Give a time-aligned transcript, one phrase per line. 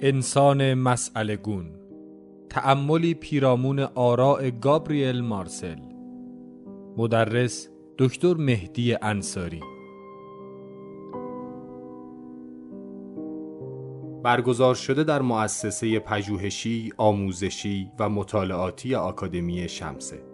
[0.00, 1.66] انسان مسئله گون.
[2.50, 5.76] تأملی پیرامون آراء گابریل مارسل.
[6.96, 9.60] مدرس دکتر مهدی انصاری.
[14.22, 20.27] برگزار شده در مؤسسه پژوهشی، آموزشی و مطالعاتی آکادمی شمسه.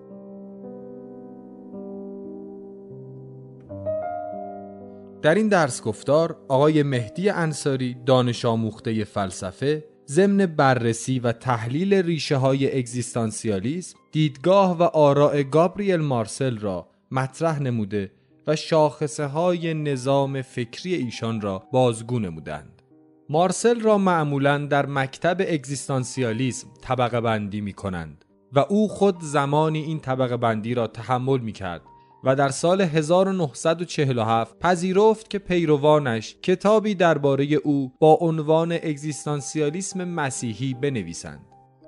[5.24, 12.36] در این درس گفتار آقای مهدی انصاری دانش آموخته فلسفه ضمن بررسی و تحلیل ریشه
[12.36, 18.12] های اگزیستانسیالیسم دیدگاه و آراء گابریل مارسل را مطرح نموده
[18.46, 22.82] و شاخصه های نظام فکری ایشان را بازگو نمودند.
[23.28, 30.00] مارسل را معمولا در مکتب اگزیستانسیالیسم طبقه بندی می کنند و او خود زمانی این
[30.00, 31.82] طبقه بندی را تحمل می کرد
[32.24, 41.40] و در سال 1947 پذیرفت که پیروانش کتابی درباره او با عنوان اگزیستانسیالیسم مسیحی بنویسند.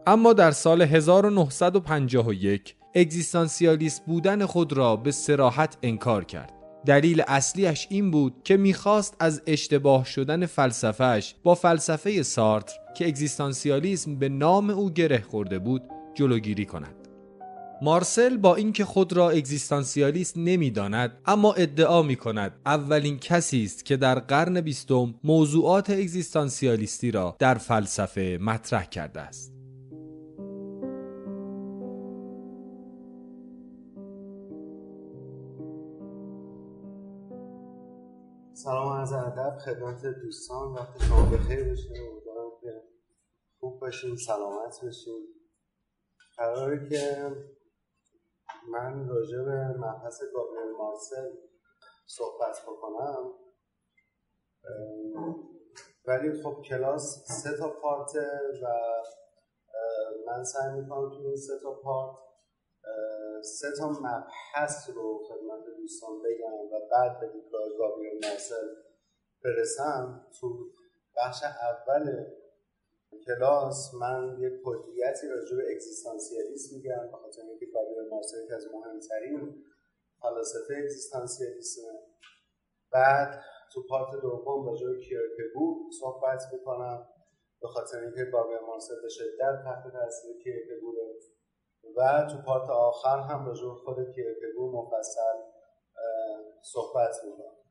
[0.06, 6.53] اما در سال 1951 اگزیستانسیالیست بودن خود را به سراحت انکار کرد.
[6.87, 14.17] دلیل اصلیش این بود که می‌خواست از اشتباه شدن فلسفهش با فلسفه سارتر که اگزیستانسیالیسم
[14.17, 15.83] به نام او گره خورده بود
[16.15, 16.95] جلوگیری کند.
[17.82, 23.96] مارسل با اینکه خود را اگزیستانسیالیست نمی‌داند اما ادعا می کند اولین کسی است که
[23.96, 29.52] در قرن بیستم موضوعات اگزیستانسیالیستی را در فلسفه مطرح کرده است.
[38.52, 42.82] سلام عرض ادب خدمت دوستان وقت شما بخیر بشه امیدوارم که
[43.60, 45.27] خوب باشین سلامت باشین.
[46.36, 47.30] قراره که
[48.69, 51.31] من راجع به مبحث گابریل مارسل
[52.06, 53.33] صحبت بکنم.
[56.06, 58.67] ولی خب کلاس سه تا پارته و
[60.27, 62.16] من سعی می‌کنم تو این سه تا پارت
[63.43, 68.69] سه تا مبحث رو خدمت دوستان بگم و بعد به دیدگاه گابریل مارسل
[69.44, 70.27] برسم.
[70.41, 70.71] تو
[71.16, 72.25] بخش اول
[73.27, 78.67] کلاس من یه کلیتی راجع به اگزیستانسیالیسم میگم به خاطر اینکه گابریل مارسل یکی از
[78.75, 79.65] مهمترین
[80.22, 81.99] فلاسفه اگزیستانسیالیسم.
[82.93, 87.09] بعد تو پارت دوم راجع به کیرکگور صحبت می‌کنم
[87.61, 91.03] به خاطر اینکه گابریل مارسل به شدت تحت تاثیر کیرکگوره
[91.97, 95.39] و تو پارت آخر هم راجع به خود کیرکگور مفصل
[96.62, 97.66] صحبت می‌کنم.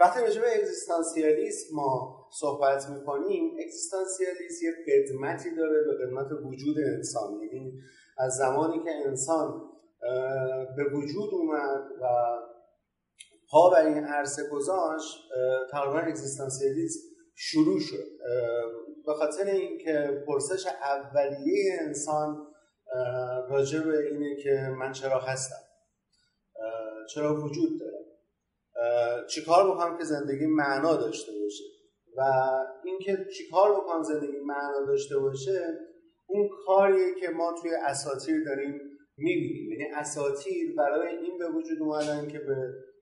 [0.00, 7.40] وقتی راجع به اگزیستانسیالیسم ما صحبت می‌کنیم اگزیستانسیالیسم یه قدمتی داره به قدمت وجود انسان.
[7.42, 7.72] یعنی
[8.18, 9.70] از زمانی که انسان
[10.76, 12.06] به وجود اومد و
[13.50, 15.18] پا بر این عرصه گذاشت
[15.70, 17.00] تقریبا اگزیستانسیالیسم
[17.34, 18.04] شروع شد.
[19.06, 22.46] به خاطر اینکه پرسش اولیه انسان
[23.50, 25.64] راجع به اینه که من چرا هستم.
[27.14, 27.87] چرا وجود دارم
[29.28, 31.64] چیکار بکنم که زندگی معنا داشته باشه؟
[32.16, 32.22] و
[32.84, 35.78] اینکه چیکار بکنم زندگی معنا داشته باشه
[36.26, 38.80] اون کاریه که ما توی اساتیر داریم
[39.16, 39.70] می‌بینیم.
[39.70, 42.56] یعنی اساتیر برای این به وجود اومدن که به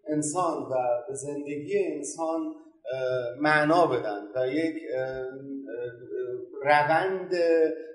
[0.09, 0.75] انسان و
[1.09, 2.55] به زندگی انسان
[3.41, 4.75] معنا بدن و یک
[6.63, 7.33] روند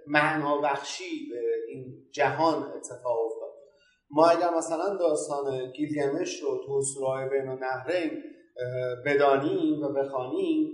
[0.07, 3.30] معنا بخشی به این جهان اتفاق
[4.13, 8.23] ما اگر مثلا داستان گیلگمش رو تو سورای بین و نهرین
[9.05, 10.71] بدانیم و بخوانیم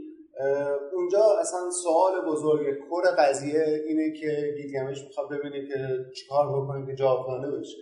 [0.94, 6.96] اونجا اصلا سوال بزرگ کور قضیه اینه که گیلگمش می‌خواد ببینه که چیکار بکنه که
[6.96, 7.78] جاودانه بشه.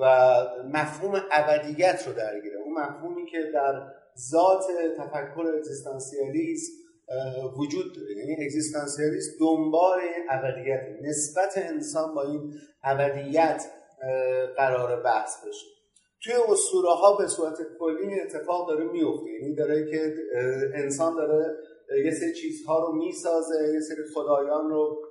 [0.00, 0.36] و
[0.72, 2.56] مفهوم ابدیت رو درگیره.
[2.64, 3.82] اون مفهومی که در
[4.30, 4.64] ذات
[4.98, 6.72] تفکر اگزیستانسیالیسم
[7.58, 8.16] وجود داره.
[8.16, 10.00] یعنی اگزیستانسیالیسم دنبال
[10.30, 13.64] ابدیت نسبت انسان با این ابدیت
[14.56, 15.66] قرار بحث بشه.
[16.24, 19.30] توی اسطوره ها به صورت کلی اتفاق داره میفته.
[19.30, 20.14] یعنی داره که
[20.74, 21.56] انسان داره
[22.04, 25.02] یه سری چیزها رو می‌سازه یه سری خدایان رو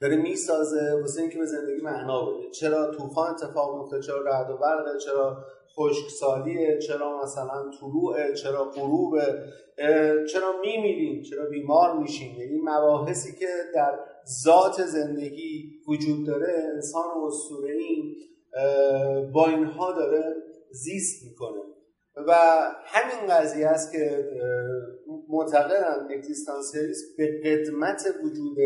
[0.00, 2.50] داره می‌سازه واسه اینکه به زندگی معنا بده.
[2.50, 5.44] چرا طوفان اتفاق میفته چرا رعد و برقه چرا
[5.76, 9.42] خشکسالیه چرا مثلا طلوعه چرا غروبه
[10.32, 12.40] چرا میمیریم چرا بیمار میشیم.
[12.40, 13.98] یعنی مباحثی که در
[14.44, 18.16] ذات زندگی وجود داره انسان اسطوره‌ای
[19.32, 20.34] با اینها داره
[20.70, 21.60] زیست می‌کنه.
[22.26, 22.34] و
[22.84, 24.28] همین قضیه است که
[25.28, 28.56] معتقدن اگزیستانسیالیسم به قدمت وجود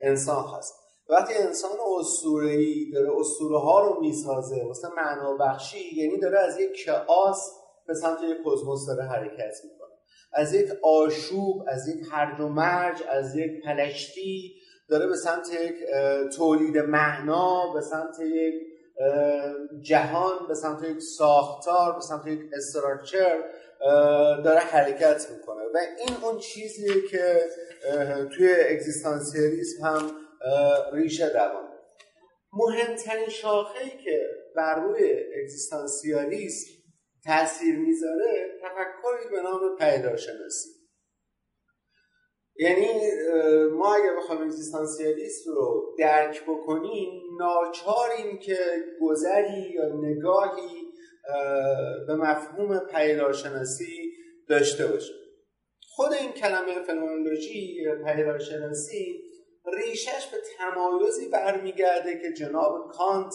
[0.00, 0.74] انسان هست
[1.08, 6.86] وقتی انسان اسطوره‌ای داره اسطوره ها رو می‌سازه واسه معنا بخشی یعنی داره از یک
[7.06, 7.50] کاس
[7.86, 9.94] به سمت یک کزموس داره حرکت می‌کنه.
[10.32, 14.54] از یک آشوب از یک هرج و مرج از یک پلشتی
[14.88, 15.74] داره به سمت یک
[16.36, 18.54] تولید معنا به سمت یک
[19.82, 23.44] جهان به سمت یک ساختار به سمت یک استراکچر
[24.44, 25.64] داره حرکت می‌کنه.
[25.74, 27.48] و این اون چیزیه که
[28.36, 30.10] توی اگزیستانسیالیسم هم
[30.92, 31.68] ریشه دوانه
[32.52, 34.26] مهمترین شاخه‌ای که
[34.56, 36.70] بر روی اگزیستانسیالیسم
[37.24, 40.68] تاثیر می‌ذاره تفکری به نام پیداشناسی.
[42.58, 42.86] یعنی
[43.72, 48.58] ما اگر بخوایم اگزیستانسیالیسم رو درک بکنیم ناچاریم که
[49.00, 50.92] گذری یا نگاهی
[52.06, 54.12] به مفهوم پیدارشناسی
[54.48, 55.16] داشته باشیم.
[55.88, 59.22] خود این کلمه فنومنولوژی پیدارشناسی
[59.78, 63.34] ریشش به تمایزی برمیگرده که جناب کانت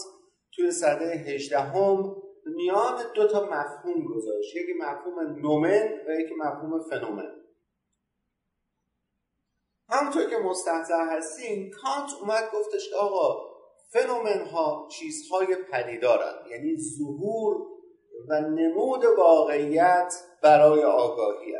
[0.56, 2.16] توی صده هجدهم
[2.46, 4.56] میان دو تا مفهوم گذاشت.
[4.56, 7.39] یکی مفهوم نومن و یکی مفهوم فنومن.
[9.90, 13.50] همونطور که مستحضر هستیم کانت اومد گفتش که آقا
[13.92, 17.56] فنومن ها چیزهای پدیدارند یعنی ظهور
[18.28, 21.54] و نمود واقعیت برای آگاهی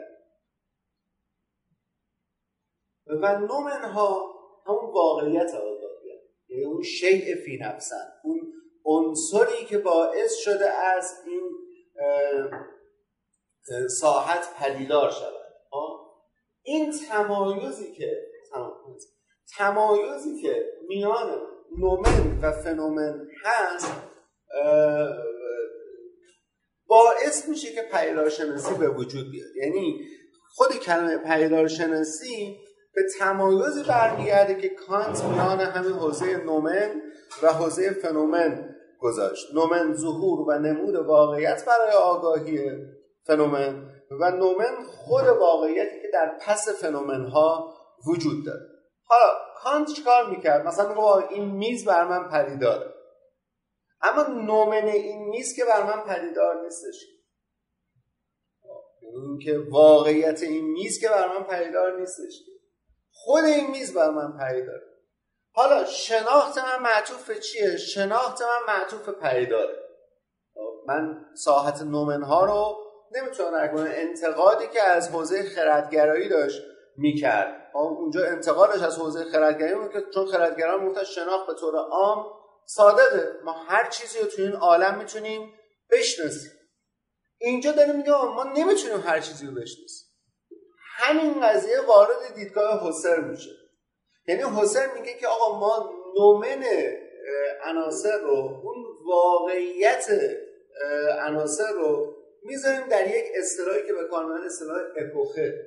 [3.07, 4.35] و نومن ها
[4.67, 5.81] همون واقعیت آگاهی
[6.49, 8.13] یعنی اون شیء فی نفسن.
[8.25, 8.53] اون
[8.85, 11.51] عنصری که باعث شده از این
[13.89, 15.40] ساحت پدیدار شود.
[16.63, 18.31] این تمایزی که
[19.57, 21.41] تمایزی که میان
[21.79, 23.93] نومن و فنومن هست
[26.87, 29.57] باعث میشه که پیدارشناسی به وجود بیاد.
[29.57, 30.01] یعنی
[30.55, 32.59] خود کلمه پیدارشناسی
[32.95, 37.03] به تمایزی برمیگرده که کانت میان همین حوزه نومن
[37.43, 39.55] و حوزه فنومن گذاشت.
[39.55, 42.71] نومن ظهور و نمود واقعیت برای آگاهی
[43.27, 47.75] فنومن و نومن خود واقعیتی که در پس فنومن ها
[48.07, 48.67] وجود داره.
[49.05, 52.95] حالا کانت چیکار می‌کرد؟ مثلا میگه این میز بر من پدیداره
[54.03, 57.07] اما نومن این میز که بر من پدیدار نیستش.
[59.03, 62.43] این که واقعیت این میز که بر من پدیدار نیستش.
[63.13, 64.91] خود این میز بر من پدیداره
[65.55, 69.77] حالا شناخت من معطوف چیه؟ شناخت من معطوف پدیداره.
[70.87, 76.63] من ساحت نومن ها رو نمی‌تونم نکنم انتقادی که از حوزه خردگرایی داشت
[76.97, 77.71] می‌کرد.
[77.75, 82.27] اونجا انتقادش از حوزه خردگرایی که چون خردگران می‌گفتن شناخت به طور عام
[82.67, 85.55] صادقه ما هر چیزی رو تو این عالم می‌تونیم
[85.91, 86.51] بشناسیم.
[87.39, 90.07] اینجا داره میگه ما نمی‌تونیم هر چیزی رو بشناسیم.
[90.81, 93.51] همین قضیه وارد دیدگاه حسر میشه.
[94.29, 96.65] یعنی حسر میگه که آقا ما نومن
[97.65, 100.07] عناصر رو اون واقعیت
[101.27, 105.67] عناصر رو می‌ذاریم در یک اصطلاحی که به کار اصطلاح اپوخه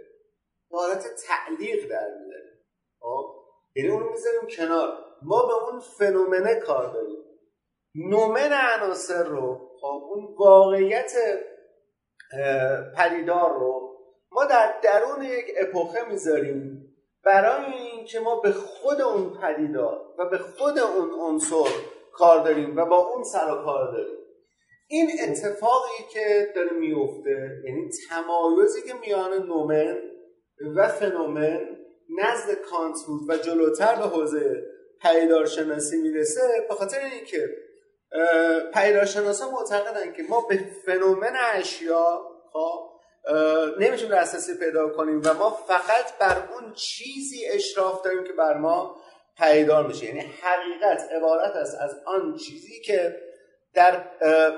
[0.72, 2.60] حالت تعلیق در میاره
[3.00, 3.36] خب؟
[3.75, 4.98] یعنی اون رو می‌ذاریم کنار.
[5.22, 7.24] ما به اون فنومنه کار داریم.
[7.96, 11.12] نومن عناصر رو خب اون واقعیت
[12.98, 13.98] پدیدار رو
[14.31, 16.90] ما در درون یک اپوخه می‌ذاریم
[17.25, 21.70] برای اینکه ما به خود اون پدیدار و به خود اون عنصر
[22.12, 24.18] کار داریم و با اون سر و کار داریم.
[24.94, 29.98] این اتفاقی که داره میفته یعنی تمایزی که میان نومن
[30.75, 31.60] و فنومن
[32.17, 34.63] نزد کانت بود و جلوتر به حوزه
[35.01, 37.50] پیدارشناسی می‌رسه به خاطر اینکه
[38.74, 42.22] پیدارشناسا معتقدن که ما به فنومن اشیا
[42.53, 42.89] خب،
[43.79, 48.96] نمی‌تونیم دسترسی پیدا کنیم و ما فقط بر اون چیزی اشراف داریم که بر ما
[49.38, 50.06] پیدار میشه.
[50.06, 53.33] یعنی حقیقت عبارت است از آن چیزی که
[53.74, 54.08] در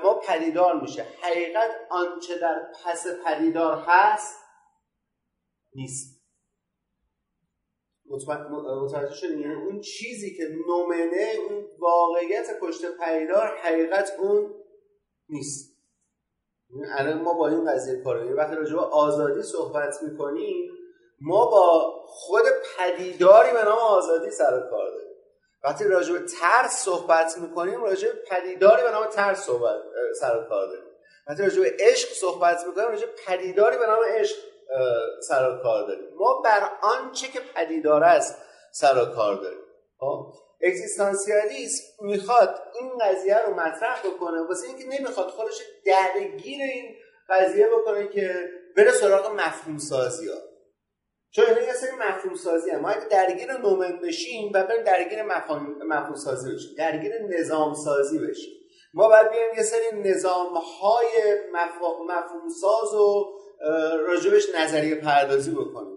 [0.02, 1.06] ما پدیدار میشه.
[1.22, 4.40] حقیقت آنچه در پس پدیدار هست
[5.74, 6.16] نیست.
[8.82, 14.54] متوجه شدیم یعنی اون چیزی که نومنه اون واقعیت پشت پدیدار حقیقت اون
[15.28, 15.76] نیست.
[16.70, 20.72] یعنی الان ما با این قضیه کار وقتی راجع به آزادی صحبت می‌کنیم
[21.20, 22.44] ما با خود
[22.78, 25.05] پدیداری به نام آزادی سر کار داریم.
[25.64, 29.74] وقتی راجع به ترس صحبت می‌کنیم راجع به پدیداری به نام ترس صحبت
[30.20, 30.84] سر کار داریم.
[31.28, 34.36] وقتی راجع به عشق صحبت می‌کنیم راجع به پدیداری به نام عشق
[35.28, 36.08] سر کار داریم.
[36.16, 38.36] ما بر آنچه که پدیدار است
[38.72, 39.60] سر کار داریم.
[39.98, 40.32] خب؟
[40.62, 46.94] اگزیستانسیالیسم می‌خواد این قضیه رو مطرح بکنه واسه اینکه نمی‌خواد خودش درگیر این
[47.28, 50.38] قضیه بکنه که بره سراغ مفهوم سازی ها
[51.30, 52.80] چون اینا یه سری مفهوم سازی هم.
[52.80, 56.74] ما اگه درگیر نومن بشیم و بریم درگیر مفهوم سازی بشیم.
[56.78, 58.52] درگیر نظام سازی بشیم.
[58.94, 63.24] ما باید بیایم یه سری نظام های مفهوم ساز و
[64.06, 65.96] راجبش نظریه پردازی بکنیم.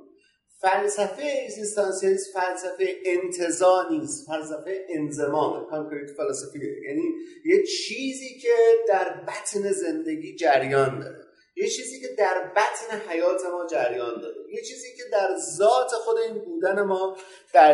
[0.61, 4.27] فلسفه اگزیستانسیالیسم فلسفه انتظا نیست.
[4.27, 7.03] فلسفه انزمام کانکریت فلسفی یعنی
[7.45, 8.53] یه چیزی که
[8.87, 11.28] در بطن زندگی جریان داره.
[11.59, 14.35] یه چیزی که در بطن حیات ما جریان داره.
[14.49, 17.17] یه چیزی که در ذات خود این بودن ما
[17.53, 17.73] در,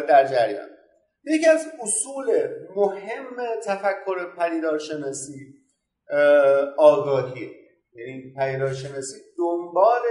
[0.00, 0.68] در جریان.
[1.24, 5.54] یکی از اصول مهم تفکر پدیدارشناسی
[6.78, 7.52] آگاهی.
[7.92, 10.02] یعنی پدیدارشناسی دنبال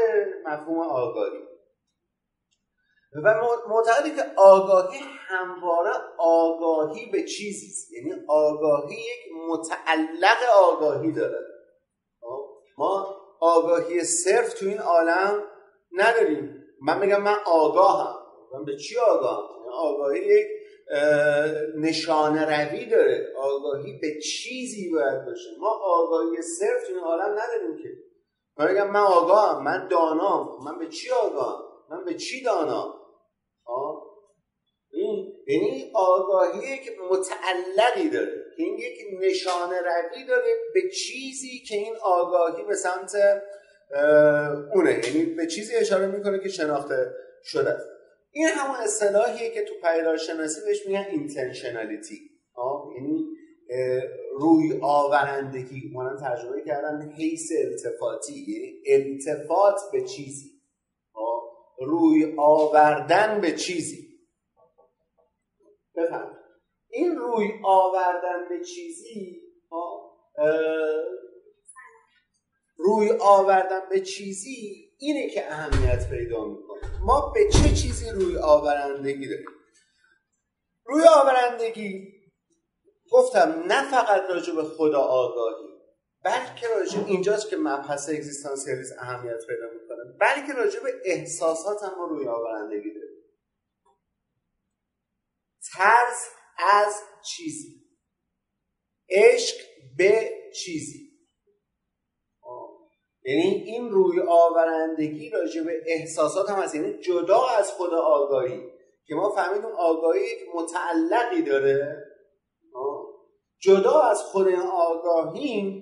[0.46, 1.40] مفهوم آگاهی.
[3.24, 3.34] و
[3.70, 7.92] معتقدی که آگاهی همواره آگاهی به چیزی است.
[7.94, 11.38] یعنی آگاهی یک متعلق آگاهی داره.
[11.38, 11.55] خب؟
[12.78, 15.44] ما آگاهی صرف تو این عالم
[15.92, 16.64] نداریم.
[16.82, 18.16] من میگم من آگاهم.
[18.54, 20.48] من به چی آگاهم؟ یعنی آگاهی یک
[21.78, 23.34] نشانه روی داره.
[23.38, 25.50] آگاهی به چیزی باید باشه.
[25.60, 27.90] ما آگاهی صرف تو این عالم نداریم که.
[28.58, 29.64] من میگم من آگاهم.
[29.64, 30.64] من دانام.
[30.66, 32.94] من به چی آگاهم؟ من به چی دانام؟
[34.92, 38.45] این یعنی آگاهی که متعلقی داره.
[38.58, 43.16] که این یک نشانه روی داره به چیزی که این آگاهی به سمت
[44.74, 45.02] اونه.
[45.08, 47.70] یعنی به چیزی اشاره می‌کنه که شناخته شده.
[47.70, 47.88] است
[48.32, 52.32] این همون اصطلاحیه که تو پیدارشناسی بهش میگن اینتنشنالیتی
[52.96, 53.26] یعنی
[54.40, 55.92] روی آورندگی.
[55.94, 58.34] من تجربه کردن حیث التفاتی.
[58.34, 60.52] یعنی التفات به چیزی.
[61.80, 64.20] روی آوردن به چیزی.
[65.96, 66.38] بفهم.
[66.96, 69.42] این روی آوردن به چیزی
[72.78, 76.82] روی آوردن به چیزی اینه که اهمیت پیدا می‌کنه.
[77.06, 79.46] ما به چه چیزی روی آورندگی داریم؟
[80.86, 82.14] روی آورندگی
[83.12, 85.66] گفتم نه فقط راجع به خدا آگاهی
[86.24, 92.28] بلکه راجع اینجاست که مبحث اگزیستانسیالیسم اهمیت پیدا می‌کنه بلکه راجع به احساسات هم روی
[92.28, 93.24] آورندگی داریم.
[95.74, 97.86] ترس از چیزی.
[99.10, 99.56] عشق
[99.98, 101.06] به چیزی.
[103.24, 106.76] یعنی این روی آورندگی راجع به احساسات هم هست.
[106.76, 108.62] یعنی جدا از خود آگاهی.
[109.08, 112.06] که ما فهمیدیم آگاهی یک متعلقی داره.
[113.60, 115.82] جدا از خود آگاهی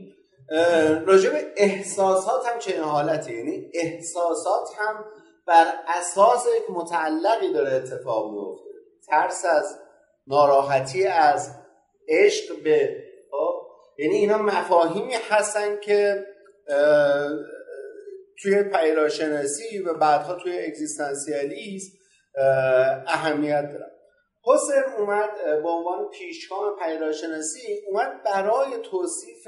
[1.05, 5.05] راجع به احساسات هم چنین حالتی یعنی احساسات هم
[5.47, 8.69] بر اساس یک متعلقی داره اتفاق میفته
[9.07, 9.79] ترس از
[10.27, 11.55] ناراحتی از
[12.07, 16.25] عشق به خب؟ یعنی اینا مفاهیمی هستن که
[18.41, 21.97] توی پیراشناسی و بعدها توی اگزیستانسیالیسم
[23.07, 23.91] اهمیت دارن.
[24.45, 25.29] حسن اومد
[25.63, 29.47] به عنوان پیشگام پیراشناسی اومد برای توصیف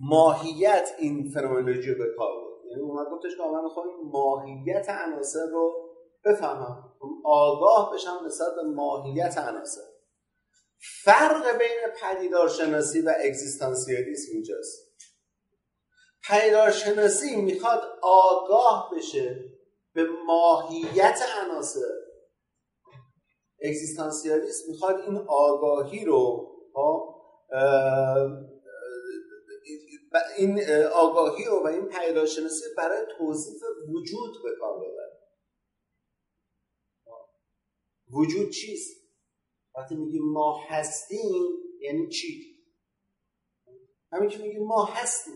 [0.00, 5.72] ماهیت این فنومنولوژی به کار بود یعنی اومد گفتش که من می‌خوام ماهیت عناصر رو
[6.24, 6.92] بفهمم.
[7.24, 9.80] آگاه بشم نسبت به ماهیت عناصر.
[11.04, 14.86] فرق بین پدیدارشناسی و اگزیستانسیالیسم اینجاست.
[16.28, 19.44] پدیدارشناسی می‌خواد آگاه بشه
[19.94, 21.92] به ماهیت عناصر.
[23.62, 26.52] اگزیستانسیالیسم می‌خواد این آگاهی رو
[30.36, 30.60] این
[30.92, 35.05] آگاهی رو و این پیداشناسی برای توصیف وجود به کار ببره.
[38.12, 38.96] وجود چیست؟
[39.76, 41.42] وقتی میگیم ما هستیم
[41.80, 42.56] یعنی چی؟
[44.12, 45.34] همین که میگیم ما هستیم.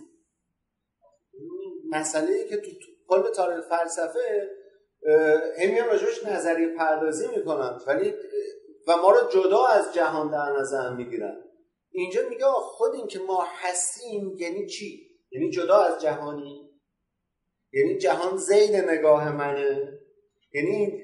[1.90, 2.70] مسئله که تو
[3.08, 4.50] کل تاریخ فلسفه
[5.58, 8.14] همیان راجبش نظریه پردازی می‌کنن ولی
[8.86, 11.44] و ما رو جدا از جهان در نظر می‌گیرن.
[11.90, 16.70] اینجا میگه خود این که ما هستیم یعنی چی؟ یعنی جدا از جهانی؟
[17.72, 19.99] یعنی جهان زید نگاه منه؟
[20.52, 21.02] یعنی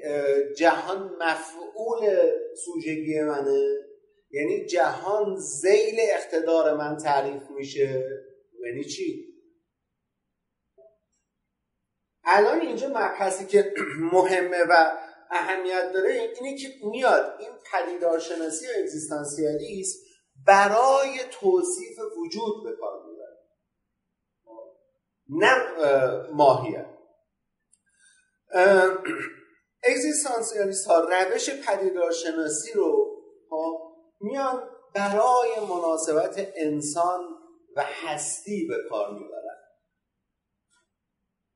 [0.56, 2.30] جهان مفعول
[2.64, 3.86] سوژگی منه.
[4.30, 8.04] یعنی جهان زیل اقتدار من تعریف میشه.
[8.64, 9.26] یعنی چی؟
[12.24, 13.74] الان اینجا مبحثی که
[14.12, 14.98] مهمه و
[15.30, 19.98] اهمیت داره اینه که میاد این پدیدارشناسی و اگزیستانسیالیسم
[20.46, 23.36] برای توصیف وجود به کار می‌بره.
[25.28, 26.86] نه ماهیت.
[29.88, 33.16] اگزیستانسیالیست ها روش پدیدارشناسی رو
[34.20, 37.24] میان برای مناسبت انسان
[37.76, 39.56] و هستی به کار می‌برن.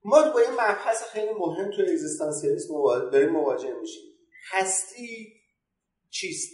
[0.05, 2.75] ما با یه مبحث خیلی مهم تو اگزیستانسیالیسم
[3.11, 4.03] داریم مواجه میشیم.
[4.51, 5.41] هستی
[6.11, 6.53] چیست؟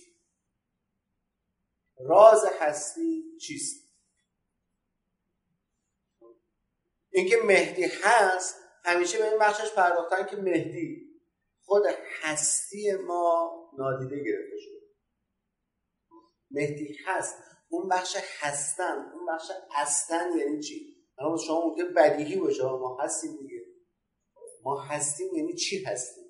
[1.98, 3.86] راز هستی چیست؟
[7.10, 11.05] اینکه مهدی هست همیشه به این بخشش پرداختن که مهدی.
[11.66, 11.82] خود
[12.22, 14.86] هستی ما نادیده گرفته شده.
[16.50, 17.34] مهدی هست.
[17.68, 19.12] اون بخش هستن.
[19.14, 22.62] اون بخش هستن یعنی چی؟ اما شما ممکن بدیهی باشه.
[22.62, 23.66] ما هستیم دیگه.
[24.62, 26.24] ما هستیم یعنی چی هستیم؟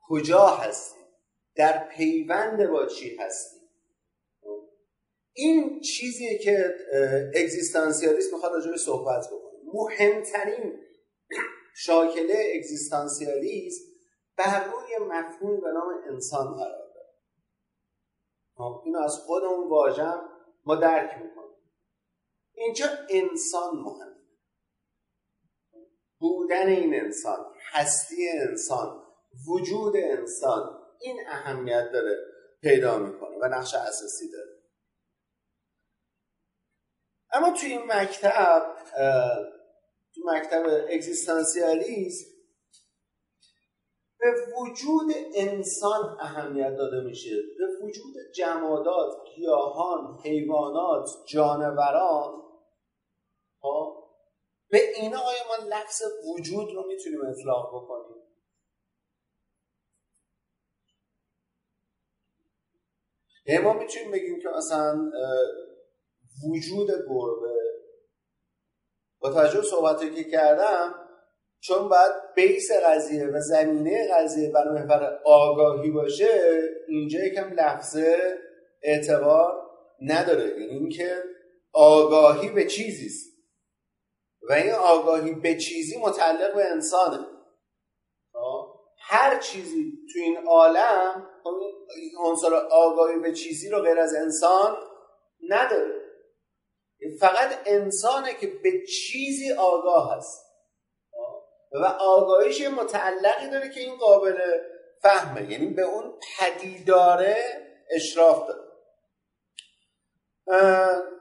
[0.00, 1.04] کجا هستیم؟
[1.56, 3.60] در پیوند با چی هستیم؟
[5.32, 6.74] این چیزیه که
[7.34, 9.60] اگزیستانسیالیسم می‌خواد راجع صحبت بکنه.
[9.72, 10.80] مهمترین
[11.76, 13.84] شاکله اگزیستانسیالیسم
[14.36, 17.14] بر روی مفهومی به نام انسان قرار داره
[18.56, 20.28] خب، اینو از خودمون واژم
[20.64, 21.56] ما درک می‌کنیم.
[22.52, 24.14] اینجا انسان مهم
[26.18, 29.02] بودن این انسان هستی انسان
[29.48, 32.16] وجود انسان این اهمیت داره
[32.62, 34.50] پیدا می‌کنه و نقش اساسی داره.
[37.32, 38.76] اما توی این مکتب
[40.24, 42.34] مکتب اگزیستانسیالیسم
[44.18, 47.36] به وجود انسان اهمیت داده میشه.
[47.58, 52.42] به وجود جمادات گیاهان حیوانات جانوران
[53.62, 54.04] ها
[54.70, 58.22] به اینا آیا ما لفظ وجود رو می‌تونیم اطلاق بکنیم؟
[63.46, 65.10] یعنی ما می‌تونیم بگیم که مثلا
[66.50, 67.73] وجود گربه
[69.24, 70.94] با توجه صحبتی که کردم
[71.60, 78.38] چون باید بیس قضیه و زمینه قضیه برای محور آگاهی باشه اینجا یکم لفظه
[78.82, 79.52] اعتبار
[80.00, 80.48] نداره.
[80.48, 81.16] یعنی اینکه
[81.72, 83.34] آگاهی به چیزی است.
[84.48, 87.26] و این آگاهی به چیزی متعلق به انسانه.
[88.32, 88.66] خب؟
[88.98, 91.60] هر چیزی تو این عالم خب
[92.18, 94.76] عنصر آگاهی به چیزی رو غیر از انسان
[95.48, 96.03] نداره.
[97.20, 100.44] فقط انسانه که به چیزی آگاه هست.
[101.72, 104.38] و آگاهیش متعلقی داره که این قابل
[105.02, 105.52] فهمه.
[105.52, 107.36] یعنی به اون پدیداره
[107.90, 108.64] اشراف داره.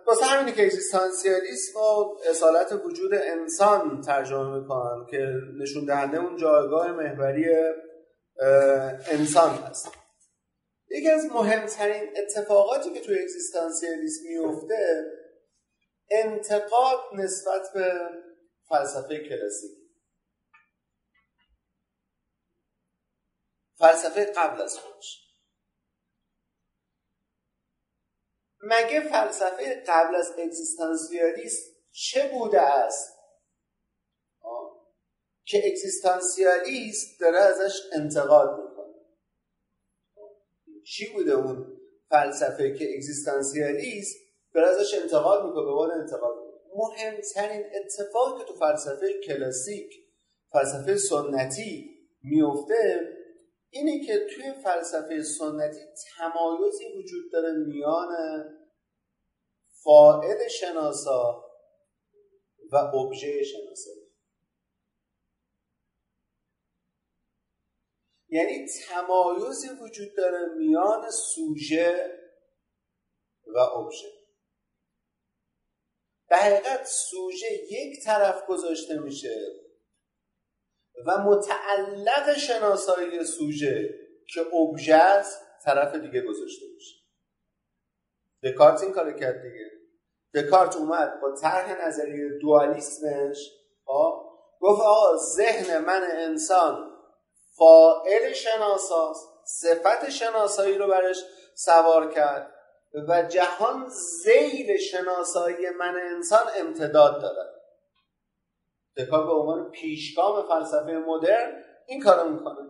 [0.08, 5.18] واسه همینه که اگزیستانسیالیسم و اصالت وجود انسان ترجمه می‌کنن که
[5.62, 7.46] نشون دهنده اون جایگاه محوری
[9.08, 9.92] انسان هست.
[10.90, 15.06] یکی از مهمترین اتفاقاتی که توی اگزیستانسیالیسم میفته
[16.14, 18.10] انتقاد نسبت به
[18.70, 19.72] فلسفه کلاسیک.
[23.78, 25.24] فلسفه قبل از خودش.
[28.60, 33.14] مگه فلسفه قبل از اگزیستانسیالیسم چه بوده است؟
[35.46, 38.94] که اگزیستانسیالیست داره ازش انتقاد می‌کنه.
[40.86, 44.23] چی بوده اون فلسفه که اگزیستانسیالیست
[44.54, 46.36] داره ازش انتقاد می‌کنه به انتقاد.
[46.76, 49.94] مهمترین اتفاقی که تو فلسفه کلاسیک
[50.52, 53.00] فلسفه سنتی میفته
[53.70, 55.80] اینه که توی فلسفه سنتی
[56.18, 58.10] تمایزی وجود داره میان
[59.84, 61.46] فاعل شناسا
[62.72, 63.92] و ابژه شناسا.
[68.30, 72.20] یعنی تمایزی وجود داره میان سوژه
[73.56, 74.23] و ابژه.
[76.34, 79.36] به حقیقت سوژه یک طرف گذاشته میشه
[81.06, 83.90] و متعلق شناسایی سوژه
[84.34, 86.96] که ابژه است طرف دیگه گذاشته میشه.
[88.44, 89.72] دکارت این کار کرد دیگه.
[90.34, 93.52] دکارت اومد با طرح نظریه دوالیسمش
[93.86, 94.24] خب،
[94.62, 96.92] گفت آقا ذهن من انسان
[97.58, 101.18] فائل شناساست صفت شناسایی رو برش
[101.56, 102.53] سوار کرد.
[103.10, 103.90] و جهان
[104.24, 107.54] زیل شناسایی من انسان امتداد دارد
[108.98, 112.70] دکار به عنوان پیشگام فلسفه مدرن این کارو می‌کنه.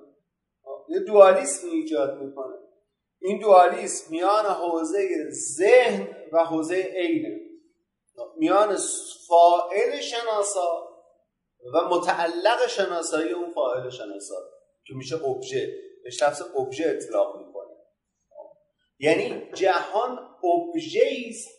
[0.89, 2.55] یه دوالیسم ایجاد می‌کنه.
[3.21, 7.39] این دوالیسم میان حوزه ذهن و حوزه عین.
[8.37, 8.77] میان
[9.27, 10.89] فائل شناسا
[11.73, 14.35] و متعلق شناسایی اون فاعل شناسا.
[14.85, 15.67] که میشه ابژه
[16.03, 17.42] بهش لفظ ابژه اطلاق
[18.99, 21.49] یعنی جهان ابژه است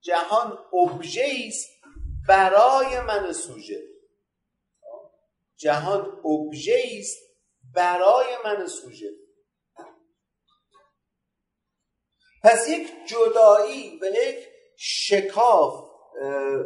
[0.00, 1.68] جهان ابژه است
[2.28, 3.82] برای من سوژه.
[5.56, 7.18] جهان ابژه است
[7.74, 9.10] برای من سوژه.
[12.44, 15.88] پس یک جدایی و یک شکاف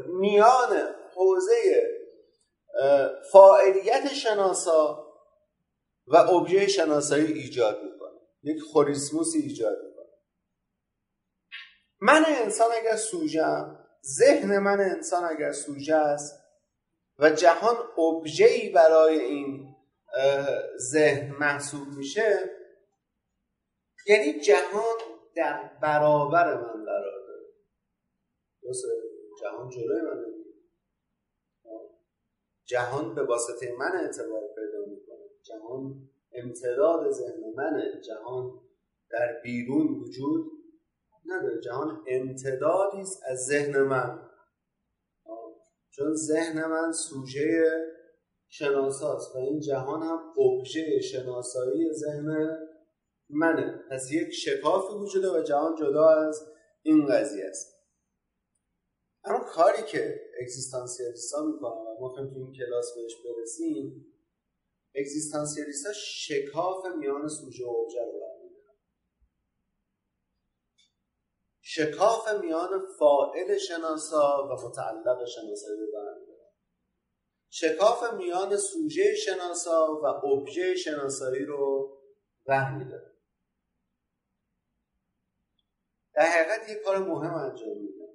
[0.07, 1.87] میان حوزه
[3.33, 5.13] فاعلیت شناسا
[6.07, 7.92] و ابژه شناسایی ایجاد
[8.43, 10.07] یک خوریسموسی ایجاد می‌کنه.
[12.01, 13.79] من انسان اگر سوژم
[14.19, 16.43] ذهن من انسان اگر سوژه است
[17.19, 19.77] و جهان ابژه‌ای برای این
[20.77, 22.51] ذهن محسوب میشه
[24.07, 24.99] یعنی جهان
[25.37, 27.47] در برابر من قرار داره.
[29.41, 30.25] جهان جلوی من
[32.65, 35.29] جهان به واسطه من اعتبار پیدا می‌کنه.
[35.43, 38.61] جهان امتداد ذهن منه جهان
[39.11, 40.53] در بیرون وجود
[41.27, 41.61] نداره.
[41.61, 44.29] جهان امتدادی است از ذهن من.
[45.91, 47.65] چون ذهن من سوژه
[48.49, 52.59] شناساست و این جهان هم ابژه شناسایی ذهن
[53.31, 53.85] منه.
[53.91, 56.49] پس یک شکافی وجوده و جهان جدا از
[56.83, 57.73] این قضیه است.
[59.25, 64.12] اما کاری که اگزیستانسیالیست ها می‌کنن و ما تو این کلاس بهش برسیم
[64.95, 68.33] اگزیستانسیالیست شکاف میان سوژه و ابژه رو
[71.61, 75.87] شکاف میان فائل شناسا و متعلق شناسایی رو
[77.51, 81.93] شکاف میان سوژه شناسا و ابژه شناسایی رو
[82.47, 83.13] برمیداره
[86.15, 88.09] در حقیقت یک کار مهم انجام میده.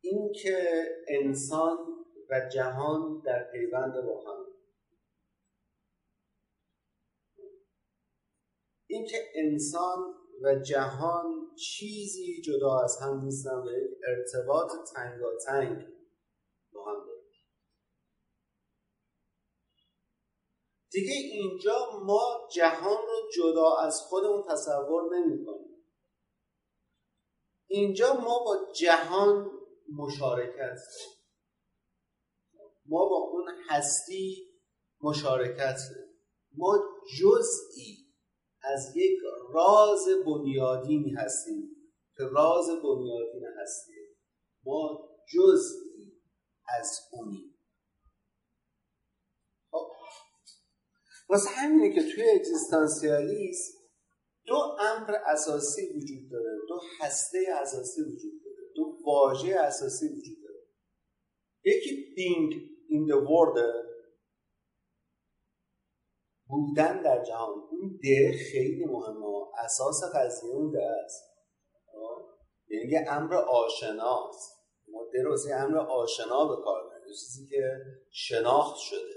[0.00, 1.95] این که انسان
[2.30, 4.46] و جهان در پیوند با هم.
[8.86, 15.86] اینکه انسان و جهان چیزی جدا از هم نیستن و یک ارتباط تنگاتنگ
[16.72, 17.22] با هم داره
[20.90, 25.76] دیگه اینجا ما جهان رو جدا از خودمون تصور نمی کنیم
[27.66, 29.50] اینجا ما با جهان
[29.96, 30.78] مشارکت
[32.88, 34.46] ما با اون هستی
[35.00, 35.78] مشارکت
[36.56, 36.78] ما
[37.20, 38.06] جزئی
[38.62, 39.18] از یک
[39.54, 41.76] راز بنیادینی هستیم
[42.16, 44.04] که راز بنیادین هستیم.
[44.64, 46.22] ما جزئی
[46.78, 47.58] از اونیم.
[49.70, 49.90] خب.
[51.28, 53.78] واسه همینه که توی اگزیستانسیالیسم
[54.46, 60.66] دو امر اساسی وجود داره دو هسته اساسی وجود داره دو واژه اساسی وجود داره.
[61.64, 63.58] یکی being in the world
[66.48, 67.54] بودن در جهان.
[67.70, 69.46] اون ده خیلی مهمه.
[69.64, 71.22] اساس قضیه اون ده است.
[72.68, 74.56] یعنی یه امر آشناست.
[74.88, 77.62] ما ده رو امر آشنا به کار چیزی که
[78.10, 79.16] شناخت شده.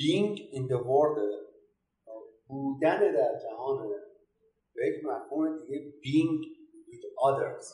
[0.00, 1.18] Being in the world
[2.46, 3.88] بودن در جهان
[4.74, 6.44] به یک مفهوم دیگه being
[6.88, 7.66] with others.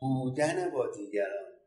[0.00, 1.59] بودن با دیگران.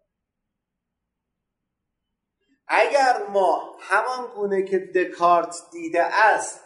[2.74, 6.64] اگر ما همان گونه که دکارت دیده است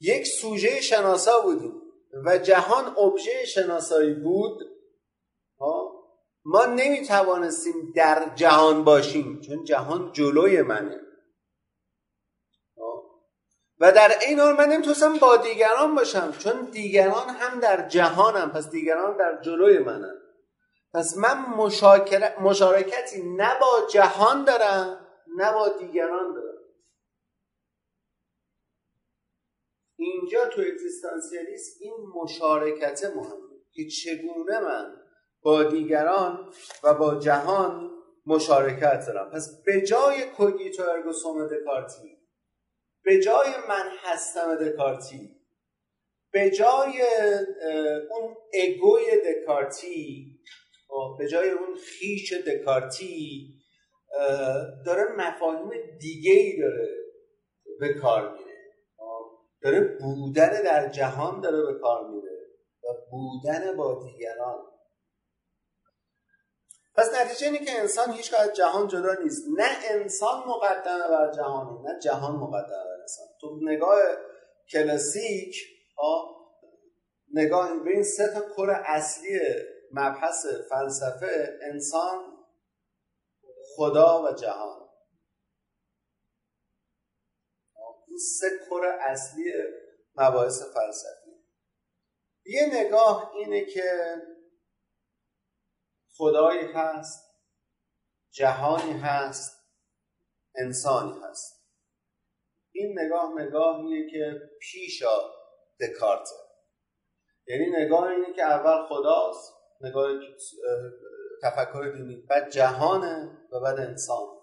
[0.00, 1.82] یک سوژه شناسا بودیم
[2.24, 4.60] و جهان ابژه شناسایی بود
[6.44, 11.00] ما نمی توانستیم در جهان باشیم چون جهان جلوی منه.
[13.80, 18.70] و در این حال من نمی‌تونستم با دیگران باشم چون دیگران هم در جهانم پس
[18.70, 20.25] دیگران در جلوی منن.
[20.96, 21.44] پس من
[22.40, 25.06] مشارکتی نه با جهان دارم
[25.36, 26.58] نه با دیگران دارم.
[29.96, 33.46] اینجا تو اگزیستانسیالیسم این مشارکت مهمه.
[33.72, 34.96] که چگونه من
[35.42, 37.90] با دیگران و با جهان
[38.26, 39.30] مشارکت دارم.
[39.30, 42.18] پس به جای کوگیتو ارگو سوم دکارتی
[43.04, 45.36] به جای من هستم دکارتی
[46.32, 47.02] به جای
[48.10, 50.36] اون اگوی دکارتی
[51.18, 53.54] به جای اون خیش دکارتی
[54.86, 55.70] داره مفاهیم
[56.00, 56.88] دیگه ای داره
[57.80, 58.56] به کار میره.
[59.62, 62.36] داره بودن در جهان داره به کار میره
[62.84, 64.58] و بودن با دیگران.
[66.96, 69.42] پس نتیجه اینه که انسان هیچ از جهان جدا نیست.
[69.56, 73.26] نه انسان مقدمه بر جهانه نه جهان مقدمه بر انسان.
[73.40, 73.98] تو نگاه
[74.72, 75.56] کلاسیک
[77.32, 79.38] نگاه به این سه تا کور اصلی
[79.96, 82.46] مبحث فلسفه انسان
[83.76, 84.88] خدا و جهان.
[88.06, 89.52] این سه کور اصلی
[90.14, 91.30] مباحث فلسفی.
[92.44, 94.16] یه نگاه اینه که
[96.16, 97.26] خدایی هست
[98.30, 99.56] جهانی هست
[100.54, 101.66] انسانی هست.
[102.72, 105.18] این نگاه نگاهیه که پیشا
[105.80, 106.34] دکارته.
[107.46, 110.10] یعنی نگاه اینه که اول خداست نگاه
[111.42, 112.16] تفکر دینی.
[112.16, 114.36] بعد جهانه و بعد انسان.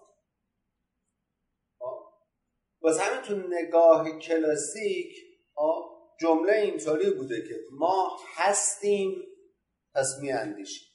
[2.80, 5.16] باز همین تو نگاه کلاسیک
[6.20, 9.22] جمله اینطوری بوده که ما هستیم
[9.94, 10.88] پس اندیشیم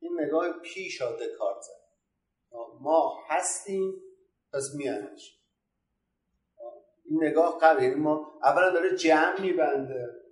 [0.00, 1.64] این نگاه پیش دکارت
[2.80, 4.02] ما هستیم
[4.52, 5.36] پس اندیشیم
[7.04, 10.25] این نگاه قبل یعنی ما اولا داره جمع میبنده.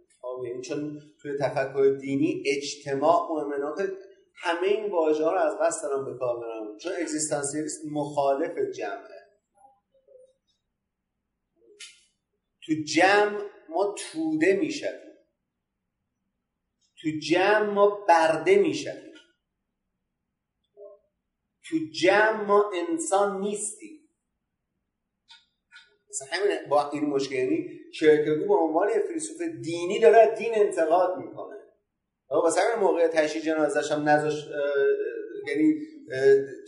[0.46, 3.88] یعنی چون توی تفکر دینی اجتماع مهمه
[4.36, 9.24] همه این واژه ها رو از قصد دارم به کار برم چون اگزیستانسیالیسم مخالف جمعه.
[12.66, 15.14] تو جمع ما توده می‌شویم.
[17.02, 19.14] تو جمع ما برده می‌شویم.
[21.64, 23.93] تو جمع ما انسان نیستیم.
[26.14, 31.56] مثلا همین با این مشکل یعنی کرکگو به عنوان فیلسوف دینی داره دین انتقاد می‌کنه.
[32.30, 34.46] واسه همین موقع تشییع جنازش هم نذاش
[35.48, 35.74] یعنی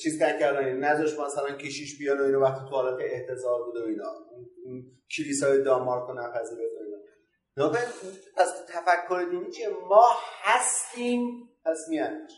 [0.03, 3.85] چیز کردن یعنی نذاش مثلا کشیش بیان و اینو وقتی تو حالت احتضار بود و
[3.87, 4.13] اینا.
[5.17, 6.85] کلیسای دانمارک و نپذیرفت و
[7.57, 7.73] اینا.
[8.37, 10.07] پس تفکر دینی چیه؟ ما
[10.43, 12.33] هستیم پس میاندیش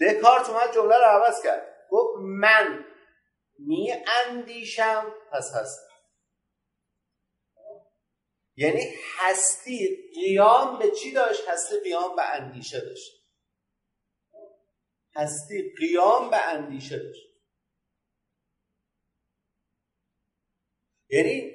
[0.00, 1.66] دکارت اومد جمله رو عوض کرد.
[1.90, 2.84] گفت من
[3.58, 3.92] می
[4.26, 5.91] اندیشم پس هستم.
[8.56, 13.22] یعنی هستی قیام به چی داشت؟ هستی قیام به اندیشه داشت.
[15.16, 17.32] هستی قیام به اندیشه داشت.
[21.08, 21.52] یعنی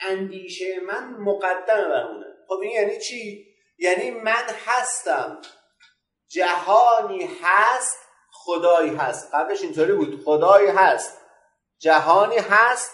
[0.00, 2.08] اندیشه من مقدم بر
[2.48, 3.46] خب این یعنی چی؟
[3.78, 5.40] یعنی من هستم.
[6.28, 7.98] جهانی هست
[8.32, 9.34] خدایی هست.
[9.34, 10.24] قبلش اینطوری بود.
[10.24, 11.18] خدایی هست.
[11.78, 12.90] جهانی هست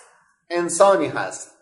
[0.51, 1.59] انسانی هست.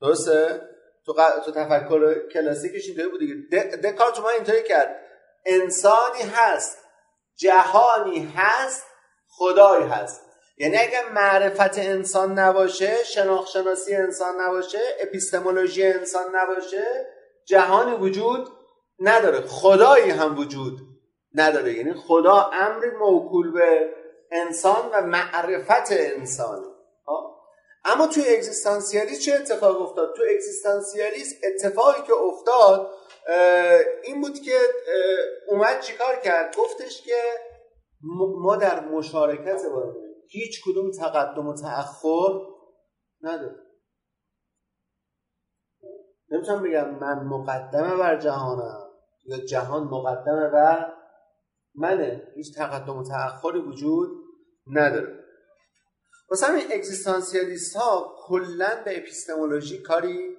[0.00, 0.67] درسته؟
[1.08, 3.34] تو, تو تفکر کلاسیکش اینطوری بود دیگه.
[3.76, 5.00] دکارت ما اینطوری کرد.
[5.46, 6.78] انسانی هست
[7.36, 8.84] جهانی هست
[9.28, 10.20] خدایی هست.
[10.58, 13.56] یعنی اگر معرفت انسان نباشه شناخت
[13.92, 17.06] انسان نباشه اپیستمولوژی انسان نباشه
[17.46, 18.48] جهانی وجود
[19.00, 19.40] نداره.
[19.40, 20.78] خدایی هم وجود
[21.34, 21.72] نداره.
[21.72, 23.94] یعنی خدا امری موکول به
[24.30, 26.67] انسان و معرفت انسان.
[27.92, 32.90] اما توی اگزیستانسیالیسم چه اتفاق افتاد؟ تو اگزیستانسیالیسم اتفاقی که افتاد
[34.04, 34.58] این بود که
[35.48, 37.14] اومد چیکار کرد؟ گفتش که
[38.40, 39.94] ما در مشارکت با
[40.28, 42.40] هیچ کدوم تقدم و تأخر
[43.22, 43.56] نداره
[46.30, 48.88] نمی‌تونم بگم من مقدم بر جهانم
[49.24, 50.92] یا جهان مقدم بر
[51.74, 52.32] منه.
[52.34, 54.08] هیچ تقدم و تأخری وجود
[54.66, 55.17] نداره.
[56.30, 60.36] واسه همین اگزیستانسیالیست ها کلا به epistemology کاری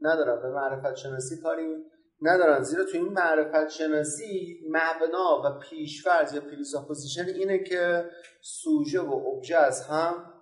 [0.00, 1.84] ندارن به معرفت شناسی کاری
[2.22, 2.62] ندارن.
[2.62, 8.10] زیرا تو این معرفت شناسی مبنا و پیشفرض یا presupposition اینه که
[8.42, 10.34] سوژه و ابژه از هم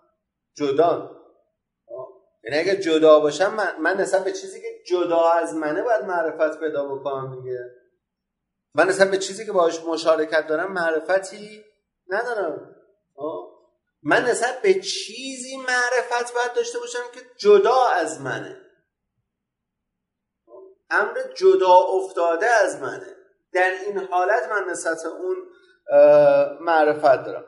[0.57, 1.23] جدا
[2.45, 6.61] یعنی اگه جدا باشم من, من نسبت به چیزی که جدا از منه باید معرفت
[6.61, 7.59] پیدا بکنم دیگه.
[8.75, 11.65] من نسبت به چیزی که باهاش مشارکت دارم معرفتی
[12.09, 12.77] ندارم.
[14.03, 18.61] من نسبت به چیزی معرفت باید داشته باشم که جدا از منه.
[20.91, 23.17] امر جدا افتاده از منه.
[23.53, 25.37] در این حالت من نسبت اون
[26.61, 27.45] معرفت دارم.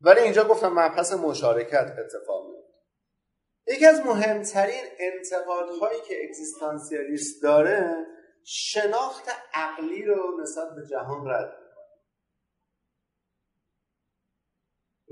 [0.00, 2.72] ولی اینجا گفتم مبحث مشارکت اتفاق میفته
[3.66, 8.06] یکی از مهمترین انتقادهایی که اگزیستانسیالیست داره
[8.44, 11.61] شناخت عقلی رو نسبت به جهان رد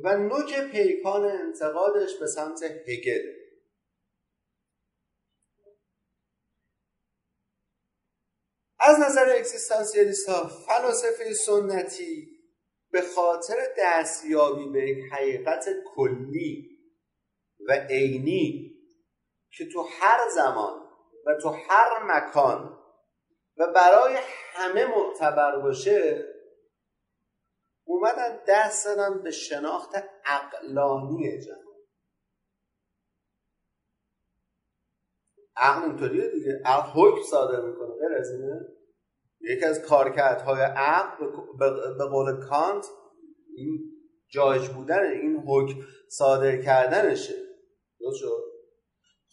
[0.05, 3.41] و نوک پیکان انتقادش به سمت هگل.
[8.81, 12.41] از نظر اکسیستانسیالیست ها فلاسفه سنتی
[12.91, 16.71] به خاطر دستیابی به یک حقیقت کلی
[17.69, 18.77] و عینی
[19.57, 20.81] که تو هر زمان
[21.27, 22.79] و تو هر مکان
[23.57, 24.17] و برای
[24.53, 26.25] همه معتبر باشه
[27.91, 29.91] اومدن دست زدن به شناخت
[30.25, 31.61] عقلانی جهان.
[35.57, 36.61] عقل اینطوریه دیگه.
[36.65, 37.95] عقل حکم صادر می‌کنه.
[38.01, 38.61] غیر از اینه.
[39.41, 41.27] یکی از کارکردهای عقل
[41.99, 42.87] به قول کانت
[43.57, 43.79] این
[44.29, 47.35] جایج بودن این حکم صادر کردنشه.
[48.01, 48.45] درست شد؟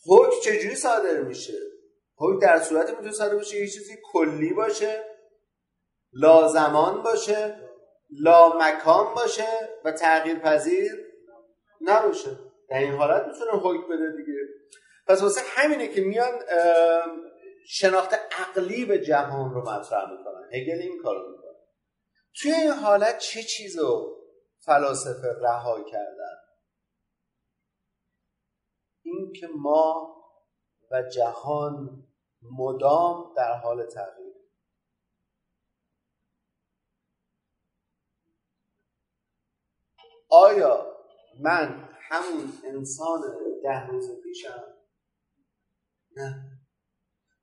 [0.07, 1.57] حکم چجوری صادر میشه؟
[2.15, 5.03] حکم در صورت می‌تونه صادر بشه یه چیزی کلی باشه
[6.13, 7.67] لازمان باشه.
[8.09, 10.91] لا مکان باشه و تغییر پذیر
[11.81, 12.39] نباشه.
[12.69, 14.39] در این حالت می‌تونه حکم بده دیگه.
[15.07, 16.39] پس واسه همینه که میان
[17.67, 20.49] شناخت عقلی به جهان رو مطرح می‌کنن.
[20.53, 21.57] هگل این کارو می‌کنه.
[22.41, 24.17] توی این حالت چه چیز رو
[24.59, 26.37] فلاسفه رها کردن؟
[29.03, 30.17] این که ما
[30.91, 32.03] و جهان
[32.57, 34.26] مدام در حال تغییر.
[40.29, 40.97] آیا
[41.39, 43.21] من همون انسان
[43.63, 44.63] ده روز پیشم؟
[46.15, 46.57] نه.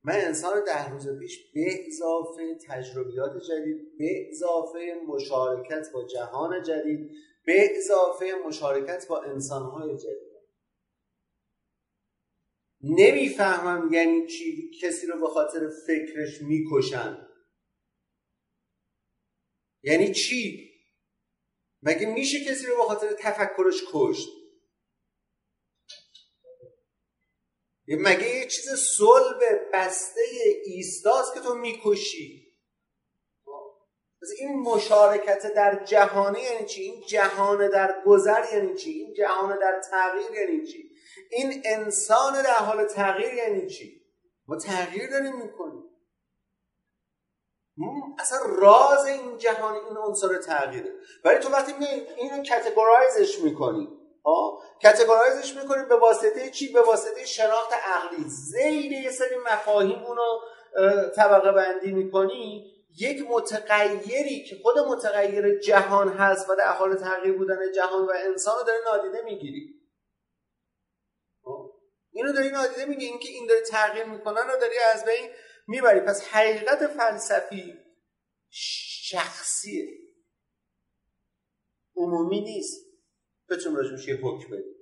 [0.03, 7.11] من انسان ده روز پیش به اضافه تجربیات جدید به اضافه مشارکت با جهان جدید
[7.45, 10.35] به اضافه مشارکت با انسانهای جدید.
[12.81, 17.27] نمی‌فهمم یعنی چی کسی رو به خاطر فکرش می‌کشن.
[19.83, 20.74] یعنی چی؟
[21.85, 24.29] مگه میشه کسی رو به خاطر تفکرش کشت؟
[27.87, 29.39] مگه یه چیز صلب
[29.73, 30.21] بسته
[30.65, 32.45] ایستاست که تو می‌کشی؟
[34.39, 39.81] این مشارکت در جهانه یعنی چی؟ این جهان در گذر یعنی چی؟ این جهان در
[39.91, 40.91] تغییر یعنی چی؟
[41.31, 44.01] این انسان در حال تغییر یعنی چی؟
[44.47, 45.83] ما تغییر داریم می‌کنیم.
[48.19, 50.91] اصلا راز این جهان این عنصر تغییره.
[51.23, 53.89] ولی تو وقتی می اینو کاتگورایزش می‌کنی
[54.83, 58.23] کاتگورایزش می‌کنیم به واسطه چی؟ به واسطه شناخت عقلی.
[58.27, 60.39] زیر یه سری مفاهیم اونو
[61.15, 62.71] طبقه بندی می‌کنی.
[62.97, 68.59] یک متغیری که خود متغیر جهان هست و در حال تغییر بودن جهان و انسان
[68.59, 69.75] رو داره نادیده می‌گیری.
[72.11, 73.05] اینو داری نادیده میگی.
[73.05, 75.29] اینکه این داره تغییر می‌کنن رو داری از بین
[75.67, 75.99] می‌بری.
[75.99, 77.73] پس حقیقت فلسفی
[78.49, 79.87] شخصیه
[81.95, 82.85] عمومی نیست.
[83.49, 84.75] بتونیم راجبش یه حکم بدیم.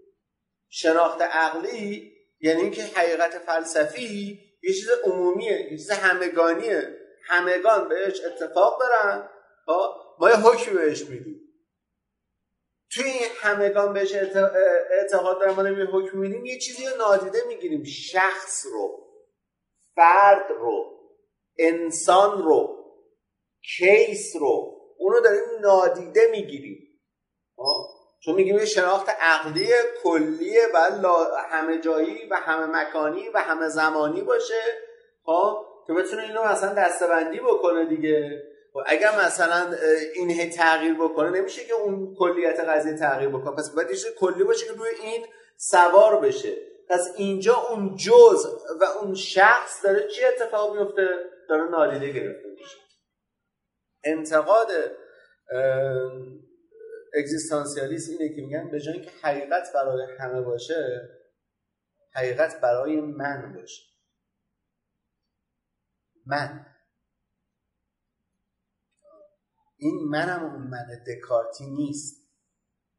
[0.70, 7.00] شناخت عقلی یعنی اینکه حقیقت فلسفی یه چیز عمومیه یه چیز همگانیه.
[7.26, 9.30] همگان بهش اتفاق دارن؟
[10.20, 11.40] ما یه حکمی بهش میدیم.
[12.92, 14.14] توی این همگان بهش
[14.92, 17.84] اعتقاد دارن ما یه حکم میدیم یه چیزی رو نادیده می‌گیریم.
[17.84, 19.13] شخص رو.
[19.96, 21.00] فرد رو
[21.58, 22.84] انسان رو
[23.78, 26.78] کیس رو اونو داریم نادیده می‌گیریم؟
[28.26, 29.68] چون میگیم یه شناخت عقلی
[30.04, 30.78] کلی و
[31.50, 34.62] همه جایی و همه مکانی و همه زمانی باشه.
[35.26, 38.44] خب که بتونه اینو مثلا دستبندی بکنه دیگه.
[38.76, 39.76] و خب اگر مثلا
[40.16, 43.56] این تغییر بکنه نمیشه که اون کلیت قضیه تغییر بکنه.
[43.56, 45.26] پس باید یه کلی باشه که روی این
[45.58, 46.73] سوار بشه.
[46.90, 48.46] پس اینجا اون جز
[48.82, 51.08] و اون شخص داره چی اتفاق میفته؟
[51.50, 52.78] داره نادیده گرفته میشه.
[54.04, 54.68] انتقاد
[57.14, 61.10] اگزیستانسیالیست اینه که میگن به جای اینکه حقیقت برای همه باشه
[62.14, 63.84] حقیقت برای من باشه.
[66.26, 66.66] من.
[69.78, 72.24] این منم اون من دکارتی نیست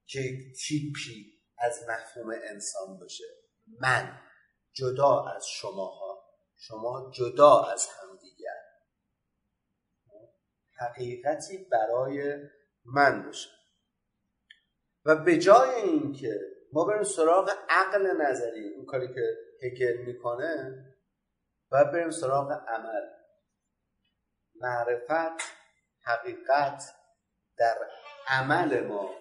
[0.06, 0.20] که
[0.66, 3.24] تیپی از مفهوم انسان باشه.
[3.80, 4.20] من
[4.72, 6.24] جدا از شماها
[6.56, 8.60] شما جدا از همدیگر.
[10.78, 12.36] حقیقتی برای
[12.84, 13.50] من باشه.
[15.04, 16.40] و به جای اینکه
[16.72, 20.84] ما بریم سراغ عقل نظری اون کاری که هگل می‌کنه
[21.70, 23.02] و بریم سراغ عمل.
[24.54, 25.44] معرفت
[26.02, 26.82] حقیقت
[27.56, 27.90] در
[28.28, 29.14] عمل ما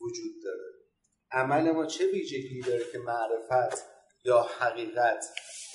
[0.00, 0.70] وجود داره.
[1.30, 3.89] عمل ما چه ویژگی داره که معرفت
[4.24, 5.24] یا حقیقت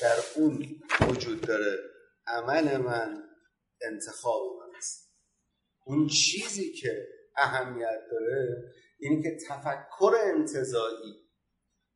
[0.01, 0.65] در اون
[1.09, 1.77] وجود داره
[2.27, 3.23] عمل من
[3.81, 5.15] انتخاب من است.
[5.85, 11.29] اون چیزی که اهمیت داره اینی که تفکر انتظایی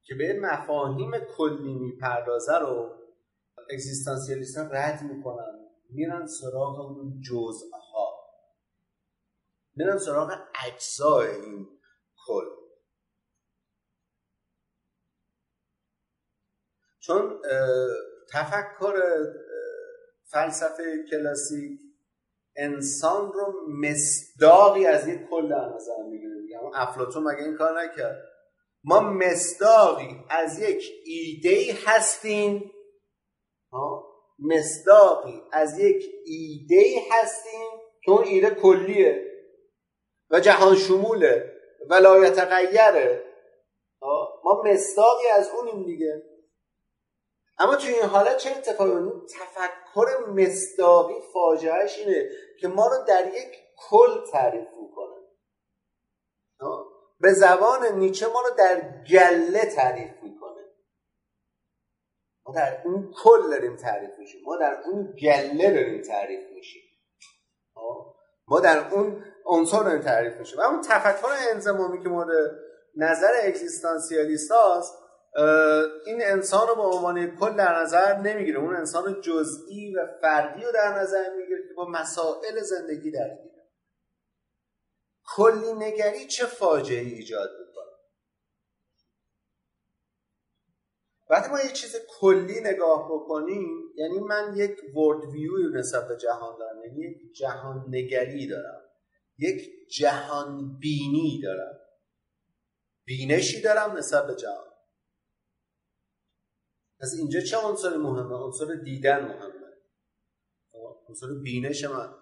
[0.03, 2.95] که به مفاهیم کلی می‌پردازه رو
[3.69, 8.19] اگزیستانسیالیستان رد می‌کنن میرن سراغ اون جزءها
[9.75, 10.31] میرن سراغ
[10.67, 11.67] اجزای این
[12.27, 12.58] کل.
[17.09, 17.41] چون
[18.33, 18.93] تفکر
[20.31, 21.79] فلسفه کلاسیک
[22.55, 26.59] انسان رو مصداقی از یک کل در نظر می‌گیره.
[26.59, 28.25] اما افلاتون مگه این کار نکرد؟
[28.83, 32.71] ما مصداقی از یک ایده هستیم.
[34.39, 37.69] مصداقی از یک ایده هستیم
[38.03, 39.25] که اون ایده کلیه
[40.29, 41.53] و جهان شموله
[41.89, 43.23] ولایت غیره
[44.43, 46.28] ما مصداقی از اونیم دیگه.
[47.59, 52.29] اما توی این حالت چه اتفاقی تفکر مصداقی فاجعهش اینه
[52.59, 55.15] که ما رو در یک کل تعریف می‌کنه.
[57.19, 60.61] به زبان نیچه ما رو در گله تعریف می‌کنه.
[62.45, 64.41] ما در اون کل داریم تعریف میشیم.
[64.45, 66.81] ما در اون گله داریم تعریف میشیم.
[68.47, 70.59] ما در اون عنصر داریم تعریف میشیم.
[70.59, 72.59] اون تفکر انزمامی که مورد
[72.97, 74.93] نظر اکزیستانسیالیست هاست
[76.05, 78.59] این انسان رو به عنوان کل در نظر نمی‌گیره.
[78.59, 83.69] اون انسان جزئی و فردی رو در نظر می‌گیره که با مسائل زندگی درگیره.
[85.35, 87.89] کلی نگری چه فاجعه ایجاد می‌کنه؟
[91.29, 96.57] وقتی ما یه چیز کلی نگاه بکنیم یعنی من یک ورد ویو نسبت به جهان
[96.59, 98.81] دارم یعنی یک جهان نگری دارم
[99.37, 101.79] یک جهان بینی دارم.
[103.05, 104.68] بینشی دارم نسبت به جهان.
[107.01, 109.53] از اینجا چه عنصر مهمه؟ عنصر دیدن مهمه.
[111.09, 112.13] عنصر بینش من.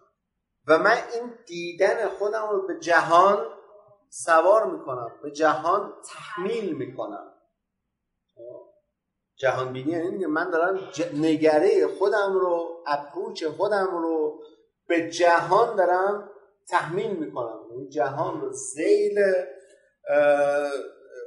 [0.68, 3.46] و من این دیدن خودم رو به جهان
[4.10, 7.34] سوار می‌کنم به جهان تحمیل می‌کنم.
[9.36, 10.80] جهان بینی یعنی من دارم
[11.14, 14.44] نگره خودم رو اپروچ خودم رو
[14.88, 16.30] به جهان دارم
[16.68, 17.66] تحمیل می‌کنم.
[17.72, 19.20] یعنی جهان رو زیل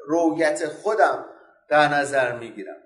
[0.07, 1.25] رویت خودم
[1.69, 2.83] در نظر می‌گیرم.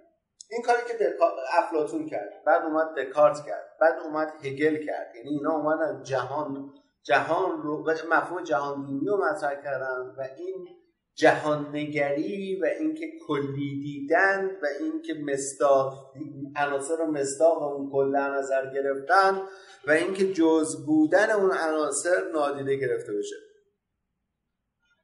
[0.50, 1.16] این کاری که
[1.58, 2.42] افلاتون کرد.
[2.46, 3.76] بعد اومد دکارت کرد.
[3.80, 5.16] بعد اومد هگل کرد.
[5.16, 6.72] یعنی اینا اومدن جهان
[7.02, 10.68] جهان رو مفهوم جهان بینی رو مطرح کردن و این
[11.14, 16.14] جهان نگری و اینکه کلی دیدن و اینکه مصداق
[16.56, 19.42] عناصر مصداق اون کل در نظر گرفتن
[19.86, 23.36] و اینکه جز بودن اون عناصر نادیده گرفته بشه.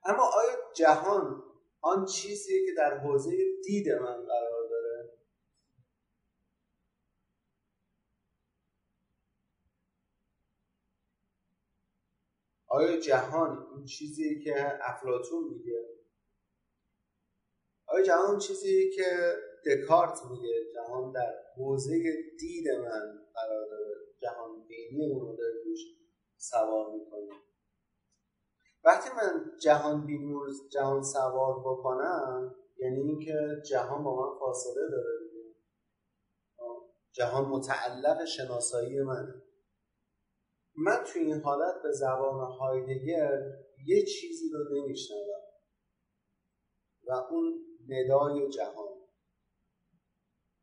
[0.05, 1.43] اما آیا جهان
[1.81, 3.31] آن چیزیه که در حوزه
[3.65, 5.11] دید من قرار داره
[12.73, 15.89] آیا جهان اون چیزیه که افلاتون میگه؟
[17.87, 22.03] آیا جهان چیزی که دکارت میگه؟ جهان در حوزه
[22.39, 25.81] دید من قرار داره جهان بینی اون رو داره روش
[26.37, 27.41] سوار می‌کنه.
[28.85, 30.35] وقتی من جهان بینی
[30.73, 35.31] جهان سوار بکنم یعنی اینکه جهان با من فاصله داره
[37.13, 39.43] جهان متعلق شناسایی منه.
[40.77, 43.39] من توی این حالت به زبان هایدگر
[43.87, 45.41] یه چیزی رو نمیشنوم.
[47.07, 48.89] و اون ندای جهان.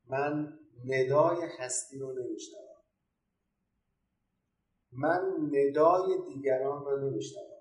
[0.10, 2.84] من ندای هستی رو نمیشنوم.
[4.92, 7.58] من ندای دیگران رو نمیشنوم.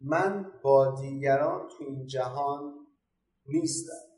[0.00, 2.86] من با دیگران تو این جهان
[3.46, 4.08] نیستم.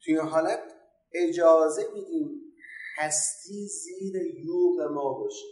[0.00, 0.72] توی این حالت
[1.12, 2.45] اجازه میدیم
[2.96, 5.46] هستی زیر یوغ ما باشه.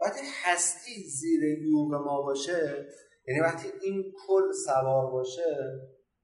[0.00, 2.86] وقتی هستی زیر یوغ ما باشه
[3.28, 5.56] یعنی وقتی این کل سوار باشه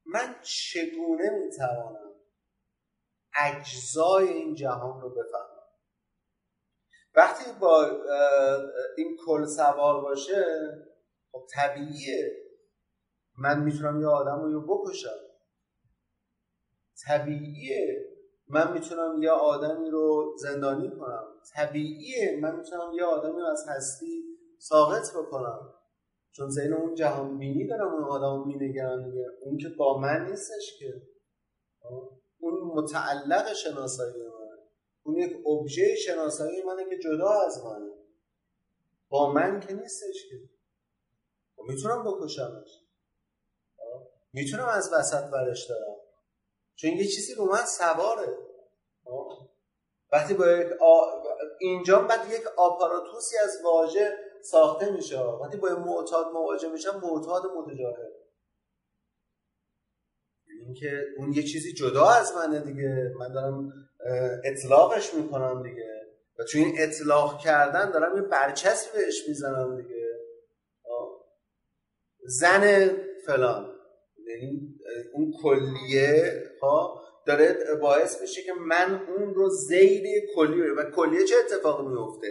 [0.07, 2.15] من چگونه می‌توانم
[3.39, 5.63] اجزای این جهان رو بفهمم؟
[7.15, 7.91] وقتی با
[8.97, 10.45] این کل سوار باشه
[11.33, 12.37] خب طبیعیه.
[13.39, 15.19] من می‌تونم یه آدم رو بکشم.
[17.07, 18.12] طبیعیه.
[18.53, 21.25] من می‌تونم یه آدمی رو زندانی کنم.
[21.55, 22.39] طبیعیه.
[22.43, 24.25] من می‌تونم یه آدمی رو از هستی
[24.59, 25.75] ساقط بکنم.
[26.33, 29.27] چون زین اون جهان بینی دارم اون آدم مینگرم دیگه.
[29.41, 31.03] اون که با من نیستش که.
[32.39, 34.59] اون متعلق شناسایی من
[35.03, 37.91] اون یک ابژه شناسایی منه که جدا از منه.
[39.09, 40.37] با من که نیستش که.
[41.69, 42.85] می‌تونم بکشمش.
[44.33, 46.02] می‌تونم از وسط برش دارم
[46.77, 48.39] چون یه چیزی رو من سواره.
[50.13, 50.69] وقتی با یک
[51.61, 55.21] اینجا بعد یک آپاراتوسی از واژه ساخته میشه.
[55.21, 58.11] وقتی با معتاد مواجه میشم معتاد متجاهل.
[60.61, 63.13] اینکه اون یه چیزی جدا از منه دیگه.
[63.19, 63.73] من دارم
[64.45, 66.07] اطلاقش می‌کنم دیگه.
[66.39, 70.03] و چون این اطلاق کردن دارم یه برچسبی بهش می‌زنم دیگه.
[72.25, 72.91] زن
[73.27, 73.72] فلان.
[74.29, 74.75] یعنی
[75.15, 80.05] اون کلیه ها داره باعث میشه که من اون رو زید
[80.37, 82.29] کلیه و کلیه چه اتفاقی میفته؟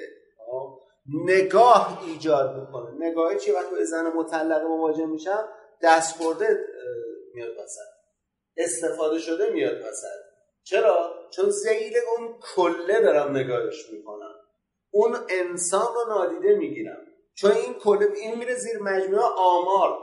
[1.26, 3.10] نگاه ایجاد می‌کنه.
[3.10, 5.50] نگاه چی وقتی به زن مطلقه مواجه میشم
[5.84, 6.66] دست خورده
[7.34, 7.92] میاد وسط.
[8.58, 10.22] استفاده شده میاد وسط.
[10.64, 14.36] چرا؟ چون زید اون کله دارم نگاهش می‌کنم.
[14.92, 17.08] اون انسان رو نادیده می‌گیرم.
[17.34, 19.98] چون این کله این میره زیر مجموعه آمار.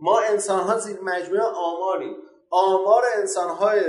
[0.00, 2.16] ما انسان ها زیر مجموعه آماریم.
[2.50, 3.80] آمار انسان های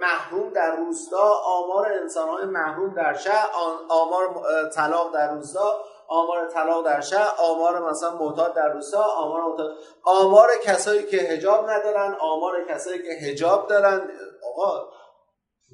[0.00, 3.50] محروم در روستا آمار انسان های محروم در شهر
[3.88, 4.44] آمار
[4.74, 9.76] طلاق در روستا آمار طلاق در شهر آمار مثلا معتاد در روستا آمار معتاد.
[10.04, 14.10] آمار کسایی که هجاب ندارن آمار کسایی که هجاب دارن.
[14.44, 14.92] آقا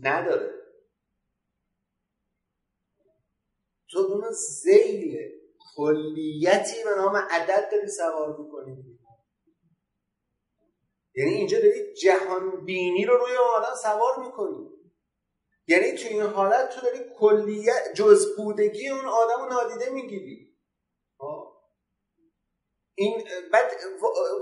[0.02, 0.50] نداره.
[3.90, 5.18] تو اون زیل
[5.76, 8.93] کلیتی به نام عدد داری سوار می‌کنی.
[11.16, 14.70] یعنی اینجا داری جهان بینی رو روی آدم سوار می‌کنی.
[15.68, 20.54] یعنی تو این حالت تو داری کلیت جز بودگی اون آدم رو نادیده می‌گیری.
[22.96, 23.72] این بعد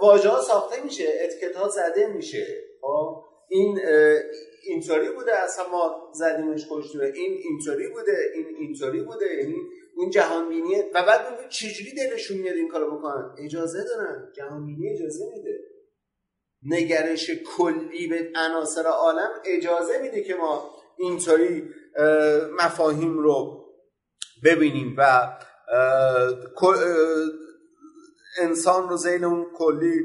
[0.00, 2.46] واژه ها ساخته میشه اتکت زده میشه.
[3.48, 3.80] این
[4.64, 7.12] اینطوری بوده اصلا ما زدیمش کشتوره.
[7.14, 9.26] این اینطوری بوده این اینطوری بوده.
[9.34, 9.56] یعنی
[9.96, 10.90] اون جهان بینیه.
[10.94, 14.32] و بعد اون چجوری دلشون میاد این کارو بکنن؟ اجازه دارن.
[14.36, 15.58] جهان بینی اجازه میده.
[16.64, 21.68] نگرش کلی به عناصر عالم اجازه میده که ما اینطوری
[22.64, 23.64] مفاهیم رو
[24.44, 25.32] ببینیم و
[28.38, 30.00] انسان رو زیل اون کلی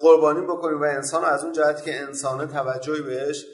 [0.00, 3.46] قربانی بکنیم و انسان رو از اون جهتی که انسان توجهی بهش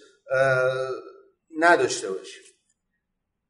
[1.59, 2.43] نداشته باشیم.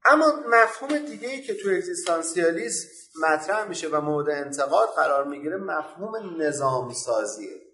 [0.04, 2.88] اما مفهوم دیگه ای که تو اگزیستانسیالیسم
[3.22, 7.67] مطرح میشه و مورد انتقاد قرار می‌گیره مفهوم نظام سازیه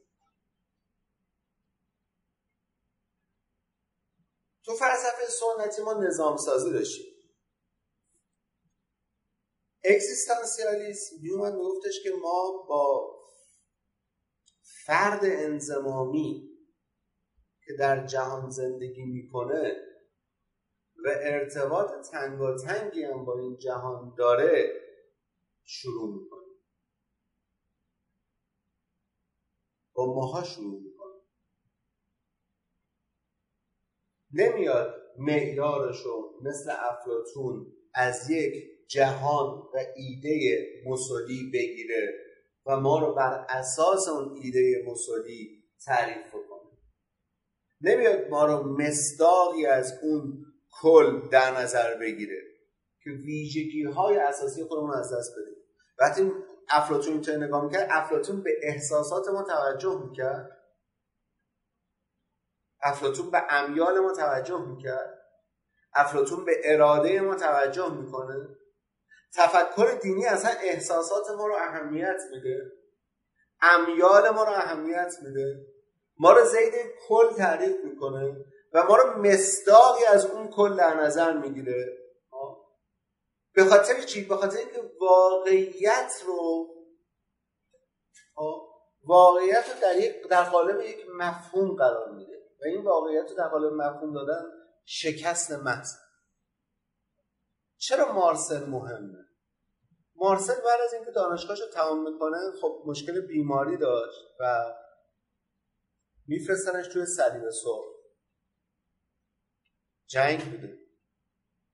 [4.65, 7.15] تو فلسفه سنتی ما نظام سازی داشتیم.
[9.85, 13.15] اکزیستانسیالیسم میومد میگفتش که ما با
[14.87, 16.51] فرد انزمامی
[17.67, 19.77] که در جهان زندگی می‌کنه
[21.05, 24.81] و ارتباط تنگاتنگی هم با این جهان داره
[25.65, 26.55] شروع می‌کنه
[29.95, 31.21] با ماها شروع می‌کنه
[34.35, 42.14] نمیاد معیارش رو مثل افلاتون از یک جهان و ایده مسلی بگیره
[42.66, 46.78] و ما رو بر اساس اون ایده مسلی تعریف کنه
[47.80, 50.45] نمیاد ما رو مصداقی از اون
[50.82, 52.43] کل در نظر بگیره
[53.05, 55.55] که ویژگی های اساسی خودمون از دست بدیم.
[55.99, 56.32] وقتی
[56.68, 60.64] افلاتون اینطور نگاه می‌کرد؟ افلاتون به احساسات ما توجه می‌کرد.
[62.85, 65.20] افلاتون به امیال ما توجه می‌کرد.
[65.95, 68.49] افلاتون به اراده ما توجه می‌کنه.
[69.37, 72.72] تفکر دینی اصلا احساسات ما رو اهمیت میده.
[73.61, 75.66] امیال ما رو اهمیت میده.
[76.18, 76.74] ما رو زید
[77.09, 78.37] کل تعریف می‌کنه
[78.72, 81.99] و ما رو مصداقی از اون کل در نظر می‌گیره.
[83.55, 86.68] به خاطر چی؟ به خاطر اینکه واقعیت رو
[89.05, 92.34] واقعیت رو در, یک قالب یک مفهوم قرار میده.
[92.61, 94.45] و این واقعیت رو در قالب مفهوم دادن
[94.85, 95.95] شکست محض
[97.77, 99.25] چرا مارسل مهمه؟
[100.15, 104.75] مارسل بعد از اینکه دانشگاهش رو تمام می‌کنه خب مشکل بیماری داشت و
[106.27, 107.95] میفرستنش توی صلیب سرخ
[110.07, 110.79] جنگ بوده.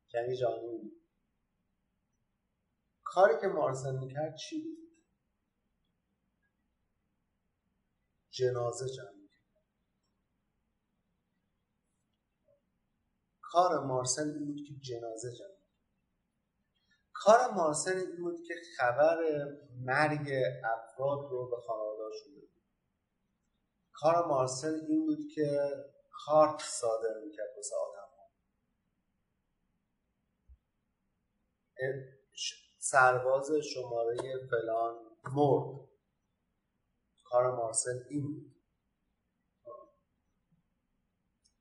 [0.09, 0.79] جنگ جهانی.
[0.79, 1.03] بود
[3.03, 4.79] کاری که مارسل می‌کرد چی بود؟
[8.31, 9.41] جنازه جمع می‌کرد
[13.51, 15.61] کار مارسل این بود که جنازه جمع
[17.13, 19.19] کار مارسل این بود که خبر
[19.85, 20.33] مرگ
[20.65, 22.49] افراد رو به خانوادهاشون بده.
[23.93, 25.71] کار مارسل این بود که
[26.11, 28.31] کارت صادر می‌کرد واسه آدم ها
[32.79, 34.17] سرباز شماره
[34.51, 34.99] فلان
[35.35, 35.89] مرد.
[37.25, 38.60] کار مارسل این بود.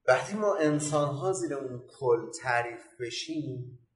[0.10, 3.88] وقتی ما انسان ها زیر اون کل تعریف بشیم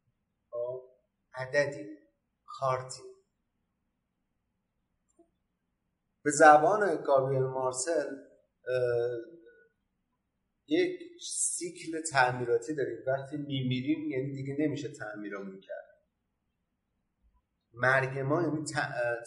[1.33, 1.97] عددی
[2.45, 3.03] کارتی
[6.23, 8.15] به زبان گابریل مارسل
[10.67, 12.97] یک سیکل تعمیراتی داریم.
[13.07, 16.03] وقتی میمیریم یعنی دیگه نمیشه تعمیرمون کرد.
[17.73, 18.63] مرگ ما یعنی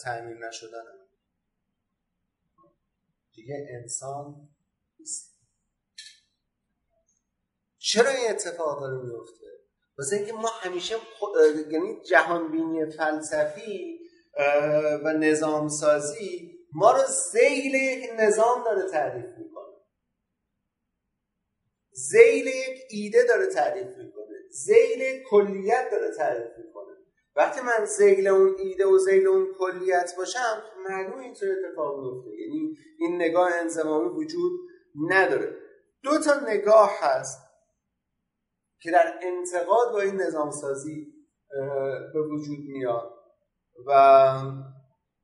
[0.05, 0.84] تعمیر نشدن
[3.32, 4.49] دیگه انسان
[4.99, 5.36] نیست.
[7.97, 9.47] چرا این اتفاق داره میفته
[9.99, 10.97] واسه اینکه ما همیشه
[11.70, 13.99] یعنی جهان بینی فلسفی
[15.05, 19.74] و نظام سازی ما رو زیل یک نظام داره تعریف می‌کنه.
[21.92, 24.36] زیل یک ایده داره تعریف می‌کنه.
[24.51, 26.92] زیل کلیت داره تعریف می‌کنه.
[27.36, 32.76] وقتی من زیل اون ایده و زیل اون کلیت باشم معلوم اینطور اتفاق میفته یعنی
[32.99, 34.53] این نگاه انزمامی وجود
[35.11, 35.57] نداره.
[36.03, 37.45] دو تا نگاه هست.
[38.80, 41.06] که در انتقاد با این نظام سازی
[42.14, 43.12] به وجود میاد
[43.86, 43.90] و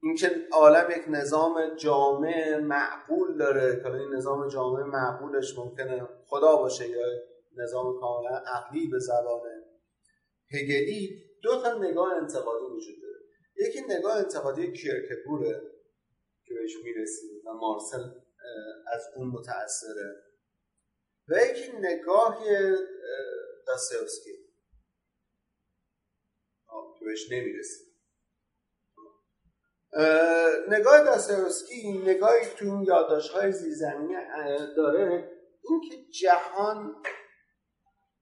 [0.02, 3.82] اینکه عالم یک نظام جامع معقول داره.
[3.82, 7.06] که این نظام جامع معقولش ممکنه خدا باشه یا
[7.56, 9.42] نظام کاملا عقلی به زبان
[10.54, 13.18] هگلی دو تا نگاه انتقادی وجود داره.
[13.68, 15.60] یکی نگاه انتقادی کیرکپوره
[16.44, 18.02] که بهش می‌رسیم و مارسل
[18.92, 20.31] از اون متأثره.
[21.28, 22.44] و یکی نگاه
[23.66, 24.32] داستایوفسکی.
[26.98, 27.86] که بهش نمی‌رسیم
[30.68, 32.86] نگاه داستایوفسکی نگاهی تو اون
[33.34, 34.14] های زیرزمینی
[34.76, 35.32] داره.
[35.62, 37.02] اینکه جهان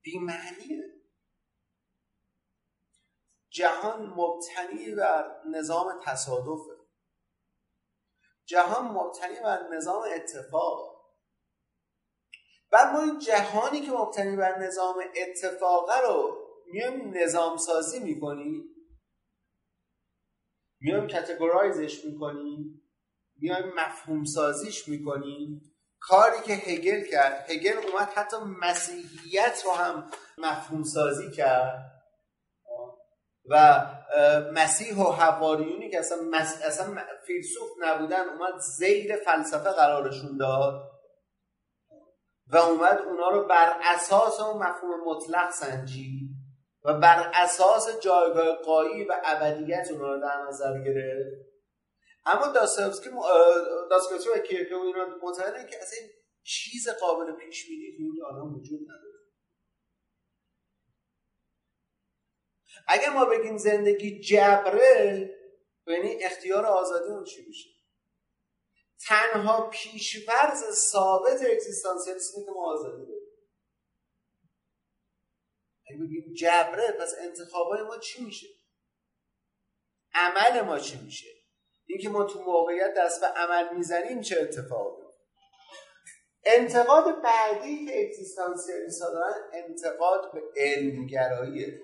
[0.03, 1.01] بیمعنیه.
[3.51, 6.80] جهان مبتنی بر نظام تصادفه.
[8.44, 10.89] جهان مبتنی بر نظام اتفاق.
[12.72, 18.64] بعد ما این جهانی که مبتنی بر نظام اتفاقه رو میایم نظام سازی می‌کنیم.
[20.80, 22.82] میایم کتگورایزش می‌کنیم.
[23.36, 25.62] میایم مفهوم سازیش می‌کنیم.
[26.00, 31.90] کاری که هگل کرد هگل اومد حتی مسیحیت رو هم مفهوم سازی کرد.
[33.50, 33.86] و
[34.52, 36.62] مسیح و حواریونی که اصلا, مس...
[36.64, 40.90] اصلا فیلسوف نبودن اومد زیر فلسفه قرارشون داد.
[42.53, 46.30] و اومد اونا رو بر اساس اون مفهوم مطلق سنجی
[46.84, 51.51] و بر اساس جایگاه قایی و ابدیت اونا رو در نظر گرفت.
[52.26, 53.11] اما داستایوفسکی
[53.90, 56.09] داستایوفسکی و کیرکو اینا معتقدن که اصلا
[56.42, 59.20] چیز قابل پیش بینی تو این آدم وجود نداره.
[62.88, 65.36] اگر ما بگیم زندگی جبره
[65.86, 67.79] یعنی اختیار آزادی اون چی میشه؟
[69.09, 73.30] تنها پیشورز ثابت اکزیستانسیالیسمی که ما آزادی داریم
[75.86, 78.46] اگه بگیم جبره پس انتخابای ما چی میشه؟
[80.14, 81.28] عمل ما چی میشه؟
[81.86, 85.03] اینکه ما تو موقعیت دست به عمل می‌زنیم چه اتفاقی
[86.44, 91.80] انتقاد بعدی که اکزیستانسیالیست دارن انتقاد به علمگراییه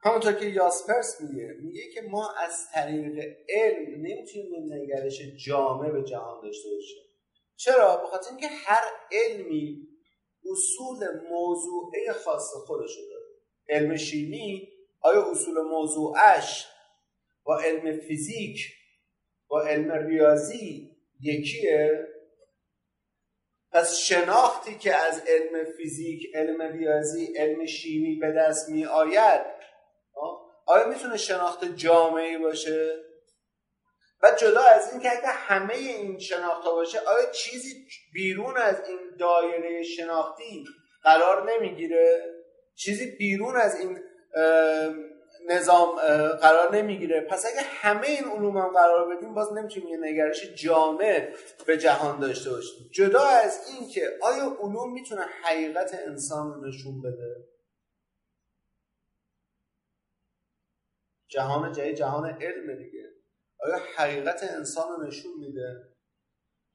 [0.00, 6.40] همونطور که یاسپرس میگه میگه که ما از طریق علم نمی‌تونیم نگرش جامع به جهان
[6.42, 7.02] داشته باشیم.
[7.56, 9.88] چرا؟ به خاطر اینکه هر علمی
[10.52, 10.98] اصول
[11.30, 13.28] موضوعه خاص خودشو داره.
[13.68, 14.68] علم شیمی
[15.00, 16.66] آیا اصول موضوعش
[17.44, 18.60] با علم فیزیک
[19.48, 22.06] با علم ریاضی یکیه؟
[23.72, 29.40] پس شناختی که از علم فیزیک علم ریاضی علم شیمی به دست می آید
[30.68, 33.04] آیا می‌تونه شناخت جامعی باشه؟
[34.22, 38.98] و جدا از این که اگر همه این شناخت باشه آیا چیزی بیرون از این
[39.18, 40.64] دایره شناختی
[41.02, 42.34] قرار نمی‌گیره؟
[42.74, 44.00] چیزی بیرون از این
[45.46, 45.96] نظام
[46.40, 51.28] قرار نمی‌گیره؟ پس اگه همه این علوم هم قرار بدیم باز نمی‌تونیم یه نگرش جامع
[51.66, 52.90] به جهان داشته باشیم.
[52.92, 57.36] جدا از این که آیا علوم می‌تونه حقیقت انسان رو نشون بده؟
[61.28, 63.12] جهان جای جهان علم دیگه.
[63.60, 65.88] آیا حقیقت انسان رو نشون میده؟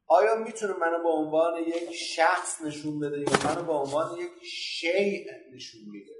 [0.07, 5.31] آیا می‌تونه منو به عنوان یک شخص نشون بده یا منو به عنوان یک شیء
[5.53, 6.13] نشون میده؟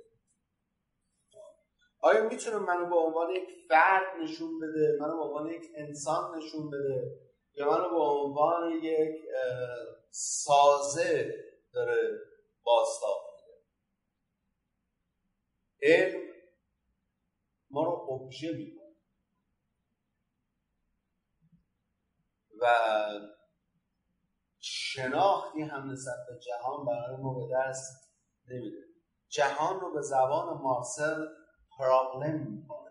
[2.00, 6.70] آیا می‌تونه منو به عنوان یک فرد نشون بده منو به عنوان یک انسان نشون
[6.70, 7.20] بده
[7.54, 9.16] یا منو به عنوان یک
[10.12, 12.20] سازه داره
[12.64, 13.62] باستاب میده؟
[15.82, 16.23] علم
[17.74, 18.96] ما رو ابژه می‌کنه.
[22.62, 22.66] و
[24.60, 28.14] شناختی هم نسبت به جهان برای ما به دست
[28.48, 28.84] نمیده.
[29.30, 31.26] جهان رو به زبان مارسل
[31.78, 32.90] پرابلم می‌کنه.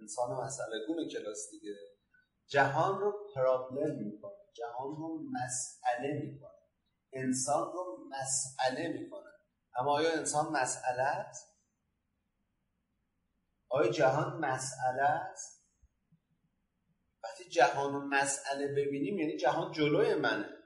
[0.00, 1.74] انسان مسئله گونه کلاس دیگه.
[2.46, 4.32] جهان رو پرابلم می‌کنه.
[4.54, 6.60] جهان رو مسئله می‌کنه.
[7.12, 9.30] انسان رو مسئله می‌کنه.
[9.74, 11.49] اما آیا انسان مسئله است؟
[13.70, 15.66] آیا جهان مسئله است؟
[17.24, 20.56] وقتی جهان مسئله ببینیم یعنی جهان جلوی منه.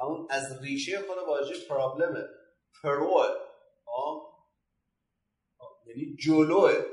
[0.00, 2.24] همون از ریشه خود واژه پرابلمه.
[2.82, 3.26] پروه
[5.86, 6.84] یعنی جلوه.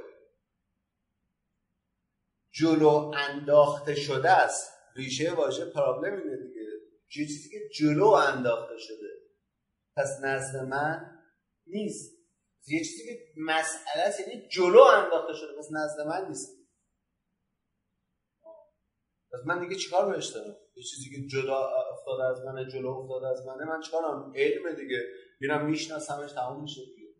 [2.51, 4.74] جلو انداخته شده است.
[4.95, 6.66] ریشه واژه پرابلم اینه دیگه.
[7.09, 9.07] چیزی که جلو انداخته شده.
[9.95, 11.24] پس نزد من
[11.68, 12.23] نیست.
[12.68, 15.57] یه چیزی که مسئله است یعنی جلو انداخته شده.
[15.59, 16.57] پس نزد من نیست.
[19.32, 23.28] پس من دیگه چیکار بهش دارم؟ یه چیزی که جدا افتاده از منه جلو افتاده
[23.28, 25.03] از منه من چیکارم علم دیگه.
[25.39, 26.82] میرم میشناسمش تمام میشه.
[26.86, 27.14] دیگه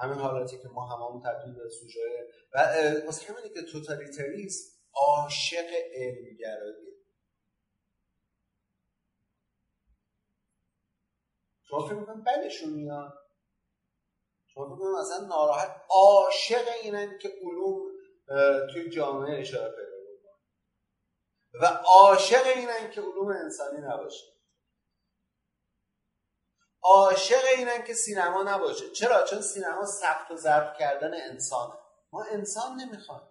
[0.00, 2.58] همین حالاتی که ما هممون تبدیل به سوژه و
[3.06, 6.96] واسه همینه که توتالیتریسم عاشق علمگراییه.
[11.68, 13.25] تو فکر می‌کنم بدشون میاد.
[14.56, 17.82] شما مثلا ناراحت عاشق اینن که علوم
[18.72, 19.96] توی جامعه اشاره پیدا
[21.60, 24.26] و عاشق اینن که علوم انسانی نباشه.
[26.82, 28.90] عاشق اینن که سینما نباشه.
[28.90, 31.74] چرا؟ چون سینما ثبت و ضبط کردن انسانه.
[32.12, 33.28] ما انسان نمی‌خوایم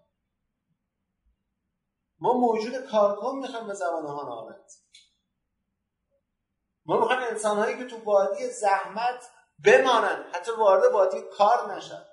[2.19, 4.55] ما موجود کارکن می‌خوایم به زبان هانا
[6.85, 12.05] ما می‌خوایم انسان هایی که تو وادی زحمت بمانن حتی وارد وادی کار نشن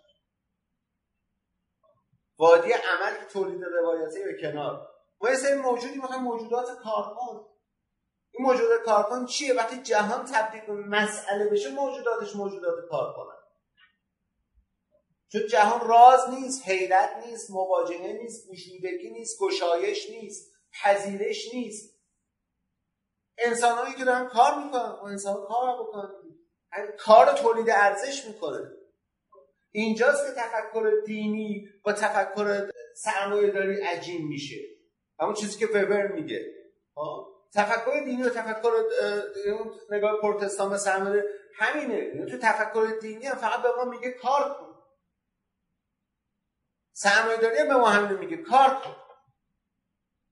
[2.38, 4.88] وادی عمل که تولید روایتی به کنار.
[5.20, 7.47] ما یه سری موجودی می‌خوایم موجودات کارکن.
[8.30, 13.43] این موجودات کارکن چیه؟ وقتی جهان تبدیل به مسئله بشه موجوداتش موجودات کارکنن.
[15.32, 21.99] چون جهان راز نیست حیرت نیست مواجهه نیست گشودگی نیست گشایش نیست پذیرش نیست.
[23.38, 26.38] انسانهایی که دارن کار می‌کنن و انسان کار بکنن.
[26.99, 28.70] کار تولید ارزش می‌کنه.
[29.70, 34.57] اینجاست که تفکر دینی با تفکر سرمایه داری عجیم میشه.
[35.20, 36.47] همون چیزی که وبر میگه.
[37.55, 38.70] تفکر دینی و تفکر
[39.91, 42.27] نگاه پروتستان به سرمایه همینه.
[42.27, 44.83] تو تفکر دینی هم فقط به ما میگه کار کن.
[46.93, 48.97] سرمایه داری به ما همینه میگه کار کن.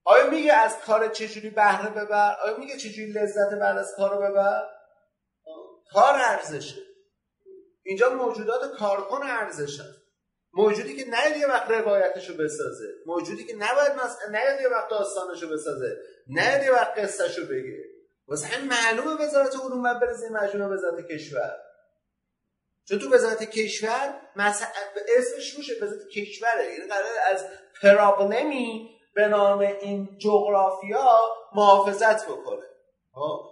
[0.05, 4.80] آیا میگه از کار چجوری بهره ببر؟ آیا میگه چجوری لذت بعد از کار ببر؟
[5.93, 6.81] کار ارزشه.
[7.83, 10.01] اینجا موجودات کارکن ارزشن
[10.53, 12.87] موجودی که نیاد یه وقت روایتشو بسازه.
[13.05, 15.97] موجودی که نباید مثلا نیاد یه وقت داستانشو بسازه.
[16.27, 17.83] نیاد یه وقت قصهشو بگه.
[18.27, 21.57] واسه همین معلومه وزارت علوم باید برسه مجموعه وزارت کشور.
[22.89, 24.67] چون تو وزارت کشور مثلا
[25.17, 26.73] اسمش روشه وزارت کشوره.
[26.73, 27.45] یعنی قرار از
[27.81, 31.19] پرابلمی به نام این جغرافیا
[31.55, 32.70] محافظت بکنه؟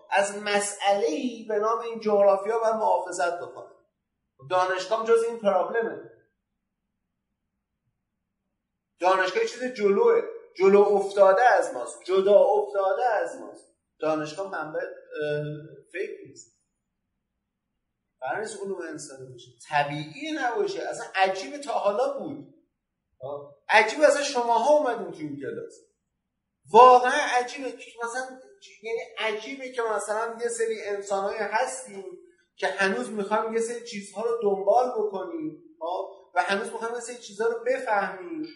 [0.09, 3.71] از مسئله ای به نام این جغرافیا باید محافظت بکنه.
[4.49, 6.11] دانشگاه جز این پرابلمه.
[8.99, 10.21] دانشگاه چیز جلوه
[10.55, 13.75] جلو افتاده از ماست جدا افتاده از ماست.
[13.99, 14.81] دانشگاه منبع
[15.91, 16.59] فکر نیست.
[18.21, 19.51] برای علوم انسانی باشه.
[19.69, 20.81] طبیعی نباشه.
[20.81, 22.55] اصلا عجیب تا حالا بود.
[23.69, 25.73] عجیب اصلا شماها اومدین تو این کلاس.
[26.71, 27.77] واقعا عجیبه.
[28.03, 28.39] مثلا
[28.83, 32.05] یعنی عجیبه که مثلا یه سری انسانهایی هستیم
[32.55, 35.63] که هنوز می‌خوایم یه سری چیزها رو دنبال بکنیم
[36.35, 38.47] و هنوز می‌خوایم یه سری چیزها رو بفهمیم.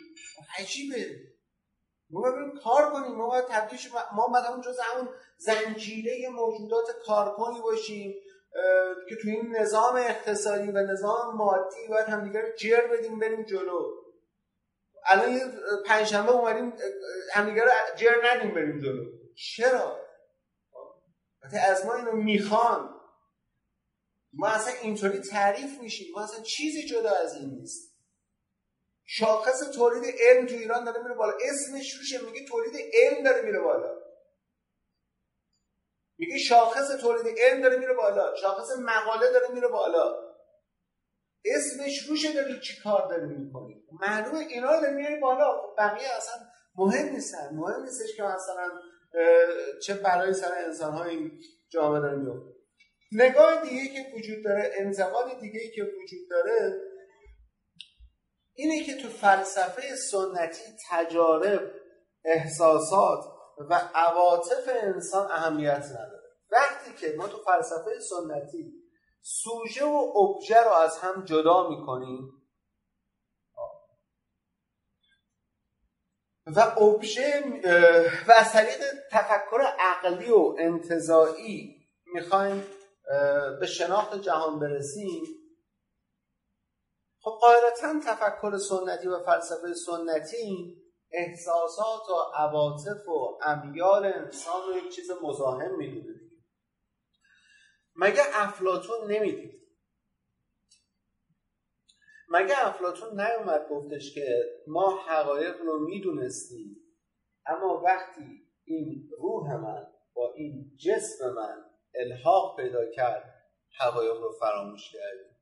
[0.60, 1.06] عجیبه.
[2.10, 3.16] ما باید کار کنیم.
[3.16, 3.80] ما باید تبدیل
[4.16, 8.14] ما باید جز همون زنجیره موجودات کارکنی باشیم
[9.10, 14.04] که تو این نظام اقتصادی و نظام مادی باید همدیگه رو جر بدیم بریم جلو.
[15.06, 15.41] الان یه
[15.86, 16.74] پنجشنبه اومدیم
[17.34, 19.23] همدیگه رو جر ندیم بریم جلو.
[19.36, 20.00] چرا؟
[21.44, 23.00] وقتی از ما اینو می‌خوان.
[24.34, 26.08] ما اصلا اینطوری تعریف میشیم.
[26.16, 27.94] ما اصلا چیزی جدا از این نیست.
[29.06, 31.38] شاخص تولید علم تو ایران داره میره بالا.
[31.42, 32.22] اسمش روشه.
[32.22, 34.04] میگه تولید علم داره میره بالا.
[36.18, 38.36] میگه شاخص تولید علم داره میره بالا.
[38.36, 40.34] شاخص مقاله داره میره بالا.
[41.46, 45.62] اسمش روشه داری چی کار داری می‌کنی معلومه اینا داره میره بالا.
[45.78, 46.34] بقیه اصلا
[46.76, 47.50] مهم نیستن.
[47.56, 48.72] مهم نیستش که مثلا
[49.84, 51.32] چه برای سر انسان های
[51.70, 52.53] جامعه داره میفته
[53.11, 56.82] نگاه دیگه که وجود داره انتقاد دیگه که وجود داره
[58.53, 61.72] اینه که تو فلسفه سنتی تجارب
[62.26, 63.26] احساسات
[63.70, 66.24] و عواطف انسان اهمیت نداره.
[66.51, 68.74] وقتی که ما تو فلسفه سنتی
[69.22, 72.43] سوژه و ابژه رو از هم جدا می‌کنیم
[76.46, 77.44] و ابژه
[78.28, 78.80] و از طریق
[79.12, 82.66] تفکر عقلی و انتظایی می‌خوایم
[83.60, 85.24] به شناخت جهان برسیم.
[87.22, 90.78] خب قاعدتا تفکر سنتی و فلسفه سنتی
[91.12, 96.20] احساسات و عواطف و امیال انسان رو یک چیز مزاحم می‌دونه
[97.96, 99.62] مگه افلاتون نمی‌دید؟
[102.34, 104.26] مگه افلاتون نیومد گفتش که
[104.68, 106.78] ما حقایق رو می‌دونستیم
[107.46, 111.66] اما وقتی این روح من با این جسم من
[111.96, 113.34] الحاق پیدا کرد
[113.80, 115.34] حقایق رو فراموش کردیم.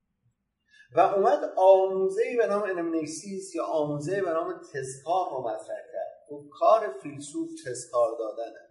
[0.95, 6.31] و اومد آموزه به نام انمنیسیس یا آموزه به نام تسکار رو مطرح کرد.
[6.31, 8.67] و کار فیلسوف تسکار دادنه.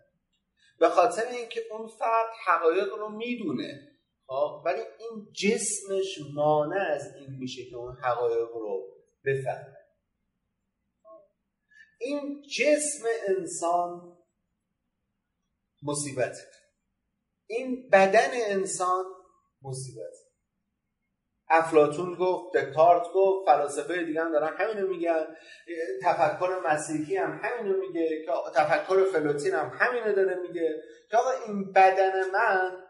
[0.78, 3.89] به خاطر اینکه اون فرد حقایق رو می‌دونه.
[4.64, 9.76] ولی این جسمش مانع از این میشه که اون حقایق رو بفهمه.
[12.00, 14.18] این جسم انسان
[15.82, 16.42] مصیبته
[17.46, 19.04] این بدن انسان
[19.62, 20.14] مصیبت.
[21.48, 25.36] افلاتون گفت دکارت گفت فلاسفه دیگه هم دارن همینو میگن.
[26.02, 28.24] تفکر مسیحی هم همینو میگه.
[28.26, 30.82] که تفکر فلوتین هم همینو داره میگه.
[31.10, 32.89] که آقا این بدن من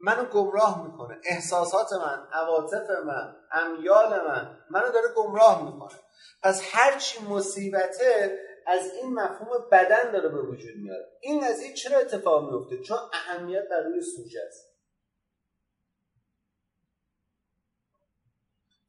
[0.00, 1.20] منو گمراه می‌کنه.
[1.24, 6.00] احساسات من عواطف من امیال من منو داره گمراه می‌کنه.
[6.42, 11.04] پس هرچی مصیبته از این مفهوم بدن داره به وجود میاد.
[11.20, 14.76] این قضیه چرا اتفاق میفته چون اهمیت در روی سوژه است.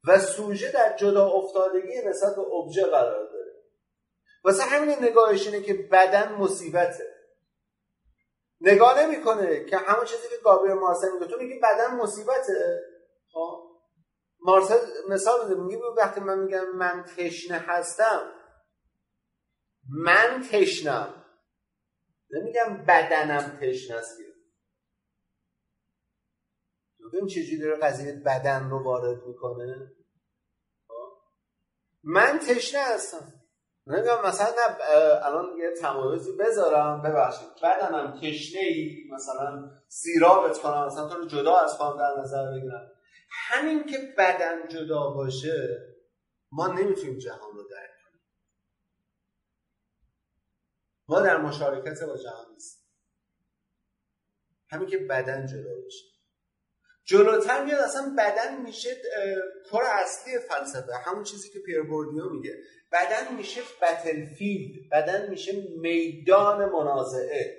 [0.08, 3.52] و سوژه در جدا افتادگی نسبت به ابژه قرار داره.
[4.44, 7.17] واسه همین نگاهش اینه که بدن مصیبته.
[8.60, 11.26] نگاه نمی‌کنه که همون چیزی که گابریل مارسل میگه.
[11.26, 12.80] تو میگی بدن مصیبته؟
[13.32, 13.68] خب.
[14.40, 18.32] مارسل مثال میده میگه وقتی من میگم من تشنه هستم
[19.88, 21.24] من تشنم.
[22.30, 24.18] نمیگم بدنم تشنه است
[27.12, 29.92] ببین چجوری داره قضیه بدن رو وارد می‌کنه.
[30.88, 31.18] خب؟
[32.02, 33.37] من تشنه هستم.
[33.88, 34.54] نمیگم مثلا
[35.22, 37.48] الان یه تمایزی بذارم ببخشید.
[37.62, 42.90] بدنم تشنه ای مثلا سیرابت کنم مثلا تو رو جدا از خواهم در نظر بگیرم.
[43.30, 45.86] همین که بدن جدا باشه
[46.52, 48.20] ما نمی‌تونیم جهان رو درک کنیم.
[51.08, 52.88] ما در مشارکت با جهان نیستیم.
[54.70, 56.04] همین که بدن جدا باشه.
[57.08, 58.96] جلوتر میاد اصلا بدن میشه
[59.70, 60.92] کار اصلی فلسفه.
[61.04, 62.56] همون چیزی که پیر بوردیو میگه.
[62.92, 67.56] بدن میشه بتلفیلد بدن میشه میدان منازعه.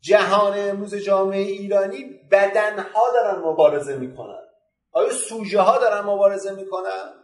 [0.00, 4.42] جهان امروز جامعه ایرانی بدنها دارن مبارزه می‌کنن.
[4.92, 7.14] آیا سوژه ها دارن مبارزه می‌کنن؟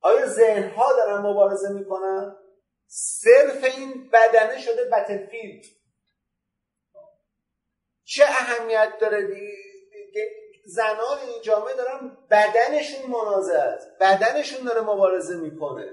[0.00, 2.36] آیا ذهن ها دارن مبارزه می‌کنن؟
[2.86, 5.64] صرف این بدنه شده بتلفیلد
[8.06, 9.28] چه اهمیت داره؟
[10.64, 13.88] زنان این جامعه دارن بدنشون منازعه است.
[14.00, 15.90] بدنشون داره مبارزه می‌کنه.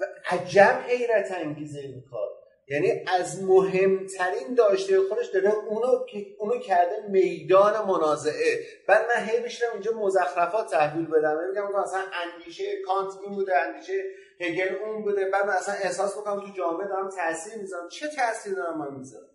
[0.00, 2.28] و عجب حیرت انگیزه این کار.
[2.70, 6.06] یعنی از مهمترین داشته خودش داره اونو
[6.38, 8.58] اونو کرده میدان منازعه.
[8.88, 11.38] بعد من هی بشینم اینجا مزخرفات تحویل بدم.
[11.48, 14.04] میگم مثلا اندیشه کانت این بوده اندیشه
[14.40, 15.30] هگل اون بوده.
[15.30, 17.88] بعد من اصلا احساس می‌کنم تو جامعه دارم تاثیر می‌ذارم.
[17.88, 19.28] چه تاثیر دارم من می‌ذارم؟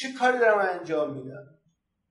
[0.00, 1.58] چه کاری دارم انجام میدم؟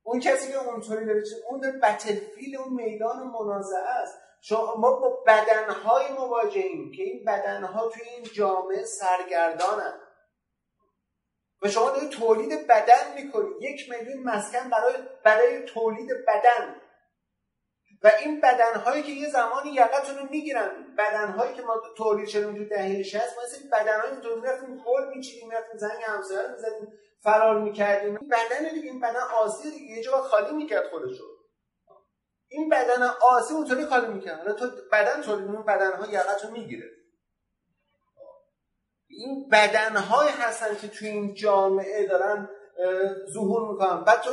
[0.04, 4.18] اون کسی که اونطوری داره اون داره بتلفیل اون میدان منازعه است.
[4.42, 10.00] شما ما با بدنهای مواجهیم که این بدنها توی این جامعه سرگردانن.
[11.62, 16.76] و شما دارید تولید بدن می‌کنید یک میلیون مسکن برای برای تولید بدن.
[18.04, 22.66] و این بدنهایی که یه زمانی یقتون رو می‌گیرن بدنهایی که ما تولید شدیم تو
[22.66, 26.94] دهه 60 ما بدنهایی تو می‌رفتیم گل میچیدیم می‌رفتیم زنگ همسایه رو می‌زدیم.
[27.24, 28.14] فرار می‌کردیم.
[28.14, 29.98] بدن دیگه این بدن آسی دیگه.
[29.98, 31.24] یه جا خالی می‌کرد خودشو.
[32.48, 34.38] این بدن آسی اونطوری خالی می‌کرد.
[34.38, 36.86] حالا تو بدن تولید این بدنها یقتو می‌گیره.
[39.08, 42.50] این بدنهایی هستن که توی این جامعه دارن
[43.34, 44.04] ظهور می‌کنن.
[44.04, 44.32] بعد تو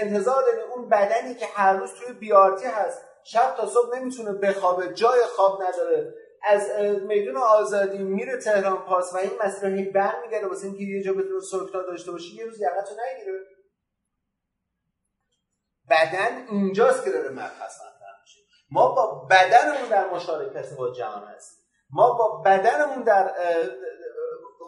[0.00, 4.94] انتظار داری اون بدنی که هر روز توی بیارتی هست شب تا صبح نمی‌تونه بخوابه
[4.94, 6.14] جای خواب نداره.
[6.42, 6.70] از
[7.06, 11.40] میدون آزادی میره تهران پاس و این مسیر هی برمیگرده واسه اینکه یه جا بتونه
[11.50, 13.38] سرکتا داشته باشه یه روز یقتو نگیره.
[15.90, 17.80] بدن اینجاست که داره مبحث
[18.22, 18.40] میشه.
[18.70, 21.64] ما با بدنمون در مشارکت با جهان هستیم.
[21.90, 23.30] ما با بدنمون در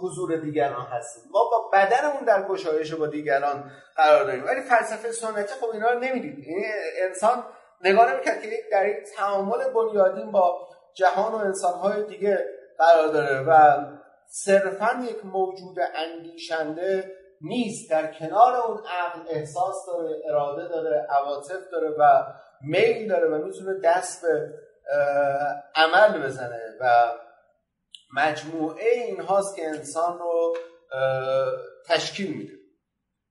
[0.00, 1.22] حضور دیگران هستیم.
[1.30, 4.44] ما با بدنمون در گشایش با دیگران قرار داریم.
[4.44, 6.38] ولی فلسفه سنتی خب اینا رو نمی‌دید.
[6.38, 6.64] یعنی
[6.98, 7.44] انسان
[7.84, 12.46] نگاه نمی‌کرد که در یک تعامل بنیادین با جهان و انسانهای دیگه
[12.78, 13.78] قرار داره و
[14.26, 17.90] صرفا یک موجود اندیشنده نیست.
[17.90, 22.24] در کنار اون عقل احساس داره اراده داره عواطف داره و
[22.60, 24.54] میل داره و می‌تونه دست به
[25.74, 27.12] عمل بزنه و
[28.16, 30.56] مجموعه این هاست که انسان رو
[31.86, 32.52] تشکیل میده.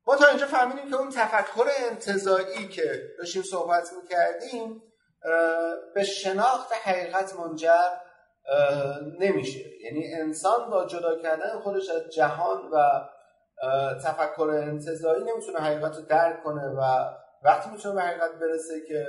[0.07, 4.83] ما تا اینجا فهمیدیم که اون تفکر انتظایی که داشتیم صحبت می‌کردیم
[5.95, 7.89] به شناخت حقیقت منجر
[9.19, 9.59] نمیشه.
[9.83, 13.01] یعنی انسان با جدا کردن خودش از جهان و
[14.03, 16.81] تفکر انتظایی نمی‌تونه حقیقت رو درک کنه و
[17.43, 19.05] وقتی می‌تونه به حقیقت برسه که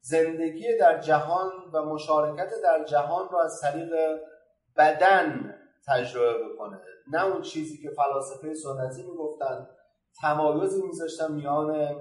[0.00, 3.94] زندگی در جهان و مشارکت در جهان رو از طریق
[4.76, 5.54] بدن
[5.88, 6.80] تجربه بکنه.
[7.12, 9.68] نه اون چیزی که فلاسفه سنتی می‌گفتن
[10.22, 11.96] تمایزی میذاشتن میان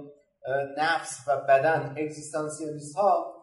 [0.77, 1.95] نفس و بدن.
[1.97, 3.36] اگزیستانسیالیست ها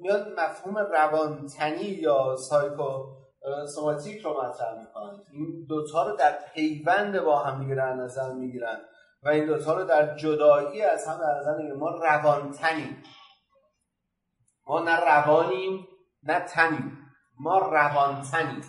[0.00, 3.22] میاد مفهوم روانتنی یا سایکو
[3.74, 8.80] سوماتیک رو مطرح می‌کنن این دوتا رو در پیوند با هم دیگه در نظر می‌گیرن
[9.22, 13.02] و این دوتا رو در جدایی از هم در نظر ما روانتنیم.
[14.66, 15.88] ما نه روانیم
[16.22, 16.98] نه تنیم.
[17.40, 18.62] ما روانتنیم.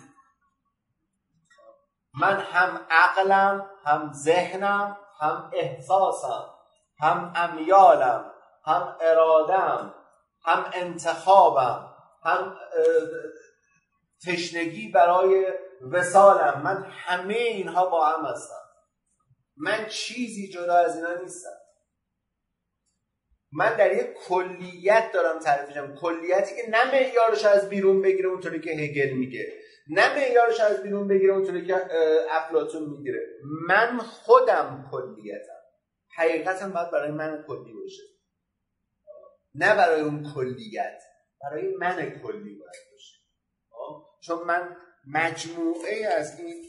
[2.20, 6.44] من هم عقلم هم ذهنم هم احساسم
[7.00, 8.24] هم امیالم
[8.66, 9.94] هم ارادم
[10.44, 12.56] هم انتخابم هم
[14.26, 15.52] تشنگی برای
[15.92, 18.64] وسالم من همه اینها با هم هستم.
[19.56, 21.50] من چیزی جدا از اینا نیستم.
[23.52, 28.70] من در یک کلیت دارم تعریفشم کلیتی که نه معیارش از بیرون بگیره اونطوری که
[28.70, 29.52] هگل میگه.
[29.90, 31.76] نه معیارش از بیرون بگیره اونطوری که
[32.30, 33.20] افلاتون می‌گیره.
[33.68, 35.60] من خودم کلیتم.
[36.16, 38.02] حقیقتا باید برای من کلی باشه.
[39.54, 41.02] نه برای اون کلیت
[41.40, 43.16] برای من کلی باید باشه.
[44.20, 44.76] چون من
[45.06, 46.68] مجموعه از این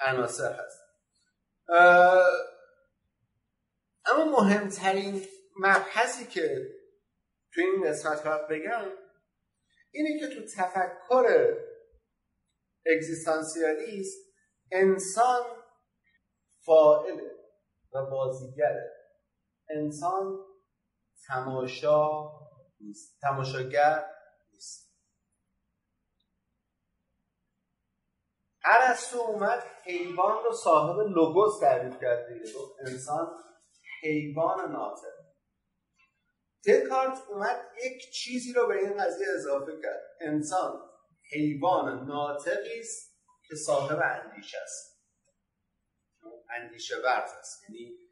[0.00, 0.80] عناصر هست
[4.06, 5.22] اما مهمترین
[5.56, 6.74] مبحثی که
[7.54, 8.84] تو این قسمت بگم
[9.90, 11.56] اینه که تو تفکر
[12.86, 14.18] اگزیستانسیالیست
[14.72, 15.42] انسان
[16.64, 17.30] فائله
[17.92, 18.92] و بازیگره.
[19.70, 20.38] انسان
[21.26, 22.30] تماشا
[22.80, 23.20] نیست.
[23.20, 24.04] تماشاگر
[24.52, 24.94] نیست.
[28.64, 32.58] ارسطو اومد حیوان رو صاحب لوگوس تعریف کرد دیگه.
[32.86, 33.44] انسان
[34.02, 35.24] حیوان ناطق.
[36.68, 40.02] دکارت اومد یک چیزی رو به این قضیه اضافه کرد.
[40.20, 40.90] انسان
[41.32, 43.14] حیوان ناطقی است
[43.48, 44.94] که صاحب اندیشه است.
[46.50, 47.62] اندیشه ورز است.
[47.62, 48.03] یعنی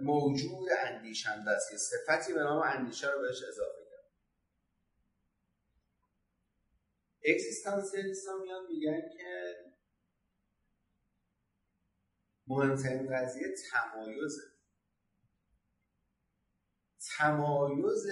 [0.00, 4.04] موجود اندیشنده است که صفتی به نام اندیشه رو بهش اضافه کرد.
[7.24, 9.54] اکسیستانسیالیست ها میان میگن که
[12.46, 14.42] مهمترین قضیه تمایزه
[17.18, 18.06] تمایز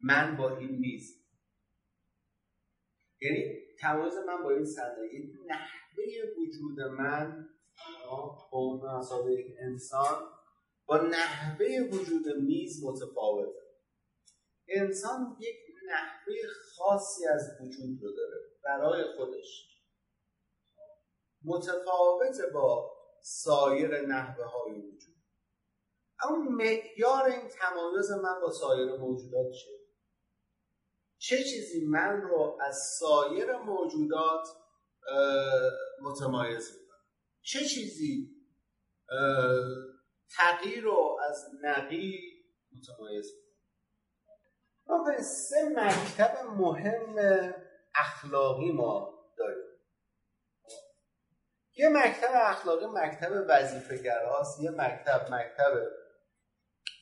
[0.00, 1.24] من با این میز
[3.20, 6.04] یعنی تمایز من با این صندلی نحوه
[6.38, 7.48] وجود من
[8.98, 10.28] مسابقه یک انسان
[10.86, 13.58] با نحوه وجود میز متفاوته
[14.68, 15.56] انسان یک
[15.88, 16.34] نحوه
[16.76, 19.68] خاصی از وجود رو داره برای خودش.
[21.44, 25.14] متفاوت با سایر نحوه های وجود.
[26.24, 29.70] اما معیار این تمایز من با سایر موجودات چه
[31.18, 34.48] چه چیزی من رو از سایر موجودات
[36.02, 36.87] متمایز می‌کنه؟
[37.52, 38.30] چه چیزی؟
[40.36, 42.18] تغییر رو از نقی
[42.76, 43.32] متمایز
[44.86, 47.16] ما سه مکتب مهم
[47.94, 49.64] اخلاقی ما داریم.
[51.76, 53.98] یه مکتب اخلاقی مکتب وظیفه
[54.60, 55.88] یه مکتب مکتب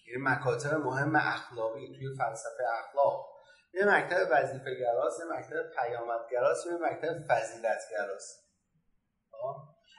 [0.06, 3.36] یه مکاتب مهم اخلاقی توی فلسفه اخلاق.
[3.74, 4.70] یه مکتب وظیفه
[5.20, 8.46] یه مکتب پیامدگراست یه مکتب فضیلتگراست؟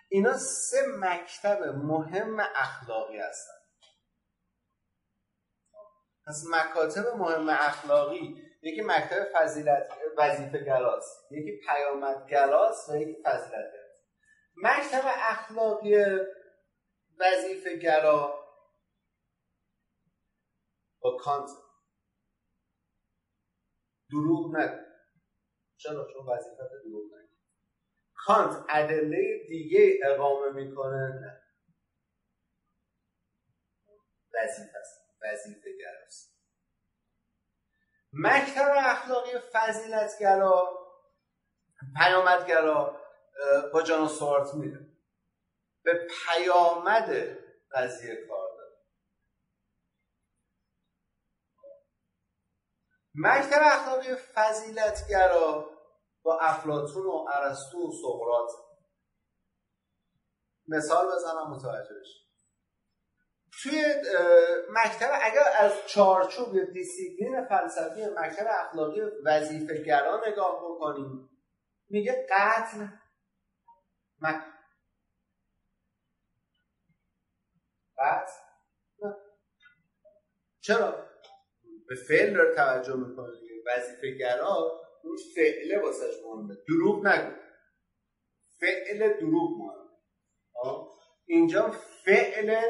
[0.09, 3.57] اینا سه مکتب مهم اخلاقی هستن.
[6.27, 13.73] پس مکاتب مهم اخلاقی یکی مکتب فضیلت وظیفه گراست یکی پیامدگراست و یکی فضیلت
[14.63, 15.95] مکتب اخلاقی
[17.19, 18.47] وظیفه گرا
[20.99, 21.49] با کانت.
[24.11, 24.83] دروغ نگو.
[25.77, 27.05] چرا؟ چون وظیفت دروغ
[28.27, 31.41] کانت ادله دیگه اقامه می‌کنه؟ نه.
[34.33, 35.01] وظیفه است.
[35.21, 36.37] وظیفه گراست.
[38.13, 40.87] مکتب اخلاقی فضیلتگرا
[41.97, 43.01] پیامدگرا
[43.73, 44.87] با جان سوارت میره.
[45.83, 47.37] به پیامد
[47.71, 48.47] قضیه کار
[53.15, 55.76] مکتب اخلاقی فضیلتگرا
[56.27, 58.51] با افلاتون و ارسطو و سقراط.
[60.67, 61.95] مثال بزنم متوجه
[63.63, 63.83] توی
[64.69, 71.29] مکتب اگر از چارچوب دیسیپلین فلسفی مکتب اخلاقی وظیفه گرا نگاه بکنیم
[71.89, 72.87] میگه قتل
[74.21, 74.41] مک...
[77.97, 78.31] قتل؟
[80.61, 81.07] چرا؟
[81.87, 83.33] به فعل داره توجه می‌کنه
[83.67, 86.55] وظیفه گرا اون فعله واسش مهمه.
[86.67, 87.35] دروغ نگو.
[88.59, 89.87] فعل دروغ مهمه.
[91.25, 91.71] اینجا
[92.05, 92.61] فعل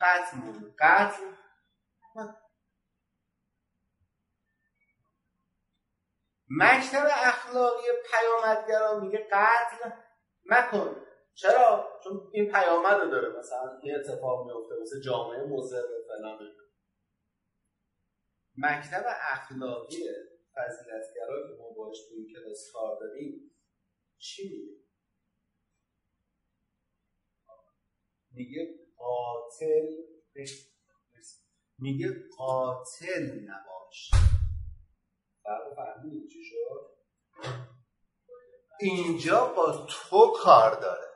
[0.00, 0.74] قتل مهمه.
[0.80, 1.22] قتل
[6.50, 9.90] مکتب اخلاقی پیامدگرا میگه قتل
[10.44, 11.06] مکن.
[11.34, 13.38] چرا؟ چون این پیامد رو داره.
[13.38, 14.74] مثلا این اتفاق میفته.
[14.82, 16.38] مثل جامعه مضر فلان
[18.58, 20.08] مکتب اخلاقی
[20.56, 23.50] فضیلتگرا که ما باش توی کلاس کار داریم
[24.18, 24.86] چی میگه؟
[28.30, 29.86] میگه قاتل
[31.78, 34.10] میگه قاتل نباش.
[35.42, 36.96] فرق فهمیدی چی شد؟
[38.80, 41.08] اینجا با تو کار داره.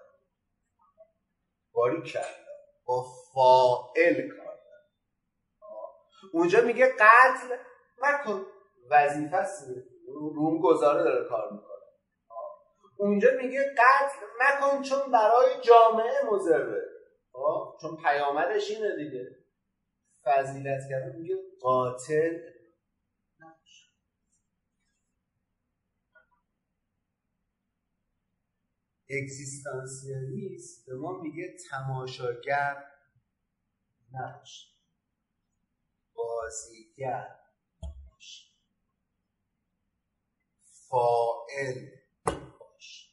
[1.72, 2.47] باری کرد.
[2.84, 3.03] با
[3.34, 4.91] فائل کار داره.
[6.32, 7.57] اونجا میگه قتل
[7.99, 8.59] مکن.
[8.91, 9.68] وظیفه است.
[10.07, 11.70] روم گذاره داره کار می‌کنه.
[12.97, 16.82] اونجا میگه قتل مکن چون برای جامعه مضره.
[17.80, 19.41] چون پیامدش اینه دیگه.
[20.24, 22.38] فضیلت کرده میگه قاتل
[29.11, 32.84] اگزیستانسیالیست به ما میگه تماشاگر
[34.12, 34.74] نباش
[36.14, 37.38] بازیگر
[37.82, 38.55] باش
[40.91, 41.74] فائل
[42.61, 43.11] باش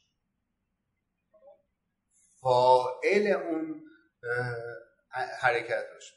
[2.40, 3.82] فائل اون
[5.40, 6.14] حرکت باش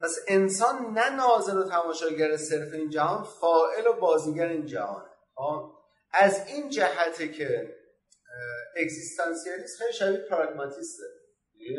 [0.00, 5.10] پس انسان نه ناظر و تماشاگر صرف این جهان فائل و بازیگر این جهانه.
[6.12, 7.76] از این جهته که
[8.76, 11.02] اگزیستانسیالیسم خیلی شبیه پراگماتیسته.
[11.54, 11.76] یه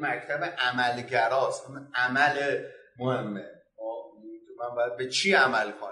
[0.00, 1.66] مکتب عملگراست.
[1.94, 2.64] عمل
[2.98, 3.62] مهمه.
[4.58, 5.91] من باید به چی عمل کنم؟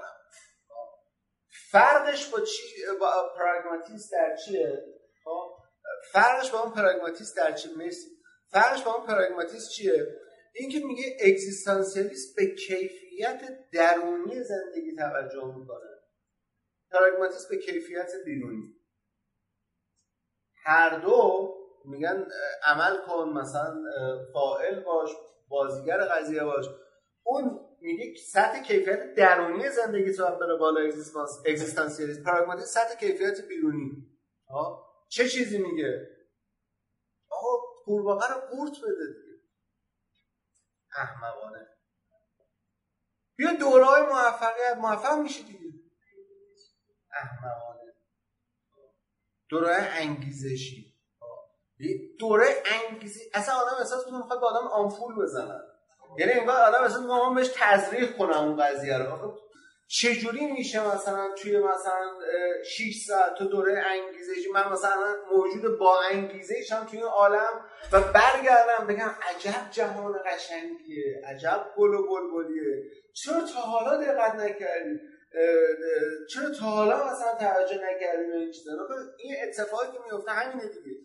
[1.71, 2.63] فرقش با چی
[3.01, 4.85] با پراگماتیست در چیه؟
[6.13, 8.09] فرقش با اون پراگماتیست در چی مرسی.
[8.49, 10.07] فرقش با اون پراگماتیست چیه؟
[10.55, 13.43] اینکه میگه اگزیستانسیالیست به کیفیت
[13.73, 15.91] درونی زندگی توجه می‌کنه.
[16.93, 18.75] پراگماتیست به کیفیت بیرونی.
[20.65, 21.55] هر دو
[21.85, 22.27] میگن
[22.65, 23.83] عمل کن مثلا
[24.33, 25.11] فائل باش
[25.49, 26.67] بازیگر قضیه باش.
[27.23, 30.81] اون میگه سطح کیفیت درونی زندگی تو بره بالا
[31.47, 32.23] اگزیستانسیالیسم.
[32.23, 34.19] پراگماتیسم سطح کیفیت بیرونی.
[34.49, 36.09] ها چه چیزی میگه؟
[37.31, 39.43] آقا قورباغه رو قورت بده دیگه.
[40.97, 41.67] احمقانه
[43.37, 45.81] بیا دوره های موفقیت موفق میشی دیگه.
[47.13, 47.95] احمقانه
[49.49, 50.91] دوره انگیزشی.
[52.19, 55.70] دوره انگیزی اصلا آدم احساس می‌کنه می‌خواد به آدم آنفول بزنن
[56.19, 59.39] یعنی انگار آدم می‌کنه من بهش تزریق کنم اون قضیه رو.
[59.93, 62.19] چجوری میشه مثلا توی مثلا
[62.65, 68.87] 6 ساعت تو دوره انگیزشی من مثلا موجود با انگیزه هم توی عالم و برگردم
[68.89, 72.83] بگم عجب جهان قشنگیه عجب گل و بلبلیه.
[73.15, 75.01] چرا تا حالا دقت نکردی؟
[76.31, 78.73] چرا تا حالا مثلا توجه نکردیم این چیزا؟
[79.19, 80.97] این اتفاقی که میفته همینه دیگه.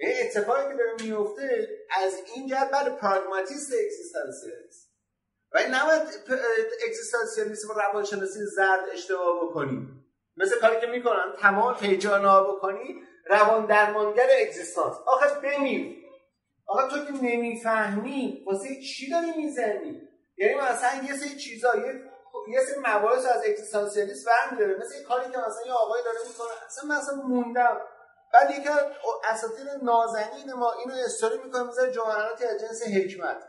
[0.00, 1.68] این اتفاقی که داره میفته
[2.02, 4.90] از این جهت بعد پراگماتیست اگزیستانسیالیست
[5.52, 6.02] و نباید
[6.86, 14.28] اگزیستانسیالیسم و روانشناسی زرد اشتباه بکنیم مثل کاری که می‌کنن تمام پیجانا بکنی روان درمانگر
[14.40, 14.96] اگزیستانس.
[15.06, 15.96] آخه بمیر
[16.66, 22.02] آخه تو که نمی‌فهمی واسه چی داری می‌زنی؟ یعنی مثلا یه سری چیزا یه
[22.48, 24.80] یه سری مباحث از اگزیستانسیالیسم برمی‌داره.
[24.80, 26.66] مثل این کاری که مثلا یه آقای داره می‌کنه.
[26.66, 27.80] اصلا من اصلا موندم.
[28.32, 28.68] بعد یکی
[29.24, 33.42] اساطیر نازنین ما اینو استوری می‌کنه می‌ذاره جملاتی از جنس حکمت.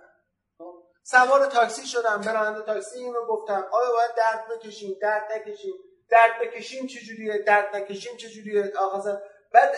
[0.58, 3.68] خب؟ سوار تاکسی شدم برنده تاکسی اینو گفتم.
[3.72, 5.74] آیا باید درد بکشیم درد نکشیم.
[6.10, 9.18] درد بکشیم چجوریه درد نکشیم چجوریه آقا
[9.53, 9.76] بعد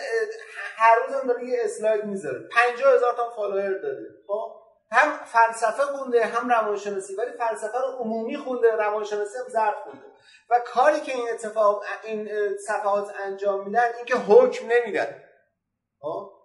[0.76, 2.48] هر روزم داره یه اسلاید می‌ذاره.
[2.52, 4.06] 50 هزار تا فالوور داره.
[4.26, 4.63] خب؟
[4.94, 10.06] هم فلسفه خونده هم روانشناسی ولی فلسفه رو عمومی خونده روانشناسی هم زرد خونده.
[10.50, 12.30] و کاری که این اتفاق این
[12.66, 15.22] صفحات انجام میدن این که حکم نمیدن؟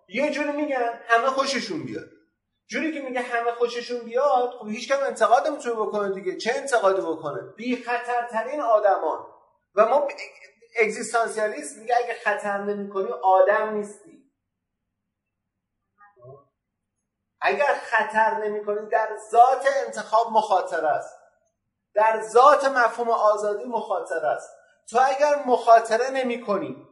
[0.08, 2.06] یه جوری میگن همه خوششون بیاد.
[2.68, 6.38] جوری که میگه همه خوششون بیاد خب هیچ کم انتقاد نمی‌تونه بکنه دیگه.
[6.38, 9.26] چه انتقادی بکنه؟ بی خطرترین آدمان.
[9.76, 10.08] و ما
[10.82, 14.19] اگزیستانسیالیست میگه اگه خطر نمی‌کنی آدم نیستی.
[17.42, 21.16] اگر خطر نمی کنی در ذات انتخاب مخاطر است.
[21.94, 24.50] در ذات مفهوم آزادی مخاطر است.
[24.90, 26.88] تو اگر مخاطره نمی کنی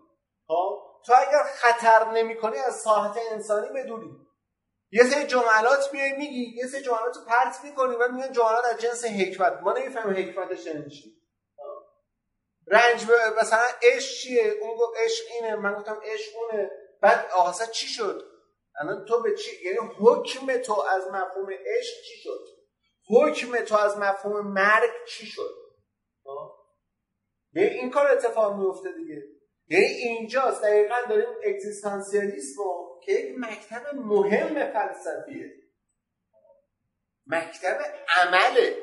[0.47, 4.27] خب؟ تو اگر خطر نمی کنی از ساحت انسانی بدونی.
[4.91, 8.77] یه سری جملات میای میگی یه سری جملات رو پرت می‌کنی و میگن جملات از
[8.77, 9.61] جنس حکمت.
[9.61, 11.17] ما نمی‌فهمیم حکمتش یعنی
[12.67, 13.05] رنج
[13.41, 16.71] مثلا عشق چیه؟ اون گفت عشق اینه من گفتم عشق اونه.
[17.01, 18.36] بعد آقا چی شد؟
[18.81, 22.45] الان تو به چی یعنی حکم تو از مفهوم عشق چی شد؟
[23.09, 25.55] حکم تو از مفهوم مرگ چی شد؟
[27.53, 29.23] به این کار اتفاق میفته دیگه.
[29.69, 32.63] یعنی اینجاست دقیقا داریم اگزیستانسیالیسم
[33.03, 35.51] که یک مکتب مهم فلسفیه.
[37.27, 37.77] مکتب
[38.21, 38.77] عمله.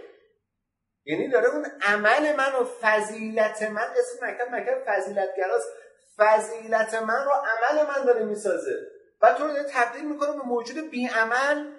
[1.04, 5.68] یعنی داره اون عمل من و فضیلت من اسم مکتب مکتب فضیلتگراست.
[6.16, 8.93] فضیلت من رو عمل من داره می‌سازه.
[9.24, 11.72] و تو رو داره تبدیل می‌کنه به موجود بیعمل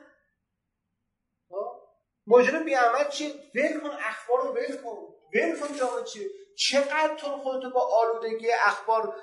[1.49, 1.72] خب؟
[2.27, 4.97] موجود بیعمل چی؟ ول کن اخبار رو ول کن
[5.34, 9.15] ول کن جامعه چی؟ چقدر تو خودتو با آلودگی اخبار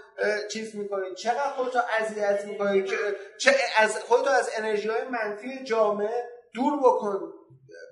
[0.52, 2.84] چیز می‌کنی چقدر خودتو اذیت می‌کنی
[3.38, 7.32] چه از خودتو از انرژی های منفی جامعه دور بکن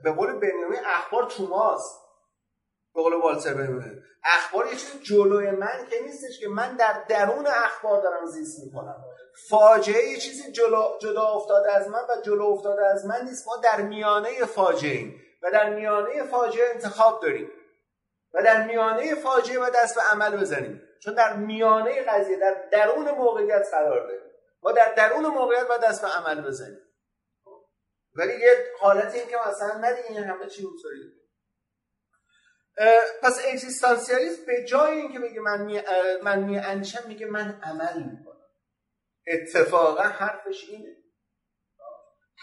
[0.05, 1.47] به قول بنیامین اخبار تو
[2.95, 3.55] به قول والتر
[4.25, 9.05] اخبار یه چیز جلوی من که نیستش که من در درون اخبار دارم زیست می‌کنم.
[9.49, 13.49] فاجعه یه چیزی جلو جدا افتاده از من و جلو افتاده از من نیست.
[13.49, 17.51] ما در میانه فاجعه ایم و در میانه فاجعه انتخاب داریم.
[18.35, 20.83] و در میانه فاجعه و دست به عمل بزنیم.
[21.05, 24.31] چون در میانه قضیه در درون موقعیت قرار داریم.
[24.63, 26.79] ما در درون موقعیت و دست به عمل بزنیم.
[28.15, 31.20] ولی یه حالت این که مثلا این همه چی اونطوری
[33.23, 35.83] پس اگزیستانسیالیسم به جای اینکه میگه من می
[36.23, 38.41] من می انشم میگه من عمل می‌کنم.
[39.27, 40.97] اتفاقا حرفش اینه.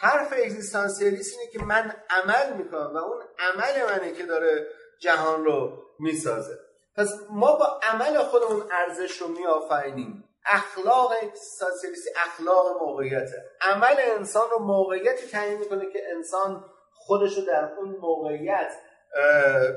[0.02, 4.68] حرف اگزیستانسیالیسم اینه که من عمل می‌کنم و اون عمل منه که داره
[5.02, 6.58] جهان رو می‌سازه.
[6.96, 10.24] پس ما با عمل خودمون ارزش رو میآفرینیم.
[10.46, 13.52] اخلاق اگزیستانسیالیستی اخلاق موقعیته.
[13.62, 18.74] عمل انسان رو موقعیتی تعیین می‌کنه که انسان خودش رو در اون موقعیت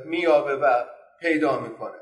[0.04, 0.84] میابه و
[1.20, 2.00] پیدا می‌کنه.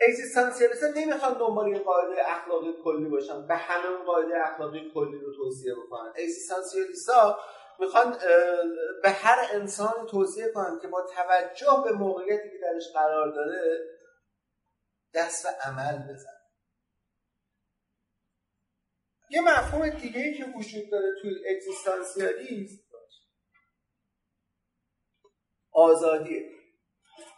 [0.00, 3.46] اگزیستانسیالیست نمی‌خوان دنبال یه قاعده اخلاقی کلی باشن.
[3.46, 6.08] به همه قاعده اخلاقی کلی رو توصیه بکنن.
[6.08, 7.38] اگزیستانسیالیست ها
[7.78, 8.18] می‌خوان
[9.02, 13.78] به هر انسان توصیه کنن که با توجه به موقعیتی که درش قرار داره
[15.14, 16.38] دست و عمل بزن
[19.30, 22.87] یه مفهوم دیگه ای که وجود داره توی اگزیستانسیالیسم
[25.78, 26.58] آزادی.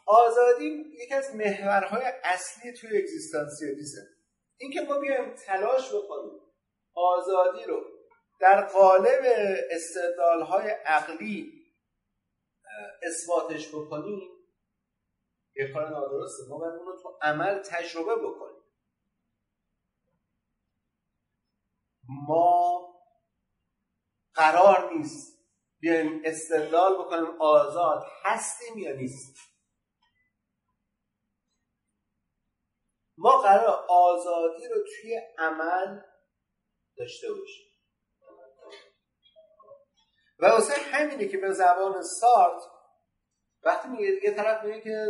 [0.07, 4.03] آزادی یکی از محورهای اصلی توی اگزیستانسیالیسم
[4.57, 6.41] اینکه ما بیایم تلاش بکنیم
[6.95, 7.85] آزادی رو
[8.41, 9.21] در قالب
[9.71, 11.53] استدلالهای عقلی
[13.03, 14.29] اثباتش بکنیم
[15.57, 16.43] یه کار نادرسته.
[16.49, 18.63] ما باید اون رو تو عمل تجربه بکنیم.
[22.09, 22.87] ما
[24.35, 25.40] قرار نیست
[25.81, 29.35] بیایم استدلال بکنیم آزاد هستیم یا نیستیم.
[33.19, 36.01] ما قرار آزادی رو توی عمل
[36.97, 37.71] داشته باشیم.
[40.39, 42.63] و واسه همینه که به زبان سارت
[43.63, 45.07] وقتی میگه یه طرف میگه که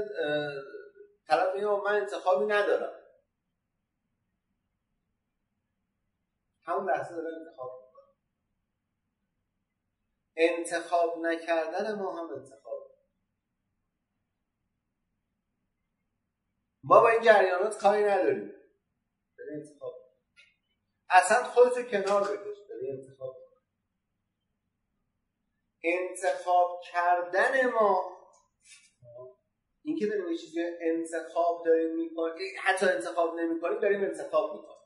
[1.26, 3.00] طرف میگه من انتخابی ندارم.
[6.64, 7.79] همون لحظه داره انتخاب
[10.40, 12.90] انتخاب نکردن ما هم انتخاب.
[16.84, 18.52] ما با این جریانات کاری نداریم.
[19.54, 19.94] انتخاب.
[21.10, 22.56] اصلا خودتو کنار بکش.
[22.88, 23.36] انتخاب.
[25.84, 28.20] انتخاب کردن ما.
[29.84, 34.80] اینکه داریم یه چیزی انتخاب داریم می‌کنیم حتی انتخاب نمی‌کنیم داریم انتخاب می‌کنیم.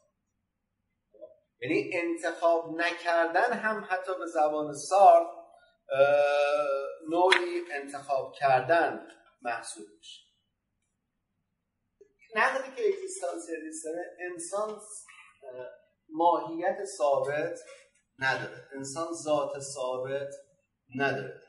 [1.60, 5.44] یعنی انتخاب نکردن هم حتی به زبان سارت
[7.09, 9.07] نوعی انتخاب کردن
[9.43, 10.25] محسوب میشه.
[12.37, 14.81] نقدی که اگزیستانسیالیست داره انسان
[16.09, 17.61] ماهیت ثابت
[18.19, 18.69] نداره.
[18.77, 20.35] انسان ذات ثابت
[20.97, 21.43] نداره.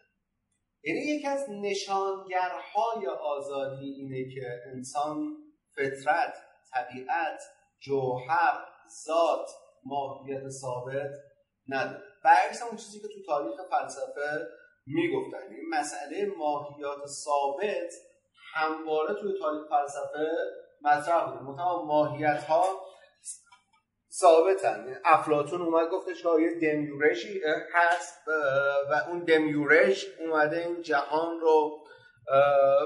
[0.84, 5.38] یعنی یکی از نشانگرهای آزادی اینه که انسان
[5.76, 6.34] فطرت
[6.74, 7.42] طبیعت
[7.80, 8.66] جوهر
[9.06, 9.50] ذات
[9.86, 11.12] ماهیت ثابت
[11.68, 12.15] نداره.
[12.26, 14.48] برعکس اون چیزی که تو تاریخ فلسفه
[14.88, 15.38] می‌گفتن.
[15.52, 17.94] این مسئله ماهیات ثابت
[18.54, 20.28] همواره توی تاریخ فلسفه
[20.82, 21.44] مطرح بوده.
[21.44, 22.66] منتها ماهیت ها
[24.12, 25.02] ثابتن.
[25.06, 27.42] افلاتون اومد گفتش که یه دمیورشی
[27.74, 28.28] هست
[28.90, 31.84] و اون دمیورش اومده این جهان رو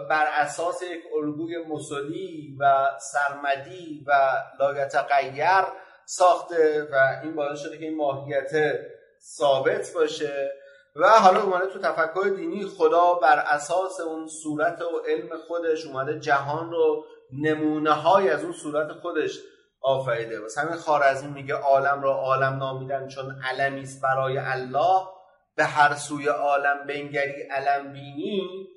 [0.09, 5.65] بر اساس یک الگوی مسلی و سرمدی و لایتغیر
[6.05, 8.51] ساخته و این باعث شده که این ماهیت
[9.21, 10.51] ثابت باشه
[10.95, 16.19] و حالا اومده تو تفکر دینی خدا بر اساس اون صورت و علم خودش اومده
[16.19, 17.05] جهان رو
[17.41, 19.39] نمونه های از اون صورت خودش
[19.81, 20.41] آفریده.
[20.41, 25.07] واسه همین خارزمی میگه عالم را عالم نامیدن چون علمی است برای الله.
[25.55, 28.67] به هر سوی عالم بنگری علم بینی.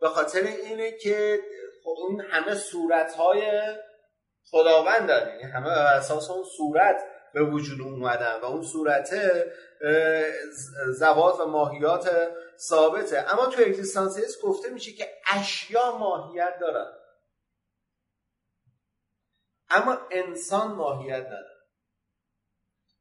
[0.00, 1.38] به خاطر اینه که
[1.84, 3.42] خب اون همه صورت های
[4.50, 7.02] خداوند یعنی همه بر اساس اون صورت
[7.34, 9.10] به وجود اومدن و اون صورت
[10.98, 13.32] زوات و ماهیات ثابته.
[13.32, 16.92] اما تو اگزیستانسیس گفته میشه که اشیا ماهیت دارن.
[19.68, 21.60] اما انسان ماهیت نداره.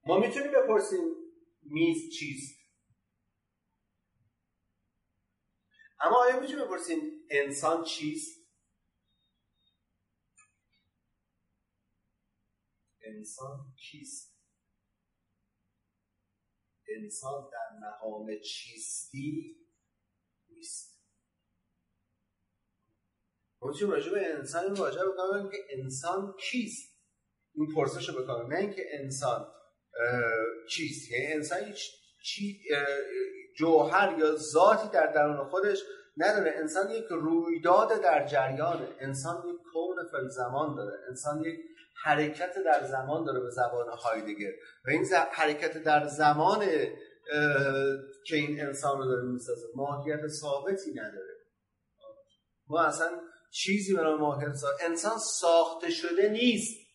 [0.06, 1.16] ما می‌تونیم بپرسیم
[1.62, 2.60] میز چیست؟
[6.00, 7.00] اما آیا می‌تونیم بپرسیم
[7.30, 8.39] انسان چیست؟
[13.18, 14.40] انسان کیست؟
[16.98, 19.58] انسان در مقام چیستی
[20.50, 21.00] نیست.
[23.62, 27.00] ما راجع به انسان بکنم که انسان کیست؟
[27.54, 29.52] این پرسش رو بکنم نه اینکه انسان
[30.70, 31.12] چیست.
[31.12, 31.74] یعنی انسان
[32.24, 32.64] چی
[33.58, 35.84] جوهر یا ذاتی در درون خودش
[36.18, 36.52] نداره.
[36.58, 38.96] انسان یک رویداد در جریانه.
[39.00, 41.00] انسان یک کون فل زمان داره.
[41.10, 41.60] انسان یک
[42.04, 44.52] حرکت در زمان داره به زبان هایدگر
[44.86, 46.66] و این حرکت در زمان
[48.26, 51.36] که این انسان رو داره می‌سازه ماهیت ثابتی نداره.
[52.68, 53.22] ما اصلا
[53.52, 56.90] چیزی برای ماهیت ثابت انسان ساخته شده نیست.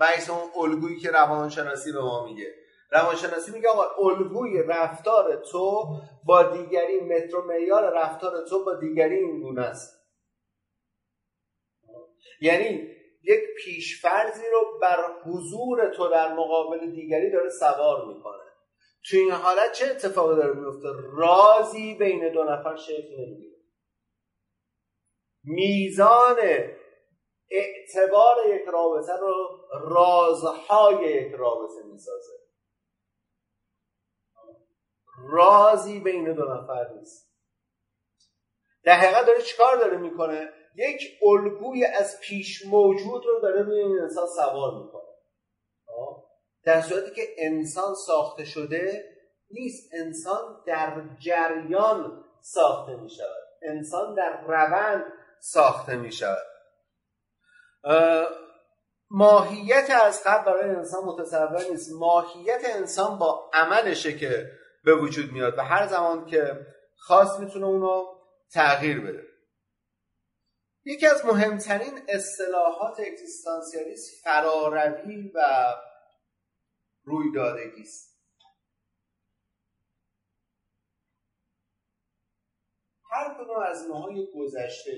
[0.00, 2.54] بحث اون الگویی که روانشناسی به ما میگه.
[2.90, 5.84] روانشناسی میگه آقا الگوی رفتار تو
[6.24, 10.05] با دیگری متر و معیار رفتار تو با دیگری این گونه است.
[12.40, 18.42] یعنی یک پیشفرزی رو بر حضور تو در مقابل دیگری داره سوار می‌کنه.
[19.10, 23.56] تو این حالت چه اتفاقی داره میفته رازی بین دو نفر شکل نمی‌گیره.
[25.44, 26.36] میزان
[27.50, 32.32] اعتبار یک رابطه رو رازهای یک رابطه می‌سازه.
[35.28, 37.32] رازی بین دو نفر نیست.
[38.84, 43.98] در حقیقت داره چیکار داره می‌کنه؟ یک الگوی از پیش موجود رو داره روی این
[44.02, 45.02] انسان سوار می‌کنه.
[46.64, 49.04] در صورتی که انسان ساخته شده
[49.50, 49.90] نیست.
[49.94, 55.04] انسان در جریان ساخته می شود انسان در روند
[55.40, 56.46] ساخته می شود
[59.10, 61.92] ماهیت از قبل برای انسان متصور نیست.
[61.92, 64.50] ماهیت انسان با عملشه که
[64.84, 66.66] به وجود میاد و هر زمان که
[66.96, 68.04] خواست می‌تونه اونو
[68.52, 69.22] تغییر بده.
[70.88, 75.40] یکی از مهمترین اصطلاحات اکزیستانسیالیسم فراروی و
[77.04, 78.16] رویدادگی است.
[83.10, 84.92] هر کدوم از ماها یک گذشته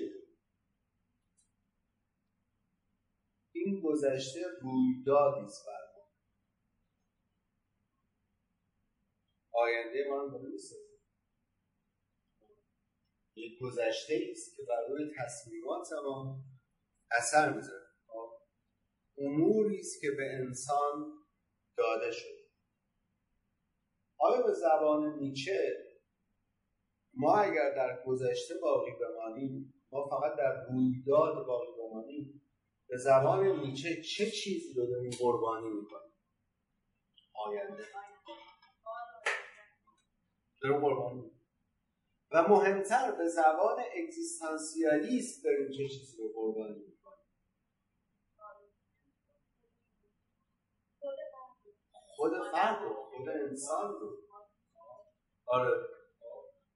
[3.54, 6.02] این گذشته رویدادی است بر ما.
[9.52, 10.54] آینده ما داره
[13.38, 16.44] یک گذشته است که بر روی تصمیمات ما
[17.10, 17.88] اثر می‌ذاره
[19.18, 21.12] اموری است که به انسان
[21.76, 22.38] داده شده.
[24.18, 25.84] آیا به زبان نیچه
[27.14, 32.42] ما اگر در گذشته باقی بمانیم ما فقط در رویداد باقی بمانیم
[32.88, 36.12] به زبان نیچه چه چیزی رو داریم قربانی می‌کنیم؟
[37.34, 37.84] آینده.
[40.62, 41.37] داریم قربانی
[42.32, 47.24] و مهمتر به زبان اگزیستانسیالیست داریم چه چیزی رو قربانی می‌کنیم.
[52.16, 54.16] خود فرد رو خود انسان رو.
[55.46, 55.70] آره.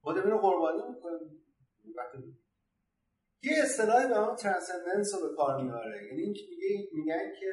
[0.04, 1.42] ما داریم قربانی می‌کنیم.
[3.44, 7.52] یه اصطلاحی به نام ترانسندنس رو به کار میاره یعنی میگه میگن که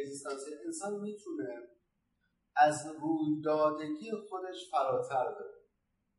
[0.00, 1.68] اگزیستانس انسان می‌تونه
[2.56, 5.57] از رویدادگی خودش فراتر بره.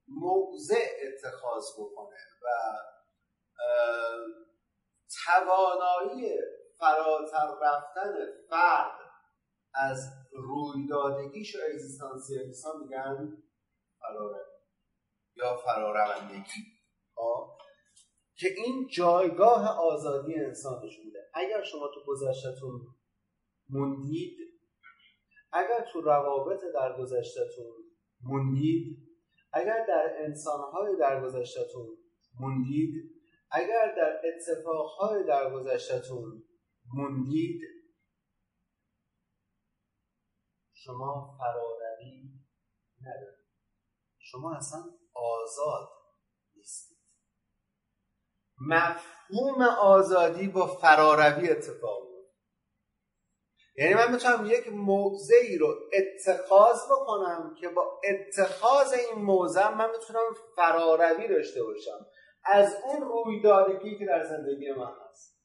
[0.10, 2.48] موضع اتخاذ بکنه و
[5.26, 6.38] توانایی
[6.80, 8.14] فراتر رفتن
[8.50, 9.00] فرد
[9.74, 9.98] از
[10.32, 13.44] رویدادگیش و اگزیستانسیالیسم میگن
[14.00, 14.50] فراروندگی
[15.36, 16.64] یا فراروندگی
[17.16, 17.50] خب؟
[18.38, 22.82] که این جایگاه آزادی انسان نشون میده اگر شما تو گذشتتون
[23.70, 24.38] موندید
[25.52, 27.74] اگر تو روابط در گذشتتون
[28.22, 29.09] موندید
[29.54, 31.88] اگر در انسانهای در گذشتتون
[32.40, 33.20] موندید
[33.52, 36.44] اگر در اتفاقهای در گذشتتون
[36.94, 37.62] موندید
[40.74, 42.40] شما فراروی
[43.02, 43.46] ندارید.
[44.20, 45.90] شما اصلا آزاد
[46.56, 46.98] نیستید.
[48.62, 52.09] مفهوم آزادی با فراروی اتفاق
[53.80, 60.22] یعنی من می‌تونم یک موضعی رو اتخاذ بکنم که با اتخاذ این موضع من می‌تونم
[60.56, 62.06] فراروی داشته باشم.
[62.46, 65.40] از اون رویدادگی که در زندگی من هست.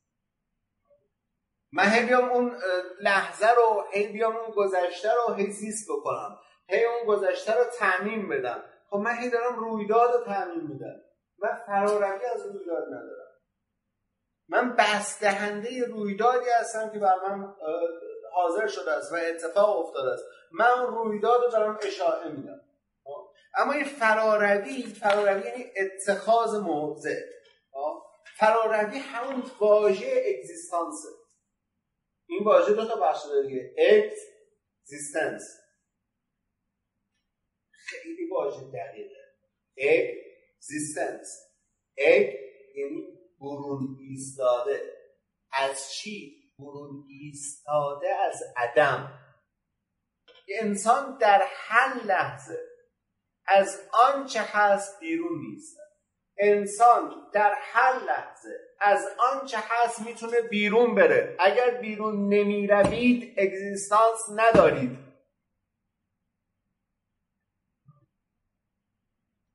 [1.73, 2.57] من هی اون
[3.01, 6.39] لحظه رو هی بیام اون گذشته رو هی زیست بکنم.
[6.69, 8.63] هی اون گذشته رو تعمین بدم.
[8.91, 11.01] خب من هی دارم رویداد رو تعمین میدم.
[11.39, 13.35] و فراروی از رویداد ندارم.
[14.49, 17.55] من بستهنده رویدادی هستم که بر من
[18.35, 20.25] حاضر شده است و اتفاق افتاده است.
[20.53, 22.61] من اون رویداد رو دارم اشاعه میدم.
[23.57, 27.21] اما این فراروی فراروی یعنی اتخاذ موضع.
[28.39, 31.09] فراروی همون واژه اگزیستانسه.
[32.27, 33.75] این واژه دو تا بخش داره دیگه.
[33.79, 35.61] اگزیستنس.
[37.71, 39.17] خیلی واژه دقیقه.
[39.79, 41.41] اگزیستنس.
[41.97, 42.35] اگ
[42.75, 44.95] یعنی برون ایستاده.
[45.53, 49.19] از چی؟ برون ایستاده از عدم.
[50.49, 52.59] انسان در هر لحظه
[53.47, 55.79] از آنچه هست بیرون نیست.
[56.39, 61.37] انسان در هر لحظه از آنچه هست می‌تونه بیرون بره.
[61.39, 64.99] اگر بیرون نمی روید اگزیستانس ندارید.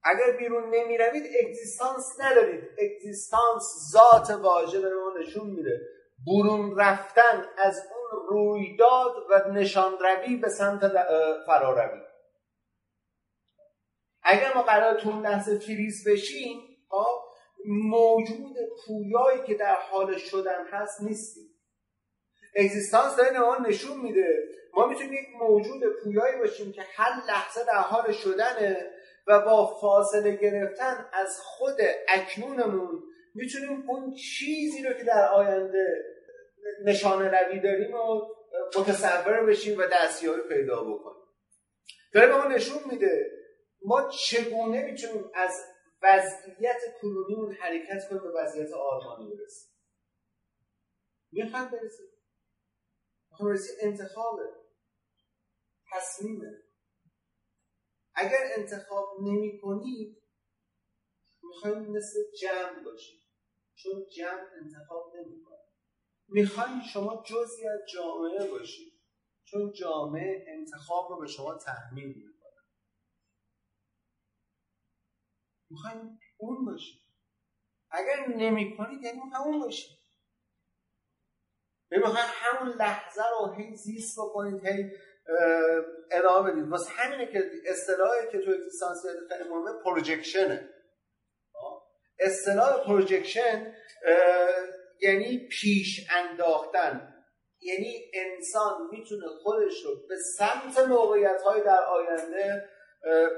[0.04, 2.64] اگر بیرون نمی روید اگزیستانس ندارید.
[2.80, 5.89] اگزیستانس ذات واژه به ما نشون میده.
[6.28, 10.82] برون رفتن از اون رویداد و نشان روی به سمت
[11.46, 12.02] فراروی
[14.24, 16.60] اگر ما قرار تو اون لحظه فریز بشیم
[16.90, 17.30] خب،
[17.66, 18.56] موجود
[18.86, 21.50] پویایی که در حال شدن هست نیستیم.
[22.56, 24.44] اگزیستانس داره ما نشون میده.
[24.74, 28.92] ما می‌تونیم یک موجود پویایی باشیم که هر لحظه در حال شدنه
[29.28, 31.78] و با فاصله گرفتن از خود
[32.08, 33.04] اکنونمون
[33.36, 35.86] می‌تونیم اون چیزی رو که در آینده
[36.86, 38.22] نشانه روی داریم و
[38.80, 41.24] متصور بشیم و دستیابی پیدا بکنیم.
[42.14, 43.32] داره به ما نشون میده
[43.86, 45.52] ما چگونه می‌تونیم از
[46.02, 49.70] وضعیت کنونیمون حرکت کنیم به وضعیت آرمانی برسیم.
[51.32, 52.08] می‌خواد برسیم.
[53.32, 53.76] می‌خواد برسیم.
[53.82, 54.44] انتخابه.
[55.94, 56.52] تصمیمه.
[58.16, 60.19] اگر انتخاب نمی کنید
[61.50, 63.22] می‌خوایم مثل جمع باشید
[63.76, 65.58] چون جمع انتخاب نمی‌کنه.
[66.28, 68.94] می‌خوایم شما جزی از جامعه باشید
[69.46, 72.64] چون جامعه انتخاب رو به شما تحمیل می‌کنه.
[75.70, 77.02] می‌خوایم اون باشید
[77.92, 80.00] اگر نمی کنید یعنی همون باشید
[81.92, 84.92] می‌خواین همون لحظه رو هی زیست بکنید هی
[86.12, 86.72] ادامه بدید.
[86.72, 90.79] واسه همینه که اصطلاحی که تو اگزیستانسیال خیلی مهمه projection ه.
[92.20, 93.74] اصطلاح projection
[95.02, 97.16] یعنی پیش انداختن.
[97.62, 102.70] یعنی انسان می‌تونه خودش رو به سمت موقعیت های در آینده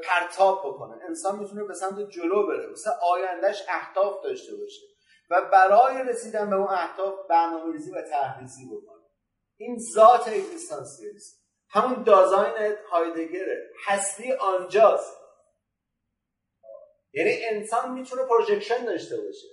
[0.04, 1.04] پرتاب بکنه.
[1.08, 2.68] انسان می‌تونه به سمت جلو بره.
[2.68, 4.82] مثل آیندهش اهداف داشته باشه
[5.30, 9.02] و برای رسیدن به اون اهداف برنامه ریزی و تحریزی بکنه.
[9.58, 11.38] این ذات اگزیستانسیالیسم
[11.70, 15.21] همون دازاین هایدگره هستی آنجاست.
[17.14, 19.48] یعنی انسان می‌تونه پروژکشن داشته باشه.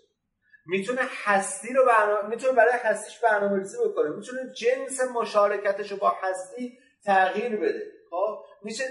[0.67, 4.09] می‌تونه هستی رو برنامه می‌تونه برای هستیش برنامه ریزی بکنه.
[4.11, 7.83] می‌تونه جنس مشارکتش رو با هستی تغییر بده.
[8.11, 8.45] خب؟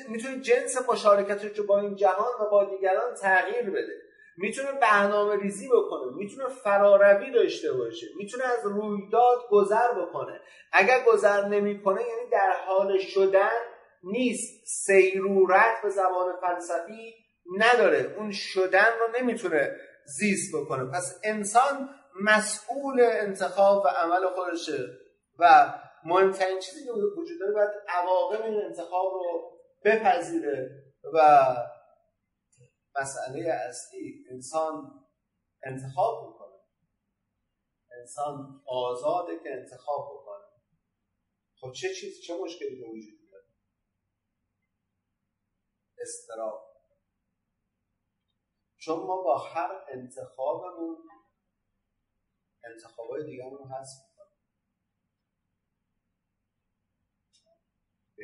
[0.09, 3.93] می‌تونه جنس مشارکتش رو با این جهان و با دیگران تغییر بده.
[4.37, 6.15] می‌تونه برنامه ریزی بکنه.
[6.15, 8.07] می‌تونه فراروی داشته باشه.
[8.17, 10.41] می‌تونه از رویداد گذر بکنه.
[10.71, 13.59] اگر گذر نمی‌کنه یعنی در حال شدن
[14.03, 14.65] نیست.
[14.65, 17.13] سیرورت به زبان فلسفی
[17.57, 18.15] نداره.
[18.17, 20.91] اون شدن رو نمی‌تونه زیست بکنه.
[20.91, 21.89] پس انسان
[22.21, 24.79] مسئول انتخاب و عمل خودشه.
[25.39, 25.73] و
[26.05, 30.83] مهمترین چیزی که وجود داره باید عواقب این انتخاب رو بپذیره.
[31.13, 31.47] و
[33.01, 35.05] مسئله اصلی انسان
[35.63, 36.47] انتخاب می‌کنه
[38.01, 40.45] انسان آزاده که انتخاب بکنه.
[41.61, 43.43] خب چه چیز چه مشکلی به وجود میاد؟
[45.97, 46.76] استراب.
[48.87, 50.97] چون ما با هر انتخابمون
[52.63, 54.07] انتخابای دیگرمون هست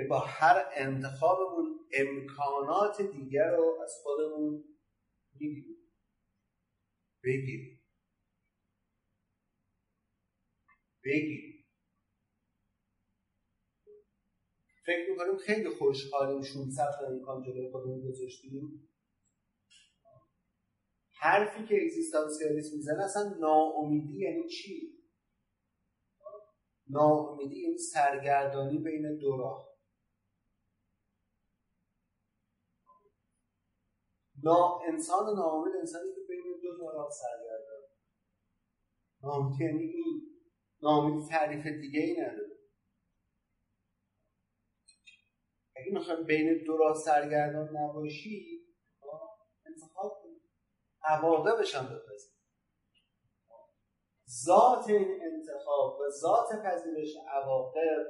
[0.09, 4.63] با هر انتخابمون امکانات دیگر رو از خودمون
[5.33, 5.77] می‌گیریم.
[7.23, 7.83] بگیریم.
[11.03, 11.65] بگیریم.
[14.85, 18.92] فکر می‌کنیم خیلی خوشحالیم 600 تا امکان جلوی خودمون گذاشتیم.
[21.23, 25.03] حرفی که اگزیستانسیالیسم می‌زنه اصلا ناامیدی یعنی چی؟
[26.89, 29.73] ناامیدی یعنی سرگردانی بین دو راه.
[34.43, 37.83] نا انسان ناامید انسانی که بین دو راه سرگردان.
[39.23, 40.21] ناامید یعنی این.
[40.81, 42.57] نامیدی تعریف دیگه ای نداره.
[45.75, 48.62] اگه می‌خوایم بین دو راه سرگردان نباشی
[51.03, 52.33] عواقبش هم بپذیر.
[54.45, 58.05] ذات این انتخاب و ذات پذیرش عواقب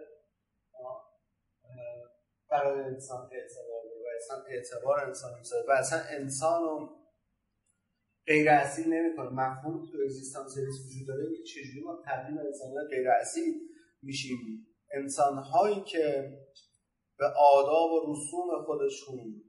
[2.50, 5.32] برای انسان اعتبار و اصلا اعتبار انسان
[5.68, 6.98] و اصلا انسان رو
[8.28, 9.30] غیر اصیل نمی‌کنه.
[9.30, 13.54] مفهوم تو اگزیستانسیالیسم وجود داره که چجوری ما تبدیل انسان غیر اصیل
[14.02, 14.68] میشیم.
[14.92, 16.38] انسان هایی که
[17.18, 19.44] به آداب و رسوم خودشون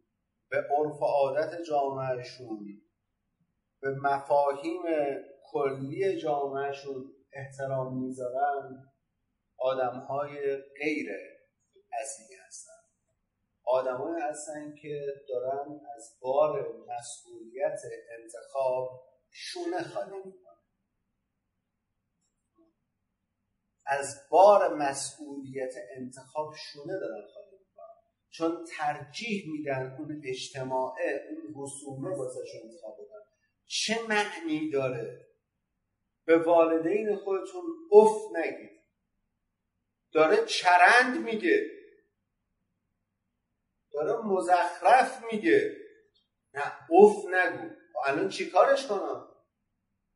[0.51, 2.83] به عرف و عادت جامعهشون
[3.81, 4.83] به مفاهیم
[5.53, 8.93] کلی جامعهشون احترام می‌ذارن
[9.59, 11.09] آدم های غیر
[12.01, 12.71] اصیلی هستن.
[13.67, 17.81] آدمایی هستن که دارن از بار مسئولیت
[18.19, 20.55] انتخاب شونه خالی می‌کنن.
[23.87, 27.95] از بار مسئولیت انتخاب شونه دارن خالی می‌کنن.
[28.31, 32.97] چون ترجیح میدن اون اجتماعه اون رسومه واسه انتخاب
[33.67, 35.27] چه معنی داره؟
[36.27, 38.81] به والدین خودتون اف نگید.
[40.13, 41.71] داره چرند میگه.
[43.93, 45.77] داره مزخرف میگه.
[46.55, 47.71] نه اف نگو.
[48.07, 49.29] الان چی کارش کنم؟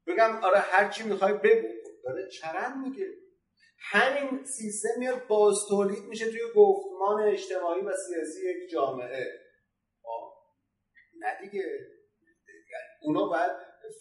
[0.07, 1.69] بگم آره هر چی می‌خوای بگو.
[2.05, 3.07] داره چرند میگه.
[3.81, 9.49] همین سیستم میاد باز تولید میشه توی گفتمان اجتماعی و سیاسی یک جامعه.
[11.19, 11.98] نه دیگه.
[13.01, 13.53] اونا باید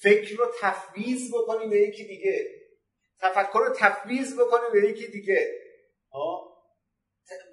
[0.02, 2.48] فکر رو تفویض بکنی به یکی دیگه.
[3.20, 5.62] تفکر رو تفویض بکنی به یکی دیگه.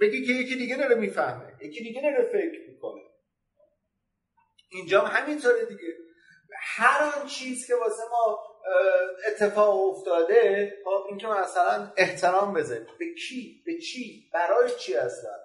[0.01, 1.53] بگی که یکی دیگه داره می‌فهمه.
[1.61, 3.03] یکی دیگه داره فکر می‌کنه.
[4.71, 5.97] اینجا هم همینطوره دیگه.
[6.61, 8.39] هر آن چیز که واسه ما
[9.29, 12.87] اتفاق افتاده خب این که مثلا احترام بذاریم.
[12.99, 15.39] به کی؟ به چی؟ برای چی هستن؟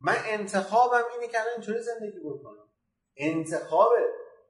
[0.00, 2.65] من انتخابم اینه که اینطوری زندگی بکنم.
[3.16, 3.92] انتخاب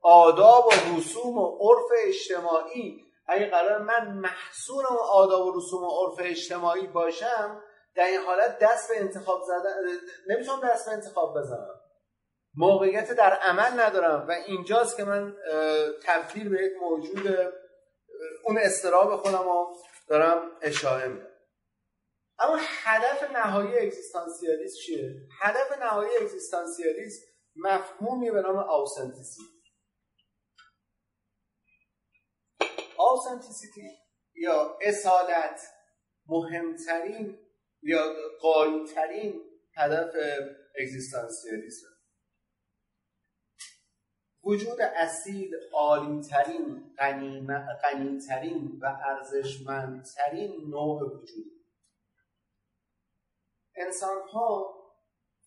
[0.03, 3.05] آداب و رسوم و عرف اجتماعی.
[3.27, 7.63] اگه قرار من محصول آداب و رسوم و عرف اجتماعی باشم
[7.95, 9.75] در این حالت دست به انتخاب زدن
[10.29, 11.81] نمی‌تونم دست به انتخاب بزنم.
[12.57, 15.37] موقعیت در عمل ندارم و اینجاست که من
[16.05, 17.53] تبدیل به یک موجود
[18.45, 19.77] اون استراب خودم رو
[20.09, 21.27] دارم اشاره میدم
[22.39, 27.27] اما هدف نهایی اگزیستانسیالیسم چیه؟ هدف نهایی اگزیستانسیالیسم
[27.57, 29.57] مفهومی به نام آوسنتیسیتی.
[32.99, 33.91] آوسنتیسیتی
[34.35, 35.61] یا اصالت
[36.27, 37.39] مهمترین
[37.83, 39.43] یا قایترین
[39.77, 40.15] هدف
[40.81, 41.97] اگزیستانسیالیسم.
[44.45, 46.95] وجود اصیل عالیترین
[47.83, 51.47] غنیترین و ارزشمندترین نوع وجود.
[53.77, 54.76] انسان ها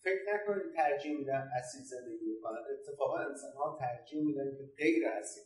[0.02, 5.44] فکر نکنید ترجیح میدن اصیل زندگی بکنن اتفاقا انسان ها ترجیح میدن که غیر اصیل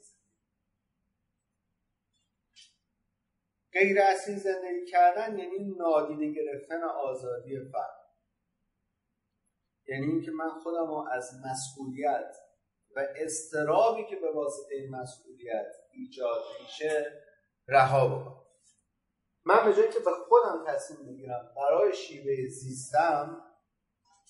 [3.75, 8.05] غیر اصلی زندگی کردن یعنی نادیده گرفتن آزادی فرد.
[9.87, 12.37] یعنی اینکه من خودم رو از مسئولیت
[12.97, 17.23] و استرابی که به واسطه مسئولیت ایجاد میشه
[17.69, 18.45] رها بکنم.
[19.45, 23.54] من به جایی که به خودم تصمیم می‌گیرم برای شیوه زیستم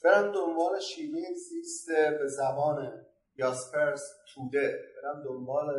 [0.04, 1.88] برم دنبال شیوه زیست
[2.20, 3.06] به زبان
[3.36, 4.02] یاسپرس
[4.34, 4.82] توده.
[5.02, 5.74] برم دنبال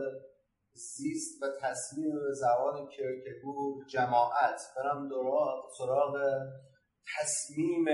[0.73, 4.61] زیست و تصمیم به زبان کرکگور جماعت.
[4.77, 5.09] برم
[5.77, 6.17] سراغ
[7.17, 7.85] تصمیم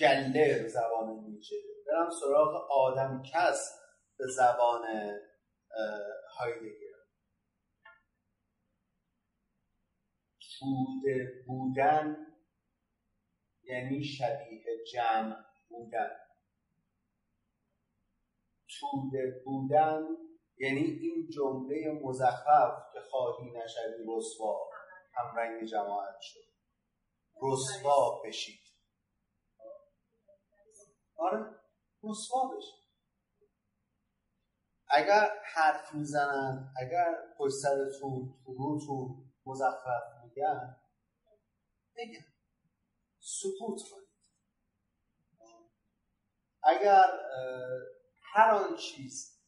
[0.00, 1.56] گله به زبان نیچه.
[1.86, 3.70] برم سراغ آدم کس
[4.18, 4.82] به زبان
[6.38, 6.94] هایدگر.
[10.58, 12.16] توده بودن
[13.66, 15.36] یعنی شبیه جمع
[15.68, 16.10] بودن.
[18.80, 20.02] توده بودن
[20.58, 24.70] یعنی این جمله مزخرف که خواهی نشوی رسوا.
[25.14, 26.44] هم رنگ جماعت شد.
[27.42, 28.60] رسوا بشید.
[31.16, 31.60] آره
[32.04, 32.84] رسوا بشید.
[34.88, 40.76] اگر حرف می‌زنن اگر پشت سرتون تو روتون مزخرف میگن
[41.96, 42.33] بگن.
[43.26, 44.08] سکوت کنید.
[46.62, 47.04] اگر
[48.34, 49.40] هر آن چیز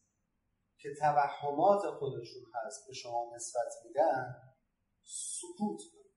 [0.77, 4.35] که توهمات خودشون هست به شما نسبت میدن
[5.03, 6.15] سکوت کنید.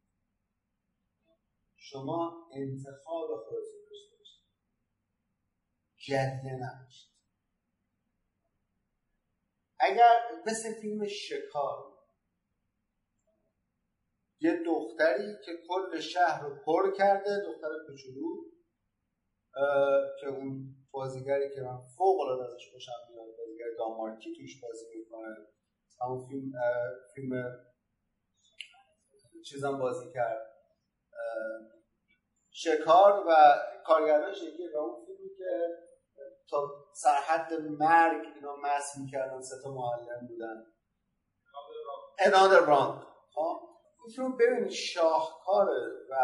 [1.76, 4.44] شما انتخاب خودتون داشته باشید.
[6.06, 7.10] گریه نباشید.
[9.78, 11.99] اگر مثل فیلم شکار
[14.40, 18.44] یه دختری که کل شهر رو پر کرده دختر کوچولو
[20.20, 25.36] که اون بازیگری که من فوق العاده ازش خوشم میاد بازیگر دامارکی توش بازی می‌کنه.
[26.00, 26.52] همون فیلم
[27.14, 27.56] فیلم
[29.46, 30.50] چیزم بازی کرد.
[32.50, 33.32] شکار و
[33.86, 35.68] کارگردانش یکی و اون فیلمی که
[36.50, 40.66] تا سرحد مرگ اینا مس می‌کردن سه تا معلم بودن.
[42.20, 43.69] Another Wrong این
[44.16, 46.14] فیلم ببینید شاهکاره و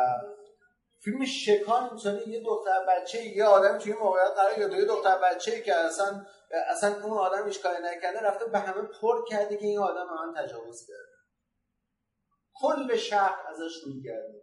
[1.04, 5.62] فیلم شکار اینطوری یه دختر بچه یه آدمی توی موقعیت قرار گرفته یه دختر بچه
[5.62, 6.26] که اصلا
[6.70, 10.86] اصلا اون آدم کاری نکرده رفته به همه پر کرده که این آدم من تجاوز
[10.86, 11.16] کرده.
[12.54, 14.42] کل شهر ازش میگرده.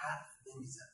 [0.00, 0.88] حرف نمیزن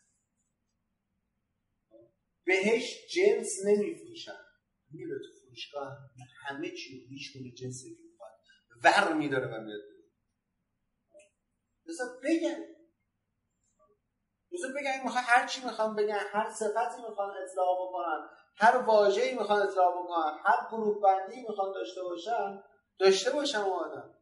[2.45, 4.45] بهش جنس نمیفروشن.
[4.91, 5.99] میره تو فروشگاه
[6.47, 8.33] همه چی کنه جنس می‌خواد
[8.85, 9.94] ور میداره و میاد.
[11.89, 12.65] بذار بگن
[14.52, 19.62] بذار بگن می‌خوان هر چی می‌خوان بگن هر صفتی می‌خوان اطلاع بکنن هر واژه‌ای می‌خوان
[19.62, 22.62] اطلاع بکنن هر گروه بندی می‌خوان داشته باشن
[22.98, 24.15] داشته باشن آدم.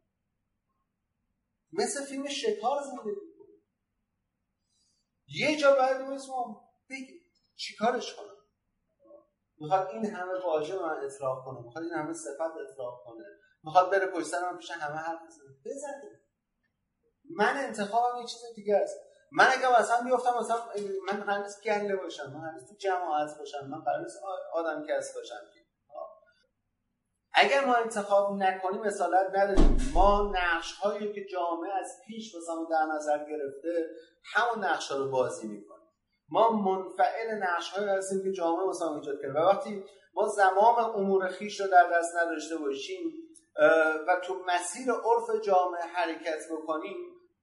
[1.73, 3.11] مثل فیلم شکار زندگی
[5.27, 6.33] یه جا باید مثل
[6.91, 7.21] بگی
[7.57, 8.37] چیکارش کنم.
[9.57, 13.25] می‌خواد این همه واژه من اطلاق کنه می‌خواد این همه صفت اطلاق کنه
[13.63, 15.57] می‌خواد بره پشت سر من پیش همه حرف بزنه.
[15.65, 16.22] بزنه
[17.37, 18.97] من انتخابم یه چیز دیگه است.
[19.33, 20.57] من اگه مثلا بیفتم مثلا
[21.13, 24.19] من قرار گله باشم من قرار تو جماعت باشم من قرار نیست
[24.53, 25.41] آدم کس باشم.
[27.35, 29.93] اگر ما انتخاب نکنیم مثالت نداریم.
[29.95, 33.87] ما نقش هایی که جامعه از پیش مثلا در نظر گرفته
[34.35, 35.89] همون نقش ها رو بازی می‌کنیم.
[36.29, 39.41] ما منفعل نقش هایی هستیم که جامعه مثلا ایجاد کرده.
[39.41, 39.85] و وقتی
[40.15, 43.13] ما زمام امور خویش رو در دست نداشته باشیم
[44.09, 46.97] و تو مسیر عرف جامعه حرکت بکنیم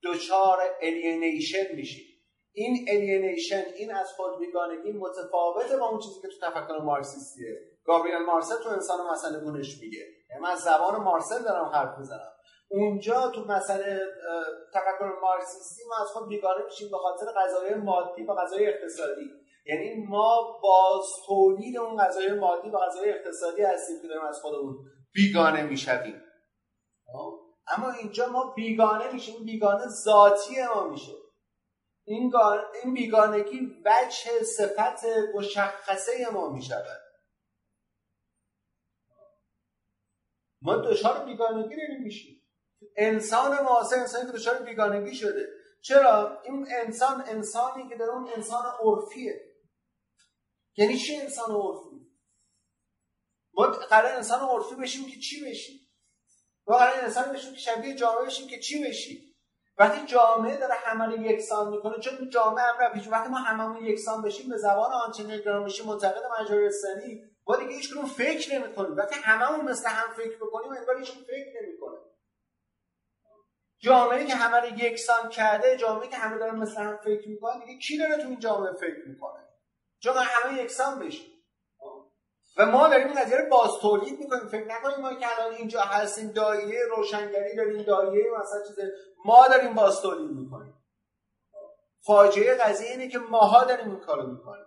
[0.04, 2.06] دچار alienation میشیم
[2.54, 7.60] این alienation این از خود بیگانگی متفاوته با اون چیزی که تو تفکر مارکسیستیه.
[7.86, 10.06] گابریل مارسل تو انسان مسئله گونش میگه.
[10.30, 12.32] یعنی من زبان مارسل دارم حرف می‌زنم.
[12.72, 14.00] اونجا تو مسئله
[14.74, 19.30] تفکر مارکسیستی ما از خود بیگانه میشیم به خاطر قضایای مادی و قضایای اقتصادی.
[19.66, 24.78] یعنی ما باز تولید اون قضایای مادی و قضایای اقتصادی هستیم که داریم از خودمون
[25.14, 26.22] بیگانه می‌شویم.
[27.70, 31.14] اما اینجا ما بیگانه میشیم بیگانه ذاتی ما میشه.
[32.08, 32.34] این,
[32.84, 35.06] این بیگانگی وجه صفت
[35.36, 37.02] مشخصه ما می‌شود.
[40.62, 42.48] ما دچار بیگانگی نمیشیم.
[42.96, 45.48] انسان معاصر انسانی که دچار بیگانگی شده.
[45.82, 49.56] چرا؟ این انسان انسانی که در اون انسان عرفیه.
[50.78, 52.10] یعنی چی انسان عرفی؟
[53.54, 55.79] ما قرار انسان عرفی بشیم که چی بشیم؟
[56.70, 59.36] ما قرار انسان بشیم که شبیه جامعه بشیم که چی بشیم؟
[59.78, 63.08] وقتی جامعه داره همه یکسان می‌کنه چون جامعه امر پیش.
[63.08, 68.56] وقتی ما هممون یکسان بشیم به زبان آنچنین گرامشی منتقد مجارستانی ما دیگه هیچ فکر
[68.56, 68.98] نمی‌کنیم.
[68.98, 72.00] وقتی هممون مثل هم فکر بکنیم انگار هیچ فکر نمی‌کنه.
[73.82, 77.80] جامعه که همه رو یکسان کرده جامعه که همه دارن مثل هم فکر می‌کنن دیگه
[77.80, 79.44] کی داره تو این جامعه فکر می‌کنه؟
[80.00, 81.39] چون همه یکسان بشیم.
[82.60, 84.48] و ما داریم این باز تولید می‌کنیم.
[84.48, 88.80] فکر نکنیم ما که الان اینجا هستیم دایره روشنگری داریم دایره مثلا چیز
[89.26, 90.74] ما داریم باز تولید می‌کنیم.
[92.06, 94.66] فاجعه قضیه اینه که ماها داریم این کارو می‌کنیم.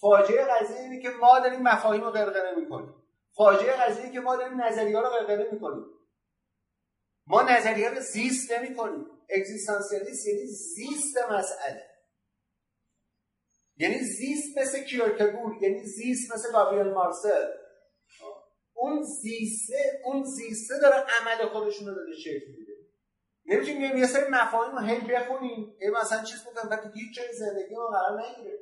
[0.00, 2.94] فاجعه قضیه اینه که ما داریم مفاهیم رو غرغره می‌کنیم.
[3.36, 5.84] فاجعه قضیه که ما داریم نظریه رو غرغره می‌کنیم.
[7.26, 9.06] ما نظریه رو زیست نمی‌کنیم.
[9.30, 11.95] اگزیستانسیالیست یعنی زیست مسئله.
[13.76, 17.44] یعنی زیست مثل کیورکگور یعنی زیست مثل گابریل مارسل.
[18.74, 22.72] اون زیسته اون زیسته داره عمل خودشون رو داره شکل میده.
[23.46, 25.76] نمی‌تونیم یه سری مفاهیم رو هی بخونیم.
[25.80, 28.58] یه مثلا چیز بکنیم بعد هیچ جای زندگی ما قرار نگیره.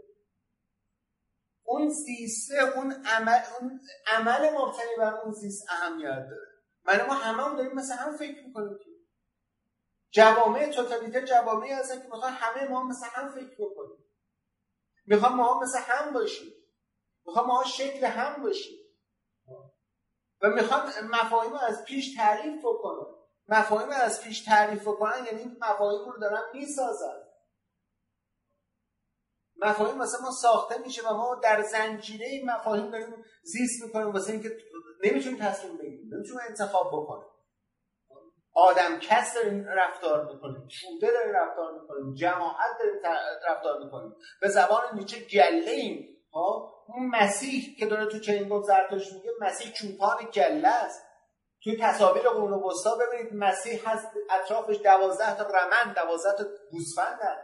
[1.65, 6.47] اون زیسته اون عمل اون عمل مبتنی بر اون زیست اهمیت داره.
[6.85, 8.91] من ما همه داریم مثل هم فکر می‌کنیم که.
[10.11, 13.94] جوامع توتالیتر جوامعی هستن که می‌خوان همه ما مثل هم فکر بکنیم.
[15.07, 16.53] می‌خوان ما مثل هم باشیم.
[17.27, 18.79] می‌خوان ما شکل هم باشیم.
[20.43, 23.15] و می‌خوان مفاهیم از پیش تعریف بکنن
[23.49, 27.25] مفاهیم از پیش تعریف بکنن یعنی مفاهیم رو دارن می‌سازن
[29.57, 34.57] مفاهیم واسه ما ساخته میشه و ما در زنجیره مفاهیم داریم زیست می‌کنیم واسه اینکه
[35.05, 37.34] نمی‌تونیم تصمیم بگیریم نمی‌تونیم انتخاب بکنیم.
[38.55, 43.01] آدم کس داریم رفتار می‌کنیم توده داریم رفتار می‌کنیم جماعت داریم
[43.49, 46.09] رفتار می‌کنیم به زبان نیچه گله ایم
[46.87, 51.05] اون مسیح که داره تو چنین گفت زرتوش میگه مسیح چوپان گله است.
[51.63, 57.37] توی تصاویر قرون وسطا ببینید مسیح هست اطرافش دوازده تا رمن دوازده تا گوسفندن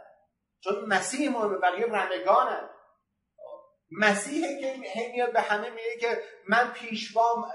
[0.63, 2.69] چون مسیح مهمه بقیه رمگانن
[3.91, 4.75] مسیحه که
[5.13, 7.51] میاد به همه میگه که من پیشوام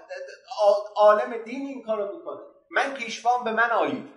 [0.96, 2.55] عالم دین این کارو می‌کنه.
[2.70, 4.16] من پیشوام به من آیید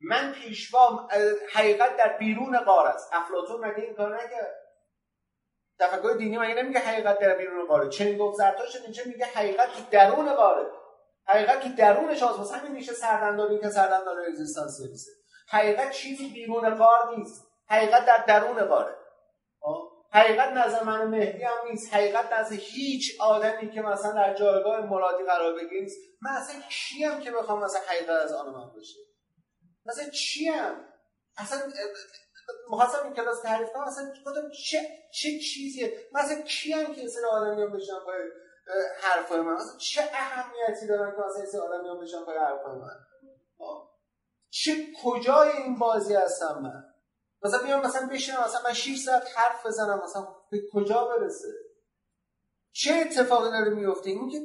[0.00, 1.08] من پیشوام
[1.52, 3.10] حقیقت در بیرون قار است.
[3.12, 4.62] افلاطون مگه این کار نکرد؟
[5.78, 9.82] تفکر دینی مگه نمیگه حقیقت در بیرون قاره چنین گفت زرتشت نیچه میگه حقیقت تو
[9.90, 10.66] درون قاره
[11.26, 15.12] حقیقت تو درونش هست واسه همین میشه سردنداری که سردندار اگزیستانسیالیسته
[15.48, 17.48] حقیقت چیزی بیرون قار نیست.
[17.68, 18.94] حقیقت در درون قاره
[20.12, 21.94] حقیقت نظر من مهدی هم نیست.
[21.94, 25.98] حقیقت نظر هیچ آدمی که مثلا در جایگاه مرادی قرار بگیره نیست.
[26.22, 28.98] من اصلا کیم که بخوام مثلا حقیقت از آن من بشه
[29.86, 30.76] مثلا چیم
[31.36, 31.58] اصلا
[32.70, 37.62] مخواستم این کلاس تعریف کنم اصلا گفتم چه چه چیزیه؟ مثلا کیم که سر آدمی
[37.62, 38.20] هم بشن پای
[39.00, 42.96] حرفای من؟ مثلا چه اهمیتی دارن که مثلا سر آدمی هم بشن پای حرفای من؟
[44.50, 44.72] چه
[45.04, 46.91] کجای این بازی هستم من؟
[47.44, 51.48] مثلا بیام مثلا بشینم مثلا من 6 ساعت حرف بزنم مثلا به کجا برسه؟
[52.72, 54.38] چه اتفاقی داره میفته؟ این که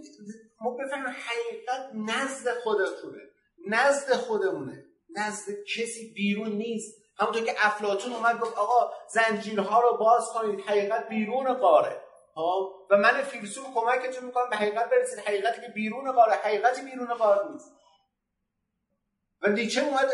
[0.61, 3.21] ما بفهمیم حقیقت نزد خودتونه
[3.67, 6.97] نزد خودمونه نزد کسی بیرون نیست.
[7.19, 12.01] همونطور که افلاتون اومد گفت آقا زنجیرها رو باز کنید حقیقت بیرون قاره.
[12.35, 17.13] ها و من فیلسوف کمکتون می‌کنم به حقیقت برسید حقیقتی که بیرون قاره حقیقتی بیرون
[17.13, 17.71] قاره نیست.
[19.41, 20.09] و نیچه اومد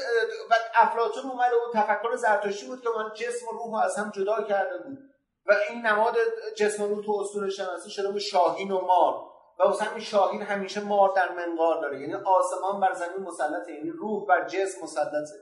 [0.50, 4.44] و افلاطون اومد و تفکر زرتشتی بود که من جسم و روح از هم جدا
[4.44, 4.98] کرده بود.
[5.46, 6.16] و این نماد
[6.58, 9.14] جسم و روح تو اصول شناسی شده به شاهین و مار.
[9.60, 12.02] و واسه همین شاهین همیشه مار در منقار داره.
[12.02, 15.34] یعنی آسمان بر زمین مسلطه یعنی روح بر جسم مسلطه.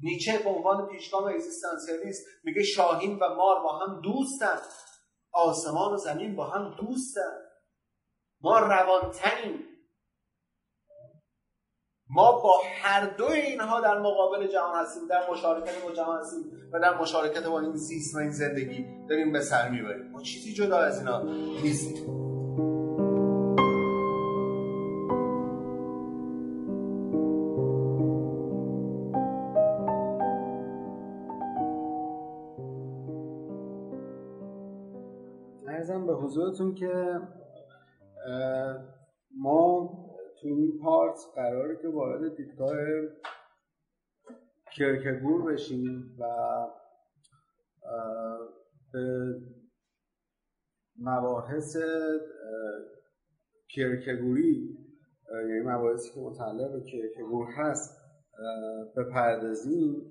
[0.00, 4.58] نیچه به عنوان پیشگام اگزیستانسیالیست میگه شاهین و مار با هم دوستن.
[5.32, 7.38] آسمان و زمین با هم دوستن.
[8.40, 9.71] ما روانتنیم
[12.14, 16.80] ما با هر دو اینها در مقابل جهان هستیم در مشارکت با جهان هستیم و
[16.80, 20.10] در مشارکت با این زیست و این زندگی داریم به سر می‌بریم.
[20.10, 21.22] ما چیزی جدا از اینا
[21.62, 22.22] نیستیم.
[35.68, 37.20] ارزم به حضورتون که
[39.38, 39.90] ما
[40.42, 42.76] تو این پارت قراره که وارد دیدگاه
[44.76, 46.26] کرکگور بشیم و
[48.92, 49.34] به
[50.98, 51.76] مباحث
[53.68, 54.78] کرکگوری
[55.32, 57.98] یعنی مباحثی که متعلق به کرکگور هست
[58.96, 60.02] بپردازیم.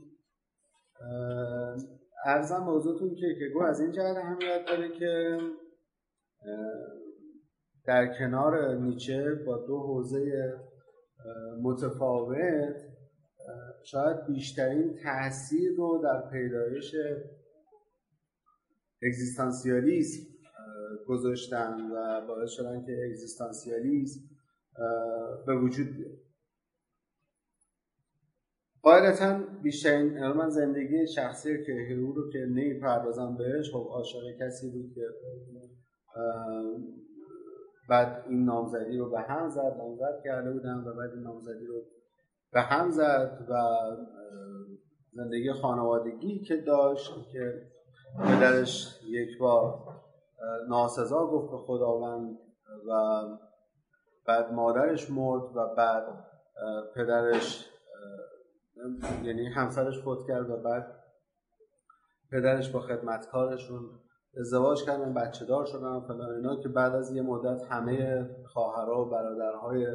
[2.26, 5.38] ارزم موضوعتون کرکگور از این جهت اهمیت داره که
[7.86, 10.54] در کنار نیچه با دو حوزه
[11.62, 12.76] متفاوت
[13.84, 16.96] شاید بیشترین تاثیر رو در پیدایش
[19.04, 20.32] اگزیستانسیالیسم
[21.08, 24.20] گذاشتن و باعث شدن که اگزیستانسیالیسم
[25.46, 26.18] به وجود بیاد.
[28.82, 34.94] قاعدتا بیشترین من زندگی شخصی که هرو رو که نمی‌پردازم بهش خب عاشق کسی بود
[34.96, 35.02] که
[37.90, 41.82] بعد این نامزدی رو به هم زد نامزد کرده بودم و بعد این نامزدی رو
[42.52, 43.56] به هم زد و
[45.14, 47.62] زندگی خانوادگی که داشت که
[48.20, 50.02] پدرش یک بار
[50.70, 52.38] ناسزا گفت به خداوند
[52.88, 53.24] و
[54.26, 56.04] بعد مادرش مرد و بعد
[56.96, 57.66] پدرش
[59.24, 61.02] یعنی همسرش فوت کرد و بعد
[62.32, 63.90] پدرش با خدمتکارشون
[64.40, 69.10] ازدواج کردن بچه دار شدن فلان اینا که بعد از یه مدت همه خواهرها و
[69.10, 69.88] برادرهای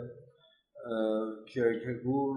[1.49, 2.37] کیرکگور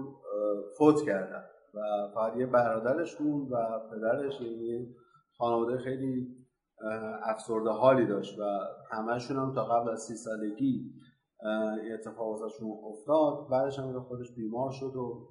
[0.78, 1.44] فوت کردن
[1.74, 3.56] و فقط یه برادرش موند و
[3.90, 4.94] پدرش یعنی
[5.38, 6.40] خانواده خیلی
[7.22, 8.42] افسرده حالی داشت و
[8.90, 10.92] همهشون هم تا قبل از سی سالگی
[11.94, 13.48] اتفاق ازشون افتاد.
[13.50, 15.28] بعدش هم خودش بیمار شد و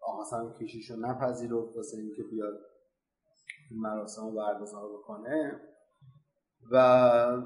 [0.00, 2.54] آقا کشیشو نپذیرفت واسه اینکه بیاد
[3.70, 5.60] مراسم رو برگزار بکنه.
[6.72, 7.42] و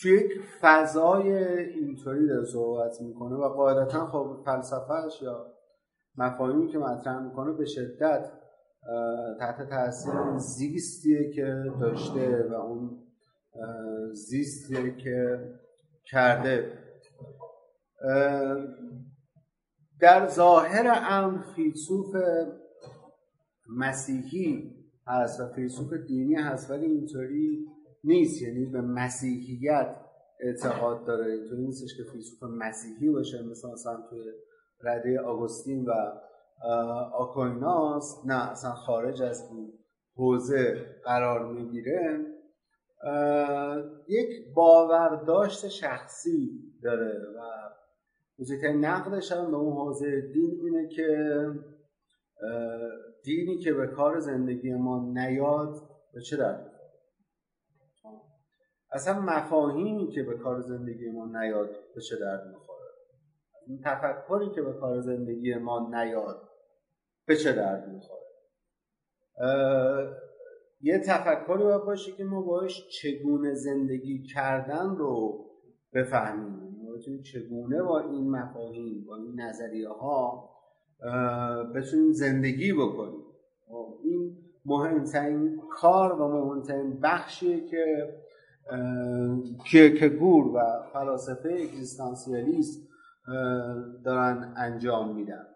[0.00, 5.46] توی یک فضای اینطوری داره صحبت می‌کنه و قاعدتا خب فلسفهش یا
[6.16, 8.32] مفاهیمی که مطرح می‌کنه به شدت
[9.38, 13.06] تحت تاثیر زیستیه که داشته و اون
[14.12, 15.38] زیستیه که
[16.04, 16.78] کرده.
[20.00, 22.16] در ظاهر امر فیلسوف
[23.76, 24.74] مسیحی
[25.06, 27.66] هست و فیلسوف دینی هست ولی اینطوری
[28.04, 28.42] نیست.
[28.42, 29.96] یعنی به مسیحیت
[30.40, 31.32] اعتقاد داره.
[31.32, 34.24] اینطوری نیستش که فیلسوف مسیحی باشه مثل مثلا توی
[34.80, 35.92] رده آگوستین و
[37.14, 38.22] آکویناس.
[38.26, 39.72] نه اصلا خارج از این
[40.16, 42.26] حوزه قرار می‌گیره.
[44.08, 46.50] یک باورداشت شخصی
[46.82, 47.40] داره و
[48.38, 51.46] بزرگترین نقدش هم به اون حوزه دین اینه که
[53.24, 55.74] دینی که به کار زندگی ما نیاد
[56.14, 56.72] به چه درد
[58.92, 62.90] اصلا مفاهیمی که به کار زندگی ما نیاد به چه درد می‌خوره؟
[63.66, 66.48] این تفکری که به کار زندگی ما نیاد
[67.26, 68.20] به چه درد می‌خوره؟
[70.80, 75.46] یه تفکری باید باشه که ما باش چگونه زندگی کردن رو
[75.92, 76.70] بفهمیم.
[77.00, 80.50] بتونیم چگونه با این مفاهیم با این نظریه ها
[81.74, 83.24] بتونیم زندگی بکنیم.
[83.68, 88.14] خب، این مهمترین کار و مهمترین بخشیه که
[89.64, 92.88] کیرکگور و فلاسفه اگزیستانسیالیست
[94.04, 95.46] دارن انجام میدن.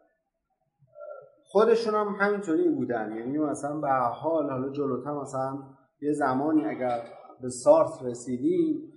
[1.42, 3.16] خودشون هم همینطوری بودن.
[3.16, 5.58] یعنی مثلا به حال حالا جلوتر مثلا
[6.00, 7.02] یه زمانی اگر
[7.40, 8.92] به سارت رسیدیم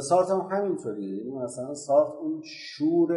[0.00, 3.16] سارت هم همینطوری یعنی مثلا سارت اون شور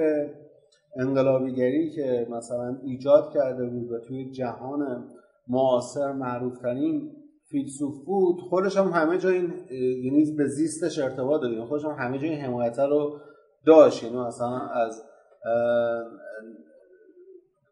[0.95, 5.05] انقلابیگری که مثلا ایجاد کرده بود و توی جهان
[5.47, 7.11] معاصر معروفترین
[7.43, 9.53] فیلسوف بود خودش هم همه جای این
[10.03, 13.19] یعنی به زیستش ارتباط داره یعنی خودش هم همه جای حمایت رو
[13.65, 14.03] داشت.
[14.03, 15.03] یعنی مثلا از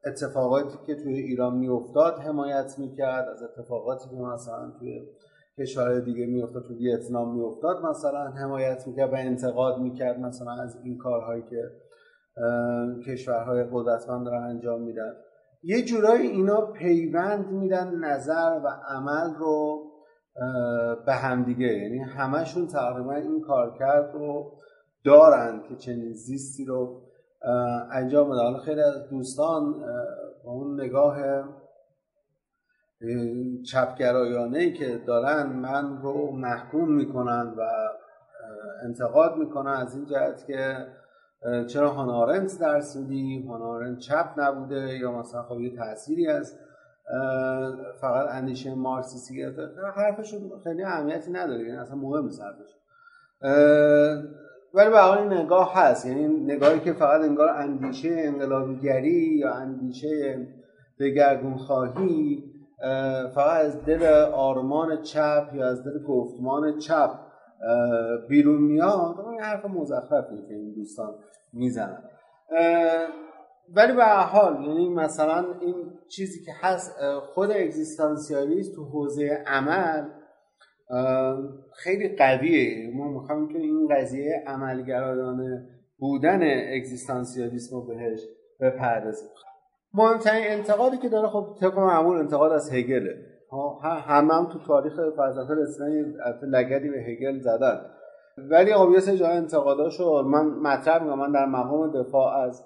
[0.05, 5.01] اتفاقاتی که توی ایران میافتاد حمایت می‌کرد از اتفاقاتی که مثلا توی
[5.59, 10.97] کشورهای دیگه میافتاد تو ویتنام میافتاد مثلا حمایت می‌کرد و انتقاد می‌کرد مثلا از این
[10.97, 11.71] کارهایی که
[13.07, 15.13] کشورهای قدرتمند دارن انجام میدن.
[15.63, 19.83] یه جورایی اینا پیوند میدن نظر و عمل رو
[21.05, 21.67] به همدیگه.
[21.67, 24.51] یعنی همشون تقریبا این کار کرد رو
[25.05, 27.01] دارن که چنین زیستی رو
[27.91, 29.73] انجام بده حالا خیلی از دوستان
[30.43, 31.17] با اون نگاه
[33.71, 37.61] چپگرایانه که دارن من رو محکوم می‌کنن و
[38.83, 40.87] انتقاد می‌کنن از این جهت که
[41.67, 46.55] چرا هانارنت درسیدی هانارنت چپ نبوده یا مثلا خب یه تأثیری از
[48.01, 49.61] فقط اندیشه مارکسیستی گرفته؟
[49.95, 52.41] حرفشون خیلی اهمیتی نداره یعنی اصلا مهم نیست
[54.73, 60.47] ولی به حال نگاه هست یعنی نگاهی که فقط انگار اندیشه انقلابیگری یا اندیشه
[60.99, 62.43] دگرگون خواهی
[63.35, 64.03] فقط از دل
[64.33, 67.09] آرمان چپ یا از دل گفتمان چپ
[68.29, 71.15] بیرون میاد این حرف مزخرفی که این دوستان
[71.57, 72.03] می‌زنن
[73.75, 75.75] ولی به حال یعنی مثلا این
[76.07, 76.99] چیزی که هست
[77.33, 80.03] خود اگزیستانسیالیست تو حوزه عمل
[81.73, 82.91] خیلی قویه.
[82.95, 86.39] ما می‌خوایم که این قضیه عملگرایانه بودن
[86.75, 88.19] اگزیستانسیالیسم رو بهش
[88.61, 89.29] بپردازیم.
[89.93, 93.15] مهمترین انتقادی که داره خب طبق معمول انتقاد از هگله.
[93.83, 96.13] همه هم تو تاریخ فلسفه رسیدن
[96.47, 97.81] لگدی به هگل زدن.
[98.37, 101.19] ولی خب سری جای انتقاداشو من مطرح می‌کنم.
[101.19, 102.63] من در مقام دفاع از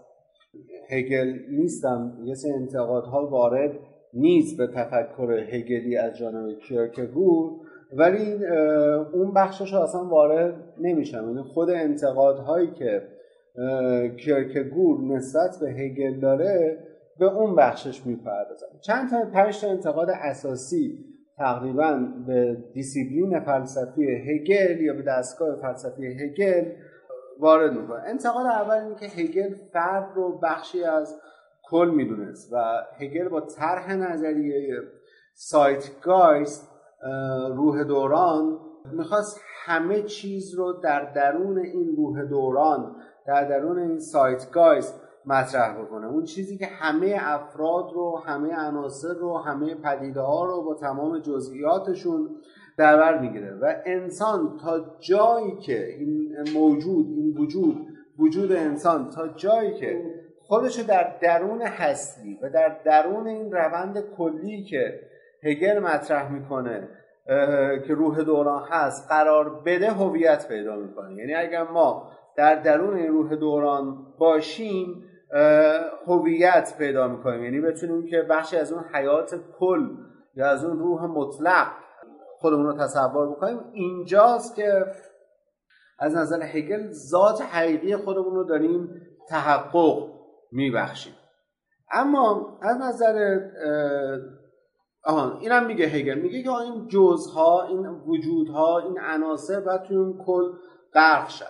[0.89, 2.17] هگل نیستم.
[2.23, 3.71] یه سری انتقادها وارد
[4.13, 7.51] نیست به تفکر هگلی از جانب کیرکگور
[7.93, 8.45] ولی
[9.13, 11.27] اون بخشش اصلا وارد نمیشم.
[11.27, 13.01] یعنی خود انتقادهایی که
[14.17, 16.77] کیرکگور نسبت به هگل داره
[17.19, 18.67] به اون بخشش می‌پردازم.
[18.81, 21.05] چند تا پنج تا انتقاد اساسی
[21.41, 26.71] تقریبا به دیسیپلین فلسفی هگل یا به دستگاه فلسفی هگل
[27.39, 28.03] وارد می‌کنه.
[28.05, 31.21] انتقاد اول اینه که هگل فرد رو بخشی از
[31.63, 32.57] کل می‌دونست و
[32.99, 34.81] هگل با طرح نظریه
[35.33, 36.69] Zeitgeist
[37.55, 38.59] روح دوران
[38.93, 42.95] می‌خواست همه چیز رو در درون این روح دوران
[43.27, 46.07] در درون این سایت گایست مطرح بکنه.
[46.07, 51.19] اون چیزی که همه افراد رو همه عناصر رو همه پدیده ها رو با تمام
[51.19, 52.29] جزئیاتشون
[52.77, 53.53] در بر می‌گیره.
[53.61, 57.87] و انسان تا جایی که این موجود این وجود
[58.19, 60.03] وجود انسان تا جایی که
[60.39, 64.99] خودش در درون هستی و در درون این روند کلی که
[65.43, 66.89] هگل مطرح می‌کنه
[67.87, 71.15] که روح دوران هست قرار بده هویت پیدا می‌کنه.
[71.15, 75.03] یعنی اگر ما در درون این روح دوران باشیم
[76.07, 77.43] هویت پیدا می‌کنیم.
[77.43, 79.89] یعنی بتونیم که بخشی از اون حیات کل
[80.35, 81.67] یا از اون روح مطلق
[82.37, 83.59] خودمون رو تصور بکنیم.
[83.73, 84.85] اینجاست که
[85.99, 88.89] از نظر هگل ذات حقیقی خودمون رو داریم
[89.29, 90.09] تحقق
[90.51, 91.13] میبخشیم.
[91.91, 93.39] اما از نظر
[95.03, 96.19] آهان اینم میگه هگل.
[96.19, 100.51] میگه که این جزها این وجودها این عناصر باید توی اون کل
[100.93, 101.45] غرق شد.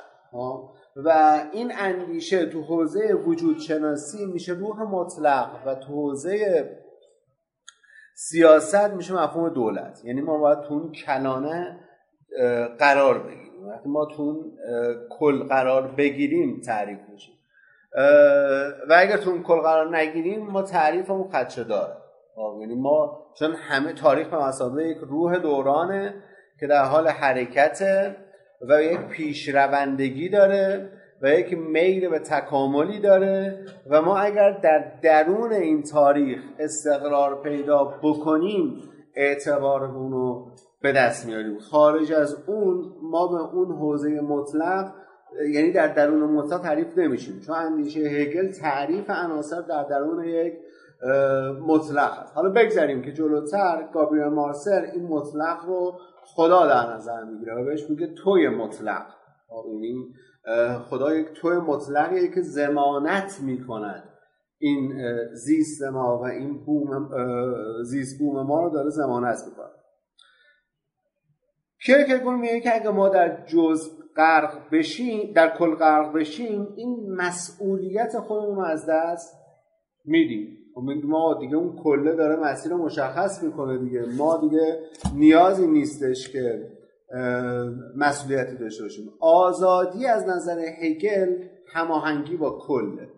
[0.95, 6.69] و این اندیشه تو حوزه وجود شناسی میشه روح مطلق و تو حوزه
[8.15, 10.01] سیاست میشه مفهوم دولت.
[10.05, 11.80] یعنی ما باید تو اون کلانه
[12.80, 13.68] قرار بگیریم.
[13.68, 14.51] وقتی ما تو اون
[15.09, 17.35] کل قرار بگیریم تعریف میشیم.
[18.89, 21.93] و اگر تو اون کل قرار نگیریم ما تعریفمون خدشه داره
[22.35, 26.13] خب، یعنی ما چون همه تاریخ به مسابقه یک روح دورانه
[26.59, 28.15] که در حال حرکته
[28.69, 30.89] و یک پیشروندگی داره
[31.21, 37.83] و یک میل به تکاملی داره و ما اگر در درون این تاریخ استقرار پیدا
[38.03, 40.51] بکنیم اعتبارمون رو
[40.81, 41.59] به دست میاریم.
[41.59, 44.93] خارج از اون ما به اون حوزه مطلق
[45.53, 47.39] یعنی در درون مطلق تعریف نمیشیم.
[47.39, 50.53] چون اندیشه هگل تعریف عناصر در درون یک
[51.67, 55.99] مطلق هست حالا بگذاریم که جلوتر گابریل مارسر این مطلق رو
[56.35, 59.05] خدا در نظر می‌گیره و بهش میگه توی مطلق.
[59.65, 60.13] یعنی
[60.89, 64.03] خدا یک توی مطلقیه که زمانت می‌کند.
[64.57, 64.93] این
[65.33, 67.09] زیست ما و این بوم
[67.83, 69.71] زیست بوم ما رو داره زمانت می‌کنه.
[71.85, 78.19] کرکگور میگه که اگه ما در جز غرق بشیم در کل غرق بشیم این مسئولیت
[78.19, 79.35] خودمون از دست
[80.05, 80.57] میدیم.
[80.57, 80.60] خب
[81.03, 84.06] ما دیگه اون کله داره مسیر رو مشخص می‌کنه دیگه.
[84.18, 84.80] ما دیگه
[85.15, 86.72] نیازی نیستش که
[87.95, 89.10] مسئولیتی داشته باشیم.
[89.19, 91.35] آزادی از نظر هگل
[91.68, 93.10] هماهنگی با کله.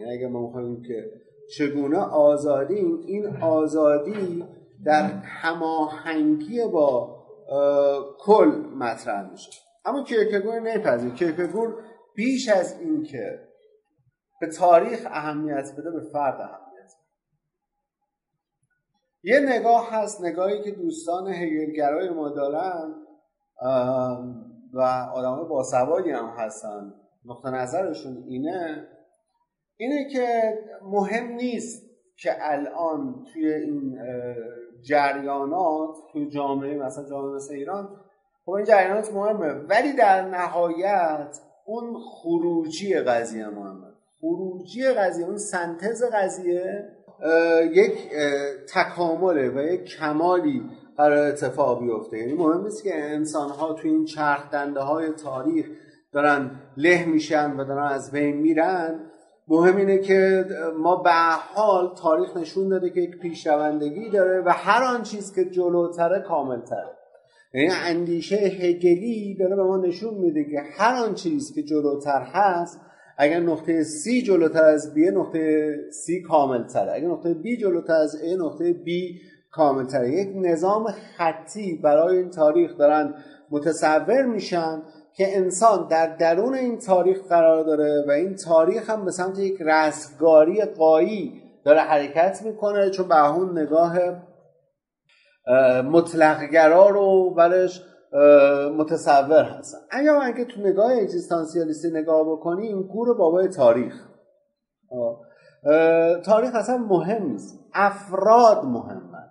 [0.00, 1.10] یعنی اگه ما می‌خوایم که
[1.56, 4.44] چگونه آزادیم این آزادی
[4.84, 7.16] در هماهنگی با
[8.18, 9.50] کل مطرح میشه.
[9.84, 11.74] اما کرکگور نمیپذیر کرکگور
[12.14, 13.40] بیش از این که
[14.42, 16.92] به تاریخ اهمیت بده به فرد اهمیت
[19.22, 22.94] یه نگاه هست نگاهی که دوستان هگلگرای ما دارن
[24.72, 24.80] و
[25.14, 26.94] آدم باسوادی هم هستن.
[27.24, 28.88] نقطه نظرشون اینه
[29.76, 33.98] اینه که مهم نیست که الان توی این
[34.82, 38.00] جریانات توی جامعه مثلا جامعه مثل ایران
[38.44, 43.91] خب این جریانات مهمه ولی در نهایت اون خروجی قضیه مهمه.
[44.22, 46.88] خروجی قضیه اون سنتز قضیه
[47.72, 47.92] یک
[48.74, 50.62] تکامله و یک کمالی
[50.96, 52.18] قرار اتفاق بیفته.
[52.18, 55.66] یعنی مهم نیست که انسان ها توی این چرخ دنده های تاریخ
[56.12, 59.00] دارن له میشن و دارن از بین میرن.
[59.48, 60.44] مهم اینه که
[60.78, 61.10] ما به
[61.54, 66.90] حال تاریخ نشون داده که یک پیشروندگی داره و هر آن چیز که جلوتره کاملتره.
[67.54, 72.80] یعنی اندیشه هگلی داره به ما نشون میده که هر آن چیز که جلوتر هست
[73.18, 78.16] اگر نقطه C جلوتر از B نقطه C کامل تره اگر نقطه B جلوتر از
[78.22, 78.88] A نقطه B
[79.50, 80.86] کامل تره یک نظام
[81.16, 83.14] خطی برای این تاریخ دارن
[83.50, 84.82] متصور میشن
[85.16, 89.56] که انسان در درون این تاریخ قرار داره و این تاریخ هم به سمت یک
[89.60, 92.90] رستگاری قایی داره حرکت می‌کنه.
[92.90, 93.98] چون به اون نگاه
[95.82, 97.82] مطلقگرا رو برش
[98.76, 99.78] متصور هستن.
[99.90, 104.08] اگر که تو نگاه اگزیستانسیالیستی نگاه بکنیم گور بابای تاریخ.
[106.24, 107.58] تاریخ اصلا مهم نیست.
[107.74, 109.28] افراد مهمن.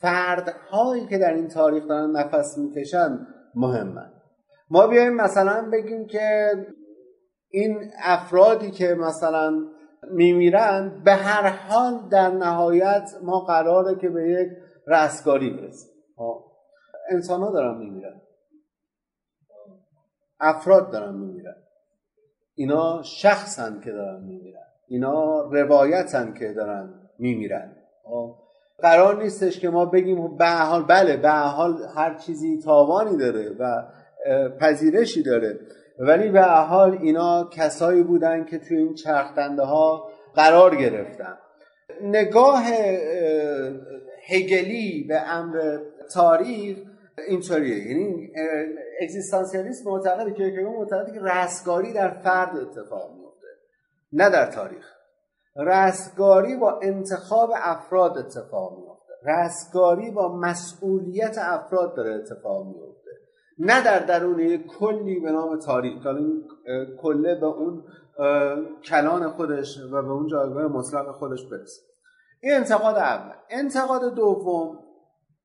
[0.00, 4.12] فردهایی که در این تاریخ دارن نفس می‌کشن مهمن.
[4.70, 6.50] ما بیایم مثلا بگیم که
[7.50, 9.62] این افرادی که مثلا
[10.10, 14.48] میمیرن به هر حال در نهایت ما قراره که به یک
[14.86, 15.90] رستگاری برسیم.
[17.10, 18.20] انسان ها دارن میمیرن.
[20.40, 21.56] افراد دارن میمیرن.
[22.54, 24.66] اینا شخصن که دارن میمیرن.
[24.88, 27.76] اینا روایتن که دارن میمیرن.
[28.78, 33.82] قرار نیستش که ما بگیم به حال بله به حال هر چیزی تاوانی داره و
[34.60, 35.60] پذیرشی داره.
[35.98, 41.38] ولی به حال اینا کسایی بودن که توی این چرخدنده ها قرار گرفتن.
[42.02, 42.62] نگاه
[44.28, 45.78] هگلی به امر
[46.14, 46.78] تاریخ
[47.28, 48.32] اینطوریه یعنی
[49.00, 53.46] اگزیستانسیالیسم معتقده که معتقده که رستگاری در فرد اتفاق میفته
[54.12, 54.92] نه در تاریخ.
[55.56, 63.10] رستگاری با انتخاب افراد اتفاق میفته رستگاری با مسئولیت افراد داره اتفاق میفته
[63.58, 66.06] نه در درون کلی به نام تاریخ.
[66.06, 66.44] این
[67.02, 67.84] کله به اون
[68.84, 71.82] کلان خودش و به اون جایگاه مطلق خودش برسه.
[72.40, 73.34] این انتقاد اول.
[73.50, 74.78] انتقاد دوم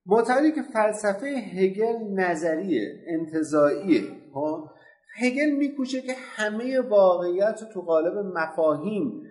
[0.06, 4.04] معتقدی که فلسفه هگل نظریه انتظاییه؟
[5.16, 9.24] هگل میکوشه که همه واقعیت رو تو قالب مفاهیم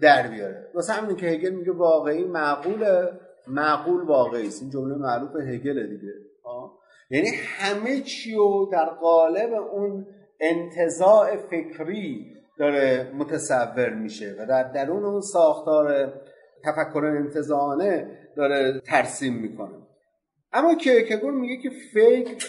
[0.00, 3.06] در بیاره واسه همین که هگل میگه واقعی معقول
[3.48, 6.12] معقول واقعی است این جمله معروف هگل دیگه
[6.42, 6.70] خب؟
[7.10, 10.06] یعنی همه چی رو در قالب اون
[10.40, 16.12] انتظاع فکری داره متصور میشه و در درون اون ساختار
[16.64, 19.78] تفکر انتظاعانه داره ترسیم می‌کنه.
[20.52, 22.46] اما کرکگور میگه که فکر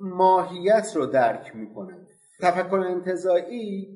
[0.00, 2.06] ماهیت رو درک می‌کنه.
[2.42, 3.88] تفکر انتظاعی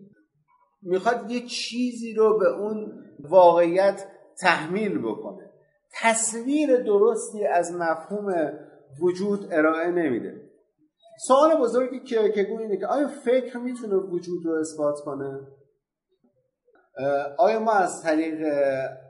[0.83, 4.07] می‌خواد یه چیزی رو به اون واقعیت
[4.41, 5.51] تحمیل بکنه.
[6.01, 8.53] تصویر درستی از مفهوم
[9.01, 10.51] وجود ارائه نمیده.
[11.27, 15.41] سوال بزرگی که که اینه که آیا فکر می‌تونه وجود رو اثبات کنه؟
[17.39, 18.47] آیا ما از طریق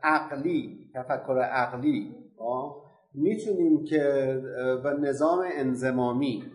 [0.02, 2.21] عقلی تفکر عقلی
[3.14, 3.98] می‌تونیم که
[4.82, 6.52] به نظام انزمامی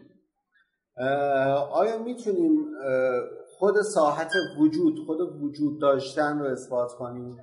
[1.72, 2.66] آیا می‌تونیم
[3.58, 7.38] خود ساحت وجود خود وجود داشتن رو اثبات کنیم؟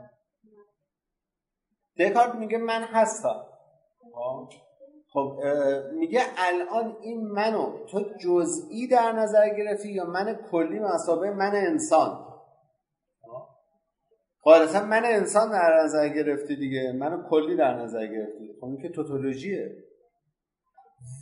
[1.98, 3.46] دکارت میگه من هستم.
[5.12, 5.38] خب.
[5.92, 12.33] میگه الان این منو تو جزئی در نظر گرفتی یا من کلی مسابقه من انسان؟
[14.44, 16.92] قاعدتا خب، من انسان در نظر گرفتی دیگه.
[16.92, 18.54] منو کلی در نظر گرفتی.
[18.60, 19.76] خب این که توتولوژیه.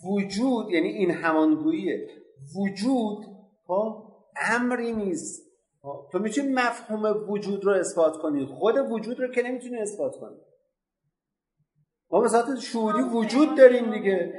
[0.05, 2.09] وجود یعنی این همانگوییه.
[2.57, 3.27] وجود
[3.67, 4.05] خب
[4.51, 5.43] امری نیست.
[5.83, 8.47] خب، تو می‌تونی مفهوم وجود رو اثبات کنی.
[8.47, 10.37] خود وجود رو که نمی‌تونی اثبات کنی.
[12.11, 14.35] ما به صورت شهودی وجود داریم دیگه.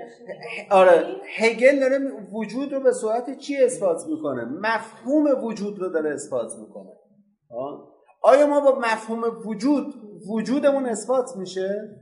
[0.71, 1.99] آره هگل داره
[2.33, 6.91] وجود رو به صورت چی اثبات می‌کنه؟ مفهوم وجود رو داره اثبات می‌کنه.
[8.23, 9.93] آیا ما با مفهوم وجود
[10.29, 11.99] وجودمون اثبات میشه؟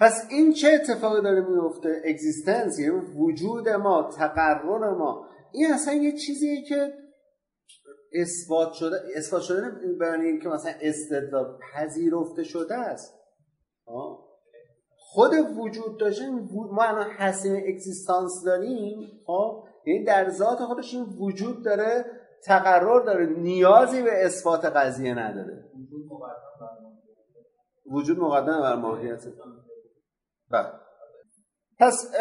[0.00, 5.28] پس این چه اتفاقی داره میفته؟ اگزیستنس یعنی وجود ما تقرر ما.
[5.52, 6.92] این اصلا یه چیزیه که
[8.12, 13.14] اثبات شده اثبات شده برای که مثلا استدلال پذیرفته شده است.
[14.96, 16.30] خود وجود داشته
[16.72, 22.04] ما الان حسین اگزیستانس داریم خب؟ یعنی در ذات خودش این وجود داره
[22.44, 23.26] تقرر داره.
[23.26, 25.70] نیازی به اثبات قضیه نداره.
[27.90, 29.24] وجود مقدم بر ماهیت.
[30.50, 30.72] بله.
[31.78, 32.12] پس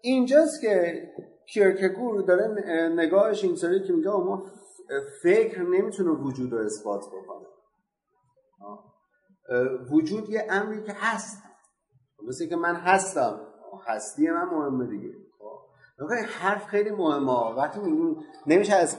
[0.00, 1.02] اینجاست که
[1.52, 2.48] کیرکگور داره
[2.88, 4.42] نگاهش اینطوری که میگه ما
[5.22, 7.48] فکر نمی‌تونه وجود رو اثبات بکنه.
[9.92, 11.42] وجود یه امری که هست.
[12.28, 13.40] مثل که من هستم.
[13.86, 15.14] هستی من مهمه دیگه.
[16.40, 17.54] حرف خیلی مهمه.
[17.56, 18.16] وقتی میگیم
[18.46, 18.96] نمیشه از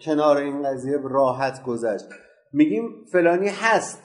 [0.00, 2.04] کنار این قضیه راحت گذشت.
[2.52, 4.02] میگیم فلانی هست.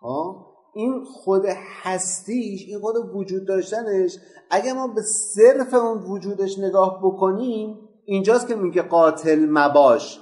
[0.00, 0.36] خب.
[0.74, 1.46] این خود
[1.82, 4.18] هستیش این خود وجود داشتنش
[4.50, 10.20] اگه ما به صرف اون وجودش نگاه بکنیم اینجاست که میگه قاتل مباش.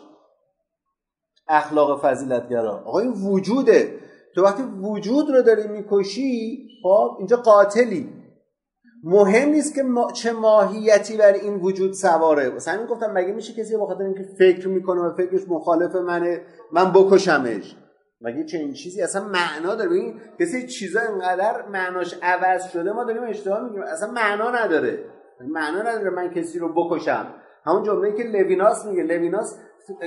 [1.48, 2.82] اخلاق فضیلتگرا.
[2.86, 3.98] آقا این وجوده.
[4.35, 8.20] تو وقتی وجود رو داری می‌کشی خب اینجا قاتلی.
[9.05, 12.51] مهم نیست که چه ماهیتی بر این وجود سواره.
[12.51, 16.43] مثلا همین گفتم مگه میشه کسی با خاطر اینکه فکر می‌کنه و فکرش مخالف منه
[16.72, 17.77] من بکشمش؟
[18.20, 19.97] مگه چه این چیزی؟ اصلا معنا داره.
[19.97, 23.82] این کسی چیزا اینقدر معناش عوض شده ما داریم اشتباه میگیم.
[23.82, 25.05] اصلا معنا نداره.
[25.40, 27.35] معنا نداره من کسی رو بکشم.
[27.66, 29.02] همون جمله که لویناس میگه.
[29.02, 29.59] لویناس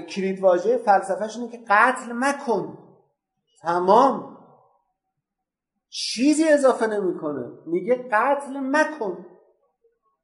[0.10, 2.78] کلید واژه فلسفهش اینه که قتل مکن.
[3.62, 4.33] تمام.
[5.96, 7.52] چیزی اضافه نمی‌کنه.
[7.66, 9.26] میگه قتل مکن.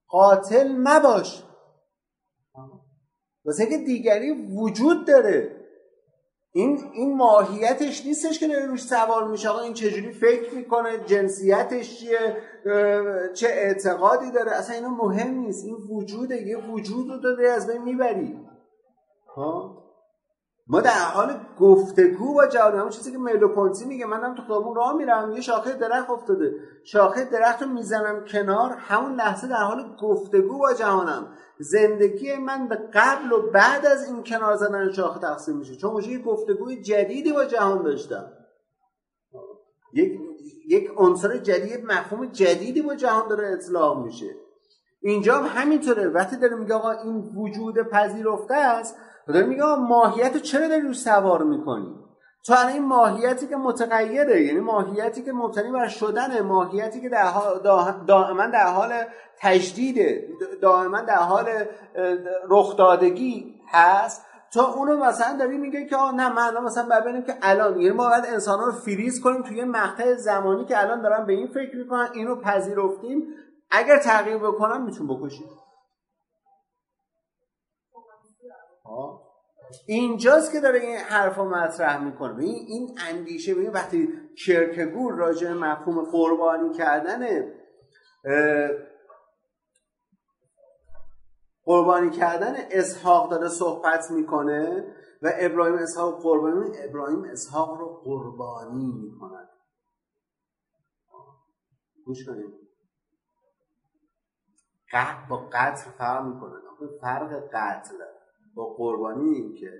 [0.07, 1.43] قاتل مباش.
[3.45, 5.55] واسه که دیگری وجود داره.
[6.51, 9.49] این این ماهیتش نیستش که داره روش سوار میشه.
[9.49, 12.37] آقا این چجوری فکر می‌کنه؟ جنسیتش چیه؟
[13.33, 15.65] چه اعتقادی داره؟ اصلا اینا مهم نیست.
[15.65, 16.41] این وجوده.
[16.41, 18.39] یه وجود رو داری از بین می‌بری.
[19.35, 19.88] ها؟
[20.71, 24.93] ما در حال گفتگو با جهان همون چیزی که میلوپونسی میگه منم تو خیابون راه
[24.93, 26.53] میرم یه شاخه درخت افتاده.
[26.83, 31.27] شاخه درخت رو می‌زنم کنار همون لحظه در حال گفتگو با جهانم
[31.59, 35.75] زندگی من به قبل و بعد از این کنار زدن شاخه تقسیم میشه.
[35.75, 38.31] چون یه گفتگوی جدیدی با جهان داشتم.
[39.93, 40.19] یک
[40.67, 44.35] یک عنصر جدید مفهوم جدیدی با جهان داره اطلاع میشه.
[45.01, 46.07] اینجا هم همینطوره.
[46.07, 48.95] وقتی داره میگه آقا این وجود پذیرفته است
[49.33, 51.95] داره میگه ماهیت رو چرا داری روش سوار می‌کنی؟
[52.45, 57.09] تو این ماهیتی که متغیره یعنی ماهیتی که مبتنی بر شدن ماهیتی که
[58.07, 58.93] دائما در حال
[59.39, 60.27] تجدیده
[60.61, 61.45] دائما در حال
[62.49, 64.25] رخدادگی هست.
[64.53, 68.25] تا اونو مثلا داری میگه که نه من مثلا ببینیم که الان یعنی ما باید
[68.25, 72.35] انسان رو فریز کنیم توی مقطع زمانی که الان دارن به این فکر می‌کنن اینو
[72.35, 73.23] پذیرفتیم.
[73.71, 75.47] اگر تغییر بکنن میتون بکشیم.
[79.87, 82.43] اینجاست که داره این حرف رو مطرح می‌کنه.
[82.43, 84.09] این این اندیشه ببین وقتی
[84.45, 87.51] کرکگور راجع مفهوم قربانی کردن
[91.63, 99.49] قربانی کردن اسحاق داره صحبت می‌کنه و ابراهیم اسحاق قربانی ابراهیم اسحاق رو قربانی می‌کنن
[102.05, 102.53] گوش کنید.
[104.93, 106.59] قتل با قتل فرق می‌کنه.
[107.01, 107.95] فرق قتل
[108.59, 109.71] با قربانی این که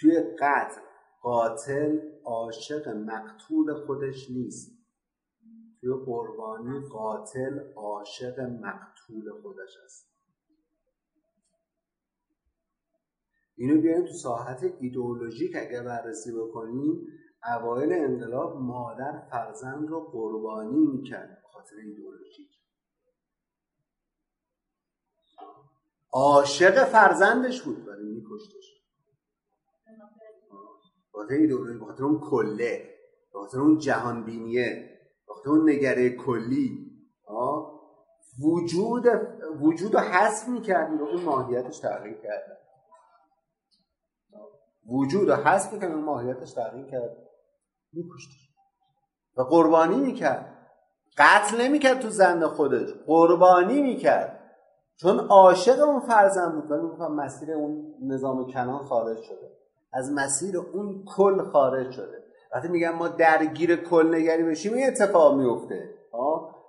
[0.00, 0.80] توی قتل
[1.22, 4.72] قاتل عاشق مقتول خودش نیست.
[5.80, 10.10] توی قربانی قاتل عاشق مقتول خودش است.
[13.56, 17.06] اینو بیایم تو ساحت ایدئولوژیک اگر بررسی بکنیم
[17.56, 22.53] اوایل انقلاب مادر فرزند رو قربانی می‌کرد به خاطر ایدئولوژیک.
[26.14, 28.74] عاشق فرزندش بود ولی میکشتش.
[31.12, 32.94] خاطر ایدئولوژی خاطر اون کله
[33.32, 36.90] خاطر اون جهان بینیه خاطر اون نگره کلی.
[38.42, 39.04] وجود
[39.60, 42.58] وجود رو حذف می‌کرد اون ماهیتش تغییر کرد.
[44.86, 47.16] وجود و حذف که ماهیتش تغییر کرد.
[47.92, 48.48] میکشتش.
[49.36, 50.70] و قربانی می‌کرد.
[51.18, 52.88] قتل نمی‌کرد تو زن خودش.
[53.06, 54.33] قربانی می‌کرد.
[54.96, 59.50] چون عاشق اون فرزند بود ولی مسیر اون نظام کنان خارج شده.
[59.92, 62.24] از مسیر اون کل خارج شده.
[62.54, 65.94] وقتی میگم ما درگیر کل نگری بشیم این اتفاق میفته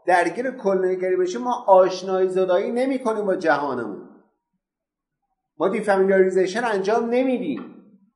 [0.06, 4.10] درگیر کل نگری بشیم ما آشنایی زدایی نمی کنیم با جهانمون.
[5.58, 7.62] ما دیفامیلیاریزیشن انجام نمیدیم.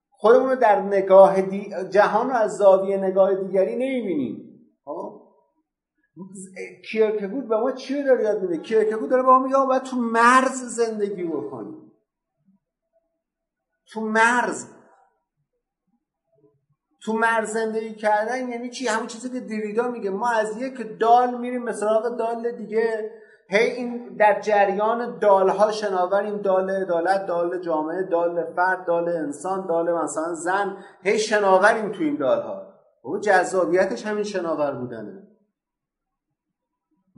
[0.09, 1.73] خودمون رو در نگاه دی...
[1.89, 4.48] جهان رو از زاویه نگاه دیگری نمی‌بینیم؟
[6.91, 10.63] کیرکگود به ما چی داره یاد میده؟ کیرکگود داره به ما میگه باید تو مرز
[10.63, 11.89] زندگی بکنیم
[13.91, 14.65] تو مرز.
[17.01, 20.09] تو مرز زندگی کردن یعنی چی؟ همون چیزی که دیریدا میگه.
[20.09, 23.11] ما از یک دال میریم به سراغ دال دیگه.
[23.49, 26.41] هی این در جریان دالها شناوریم.
[26.41, 30.77] دال عدالت دال جامعه دال فرد دال انسان دال مثلا زن.
[31.03, 32.73] هی شناوریم تو این دالها.
[33.03, 35.28] و جذابیتش همین شناور بودنه.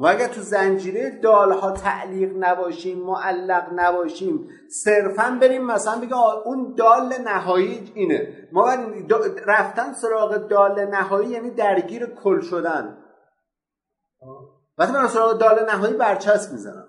[0.01, 4.49] ما اگر تو زنجیره دالها تعلیق نباشیم معلق نباشیم
[4.83, 6.15] صرفا بریم مثلا بگه
[6.45, 8.47] اون دال نهایی اینه.
[8.51, 8.69] ما
[9.45, 12.97] رفتن سراغ دال نهایی یعنی درگیر کل شدن.
[14.77, 16.87] وقتی من سراغ دال نهایی برچسب می‌زنم.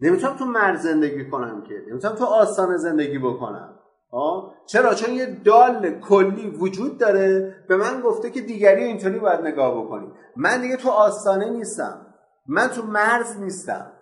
[0.00, 1.74] نمی‌تونم تو مرز زندگی کنم که.
[1.90, 3.78] نمی‌تونم تو آستانه زندگی بکنم.
[4.10, 9.40] آه؟ چرا؟ چون یه دال کلی وجود داره به من گفته که دیگری اینطوری باید
[9.40, 10.12] نگاه بکنی.
[10.36, 12.06] من دیگه تو آستانه نیستم.
[12.46, 13.92] من تو مرز نیستم.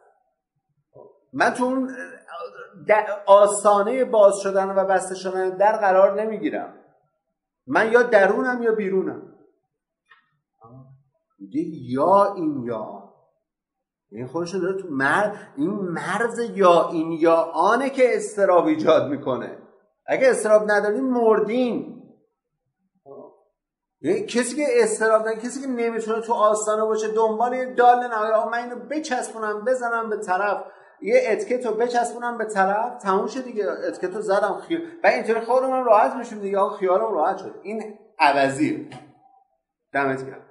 [1.32, 1.90] من تو اون
[3.26, 6.74] آستانه باز شدن و بسته شدن در قرار نمی‌گیرم.
[7.66, 9.34] من یا درونم یا بیرونم.
[11.38, 11.60] میگه
[11.92, 13.14] یا این یا
[14.10, 15.36] این خودش داره تو مر...
[15.56, 19.58] این مرز یا این یا آنه که استراب ایجاد می‌کنه.
[20.06, 21.99] اگه استراب نداریم مردیم.
[24.04, 28.58] کسی که استراب داره کسی که نمی‌تونه تو آستانه باشه دنبال یه دال نهایی من
[28.58, 30.64] اینو بچسبونم بزنم به طرف.
[31.02, 33.02] یه اتکت رو بچسبونم به طرف.
[33.02, 33.66] تموم شد دیگه.
[33.88, 36.58] اتکت رو زدم خیال و اینطوری خودم راحت میشم دیگه.
[36.78, 37.60] خیالم راحت شد.
[37.62, 38.90] این عوضی.
[39.92, 40.46] دمت گرم.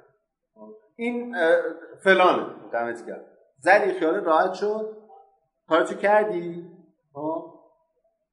[0.96, 1.36] این
[2.04, 2.46] فلانه.
[2.74, 3.26] دمت گرم.
[3.60, 4.98] زدی خیال راحت شد.
[5.70, 6.72] کارتو کردی؟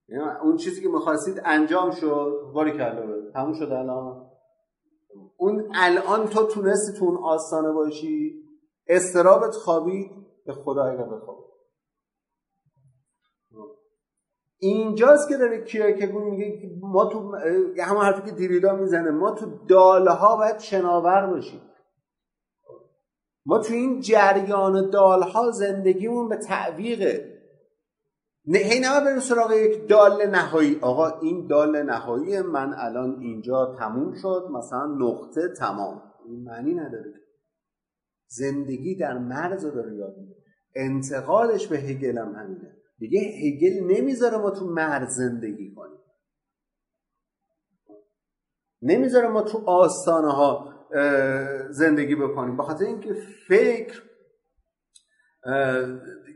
[0.08, 2.50] یعنی اون چیزی که می‌خواستید انجام شد.
[2.54, 3.02] باری کرده
[3.34, 4.25] تموم شد الان.
[5.38, 8.42] اون الان تو تونستی تو اون آستانه باشی
[8.86, 10.10] استرابت خوابید
[10.46, 11.46] به خدا اگر بخواب
[14.58, 17.36] اینجاست که داره کیرکگور میگه ما تو
[17.82, 21.60] همون حرفی که دیریدا می‌زنه ما تو داله ها باید شناور باشیم.
[23.46, 27.35] ما تو این جریان دالها زندگیمون به تعویقه.
[28.54, 30.78] هی نما بریم سراغ یک دال نهایی.
[30.80, 34.48] آقا این دال نهایی من الان اینجا تموم شد.
[34.52, 36.02] مثلا نقطه تمام.
[36.26, 37.14] این معنی نداره.
[38.28, 40.34] زندگی در مرز رو داره یاد میده.
[40.74, 42.76] انتقالش به هگل هم همینه.
[42.98, 45.98] دیگه هگل نمی‌ذاره ما تو مرز زندگی کنیم.
[48.82, 50.74] نمی‌ذاره ما تو آستانه ها
[51.70, 52.56] زندگی بکنیم.
[52.56, 53.14] بخاطر اینکه
[53.48, 54.02] فکر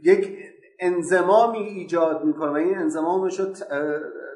[0.05, 0.50] یک
[0.81, 3.47] انزمامی ایجاد می‌کنه و این انزمامش رو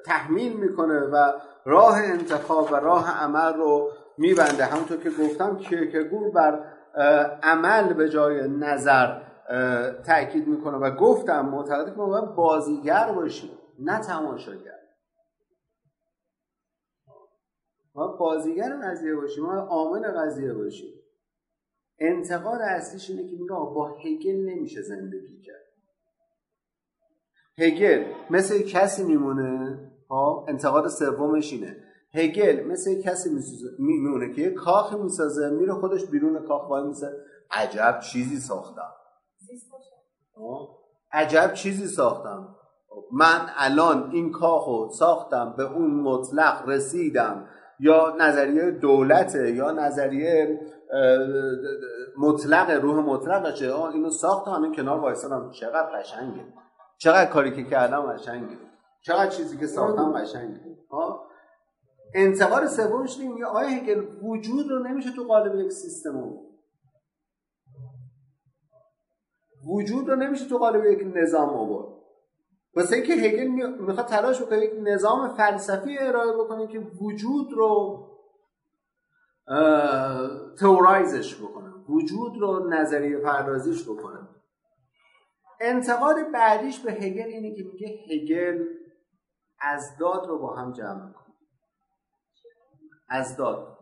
[0.06, 1.32] تحمیل می‌کنه و
[1.64, 4.64] راه انتخاب و راه عمل رو میبنده.
[4.64, 6.64] همونطور که گفتم کیرکگور بر
[7.42, 9.20] عمل به جای نظر
[10.06, 10.76] تاکید می‌کنه.
[10.76, 14.78] و گفتم معتقده که ما باید بازیگر باشیم نه تماشاگر.
[17.94, 20.94] ما بازیگر قضیه باشیم ما عامل قضیه باشیم.
[21.98, 25.63] انتقاد اصلیش اینه که میگه با هگل نمیشه زندگی کرد.
[27.58, 29.78] هگل مثل کسی میمونه؟
[30.10, 31.76] ها انتقاد سومش اینه.
[32.14, 33.30] هگل مثل کسی
[33.78, 37.12] میمونه که کاخ می‌سازه میره خودش بیرون کاخ وای میسه
[37.50, 38.92] عجب چیزی ساختم.
[41.12, 42.56] عجب چیزی ساختم.
[43.12, 47.48] من الان این کاخو ساختم به اون مطلق رسیدم.
[47.80, 50.60] یا نظریه دولته یا نظریه
[52.18, 53.84] مطلق روح مطلقشه.
[53.84, 55.50] اینو ساختم این کنار وایسادم.
[55.50, 56.44] چقدر قشنگه.
[56.98, 58.58] چقدر کاری که کردم قشنگه.
[59.02, 60.60] چقدر چیزی که ساختم قشنگه.
[62.14, 66.34] انتقال سومش میگه آیا هگل وجود رو نمیشه تو قالب یک سیستم
[69.66, 71.94] وجود رو نمیشه تو قالب یک نظام آورد.
[72.76, 73.46] واسه اینکه هگل
[73.80, 78.00] می‌خواد تلاش بکنه یک نظام فلسفی ارائه بکنه که وجود رو
[80.60, 81.72] تورایزش بکنه.
[81.88, 84.23] وجود رو نظریه پردازیش بکنه.
[85.60, 88.64] انتقاد بعدیش به هگل اینه که میگه هگل
[89.60, 91.34] از داد رو با هم جمع می‌کنه.
[93.08, 93.78] از داد.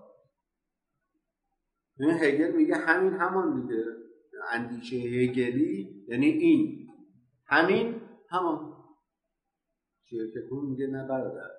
[2.00, 3.84] هگل میگه همین همان دیگه.
[4.50, 6.88] اندیشه هگلی یعنی این.
[7.46, 8.00] همین
[8.30, 8.72] همان.
[10.04, 11.50] شرکتون میگه نه برادر.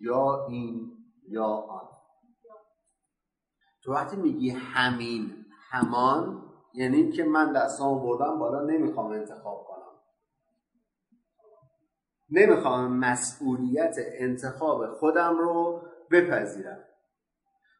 [0.00, 0.92] یا این
[1.28, 1.88] یا آن.
[3.82, 9.82] تو وقتی میگی همین همان یعنی که من دستامو بردم بالا نمی‌خوام انتخاب کنم.
[12.30, 16.84] نمی‌خوام مسئولیت انتخاب خودم رو بپذیرم.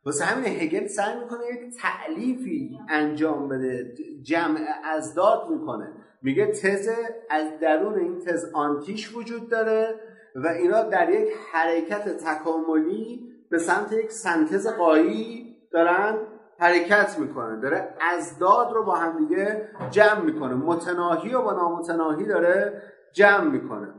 [0.05, 5.93] واسه همین هگل سعی می‌کنه یک تعلیفی انجام بده جمع ازداد می‌کنه.
[6.23, 6.89] میگه تز
[7.31, 10.01] از درون این تز آنتیش وجود داره
[10.35, 16.19] و اینا در یک حرکت تکاملی به سمت یک سنتز قایی دارن
[16.62, 20.55] حرکت می‌کنه داره ازداد رو با هم دیگه جمع می‌کنه.
[20.55, 22.82] متناهی و با نامتناهی داره
[23.14, 23.94] جمع می‌کنه.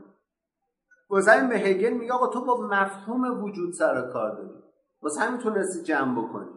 [1.10, 4.62] واسه به هگل میگه آقا تو با مفهوم وجود سر کار داری.
[5.02, 6.50] واسه همین تونستی جمع بکنی.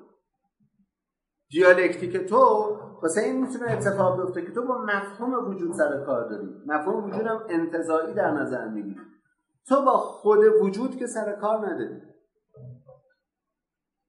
[1.50, 2.38] دیالکتیک تو
[3.02, 6.48] واسه این می‌تونه اتفاق بیفته که تو با مفهوم وجود سر کار داری.
[6.66, 9.02] مفهوم وجود هم انتظایی در نظر می‌گیری
[9.68, 12.02] تو با خود وجود که سر کار نداری.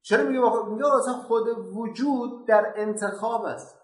[0.09, 3.78] چرا میگه خود میگه اصلا خود وجود در انتخاب است.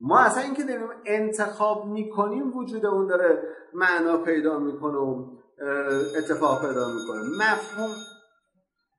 [0.00, 3.42] ما اصلا اینکه داریم انتخاب می‌کنیم وجود اون داره
[3.74, 5.36] معنا پیدا می‌کنه و
[6.18, 7.22] اتفاق پیدا می‌کنه.
[7.38, 7.94] مفهوم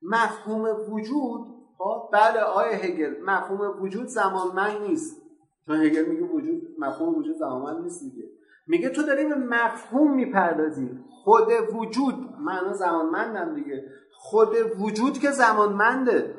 [0.02, 1.46] مفهوم وجود
[1.78, 5.22] خب بله آیا هگل مفهوم وجود زمانمند نیست.
[5.66, 8.25] چون هگل میگه وجود مفهوم وجود زمانمند نیست دیگه.
[8.66, 10.90] میگه تو داری به مفهوم می‌پردازی.
[11.10, 12.14] خود وجود.
[12.40, 13.84] معنا زمانمندم دیگه.
[14.18, 14.48] خود
[14.78, 16.34] وجود که زمانمنده.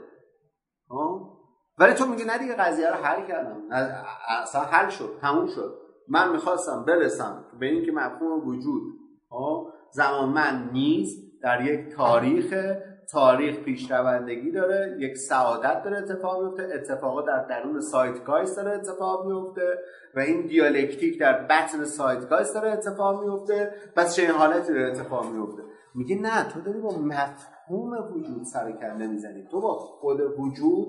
[1.78, 3.62] ولی تو میگی نه دیگه قضیه رو حل کردم.
[4.41, 5.78] اصلا حل شد تموم شد.
[6.08, 8.84] من می‌خواستم برسم به اینکه مفهوم وجود.
[9.91, 12.54] زمانمند نیست در یک تاریخ
[13.11, 19.79] تاریخ پیشروندگی داره یک سعادت داره اتفاق میفته اتفاقا در درون سایتگایست داره اتفاق میفته
[20.15, 23.71] و این دیالکتیک در بطن سایتگایست داره اتفاق میفته.
[23.95, 25.63] پس چه حالتی داره اتفاق میفته؟
[25.95, 29.47] میگه نه تو داری با مفهوم وجود سر کله می‌زنی.
[29.51, 30.88] تو با خود وجود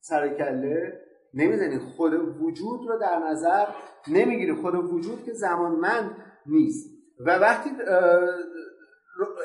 [0.00, 0.92] سر کله
[1.34, 1.78] نمی‌زنی.
[1.78, 3.66] خود وجود رو در نظر
[4.08, 4.54] نمی‌گیری.
[4.54, 6.10] خود وجود که زمانمند
[6.46, 6.90] نیست.
[7.26, 7.70] و وقتی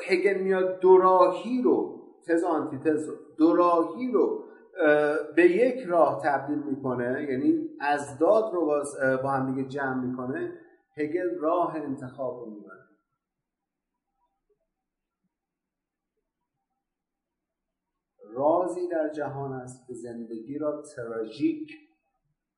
[0.08, 3.14] هگل میاد دوراهی رو تز آنتیتز رو.
[3.36, 4.44] دوراهی رو
[5.36, 8.66] به یک راه تبدیل می‌کنه یعنی از داد رو
[9.22, 10.60] با هم دیگه جمع می‌کنه
[10.96, 12.80] هگل راه انتخاب رو می‌بره.
[18.32, 21.72] رازی در جهان است که زندگی را تراژیک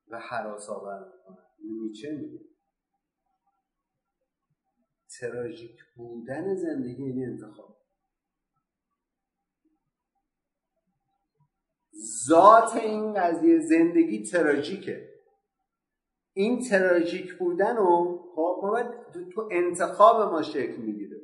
[0.07, 1.45] و حراس آور می‌کنه
[1.81, 2.39] نیچه میگه؟
[5.19, 7.82] تراژیک بودن زندگی این انتخاب.
[12.27, 15.09] ذات این قضیه زندگی تراژیکه
[16.35, 18.87] این تراژیک بودن رو خب باید
[19.33, 21.17] تو انتخاب ما شکل می‌گیره.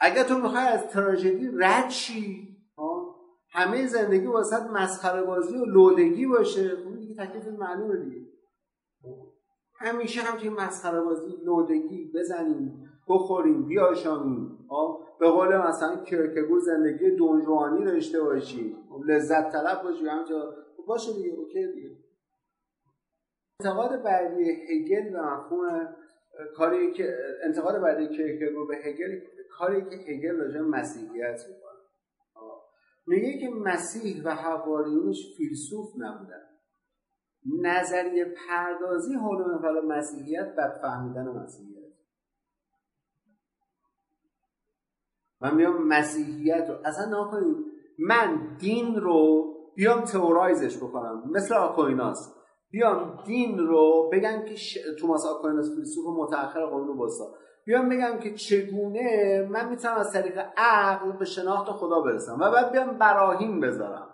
[0.00, 3.14] اگر تو می‌خوای از تراژدی رد شی خب،
[3.50, 6.76] همه زندگی واسط مسخره بازی و لودگی باشه.
[6.76, 8.26] خب دیگه تکلیف معلومه دیگه.
[9.80, 14.58] همیشه هم توی مسخره بازی لودگی بزنیم بخوریم بیاشامیم.
[15.20, 18.76] به قول مثلا کرکگور زندگی دونجوانی داشته باشی.
[19.06, 20.54] لذت طلب باشی همجا
[20.86, 21.96] باشه دیگه اوکی دیگه.
[23.60, 25.96] انتقاد بعدی هگل به مفهوم
[26.56, 29.20] کاری که انتقاد بعدی کرکگور به هگل
[29.50, 31.78] کاری که هگل راجع مسیحیت می‌کنه.
[33.06, 36.42] میگه که مسیح و حواریونش فیلسوف نبودن.
[37.62, 41.92] نظریه پردازی حول محور مسیحیت بد فهمیدن مسیحیت.
[45.40, 47.67] من میام مسیحیت رو اصلا نکنید.
[47.98, 49.44] من دین رو
[49.76, 52.34] بیام تئورایزش بکنم مثل آکویناس.
[52.70, 54.78] بیام دین رو بگم که ش...
[55.00, 57.34] توماس آکویناس فیلسوف متأخر قرون وسطا
[57.64, 62.72] بیام بگم که چگونه من می‌تونم از طریق عقل به شناخت خدا برسم و بعد
[62.72, 64.08] بیام براهین بذارم.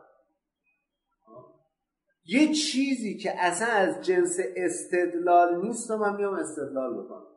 [2.27, 7.34] یه چیزی که اصلا از جنس استدلال نیست و من میام استدلال بکنم.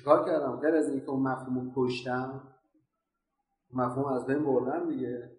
[0.00, 2.42] چیکار کردم؟ غیر از اینکه اون مفهوم رو کشتم
[3.72, 5.30] مفهوم از بین بردم دیگه.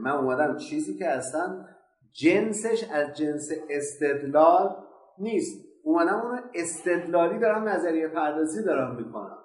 [0.00, 1.64] من اومدم چیزی که اصلا
[2.12, 4.76] جنسش از جنس استدلال
[5.18, 5.66] نیست.
[5.84, 9.38] اومدم اون استدلالی دارم نظریه پردازی دارم می‌کنم.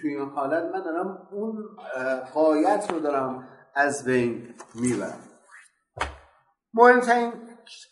[0.00, 1.64] توی این حالت من دارم اون
[2.34, 5.20] قایت رو دارم از بین می‌برم.
[6.74, 7.32] مهمترین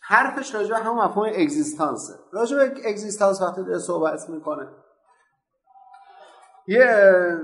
[0.01, 2.13] حرفش راجع به همون مفهوم اگزیستانسه.
[2.31, 4.67] راجع به اگزیستانس وقتی داره صحبت می‌کنه
[6.67, 7.37] یه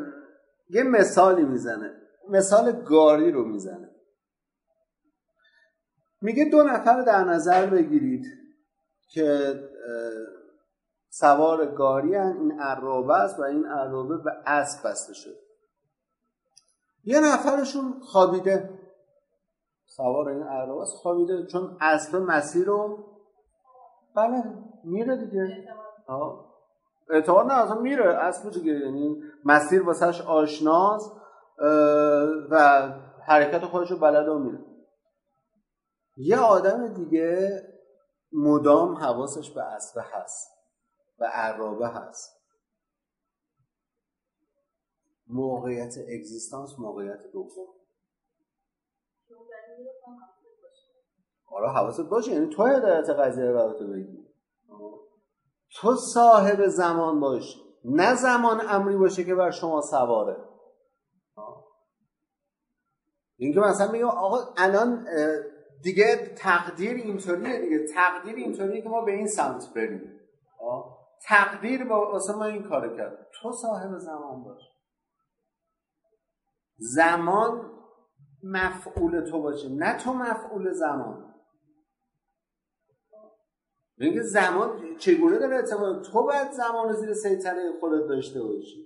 [0.69, 2.01] یه مثالی می‌زنه.
[2.29, 3.89] مثال گاری رو می‌زنه.
[6.21, 8.25] میگه دو نفر در نظر بگیرید
[9.09, 9.59] که
[11.09, 12.37] سوار گاری هن.
[12.37, 15.39] این عرابه است و این عرابه به اسب بسته شده.
[17.03, 18.80] یه نفرشون خوابیده.
[19.97, 23.05] سوار این عرابه است خوابیده چون اسب مسیر رو
[24.15, 24.43] بله
[24.83, 25.67] میره دیگه.
[27.09, 28.15] اعتبار نه اصلا میره.
[28.15, 31.11] اسب دیگه یعنی مسیر واسهش آشناست
[32.49, 32.87] و
[33.27, 34.65] حرکت خودش رو بلد و میره.
[36.17, 37.61] یه آدم دیگه
[38.31, 40.51] مدام حواسش به اسبه هست
[41.19, 42.41] و عرابه هست.
[45.27, 47.67] موقعیت اگزیستانس موقعیت دوم.
[51.51, 52.31] آره حواست باشه.
[52.31, 54.27] یعنی تو هدایت قضیه رو بگی
[55.75, 60.37] تو صاحب زمان باش نه زمان امری باشه که بر شما سواره.
[63.37, 65.07] اینکه مثلا میگم آقا الان
[65.83, 67.85] دیگه تقدیر اینطوریه دیگه.
[67.93, 70.19] تقدیر اینطوریه که ما به این سمت بریم.
[71.27, 73.27] تقدیر با واسه ما این کار کرد.
[73.41, 74.61] تو صاحب زمان باش.
[76.77, 77.80] زمان
[78.43, 81.33] مفعول تو باشه نه تو مفعول زمان.
[83.97, 88.85] اینکه زمان چگونه داره اتفاق تو باید زمان رو زیر سیطره خودت داشته باشی.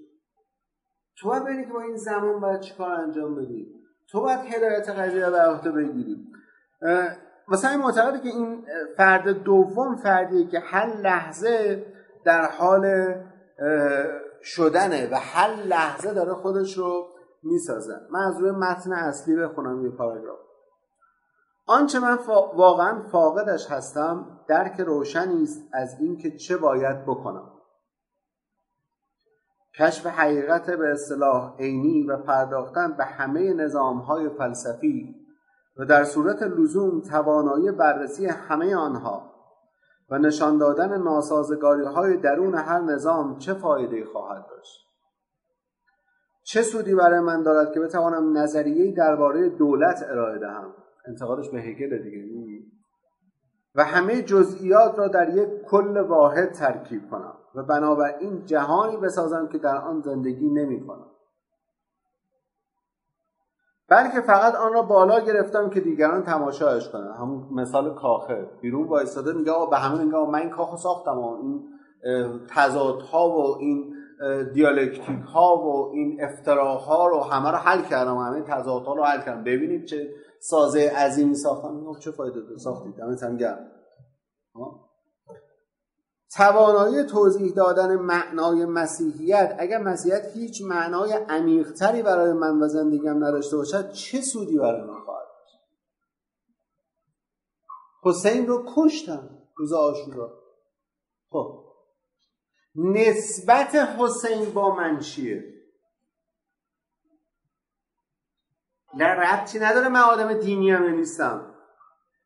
[1.18, 3.68] تو باید ببینی که با این زمان باید چیکار انجام بدی.
[4.12, 6.28] تو باید هدایت قضیه به عهده بگیری.
[7.48, 8.66] مثلا این معتقده که این
[8.98, 11.86] فرد دوم فردیه که هر لحظه
[12.26, 13.14] در حال
[14.42, 17.15] شدنه و هر لحظه داره خودش رو
[17.46, 20.40] می‌سازه من از روی متن اصلی بخونم یه پاراگراف.
[21.68, 22.18] آنچه من
[22.56, 27.52] واقعا فاقدش هستم درک روشنی است از اینکه چه باید بکنم.
[29.80, 35.16] کشف حقیقت به اصطلاح عینی و پرداختن به همه نظامهای فلسفی
[35.78, 39.32] و در صورت لزوم توانایی بررسی همه آنها
[40.10, 44.85] و نشان دادن ناسازگاری های درون هر نظام چه فایده خواهد داشت؟
[46.46, 50.74] چه سودی برای من دارد که بتوانم نظریه درباره دولت ارائه دهم؟
[51.08, 52.26] انتقادش به هگل دیگه
[53.76, 59.58] و همه جزئیات را در یک کل واحد ترکیب کنم و بنابراین جهانی بسازم که
[59.58, 61.08] در آن زندگی نمی کنم
[63.90, 68.50] بلکه فقط آن را بالا گرفتم که دیگران تماشایش کنن همون مثال کاخه.
[68.62, 71.64] بیرون وایستاده میگه به همین میگه من این کاخو ساختم و این
[72.50, 73.95] تضادها و این
[74.54, 78.18] دیالکتیک ها و این افتراها رو همه رو حل کردم.
[78.18, 79.44] همه تضادها رو حل کردم.
[79.44, 80.10] ببینید چه
[80.40, 82.00] سازه عظیمی ساختم.
[82.00, 82.96] چه فایده داره؟ ساختید.
[82.96, 83.72] دمتون گرم.
[86.36, 89.56] توانایی توضیح دادن معنای مسیحیت.
[89.60, 95.00] اگر مسیحیت هیچ معنای عمیقتری برای من و زندگیم نداشته باشد چه سودی برای من
[95.06, 95.26] خواهد
[98.04, 99.30] حسین رو کشتم.
[99.56, 100.34] روز آشورا.
[101.32, 101.65] خب.
[102.76, 105.44] نسبت حسین با من چیه؟
[108.94, 111.56] نه ربطی نداره من آدم دینی هم نیستم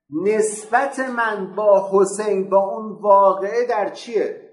[0.10, 4.50] نسبت من با حسین با اون واقعه در چیه؟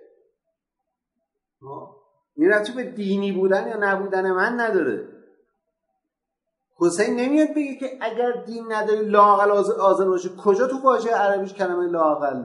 [2.37, 5.09] این ربطی به دینی بودن یا نبودن من نداره.
[6.79, 11.87] حسین نمیاد بگه که اگر دین نداری لاقل آزاد باشه کجا تو واژه عربیش کلمه
[11.87, 12.43] لاقل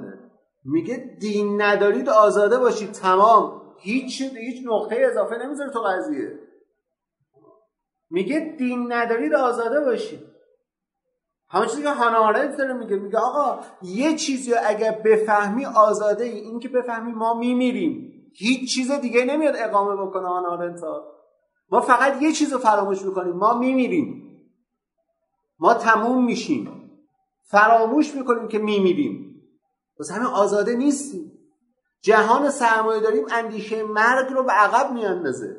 [0.64, 2.92] میگه دین ندارید آزاده باشید.
[2.92, 3.62] تمام.
[3.80, 6.40] هیچ هیچ نقطه اضافه نمی‌ذاره تو قضیه.
[8.10, 10.20] میگه دین ندارید آزاده باشید.
[11.50, 12.96] همون چیزی که هانا داره میگه.
[12.96, 16.40] میگه آقا یه چیزی اگر بفهمی آزاده ای.
[16.40, 18.08] این که بفهمی ما میمیریم.
[18.36, 20.76] هیچ چیز دیگه نمیاد اقامه بکنه هانا
[21.72, 23.34] ما فقط یه چیز رو فراموش می‌کنیم.
[23.34, 24.28] ما میمیریم.
[25.60, 26.92] ما تموم میشیم.
[27.44, 29.31] فراموش می‌کنیم که میمیریم.
[30.02, 31.32] بس همین آزاده نیستیم.
[32.04, 35.56] جهان سرمایه داریم اندیشه مرگ رو به عقب میاندازه.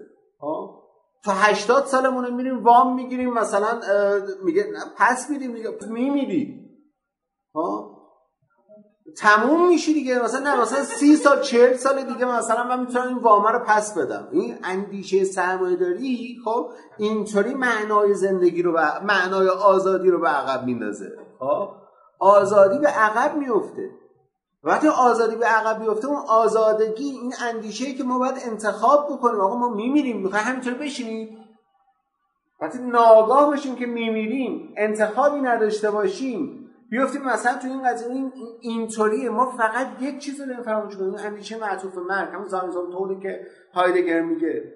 [1.25, 3.81] تا هشتاد سالمون میریم وام می‌گیریم مثلا
[4.45, 6.71] میگه پس میدیم میگه میمیری
[7.55, 7.93] ها
[9.19, 10.23] تموم میشی دیگه.
[10.23, 13.99] مثلا نه مثلا سی سال چهل سال دیگه مثلا من می‌تونم این وامه رو پس
[13.99, 14.29] بدم.
[14.33, 20.65] این اندیشه سرمایه داری خب اینطوری معنای زندگی رو و معنای آزادی رو به عقب
[20.65, 21.13] میندازه.
[21.39, 21.69] خب
[22.19, 24.02] آزادی به عقب میفته
[24.65, 29.41] وقتی آزادی به عقب بیفته اون آزادگی این اندیشه که ما باید انتخاب بکنیم.
[29.41, 31.39] آقا ما میمیریم می‌خوای همینطور بشینیم.
[32.61, 39.31] وقتی ناگاه باشیم که میمیریم انتخابی نداشته باشیم بیفتیم مثلا تو این قضیه این اینطوریه
[39.31, 42.29] ما فقط یک چیز رو فراموش کنیم اندیشه معطوف مرگ.
[42.29, 44.75] همون زمان طوری که هایدگر میگه.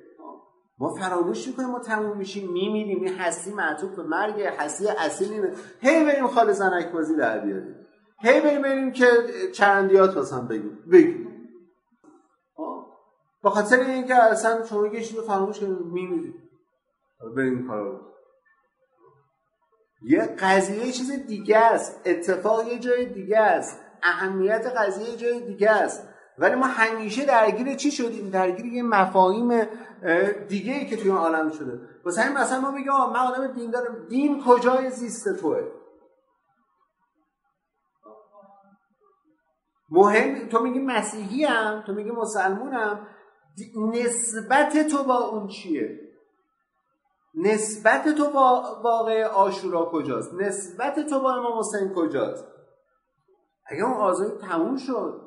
[0.79, 3.05] ما فراموش می‌کنیم ما تموم میشیم میمیریم.
[3.05, 5.53] این هستی معطوف به مرگ هستی اصلی اینه.
[5.81, 7.86] هی بریم خال زنک بازی در بیاریم.
[8.19, 9.07] هی بریم بریم که
[9.53, 11.27] چرندیات مثلا بگیم بگیم
[13.43, 16.35] با خاطر اینکه اصلا شما یه چیز رو فراموش کنید میمیرید.
[17.37, 18.01] بریم کارو
[20.03, 22.01] یه قضیه چیز دیگه است.
[22.05, 23.81] اتفاق یه جای دیگه است.
[24.03, 26.09] اهمیت قضیه یه جای دیگه است.
[26.39, 29.69] ولی ما همیشه درگیر چی شدیم؟ درگیر یه مفاهیم
[30.49, 31.81] دیگه ای که توی عالم شده.
[32.05, 34.07] واسه همین مثلا ما میگم من آدم دین دارم.
[34.09, 35.63] دین کجای زیست توه؟
[39.91, 43.07] مهم تو میگی مسیحی هم تو میگی مسلمونم.
[43.93, 46.01] نسبت تو با اون چیه؟
[47.35, 52.45] نسبت تو با واقع آشورا کجاست؟ نسبت تو با امام حسین کجاست؟
[53.67, 55.21] اگه اون آزادی تموم شد.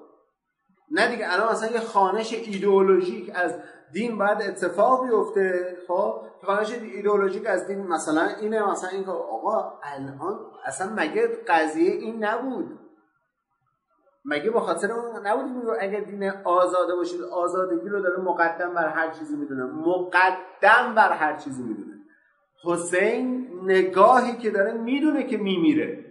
[0.91, 3.55] نه دیگه الان مثلا یه خانش ایدئولوژیک از
[3.93, 5.77] دین باید اتفاق بیفته.
[5.87, 12.23] خب خانش ایدئولوژیک از دین مثلا اینه مثلا این آقا الان اصلا مگه قضیه این
[12.23, 12.79] نبود؟
[14.25, 19.11] مگه به خاطر اون نبودیم اگر دین آزاده باشید آزادگی رو داره مقدم بر هر
[19.11, 19.63] چیزی می‌دونه.
[19.63, 21.93] مقدم بر هر چیزی می‌دونه.
[22.63, 26.05] حسین نگاهی که داره می‌دونه که میمیره.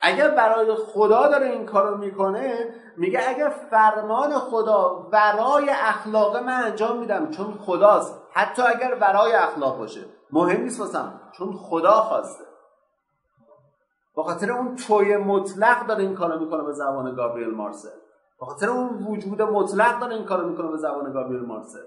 [0.00, 6.98] اگر برای خدا داره این کارو می‌کنه میگه اگر فرمان خدا ورای اخلاق من انجام
[6.98, 8.22] میدم چون خداست.
[8.32, 10.00] حتی اگر ورای اخلاق باشه.
[10.32, 12.47] مهم نیست واسم چون خدا خواسته.
[14.18, 17.98] با خاطر اون توی مطلق داره این کارو می‌کنه به زبان گابریل مارسل.
[18.38, 21.84] با خاطر اون وجود مطلق داره این کارو می‌کنه به زبان گابریل مارسل.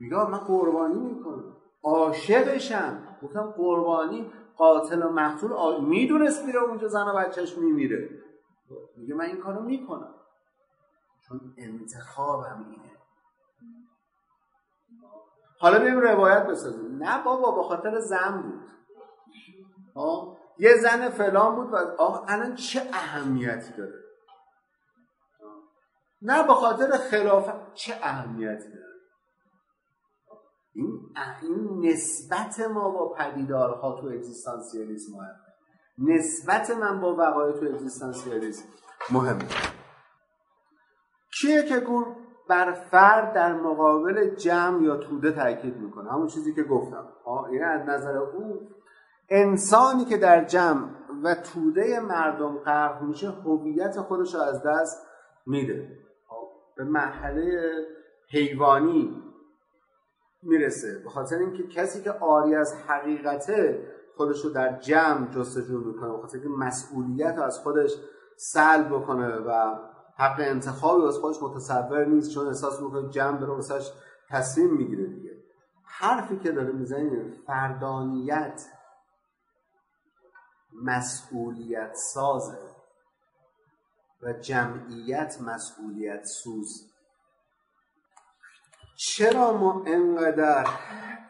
[0.00, 1.56] میگه من قربانی می‌کنم.
[1.82, 3.16] عاشقشم.
[3.22, 5.78] گفتم قربانی قاتل و مقتول آ...
[5.78, 8.10] می‌دونست میره اونجا زن و بچهش میمیره.
[8.96, 10.14] میگه من این کارو می‌کنم.
[11.28, 12.90] چون انتخابم اینه.
[15.60, 17.02] حالا بریم روایت بسازیم.
[17.02, 18.60] نه بابا با خاطر زن بود.
[20.58, 24.04] یه زن فلان بود و آقا الان چه اهمیتی داره؟
[26.22, 28.94] نه به خاطر خلافت چه اهمیتی داره؟
[30.74, 35.34] این, این نسبت ما با پدیدارها تو اگزیستانسیالیسم مهمه.
[35.98, 38.68] نسبت من با وقایع تو اگزیستانسیالیسم
[39.12, 39.44] مهمه.
[41.40, 42.16] کیه که گون
[42.48, 47.12] بر فرد در مقابل جمع یا توده تاکید می‌کنه؟ همون چیزی که گفتم.
[47.50, 48.68] این از نظر او
[49.28, 50.88] انسانی که در جمع
[51.22, 55.06] و توده مردم غرق میشه هویت خودش رو از دست
[55.46, 55.98] میده.
[56.76, 57.70] به مرحله
[58.30, 59.22] حیوانی
[60.42, 60.98] می‌رسه.
[61.04, 63.86] به خاطر اینکه کسی که آری از حقیقته
[64.16, 67.90] خودش رو در جمع جستجو می‌کنه به خاطر اینکه مسئولیت از خودش
[68.36, 69.74] سلب بکنه و
[70.18, 73.92] حق انتخابی از خودش متصور نیست چون احساس می‌کنه جمع داره واسش
[74.30, 75.30] تصمیم می‌گیره دیگه.
[75.84, 78.66] حرفی که داره می‌زنه فردانیت.
[80.82, 82.58] مسئولیت سازه
[84.22, 86.90] و جمعیت مسئولیت سوز.
[88.96, 90.66] چرا ما انقدر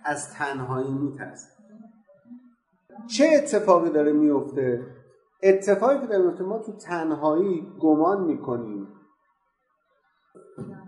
[0.05, 1.55] از تنهایی میترسیم؟
[3.17, 4.87] چه اتفاقی داره میفته
[5.43, 8.89] اتفاقی که داره ما تو تنهایی گمان می‌کنیم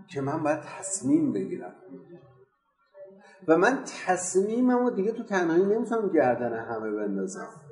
[0.09, 1.75] که من باید تصمیم بگیرم.
[3.47, 7.66] و من تصمیمم رو دیگه تو تنهایی نمی‌تونم گردن همه بندازم.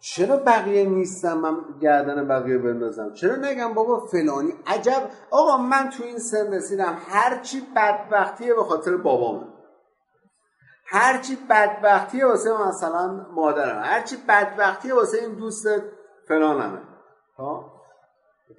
[0.00, 3.12] چرا بقیه نیستم من گردن بقیه بندازم.
[3.12, 5.10] چرا نگم بابا فلانی؟ عجب.
[5.30, 6.98] آقا من تو این سن رسیدم.
[7.08, 9.46] هرچی بدبختیه به خاطر بابامه.
[10.86, 15.66] هرچی بدبختیه واسه مثلا مادرم هرچی بدبختیه واسه این دوست
[16.28, 16.80] فلانمه.
[17.38, 17.72] ها؟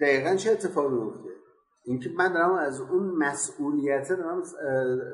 [0.01, 1.29] دقیقا چه اتفاقی میفته؟
[1.85, 4.43] اینکه من دارم از اون مسئولیت دارم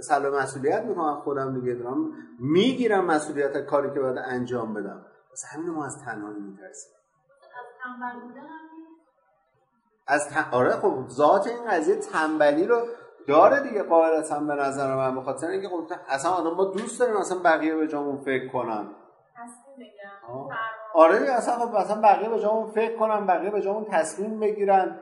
[0.02, 5.06] سلام مسئولیت می‌کنم خودم دیگه دارم می‌گیرم مسئولیت کاری که باید انجام بدم.
[5.36, 6.92] واسه همین ما از تنهایی میترسیم.
[10.08, 10.46] از تن...
[10.52, 12.88] آره خب ذات این قضیه تنبلی رو
[13.28, 17.18] داره دیگه قاعدتا به نظر من به خاطر اینکه خب اصلا آدم ما دوست داریم
[17.18, 18.88] اصلا بقیه به جامون فکر کنن.
[20.94, 25.00] آره اصلا خب اصلا بقیه به جامون فکر کنن بقیه به جامون تصمیم بگیرن.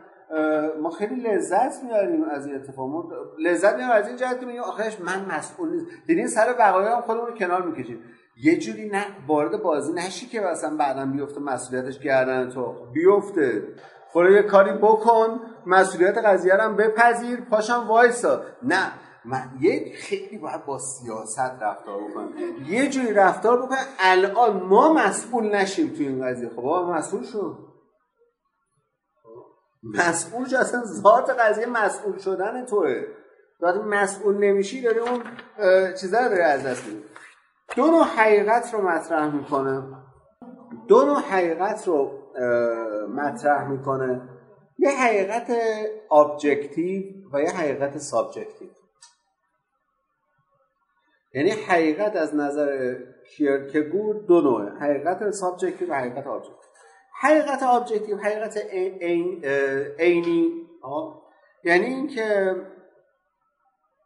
[0.81, 3.13] ما خیلی لذت میاریم از این اتفاق.
[3.39, 7.01] لذت میاریم از این جهت که میگیم آخرش من مسئول نیست دیدین سر بقایا هم
[7.01, 8.03] خودمون رو کنار می‌کشیم.
[8.37, 12.75] یه جوری نه وارد بازی نشی که مثلا بعدا بیفته مسئولیتش گردن تو.
[12.93, 13.67] بیفته.
[14.11, 18.41] خود یه کاری بکن مسئولیت قضیه هم بپذیر پاشم وایسا.
[18.63, 18.91] نه
[19.25, 22.33] من یه خیلی باید با سیاست رفتار بکنم.
[22.67, 26.49] یه جوری رفتار بکنم الان ما مسئول نشیم تو این قضیه.
[26.49, 27.57] خب بابا مسئول شو.
[29.83, 33.03] مسئول شو اصلا ذات قضیه مسئول شدن توه.
[33.61, 35.23] وقتی مسئول نمیشی داری اون
[36.01, 37.03] چیزا رو داری از دست میدی
[37.75, 39.83] دو نوع حقیقت رو مطرح می‌کنه.
[40.87, 42.11] دو نوع حقیقت رو
[43.09, 44.29] مطرح می‌کنه.
[44.77, 45.51] یه حقیقت
[46.11, 47.03] objective
[47.33, 48.69] و یه حقیقت subjective
[51.33, 52.95] یعنی حقیقت از نظر
[53.37, 54.69] کیرکگور دو نوعه.
[54.69, 56.55] حقیقت subjective و حقیقت objective
[57.21, 58.57] حقیقت ابجکتیو حقیقت
[59.99, 60.67] عینی
[61.63, 62.55] یعنی اینکه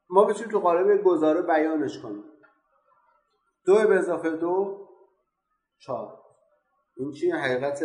[0.10, 2.24] ما بتونیم تو قالب گزاره بیانش کنیم.
[3.68, 4.88] دو به اضافه دو
[5.80, 6.20] چهار.
[6.98, 7.84] این چیه حقیقت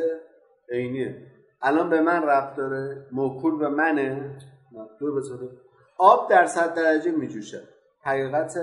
[0.71, 1.27] عینیه.
[1.63, 4.39] الان به من ربط داره موکول به منه.
[5.01, 5.49] دو به اضافه
[5.99, 7.69] آب در صد درجه میجوشه.
[8.03, 8.59] حقیقت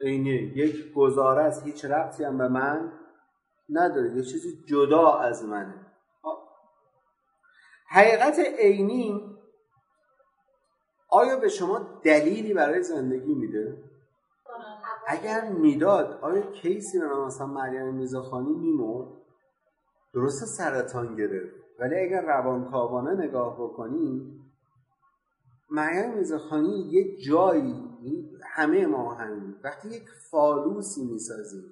[0.00, 0.58] عینیه.
[0.58, 2.92] یک گزاره است هیچ ربطی هم به من
[3.70, 4.16] نداره.
[4.16, 5.86] یه چیزی جدا از منه.
[7.90, 9.38] حقیقت عینی
[11.10, 13.87] آیا به شما دلیلی برای زندگی میده؟
[15.08, 19.08] اگر می‌داد آیا کیسی به مثلا مریم میزاخانی میمرد؟
[20.14, 24.40] درسته سرطان گرفت ولی اگر روانکاوانه نگاه بکنیم
[25.70, 27.74] مریم میزاخانی یه جایی
[28.54, 31.64] همه ما همین وقتی یک phallus ی می‌سازیم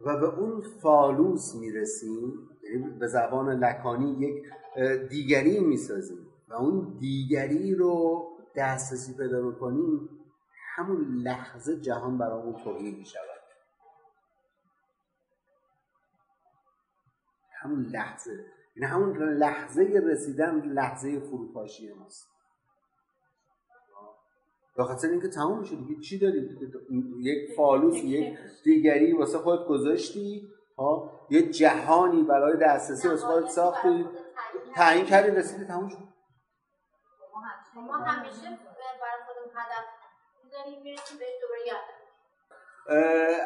[0.00, 4.44] و به اون phallus می‌رسیم یعنی به زبان لکانی یک
[5.08, 8.24] دیگری می‌سازیم و اون دیگری رو
[8.56, 10.17] دسترسی پیدا بکنیم
[10.78, 13.38] همون لحظه جهان برامون تهی می شود
[17.60, 18.44] همون لحظه.
[18.76, 22.28] یعنی همون لحظه رسیدن لحظه فروپاشی ماست.
[24.76, 26.00] به خاطر اینکه تمام میشه دیگه.
[26.00, 26.58] چی داری؟
[27.18, 34.06] یک فالوس یک دیگری واسه خودت گذاشتی ها؟ یه جهانی برای دسترسی واسه خودت ساختی.
[34.74, 35.30] تعیین کردی.
[35.30, 36.08] رسیدی تموم شد.
[37.74, 38.58] ما همیشه
[39.00, 40.07] برای خودمون هدف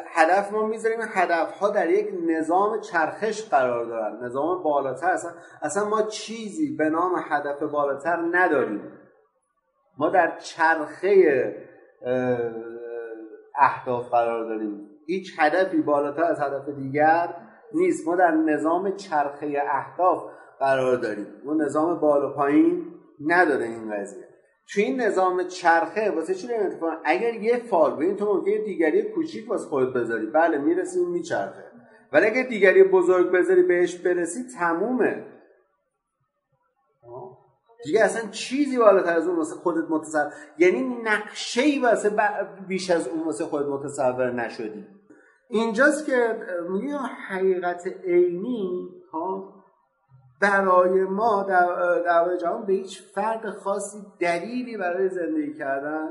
[0.07, 4.25] هدف ما می‌ذاریم هدف ها در یک نظام چرخش قرار دارن.
[4.25, 8.91] نظام بالاتر اصلا, اصلا ما چیزی به نام هدف بالاتر نداریم.
[9.97, 11.55] ما در چرخه
[13.55, 14.89] اهداف قرار داریم.
[15.07, 17.35] هیچ هدفی بالاتر از هدف دیگر
[17.73, 18.07] نیست.
[18.07, 20.23] ما در نظام چرخه اهداف
[20.59, 21.27] قرار داریم.
[21.45, 22.93] ما نظام بالا پایین
[23.25, 24.32] نداره این قضیه.
[24.67, 29.01] تو این نظام چرخه واسه چی اتفاق اگر یه فال به این تو ممکنه دیگری
[29.01, 30.25] کوچیک واسه خودت بذاری.
[30.25, 31.63] بله می‌رسی میچرخه.
[32.11, 35.25] ولی اگر دیگری بزرگ بذاری بهش برسی تمومه.
[37.83, 42.11] دیگه اصلا چیزی بالاتر از اون واسه خودت متصور یعنی نقشه ای واسه
[42.67, 44.87] بیش از اون واسه خودت متصور نشدی.
[45.49, 49.62] اینجاست که میگه حقیقت عینی ها
[50.43, 51.43] برای ما
[52.05, 56.09] در جهان به هیچ فرد خاصی دلیلی برای زندگی کردن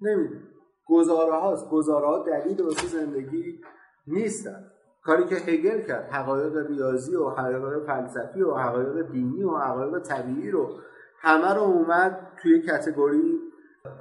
[0.00, 0.40] نمیده.
[0.86, 1.68] گزاره هاست.
[1.70, 3.60] گزاره ها دلیل واسه زندگی
[4.06, 4.64] نیستن.
[5.02, 10.50] کاری که هگل کرد حقایق ریاضی و حقایق فلسفی و حقایق دینی و حقایق طبیعی
[10.50, 10.80] رو
[11.20, 13.38] همه رو اومد توی کتگوری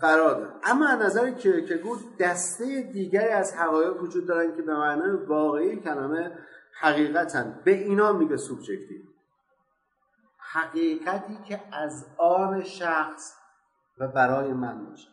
[0.02, 0.54] قرار داد.
[0.64, 1.32] اما از نظر
[1.86, 6.32] گفت دسته دیگری از حقایق وجود دارن که به معنای واقعی کلمه
[6.80, 7.60] حقیقتن.
[7.64, 9.11] به اینا میگه سوبژکتیو
[10.54, 13.34] حقیقتی که از آن شخص
[13.98, 15.10] و برای من باشه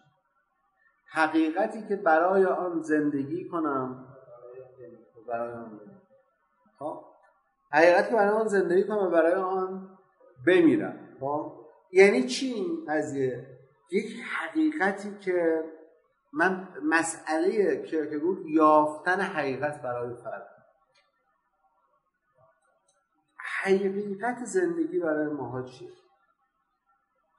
[1.10, 4.06] حقیقتی که برای آن زندگی کنم
[5.16, 5.80] و برای آن
[6.78, 7.04] خب؟
[7.72, 9.98] حقیقتی که برای آن زندگی کنم و برای آن
[10.46, 11.16] بمیرم.
[11.20, 11.52] خب؟
[11.92, 13.46] یعنی چی این قضیه؟
[13.90, 15.64] یک حقیقتی که
[16.32, 20.57] من مسئله کرکگور یافتن حقیقت برای فرد.
[23.62, 25.88] حقیقت زندگی برای ماها چیه؟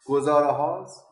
[0.07, 1.05] گزاره هاست؟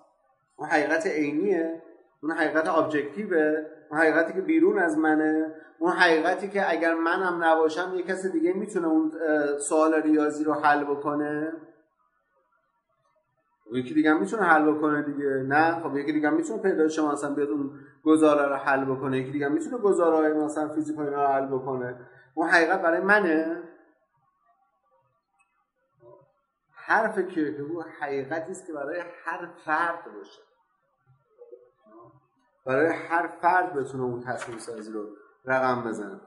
[0.57, 1.83] اون حقیقت عینیه؟
[2.23, 7.93] اون حقیقت ابجکتیوه اون حقیقتی که بیرون از منه؟ اون حقیقتی که اگر منم نباشم
[7.95, 9.11] یه کس دیگه می‌تونه اون
[9.59, 11.53] سوال ریاضی رو حل بکنه؟
[13.73, 15.29] یکی دیگه می‌تونه حل بکنه دیگه.
[15.29, 17.71] نه؟ خب یکی دیگه می‌تونه پیدا شما مثلا بیاد اون
[18.03, 19.17] گزاره رو حل بکنه.
[19.17, 21.95] یکی دیگه می‌تونه گزاره مثلا فیزیک رو حل بکنه.
[22.33, 23.63] اون حقیقت برای منه؟
[26.87, 30.41] حرف کیرکگور حقیقتی است که برای هر فرد باشه.
[32.65, 35.07] برای هر فرد بتونه اون تصمیم سازی رو
[35.45, 36.21] رقم بزنه.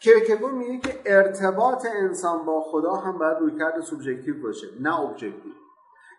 [0.00, 5.52] کرکگور میگه که ارتباط انسان با خدا هم باید رویکرد سوبژکتیو باشه نه objective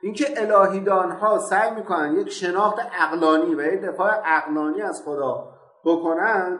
[0.02, 5.54] اینکه الهیدان ها سعی می‌کنن یک شناخت عقلانی و یک دفاع عقلانی از خدا
[5.86, 6.60] بکنن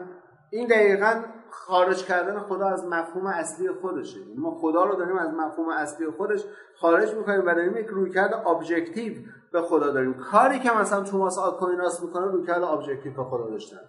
[0.50, 4.20] این دقیقا خارج کردن خدا از مفهوم اصلی خودشه.
[4.20, 6.44] یعنی ما خدا رو داریم از مفهوم اصلی خودش
[6.80, 9.12] خارج می‌کنیم و داریم یک رویکرد objective
[9.52, 10.14] به خدا داریم.
[10.14, 13.80] کاری که مثلا توماس آکویناس می‌کنه رویکرد objective به خدا داشتن.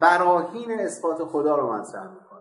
[0.00, 2.34] براهین اثبات خدا رو مطرح می‌کنه.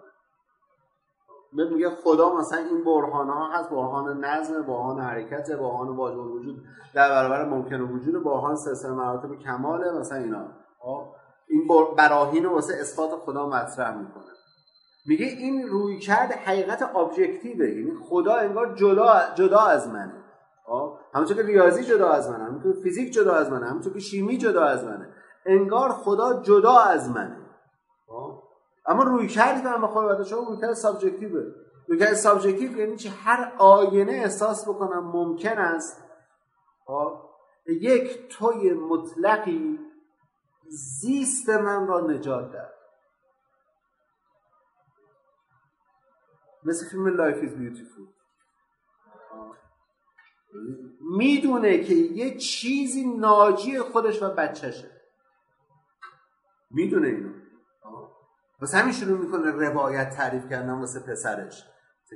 [1.53, 6.64] میگه خدا مثلا این برهان ها هست برهان نظم برهان حرکت برهان واجب وجود
[6.95, 10.48] در برابر ممکن وجود برهان سلسله مراتب کماله مثلا اینا.
[11.49, 14.23] این براهین واسه اثبات خدا مطرح می‌کنه.
[15.05, 20.23] میگه این روی کرد حقیقت ابجکتیوه یعنی خدا انگار جدا جدا از منه.
[21.13, 24.38] همونطور که ریاضی جدا از منه همونطور که فیزیک جدا از منه همونطور که شیمی
[24.38, 25.09] جدا از منه.
[25.45, 27.38] انگار خدا جدا از منه.
[28.85, 31.42] اما رویکردی که من خدا شما رویکرد subjective ه.
[31.88, 36.03] رویکرد subjective یعنی چه هر آینه احساس بکنم ممکن است.
[37.67, 39.80] یک توی مطلقی
[40.69, 42.74] زیست من را نجات داد
[46.64, 48.08] مثل فیلم Life Is Beautiful
[51.17, 55.01] می‌دونه که یه چیزی ناجی خودش و بچهشه.
[56.72, 57.33] می‌دونه اینو.
[58.61, 61.69] واسه همین شروع می‌کنه روایت تعریف کردن واسه پسرش.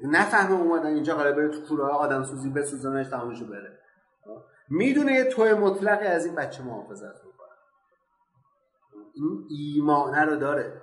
[0.03, 3.79] نفهمه اومدن اینجا قرار بره تو کوره آدم سوزی بسوزنش تمامشو بره.
[4.69, 7.26] می‌دونه یه توی مطلقی از این بچه محافظت
[9.21, 10.81] این ایمانه رو داره.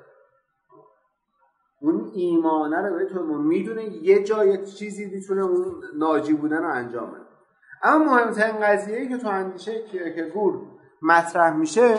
[1.81, 7.11] اون ایمانه رو به تو می‌دونه یه جای چیزی می‌تونه اون ناجی بودن رو انجام
[7.11, 7.25] بده.
[7.83, 10.63] اما مهمترین قضیه که تو اندیشه کیرکگور
[11.03, 11.99] مطرح میشه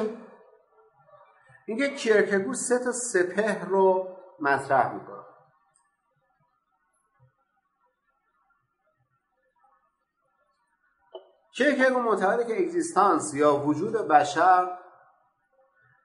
[1.67, 4.07] اینکه کیرکگور سه تا سپه رو
[4.39, 5.25] مطرح می‌کنه.
[11.57, 14.77] کیرکگور معتقده که اگزیستانس یا وجود بشر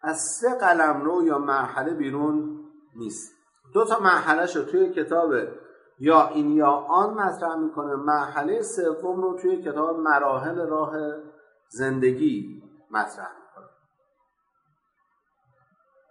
[0.03, 2.65] از سه قلم رو یا مرحله بیرون
[2.97, 3.33] نیست.
[3.75, 5.33] دو تا مرحله رو توی کتاب
[5.99, 7.95] یا این یا آن مطرح می‌کنه.
[7.95, 10.93] مرحله سوم رو توی کتاب مراحل راه
[11.69, 13.69] زندگی مطرح می‌کنه.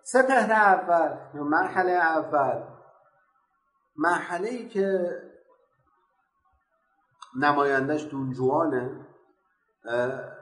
[0.04, 2.64] سپهر اول یا مرحله اول.
[3.96, 5.10] مرحله ای که
[7.40, 9.06] نمایندش دونجوانه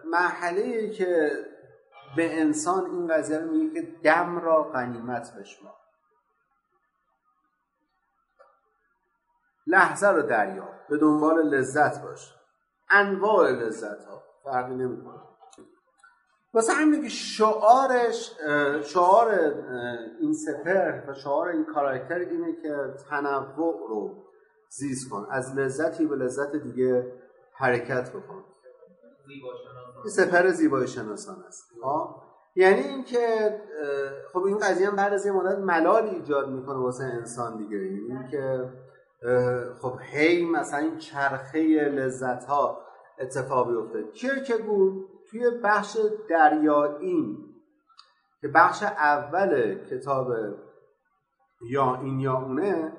[0.06, 1.32] مرحله ای که
[2.18, 5.74] به انسان این قضیه رو میگه که دم را غنیمت بشمار.
[9.68, 12.34] لحظه رو دریا به دنبال لذت باش.
[12.90, 15.22] انواع لذت ها فرقی نمی‌کنه.
[16.54, 18.32] واسه همین که شعارش
[18.84, 19.32] شعار
[20.20, 24.24] این سپر و شعار این کاراکتر اینه که تنوع رو
[24.70, 27.14] زیست کن از لذتی به لذت دیگه
[27.54, 28.44] حرکت بکن.
[30.08, 31.72] سپر زیبایی شناسان است
[32.56, 33.58] یعنی اینکه
[34.34, 37.78] خب این قضیه هم بعد از یه مدت ملال ایجاد می‌کنه واسه انسان دیگه.
[37.78, 38.70] یعنی اینکه
[39.82, 42.82] خب هی مثلا این چرخه لذت ها
[43.20, 44.12] اتفاق بیفته.
[44.12, 44.94] کیرکگور
[45.30, 45.98] توی بخش
[46.30, 47.38] دریایی
[48.42, 50.28] که بخش اول کتاب
[51.70, 52.94] یا این یا اونه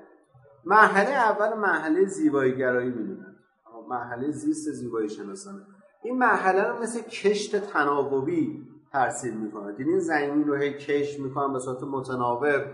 [0.64, 3.36] مرحله اول مرحله زیبایی گرایی می‌دونن
[3.88, 5.66] مرحله زیست زیبایی شناسانه
[6.02, 9.72] این مرحله رو مثل کشت تناوبی ترسیل می‌کنه.
[9.72, 12.64] دیدین زمین رو هی کشت می‌کنن به صورت متناوب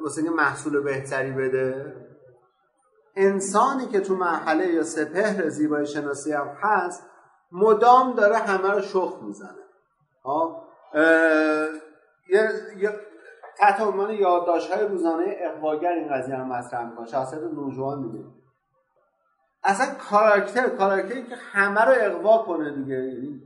[0.00, 1.96] واسه محصول بهتری بده.
[3.16, 7.02] انسانی که تو مرحله یا سپهر زیبایی شناسی هم هست
[7.52, 9.62] مدام داره همه رو شخ می‌زنه.
[13.58, 17.06] تحت عنوان یادداشت های روزانه اقواگر این قضیه رو مطرح می‌کنه.
[17.06, 18.24] شخصیت نوجوان دیگه
[19.64, 22.94] اصلا کاراکتر کاراکتری که همه رو اقوا کنه دیگه.
[22.94, 23.42] یعنی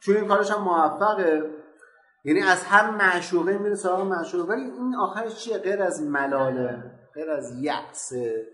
[0.00, 1.50] چون این کارش هم موفقه.
[2.24, 4.52] یعنی از هر معشوقه میره سراغ معشوقه.
[4.52, 6.82] ولی این آخرش چیه؟ غیر از ملاله
[7.14, 8.46] غیر از یعصه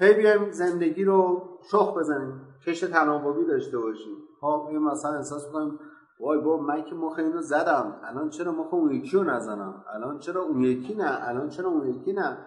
[0.00, 2.40] هی بیایم زندگی رو شخ بزنیم.
[2.66, 4.16] کشت تناوبی داشته باشیم.
[4.42, 5.78] ها مثلا احساس می‌کنیم
[6.20, 8.00] وای با من که مخ اینو زدم.
[8.04, 11.88] الان چرا مخ اون یکی رو نزنم؟ الان چرا اون یکی نه؟ الان چرا اون
[11.88, 12.38] یکی نه؟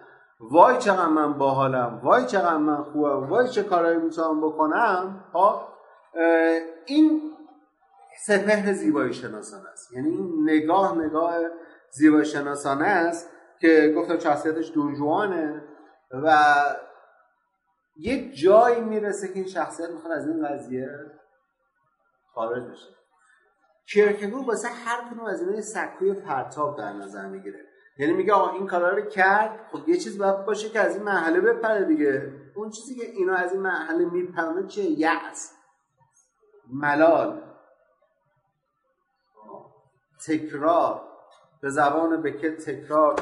[0.50, 5.24] وای چقدر من باحالم وای چقدر من خوبم وای چه کارایی می‌تونم بکنم.
[5.32, 5.68] ها
[6.12, 6.18] خب،
[6.86, 7.32] این
[8.26, 9.92] سپهر زیبایی شناسانه است.
[9.92, 11.34] یعنی این نگاه نگاه
[11.90, 13.30] زیبایی شناسانه است
[13.60, 15.62] که گفتم شخصیتش دونجوانه
[16.10, 16.56] و
[17.96, 20.88] یک جایی می‌رسه که این شخصیت می‌خواد از این قضیه
[22.34, 22.88] خارج بشه.
[23.94, 27.71] کرکگور واسه هر کنون از اینای سکوی پرتاب در نظر می‌گیره.
[27.98, 31.04] یعنی میگه آقا این کارا رو کرد خب یه چیز باید باشه که از این
[31.04, 32.32] مرحله بپره دیگه.
[32.54, 35.52] اون چیزی که اینا از این مرحله میپرونه چیه؟ یأس.
[36.72, 37.42] ملال.
[40.26, 41.02] تکرار.
[41.60, 43.16] به زبان بکت تکرار.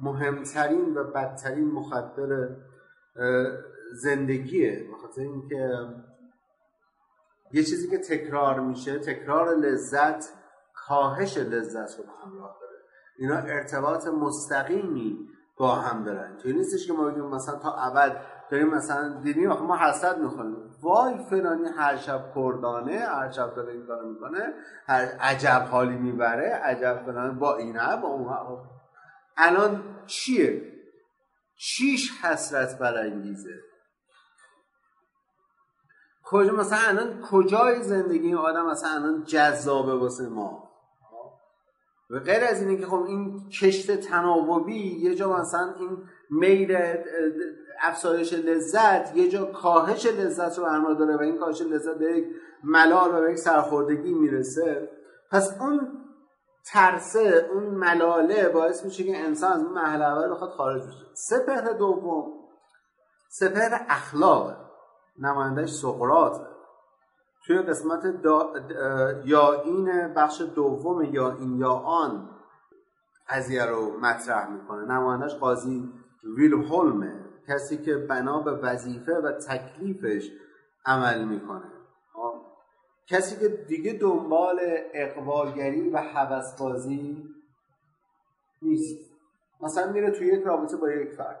[0.00, 2.48] مهمترین و بدترین مخدر
[3.92, 4.88] زندگیه.
[4.92, 5.88] بخاطر اینکه
[7.52, 10.24] یه چیزی که تکرار میشه تکرار لذت
[10.74, 12.71] کاهش لذت رو همراه داره.
[13.18, 16.36] اینا ارتباط مستقیمی با هم دارن.
[16.36, 18.16] توی نیستش که ما بگیم مثلا تا ابد
[18.50, 23.86] داریم مثلا دیدیم ما حسد می‌خوایم وای فلانی هر شب کردانه هر شب داره این
[23.86, 24.54] کارو می‌کنه
[24.86, 28.58] هر عجب حالی می‌بره عجب فلانی با اینه با اون
[29.36, 30.72] الان چیه؟
[31.56, 33.60] چیش حسرت برانگیزه؟
[36.24, 40.61] کجا مثلا الان کجای زندگی آدم؟ مثلا الان جذابه واسه ما.
[42.12, 45.98] و غیر از اینه که خب این کشت تناوبی یه جا مثلا این
[46.30, 46.76] میل
[47.82, 52.24] افزایش لذت یه جا کاهش لذت رو برما داره و این کاهش لذت به یک
[52.64, 54.88] ملال و به یک سرخوردگی می‌رسه.
[55.30, 56.02] پس اون
[56.72, 61.06] ترسه اون ملاله باعث میشه که انسان از اون محل اول بخواد خارج بشه.
[61.14, 62.32] سپهر دوم
[63.30, 64.56] سپهر اخلاق
[65.18, 66.51] نمایندهش سقرات
[67.46, 68.52] توی قسمت دا
[69.24, 72.30] یا این بخش دوم یا این یا آن
[73.28, 74.84] قضیه رو مطرح می‌کنه.
[74.84, 75.92] نمایندهش قاضی
[76.36, 80.30] ویل هولمه کسی که بنا به وظیفه و تکلیفش
[80.86, 81.72] عمل می‌کنه.
[83.06, 84.60] کسی که دیگه دنبال
[84.94, 87.34] اقواگری و حوسبازی
[88.62, 89.12] نیست.
[89.60, 91.40] مثلا میره توی یک رابطه با یک فرد.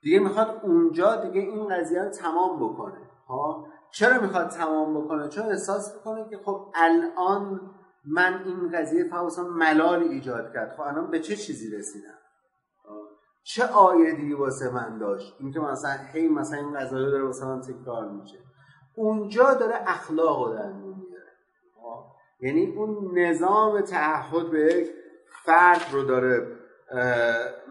[0.00, 2.98] دیگه می‌خواد اونجا دیگه این قضیه رو تمام بکنه.
[3.28, 7.60] ها چرا می‌خواد تمام بکنه؟ چون احساس می‌کنه که خب الان
[8.04, 10.74] من این قضیه فوسان ملال ایجاد کرد.
[10.76, 12.18] خب الان به چه چیزی رسیدم؟
[13.42, 18.08] چه آیدی واسه من داشت؟ اینکه مثلا هی مثلا این قضایی داره واسه من تکرار
[18.08, 18.38] میشه.
[18.96, 20.98] اونجا داره اخلاق رو در میاره
[22.40, 24.90] یعنی اون نظام تعهد به یک
[25.44, 26.56] فرد رو داره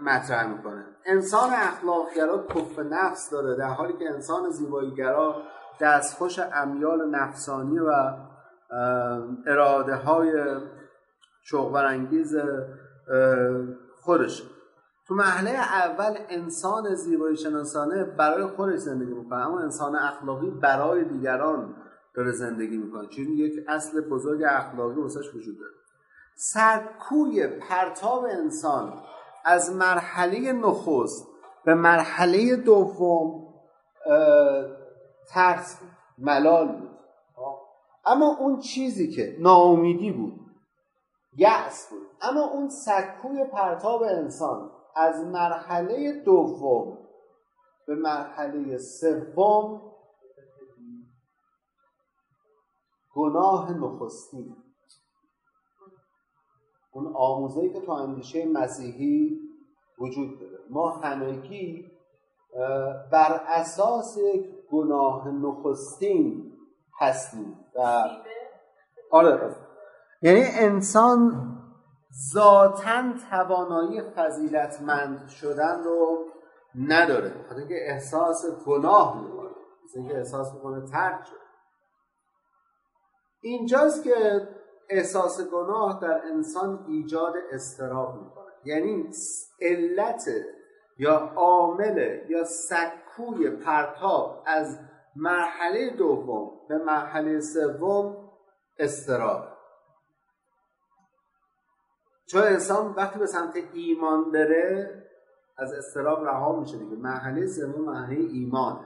[0.04, 0.86] مطرح می‌کنه.
[1.06, 5.42] انسان اخلاقگرا کف نفس داره در حالی که انسان زیباییگرا
[5.80, 8.14] دستخوش امیال نفسانی و
[9.48, 10.32] اراده های
[11.44, 11.78] شوق
[14.02, 14.44] خودش.
[15.08, 21.76] تو محله اول انسان زیبایی شناسانه برای خودش زندگی می‌کنه اما انسان اخلاقی برای دیگران
[22.16, 25.72] داره زندگی می‌کنه چون یک اصل بزرگ اخلاقی واسش وجود داره.
[26.36, 28.94] سرکوی پرتاب انسان
[29.46, 31.28] از مرحله نخست
[31.66, 33.48] به مرحله دوم
[35.30, 35.82] ترس
[36.18, 36.98] ملال بود.
[38.06, 40.40] اما اون چیزی که ناامیدی بود
[41.34, 42.08] یأس بود.
[42.22, 46.98] اما اون سکوی پرتاب انسان از مرحله دوم
[47.88, 49.82] به مرحله سوم
[53.16, 54.56] گناه نخستین
[56.92, 59.40] اون آموزهی که تو اندیشه مسیحی
[60.00, 60.58] وجود داره.
[60.70, 61.92] ما همگی
[63.12, 64.18] بر اساس
[64.72, 66.54] گناه نخستین
[67.00, 68.04] هستیم و
[69.12, 69.56] آره.
[70.22, 71.32] یعنی انسان
[72.34, 76.26] ذاتا توانایی فضیلتمند شدن رو
[76.76, 77.46] نداره.
[77.50, 79.50] خاطر اینکه احساس گناه می‌کنه.
[79.86, 81.48] مثل اینکه احساس می‌کنه ترک شد
[83.42, 84.48] اینجاست که
[84.90, 88.52] احساس گناه در انسان ایجاد استراب می‌کنه.
[88.66, 89.10] یعنی
[89.62, 90.24] علت
[90.98, 92.44] یا عامل یا
[93.18, 94.80] سکوی پرتاب از
[95.16, 98.30] مرحله دوم به مرحله سوم
[98.80, 99.48] استراب.
[102.26, 105.04] چون انسان وقتی به سمت ایمان بره
[105.58, 106.96] از استراب رها میشه دیگه.
[106.96, 108.86] مرحله سوم مرحله ایمان.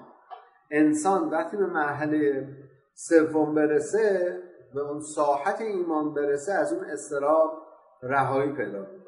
[0.71, 2.47] انسان وقتی به مرحله
[2.93, 4.37] سوم برسه
[4.73, 7.61] به اون ساحت ایمان برسه از اون استراب
[8.03, 9.01] رهایی پیدا می‌کنه.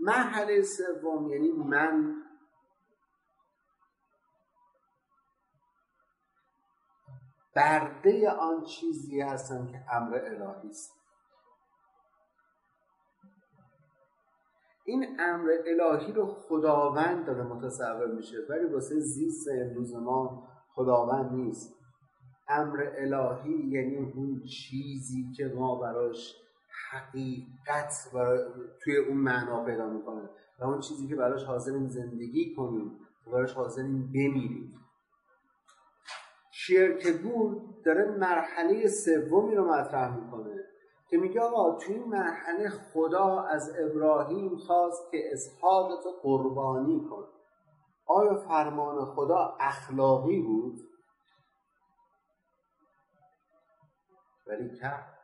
[0.00, 2.15] مرحله سوم یعنی من
[7.56, 10.92] برده آن چیزی هستم که امر الهی است.
[14.84, 21.74] این امر الهی رو خداوند داره متصور میشه ولی واسه زیست امروز ما خداوند نیست.
[22.48, 26.36] امر الهی یعنی اون چیزی که ما براش
[26.90, 27.92] حقیقت
[28.82, 33.52] توی اون معنا پیدا می‌کنه و اون چیزی که براش حاضرین زندگی کنیم و براش
[33.52, 34.85] حاضرین بمیریم.
[36.66, 40.64] شیرکگور داره مرحله سومی رو مطرح می‌کنه
[41.08, 47.24] که میگه آقا توی این مرحله خدا از ابراهیم خواست که اسحاق تو قربانی کن
[48.06, 50.80] آیا فرمان خدا اخلاقی بود؟
[54.46, 55.18] ولی کرد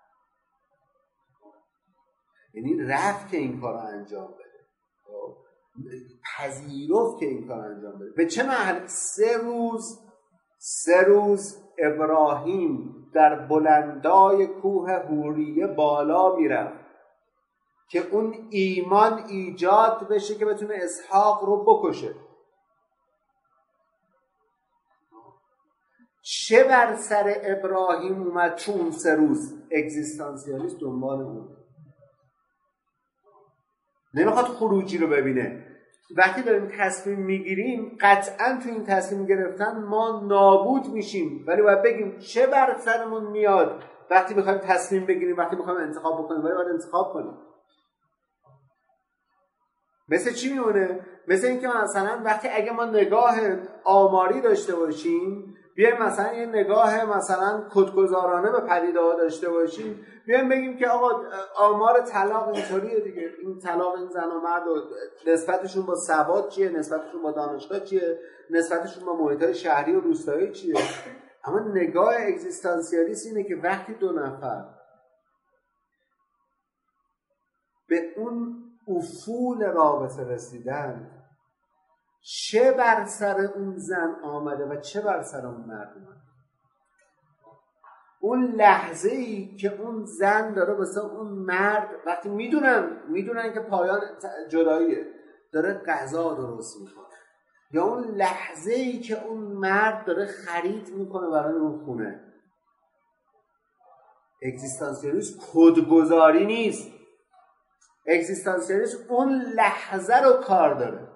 [2.55, 4.67] یعنی رفت که این کار رو انجام بده.
[5.05, 5.37] خب؟
[6.37, 8.11] پذیرفت که این کار انجام بده.
[8.17, 10.12] به چه محل سه روز
[10.65, 16.85] سه روز ابراهیم در بلندای کوه هوریه بالا می‌رفت
[17.91, 22.15] که اون ایمان ایجاد بشه که بتونه اسحاق رو بکشه.
[26.23, 31.57] چه بر سر ابراهیم اومد چون سه روز؟ اگزیستانسیالیست دنبال اون.
[34.15, 35.72] نمی‌خواد خروجی رو ببینه.
[36.17, 41.45] وقتی داریم تصمیم می‌گیریم قطعا تو این تصمیم گرفتن ما نابود میشیم.
[41.47, 46.45] ولی باید بگیم چه بر سرمون میاد وقتی می‌خوایم تصمیم بگیریم وقتی می‌خوایم انتخاب بکنیم
[46.45, 47.35] ولی باید انتخاب کنیم.
[50.09, 53.35] مثل چی میمونه؟ مثل اینکه مثلا وقتی اگه ما نگاه
[53.85, 60.07] آماری داشته باشیم بیایم مثلا یه نگاه مثلا کدگذارانه به پدیده ها داشته باشیم.
[60.27, 61.11] بیایم بگیم که آقا
[61.57, 63.31] آمار طلاق اینطوریه دیگه.
[63.43, 64.83] این طلاق این زن و مرد و
[65.27, 68.19] نسبتشون با سواد چیه؟ نسبتشون با دانشگاه چیه؟
[68.51, 70.75] نسبتشون با محیط شهری و روستایی چیه؟
[71.45, 74.65] اما نگاه اگزیستانسیالیست اینه که وقتی دو نفر
[77.89, 81.22] به اون افول رابطه رسیدن
[82.23, 86.23] چه بر سر اون زن آمده و چه بر سر اون مرد آمده
[88.21, 94.01] اون لحظه ای که اون زن داره واسه اون مرد وقتی می‌دونن می‌دونن که پایان
[94.51, 95.07] جداییه
[95.53, 97.05] داره غذا درست می‌کنه.
[97.73, 102.33] یا اون لحظه ای که اون مرد داره خرید می‌کنه برای اون خونه.
[104.43, 106.89] اگزیستانسیالیسم کدگذاری نیست.
[108.07, 111.12] اگزیستانسیالیسم اون لحظه رو کار داره.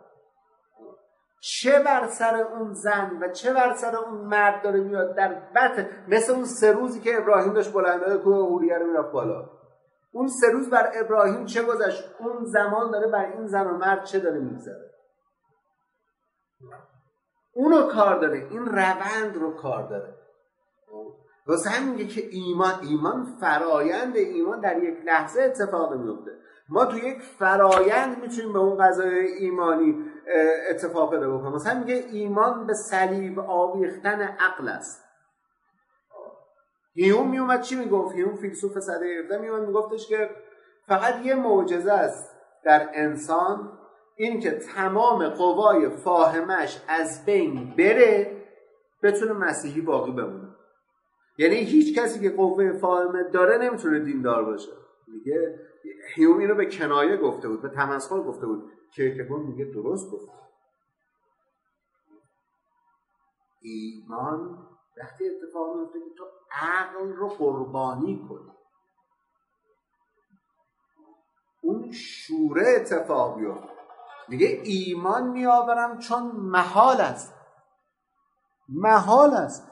[1.40, 5.86] چه بر سر اون زن و چه بر سر اون مرد داره میاد در بط
[6.08, 9.50] مثل اون سه روزی که ابراهیم داشت بلنده کوه هوریه رو می‌رفت بالا.
[10.12, 14.04] اون سه روز بر ابراهیم چه گذشت؟ اون زمان داره بر این زن و مرد
[14.04, 14.90] چه داره میگذره؟
[17.54, 20.14] اونو کار داره این روند رو کار داره.
[21.46, 26.30] واسه همین میگه که ایمان ایمان فرایند ایمان در یک لحظه اتفاق میفته
[26.68, 30.04] ما تو یک فرایند می‌تونیم به اون قضای ایمانی
[30.70, 31.52] اتفاق پیدا بکنیم.
[31.52, 35.04] مثلا میگه ایمان به صلیب آویختن عقل است.
[36.94, 40.30] هیوم میومد چی می‌گفت؟ هیوم فیلسوف صده 17 میومد میگفتش که
[40.88, 43.78] فقط یه معجزه است در انسان
[44.16, 48.42] این که تمام قوای فاهمش از بین بره
[49.02, 50.48] بتونه مسیحی باقی بمونه.
[51.38, 54.72] یعنی هیچ کسی که قوه فاهمه داره نمی‌تونه دیندار باشه.
[55.08, 55.60] میگه
[56.14, 58.72] هیوم اینو به کنایه گفته بود به تمسخر گفته بود.
[58.96, 60.28] کرکگور میگه درست گفت.
[63.60, 68.52] ایمان وقتی اتفاق میفته که تو عقل رو قربانی کنی.
[71.62, 73.68] اون شوره اتفاق بیفته
[74.28, 77.34] میگه ایمان میآورم چون محال است.
[78.68, 79.70] محال است.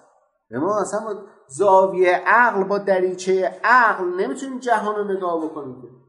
[0.51, 6.04] ما اصلا زاویه عقل با دریچه عقل نمی‌تونیم جهان رو نگاه بکنیم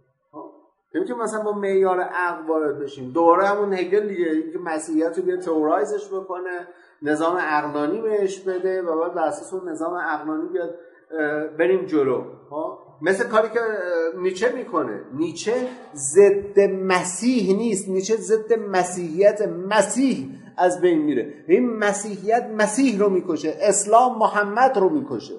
[0.95, 3.11] نمی‌تونیم مثلا با معیار عقل وارد بشیم.
[3.11, 6.67] دوره همون هگل دیگه اینکه مسیحیت رو بیا تئورایزش بکنه
[7.01, 10.75] نظام عقلانی بهش بده و بعد بر اساس اون نظام عقلانی بیاد
[11.57, 12.23] بریم جلو.
[12.51, 13.59] ها مثل کاری که
[14.17, 15.01] نیچه می‌کنه.
[15.13, 17.89] نیچه ضد مسیح نیست.
[17.89, 21.33] نیچه ضد مسیحیت مسیح از بین میره.
[21.47, 23.57] این مسیحیت مسیح رو می‌کشه.
[23.61, 25.35] اسلام محمد رو می‌کشه.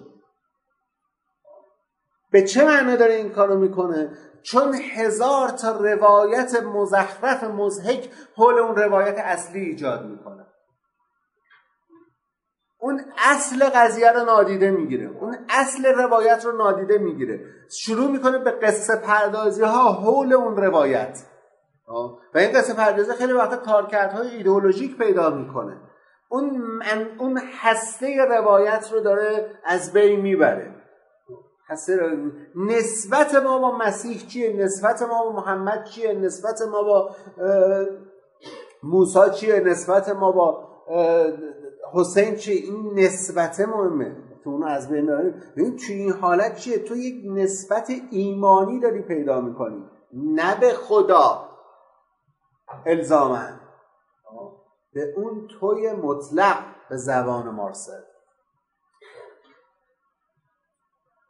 [2.30, 4.10] به چه معنی داره این کارو می‌کنه؟
[4.46, 10.46] چون هزار تا روایت مزخرف مزهک حول اون روایت اصلی ایجاد می‌کنه.
[12.80, 15.06] اون اصل قضیه رو نادیده می‌گیره.
[15.06, 17.40] اون اصل روایت رو نادیده می‌گیره.
[17.70, 21.18] شروع می‌کنه به قصه پردازی ها حول اون روایت.
[22.34, 25.80] و این قصه پردازی خیلی وقت کارکردهای ایدئولوژیک پیدا می‌کنه.
[26.28, 26.62] اون
[27.18, 30.75] اون هسته روایت رو داره از بین می‌بره.
[31.68, 32.00] هسته
[32.54, 37.10] نسبت ما با مسیح چیه؟ نسبت ما با محمد چیه؟ نسبت ما با
[38.82, 40.68] موسی چیه؟ نسبت ما با
[41.92, 44.16] حسین چیه؟ این نسبت مهمه.
[44.44, 45.06] تو اونو از بین
[45.56, 49.84] ببین توی این حالت چیه؟ تو یک نسبت ایمانی داری پیدا می‌کنی.
[50.12, 51.48] نه به خدا.
[52.86, 53.60] الزامن
[54.92, 56.56] به اون توی مطلق
[56.90, 58.00] به زبان مارسل.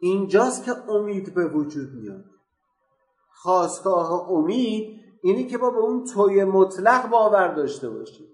[0.00, 2.24] اینجاست که امید به وجود میاد.
[3.34, 8.26] خواستگاه امید اینی که با به اون توی مطلق باور داشته باشیم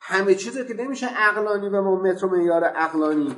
[0.00, 3.36] همه چیز که نمیشه عقلانی و متر و معیار عقلانی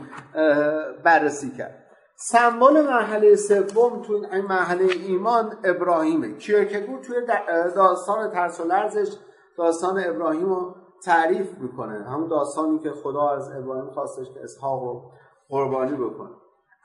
[1.04, 1.86] بررسی کرد.
[2.16, 6.32] سمبل مرحله سوم تو این مرحله ایمان ابراهیمه.
[6.38, 7.16] کیرکگور توی
[7.76, 9.16] داستان ترس و لرزش
[9.56, 12.04] داستان ابراهیم رو تعریف می‌کنه.
[12.04, 15.10] همون داستانی که خدا از ابراهیم خواستش که اسحاق رو
[15.50, 16.36] قربانی بکنه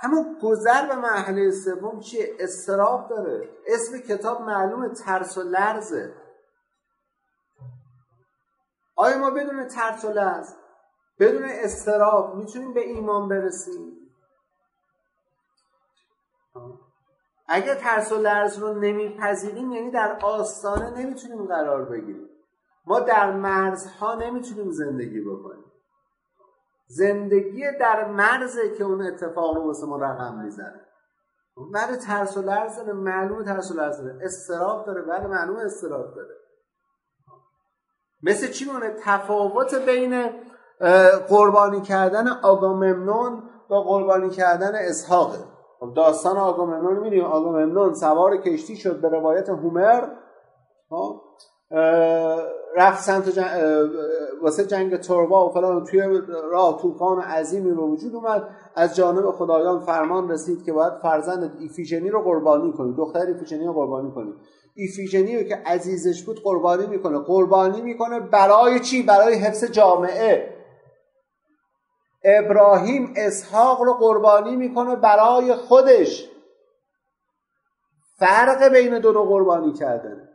[0.01, 3.49] اما گذر به مرحله سوم چیه؟ استراب داره.
[3.67, 6.13] اسم کتاب معلوم ترس و لرزه.
[8.95, 10.53] آیا ما بدون ترس و لرز
[11.19, 13.91] بدون استراب می‌تونیم به ایمان برسیم؟
[17.47, 22.29] اگر ترس و لرز رو نمیپذیریم یعنی در آستانه نمی‌تونیم قرار بگیریم.
[22.85, 25.64] ما در مرزها نمی‌تونیم زندگی بکنیم.
[26.87, 30.81] زندگی در مرزه که اون اتفاق رو واسه ما رقم می‌زنه.
[31.73, 34.19] بعد ترس و لرز داره معلوم ترس و لرز داره.
[34.21, 36.35] استراب داره بعد معلوم استراب داره.
[38.23, 40.29] مثل چی مونه تفاوت بین
[41.29, 45.37] قربانی کردن آگاممنون با قربانی کردن اسحاقه
[45.79, 47.25] خب داستان آگاممنون می‌دونیم.
[47.25, 50.03] آگاممنون سوار کشتی شد به روایت هومر.
[50.89, 51.21] خب؟
[52.75, 53.49] رفت سمت جنگ
[54.41, 56.21] واسه جنگ توربا و فلان توی
[56.51, 58.49] راه طوفان عظیمی به وجود اومد.
[58.75, 62.95] از جانب خدایان فرمان رسید که باید فرزند ایفیژنی رو قربانی کنی.
[62.97, 64.33] دختر ایفیژنی رو قربانی کنی.
[64.75, 67.19] ایفیژنی رو که عزیزش بود قربانی می‌کنه.
[67.19, 70.55] قربانی می‌کنه برای چی؟ برای حفظ جامعه.
[72.23, 76.29] ابراهیم اسحاق رو قربانی می‌کنه برای خودش.
[78.19, 80.29] فرق بین دو رو قربانی کردن.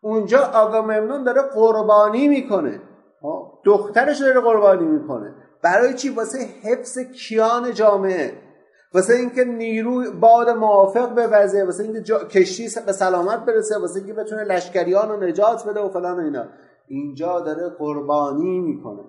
[0.00, 2.82] اونجا آگاممنون داره قربانی می‌کنه.
[3.64, 5.34] دخترش داره قربانی می‌کنه.
[5.62, 8.32] برای چی؟ واسه حفظ کیان جامعه.
[8.94, 12.18] واسه اینکه نیروی باد موافق به وضعه واسه اینکه جا...
[12.18, 13.78] کشتی به سلامت برسه.
[13.78, 16.44] واسه اینکه بتونه لشکریان رو نجات بده و فلان و اینا.
[16.88, 19.04] اینجا داره قربانی می‌کنه.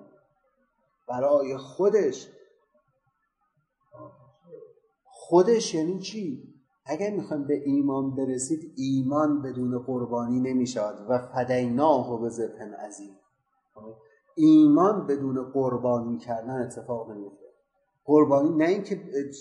[1.10, 2.28] برای خودش.
[5.06, 6.49] خودش یعنی چی؟
[6.90, 13.16] اگر می‌خوایم به ایمان برسید ایمان بدون قربانی نمی‌شود و فدیناه به ذبح عظیم.
[14.36, 17.46] ایمان بدون قربانی کردن اتفاق نمیفته.
[18.06, 19.00] قربانی نه اینکه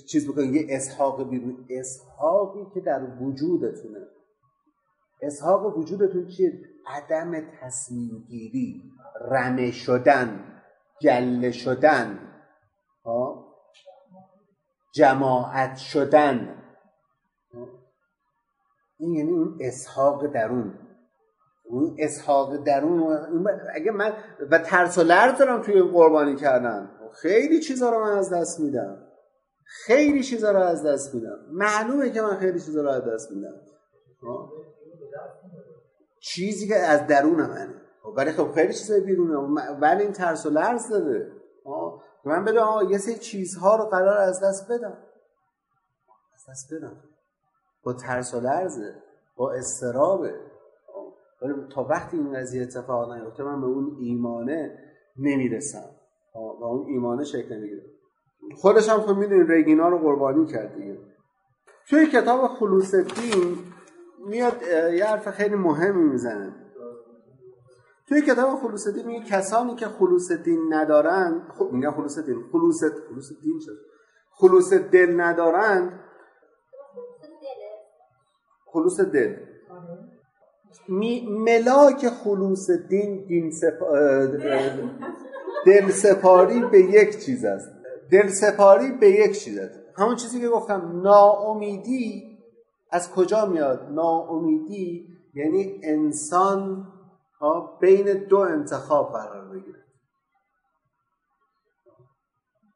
[0.09, 4.07] چیز بکنید یه اسحاق بیرون اسحاقی که در وجودتونه.
[5.23, 8.83] اسحاق وجودتون چیه؟ عدم تصمیم گیری
[9.31, 10.45] رمه شدن
[11.03, 12.19] گله شدن
[14.95, 16.58] جماعت شدن.
[18.99, 20.79] این یعنی اون اسحاق درون.
[21.65, 23.19] اون اسحاق درون
[23.75, 24.13] اگه من
[24.51, 26.91] و ترس و لرز دارم توی قربانی کردن.
[27.13, 29.05] خیلی چیزا رو من از دست میدم.
[29.65, 31.39] خیلی چیزا رو از دست میدم.
[31.51, 33.55] معلومه که من خیلی چیزا رو از دست میدم.
[36.21, 37.75] چیزی که از درون منه.
[38.03, 39.37] خب، ولی خب خیلی چیزای بیرونه.
[39.81, 41.33] ولی این ترس و لرز داره.
[42.25, 44.99] من بدونم یه سری چیزها رو قرار از دست بدم.
[46.35, 47.03] از دست بدم.
[47.83, 48.95] با ترس و لرزه
[49.37, 50.35] با استرابه.
[51.43, 54.79] ولی تا وقتی این قضیه اتفاق نیفته من به اون ایمانه
[55.19, 55.91] نمی‌رسم.
[56.35, 57.83] و اون ایمانه شکل نمی‌گیره.
[58.57, 60.99] خودش هم خب می‌دونید رگینا رو قربانی کرد دیگه.
[61.89, 63.59] توی کتاب خلوص دین
[64.27, 66.55] میاد یه حرف خیلی مهمی می‌زنه.
[68.09, 72.85] توی کتاب خلوص دین میگه کسانی که خلوص دین ندارن خب میگه خلوص دین خلوص
[73.09, 73.79] خلوص دین شد
[74.31, 76.01] خلوص دل ندارند
[78.73, 79.37] خلوص دل
[81.29, 83.53] ملاک خلوص دین دین
[85.67, 87.69] دل سپاری به یک چیز است.
[88.11, 89.81] دل سپاری به یک چیز است.
[89.97, 92.39] همون چیزی که گفتم ناامیدی
[92.91, 96.87] از کجا میاد؟ ناامیدی یعنی انسان
[97.41, 99.85] ها بین دو انتخاب قرار بگیره.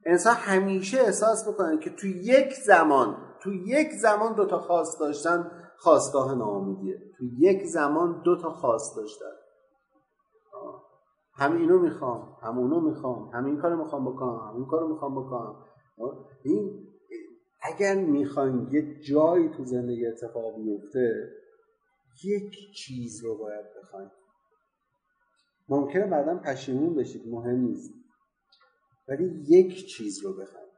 [0.07, 5.51] انسان همیشه احساس بکنه که تو یک زمان تو یک زمان دو تا خواست داشتن
[5.83, 7.03] خواستگاه ناامیدیه.
[7.19, 9.33] تو یک زمان دو تا خواست داشتن
[11.35, 15.25] هم اینو می‌خوام هم اونو می‌خوام هم این کارو می‌خوام بکنم هم این کارو می‌خوام
[15.25, 15.57] بکنم.
[16.43, 16.89] این
[17.63, 21.33] اگر می‌خوایم یه جایی تو زندگی اتفاق بیفته
[22.25, 24.11] یک چیز رو باید بخوایم.
[25.69, 27.95] ممکنه بعدا پشیمون بشید مهم نیست.
[29.09, 30.73] ولی یک چیز رو بخوایم.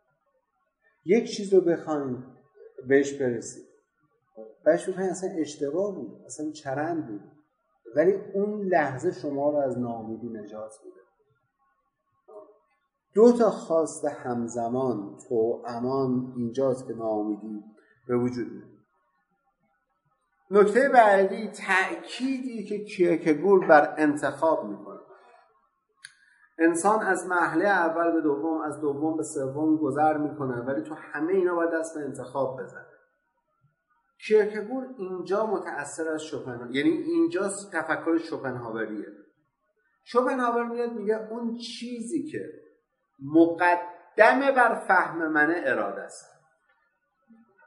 [1.04, 2.26] یک چیز رو بخوایم
[2.88, 3.73] بهش برسید
[4.64, 7.20] بهش بخوایم اصلا اشتباه بود اصلا چرند بود.
[7.96, 11.00] ولی اون لحظه شما رو از ناامیدی نجات میده.
[13.14, 17.64] دو تا خواست همزمان تو امان اینجاست که ناامیدی
[18.08, 18.74] به وجود میاد.
[20.50, 25.00] نکته بعدی تأکیدی که کیرکگور بر انتخاب می‌کنه.
[26.58, 31.32] انسان از محله اول به دوم از دوم به سوم گذر می‌کنه ولی تو همه
[31.32, 32.86] اینا باید دست به انتخاب بزنه
[34.18, 39.06] کیرکگور اینجا متأثر از شوپن یعنی اینجا تفکر شوپنهاوریه
[40.04, 42.50] شوپنهاور میاد میگه اون چیزی که
[43.22, 46.30] مقدمه بر فهم منه اراده است.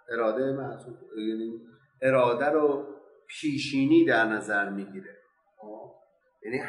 [0.09, 1.61] اراده معطوف یعنی
[2.01, 2.85] اراده رو
[3.27, 5.17] پیشینی در نظر می‌گیره.
[6.45, 6.61] یعنی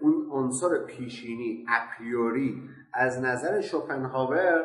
[0.00, 2.62] اون عنصر پیشینی اپریوری
[2.94, 4.64] از نظر شوپنهاور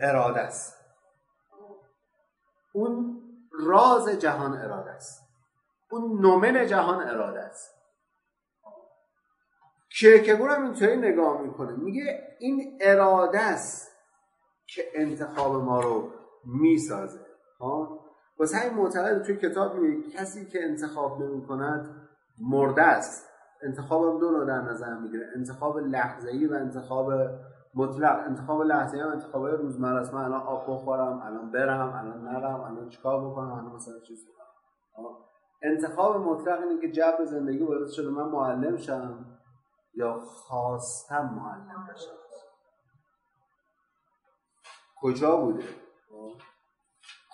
[0.00, 0.77] اراده است.
[2.72, 3.22] اون
[3.66, 5.22] راز جهان اراده است.
[5.90, 7.74] اون نومن جهان اراده است.
[10.00, 11.72] کرکگور هم اینطوری نگاه می‌کنه.
[11.72, 13.92] میگه این اراده است
[14.66, 16.10] که انتخاب ما رو
[16.44, 17.20] می‌سازه.
[18.38, 22.08] واسه همین معتقد توی کتاب میگه کسی که انتخاب نمی کند
[22.40, 23.28] مرده است.
[23.62, 25.26] انتخاب هم دو در نظر می‌گیره.
[25.36, 27.10] انتخاب لحظه‌ای و انتخاب
[27.78, 30.14] مطلق انتخاب لحظه هم انتخاب روزمره است.
[30.14, 34.38] من الان آب بخورم الان برم الان نرم الان چیکار بکنم الان مثلا چیز بکنم
[35.62, 39.24] انتخاب مطلق اینه که جبر زندگی باید شده من معلم شم
[39.94, 42.10] یا خواستم معلم بشم.
[45.00, 45.64] کجا بوده؟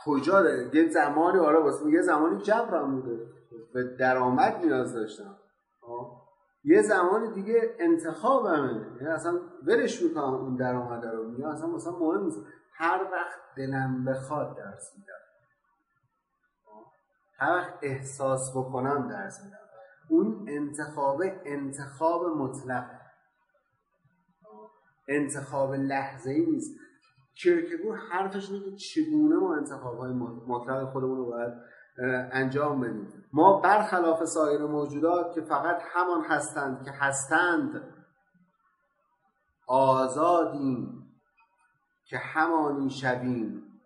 [0.04, 3.26] کجا داره یه زمانی آره واسه یه زمانی جبرم بوده.
[3.74, 5.36] به درآمد نیاز داشتم.
[6.64, 8.96] یه زمان دیگه انتخابمه.
[9.00, 11.30] یعنی اصلا ولش می‌کنم اون درآمد رو.
[11.30, 12.38] میگم اصلا مثلا مهم نیست.
[12.76, 15.12] هر وقت دلم بخواد درس میدم.
[17.38, 19.58] هر وقت احساس بکنم درس میدم.
[20.08, 22.90] اون انتخاب انتخاب مطلق.
[25.08, 26.80] انتخاب لحظه ای نیست.
[27.36, 30.12] کرکگور حرفش اینه که چگونه ما انتخاب های
[30.46, 31.52] مطلق خودمون رو باید
[32.32, 33.24] انجام بدیم.
[33.32, 37.94] ما برخلاف سایر موجودات که فقط همان هستند که هستند
[39.66, 41.14] آزادیم
[42.04, 43.80] که همانی شویم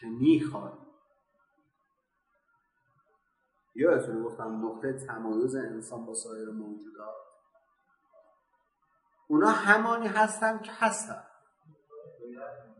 [0.00, 0.78] که می‌خوایم.
[3.74, 7.14] یادتونه گفتم نقطه تمایز انسان با سایر موجودات؟
[9.28, 11.28] اونا همانی هستند که هستند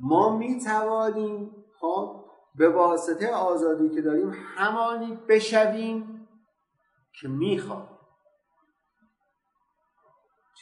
[0.01, 2.28] ما می‌توانیم خب
[2.59, 6.29] به واسطه آزادی که داریم همانی بشویم
[7.21, 7.99] که می‌خوام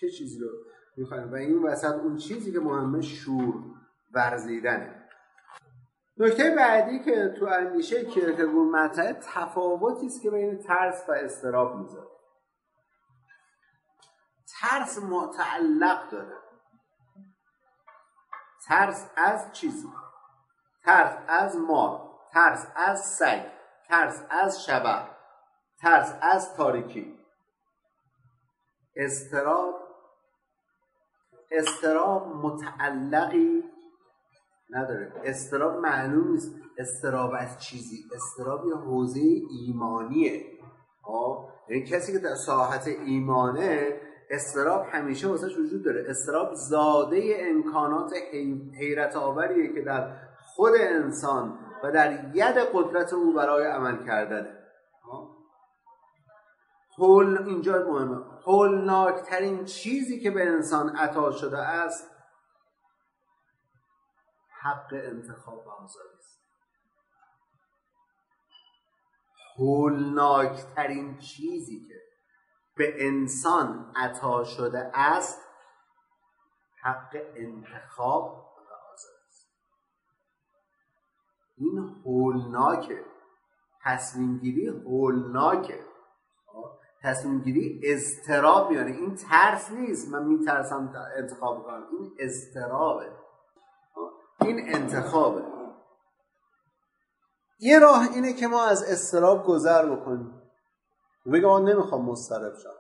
[0.01, 0.49] چه چیزی رو
[0.97, 3.55] می‌خوایم؟ و این وسط اون چیزی که مهمه شور
[4.13, 5.09] ورزیدنه.
[6.17, 12.09] نکته بعدی که تو اندیشه کرکگور مطرحه تفاوتی است که بین ترس و استراب می‌ذاره.
[14.61, 16.37] ترس متعلق داره.
[18.67, 19.89] ترس از چیزی؟
[20.87, 22.01] ترس از مار
[22.33, 23.43] ترس از سگ
[23.89, 25.03] ترس از شبه
[25.83, 27.19] ترس از تاریکی.
[28.97, 29.75] استراب
[31.51, 33.65] استراب متعلقی
[34.71, 35.13] نداره.
[35.25, 36.55] استراب معلوم نیست.
[36.79, 40.45] استراب از چیزی؟ استراب یه حوزه ایمانیه.
[41.05, 44.01] آه یعنی کسی که در ساحت ایمانه
[44.31, 46.07] استراب همیشه واسش وجود داره.
[46.09, 48.13] استراب زاده امکانات
[48.79, 50.26] حیرت آوریه که در
[50.57, 54.63] خود انسان و در ید قدرت او برای عمل کردنه.
[56.99, 58.25] هول اینجا مهمه.
[58.47, 62.11] هولناکترین چیزی که به انسان عطا شده است
[64.63, 66.41] حق انتخاب و آزادی است.
[69.59, 72.03] هولناکترین چیزی که
[72.77, 75.41] به انسان عطا شده است
[76.83, 78.46] حق انتخاب
[81.59, 83.05] این هولناکه.
[83.85, 85.85] تصمیم گیری هولناکه.
[87.03, 88.91] تصمیم گیری استراب میاره.
[88.91, 90.13] این ترس نیست.
[90.13, 91.87] من میترسم انتخاب کنم.
[91.93, 93.13] این استرابه
[94.41, 95.43] این انتخابه.
[97.59, 100.43] یه راه اینه که ما از استراب گذر بکنیم.
[101.33, 102.71] بگم من نمی‌خوام مضطرب شم.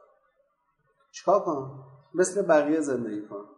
[1.12, 3.48] چیکار کنم؟ مثل بقیه زندگی کنم.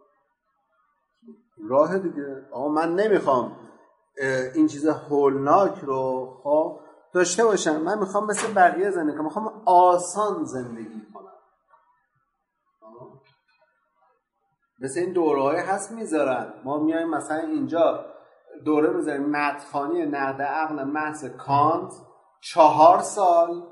[1.69, 2.47] راه دیگه.
[2.51, 3.68] آقا من نمی‌خوام.
[4.55, 6.79] این چیز هولناک رو خب
[7.13, 7.81] داشته باشم.
[7.81, 9.25] من می‌خوام مثل بقیه زندگی کنم.
[9.25, 11.31] می‌خوام آسان زندگی کنم.
[14.79, 16.53] مثل این دوره های هست می‌ذارن.
[16.63, 18.05] ما میایم مثلا اینجا
[18.65, 19.29] دوره می‌ذاریم.
[19.29, 21.93] مدخانی نقد عقل محض کانت.
[22.41, 23.63] چهار سال.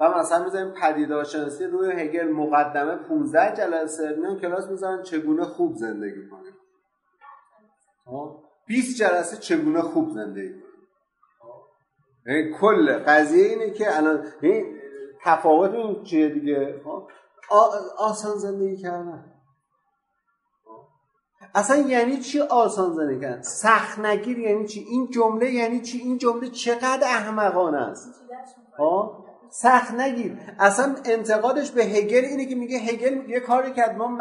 [0.00, 4.16] و مثلا می‌ذاریم پدیدارشناسی روی هگل مقدمه 15 جلسه.
[4.20, 6.54] میان کلاس می‌ذارن چگونه خوب زندگی کنیم.
[8.68, 10.62] 20 جلسه چگونه خوب زندگی کنیم؟
[12.26, 14.78] یعنی کل قضیه اینه که الان این
[15.22, 16.80] تفاوت این چیه دیگه؟
[17.98, 19.32] آسان زندگی کردن.
[21.54, 26.18] اصلا یعنی چی آسان زندگی کردن؟ سخت نگیر یعنی چی؟ این جمله یعنی چی؟ این
[26.18, 28.08] جمله چقدر احمقانه است؟
[29.50, 30.38] سخت نگیر.
[30.58, 34.18] اصلا انتقادش به هگل اینه که میگه هگل یه کاری کرد ما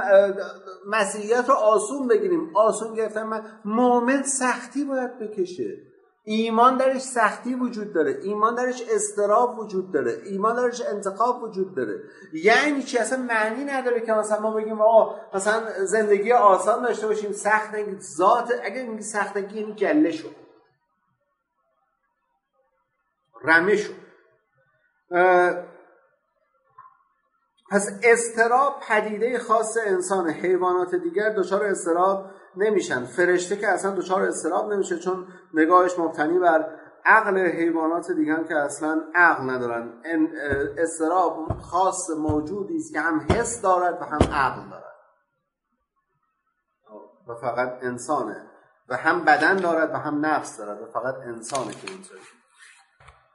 [0.88, 2.52] مسیحیت رو آسون بگیریم.
[2.56, 3.46] آسون گرفتن من.
[3.66, 5.78] مومن سختی باید بکشه.
[6.24, 8.20] ایمان درش سختی وجود داره.
[8.24, 10.22] ایمان درش استراب وجود داره.
[10.26, 12.00] ایمان درش انتخاب وجود داره.
[12.34, 17.32] یعنی چی؟ اصلا معنی نداره که مثلا ما بگیم آقا مثلا زندگی آسان داشته باشیم
[17.32, 18.52] سخت نگیر ذات.
[18.64, 20.36] اگر میگی سخت نگیر یعنی گله شد.
[23.44, 24.07] رمه شد.
[27.72, 32.26] پس استراب پدیده خاص انسان حیوانات دیگر دچار استراب
[32.58, 33.06] نمیشن.
[33.06, 38.56] فرشته که اصلا دچار استراب نمیشه چون نگاهش مبتنی بر عقل حیوانات دیگه هم که
[38.56, 39.94] اصلا عقل ندارن.
[40.78, 44.84] استراب خاص موجودی است که هم حس دارد و هم عقل دارد.
[47.28, 48.50] و فقط انسانه.
[48.90, 50.82] و هم بدن دارد و هم نفس دارد.
[50.82, 52.22] و فقط انسانه که اینطوری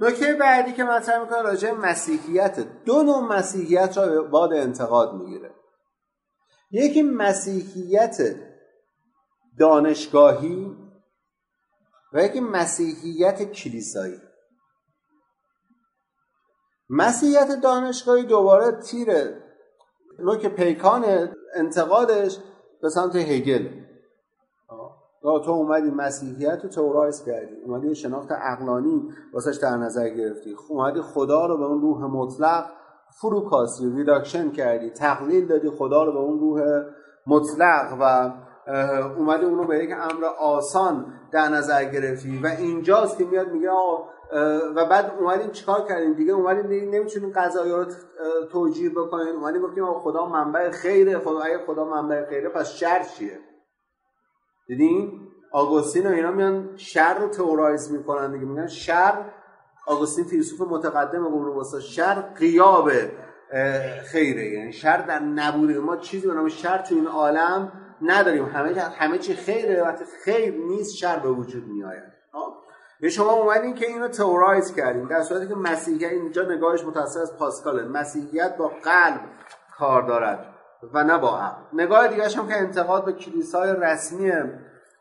[0.02, 5.54] نکته بعدی که مطرح می‌کنه راجع مسیحیت دو نوع مسیحیت را باد انتقاد می‌گیره.
[6.70, 8.16] یکی مسیحیت
[9.58, 10.76] دانشگاهی
[12.12, 14.20] و یکی مسیحیت کلیسایی.
[16.88, 19.08] مسیحیت دانشگاهی دوباره تیر
[20.18, 22.38] نوک پیکان انتقادش
[22.82, 23.81] به سمت هگل.
[25.22, 27.54] تو اومدی مسیحیت رو theorize کردی.
[27.66, 30.56] اومدی شناخت عقلانی واسش در نظر گرفتی.
[30.68, 32.64] اومدی خدا رو به اون روح مطلق
[33.20, 36.82] فروکاستی reduction کردی تقلیل دادی خدا رو به اون روح
[37.26, 38.32] مطلق و
[39.18, 42.40] اومدی اونو به یک امر آسان در نظر گرفتی.
[42.42, 43.70] و اینجاست که میاد میگه
[44.76, 47.84] و بعد اومدیم چیکار کردیم؟ دیگه اومدیم نمی‌تونیم قضایی رو
[48.52, 49.36] توجیه بکنیم.
[49.36, 51.18] اومدیم گفتیم خدا منبع خیره.
[51.18, 53.38] خدا اگه خدا منبع خیره پس شر چیه؟
[54.76, 58.44] دیدین؟ آگوستین و اینا میان شر رو تئورایز می‌کنن دیگه.
[58.44, 59.24] میگن شر
[59.86, 62.90] آگوستین فیلسوف متقدم قرون وسطا شر قیاب
[64.04, 64.50] خیره.
[64.50, 65.78] یعنی شر در نبوده.
[65.78, 68.44] ما چیزی به نام شر تو این عالم نداریم.
[68.44, 72.12] همه همه چی خیره وقتی خیر نیست شر به وجود میآید.
[73.00, 77.36] به شما اومدین که اینو تئورایز کردیم در صورتی که مسیحیت اینجا نگاهش متأثر از
[77.36, 79.20] پاسکاله مسیحیت با قلب
[79.78, 80.51] کار دارد.
[80.94, 81.62] و نه با عقل.
[81.72, 84.32] نگاه دیگه هم که انتقاد به کلیسای رسمی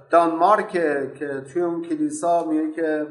[0.10, 0.69] دانمارک
[1.14, 3.08] که توی اون کلیسا میگه که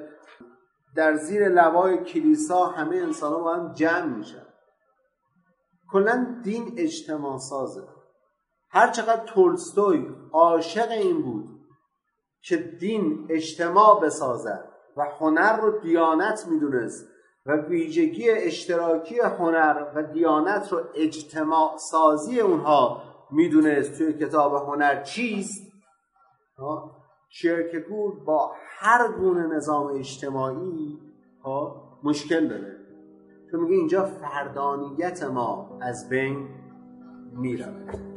[0.97, 4.47] در زیر لوای کلیسا همه انسان ها با هم جمع میشن.
[5.93, 7.83] کلا دین اجتماع سازه.
[8.71, 11.49] هر چقدر تولستوی عاشق این بود
[12.43, 14.65] که دین اجتماع بسازد
[14.97, 17.09] و هنر رو دیانت می‌دونست
[17.47, 25.73] و ویژگی اشتراکی هنر و دیانت رو اجتماع سازی اونها می‌دونست توی کتاب هنر چیست.
[27.29, 30.99] شرکگور با هر گونه نظام اجتماعی
[32.03, 32.77] مشکل داره.
[33.51, 36.49] چون میگه اینجا فردانیت ما از بین
[37.33, 38.10] می‌رود.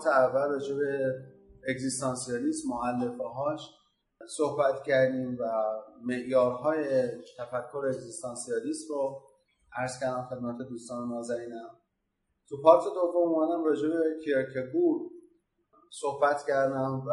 [0.00, 1.14] پارت اول راجع به
[1.68, 3.60] اگزیستانسیالیسم معلفه هاش
[4.36, 5.44] صحبت کردیم و
[6.02, 9.22] معیارهای تفکر اگزیستانسیالیسم رو
[9.76, 11.70] عرض کردم خدمت دوستان نازنینم.
[12.48, 15.10] تو پارت دوم اومدم راجع به کیرکگور
[15.90, 17.12] صحبت کردم و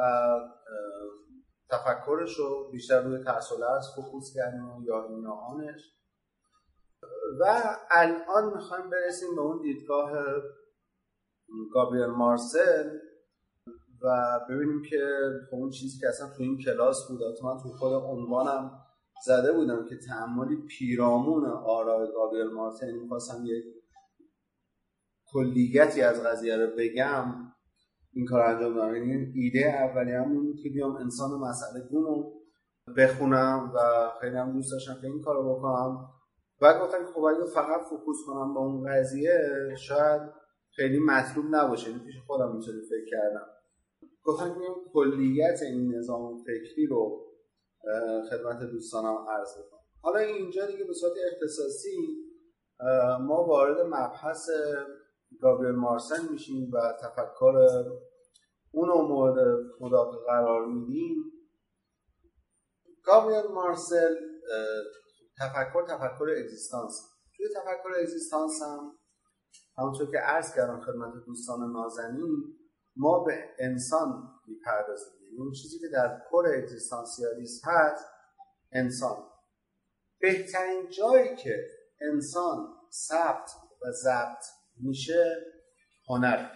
[1.70, 5.82] تفکرش رو بیشتر روی ترس و لرز فوکوس کردیم یا نهانش
[7.40, 10.12] و الان می‌خوایم برسیم به اون دیدگاه
[11.74, 12.90] گابریل مارسل.
[14.02, 15.00] و ببینیم که
[15.50, 18.72] خب اون چیزی که اصلا تو این کلاس بود من تو خود عنوانم
[19.26, 22.88] زده بودم که تعملی پیرامون آرای گابریل مارسل.
[22.88, 23.64] یعنی می‌خواستم یک
[25.26, 27.26] کلیگتی از قضیه رو بگم
[28.14, 28.96] این کار انجام دادم.
[28.96, 32.34] یعنی ایده اولی همون که بیام انسان مسئله گون رو
[32.98, 36.10] بخونم و خیلی هم دوست داشتم که این کار رو بکنم.
[36.62, 39.40] و گفتم خب اگه فقط فوکوس کنم با اون قضیه
[39.78, 40.22] شاید
[40.78, 43.48] خیلی مطلوب نباشه این پیش خودم اینطوری فکر کردم.
[44.24, 47.26] گفتم که کلیت این نظام فکری رو
[48.30, 51.98] خدمت دوستانم عرض کنم حالا اینجا دیگه به صورت اختصاصی
[53.22, 54.50] ما وارد مبحث
[55.42, 57.84] گابریل مارسن میشیم و تفکر
[58.72, 61.32] اون رو مورد مداقه قرار میدیم.
[63.04, 64.16] گابریل مارسل
[65.40, 67.02] تفکر تفکر اگزیستانس.
[67.38, 68.98] توی تفکر اگزیستانس هم
[69.78, 72.58] همونطور که عرض کردم خدمت دوستان نازنین
[72.96, 75.14] ما به انسان می‌پردازیم.
[75.24, 78.06] یعنی اون چیزی که در کور اگزیستانسیالیسم هست
[78.72, 79.18] انسان.
[80.20, 81.66] بهترین جایی که
[82.02, 84.44] انسان ثبت و ضبط
[84.78, 85.36] میشه
[86.10, 86.50] هنر.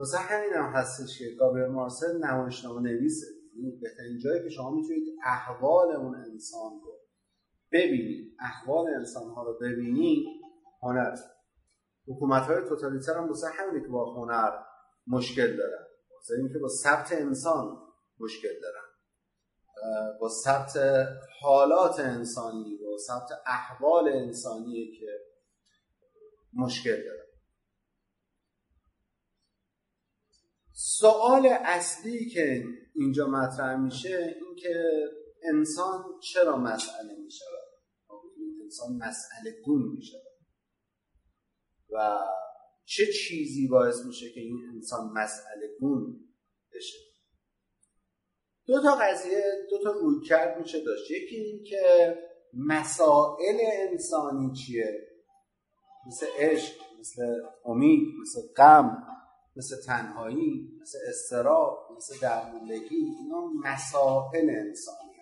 [0.00, 5.18] واسه همین هم هستش که گابریل مارسل نمایشنامه نویسه یعنی بهترین جایی که شما می‌تونید
[5.24, 6.98] احوال اون انسان رو
[7.72, 10.43] ببینید احوال انسان ها رو ببینید
[10.84, 11.16] هنر
[12.08, 14.50] حکومت های توتالیتر هم واسه همینه که با هنر
[15.06, 15.86] مشکل دارن.
[16.14, 17.78] واسه اینکه با ثبت انسان
[18.20, 18.84] مشکل دارن.
[20.20, 20.76] با ثبت
[21.42, 25.06] حالات انسانی با ثبت احوال انسانی که
[26.52, 27.24] مشکل دارن.
[30.72, 32.64] سوال اصلی که
[32.94, 34.84] اینجا مطرح میشه این که
[35.42, 37.44] انسان چرا مسئله میشه
[38.62, 40.33] انسان مسئله گون میشه
[41.94, 42.18] و
[42.84, 46.28] چه چیزی باعث میشه که این انسان مسئله گون
[46.74, 46.98] بشه؟
[48.66, 51.10] دو تا قضیه دو تا روی کرد میشه داشت.
[51.10, 52.14] یکی این که
[52.54, 55.08] مسائل انسانی چیه؟
[56.06, 57.22] مثل عشق مثل
[57.64, 59.06] امید مثل غم
[59.56, 65.14] مثل تنهایی مثل استراب مثل درموندگی اینا مسائل انسانی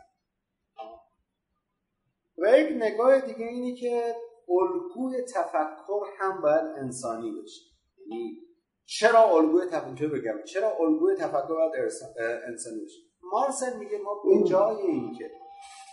[2.39, 4.15] و یک نگاه دیگه اینی که
[4.49, 7.61] الگوی تفکر هم باید انسانی بشه
[8.07, 8.39] یعنی
[8.85, 11.73] چرا الگوی تفکر بگم چرا الگوی تفکر باید
[12.49, 13.01] انسانی بشه
[13.33, 15.31] مارسل میگه ما به جای اینکه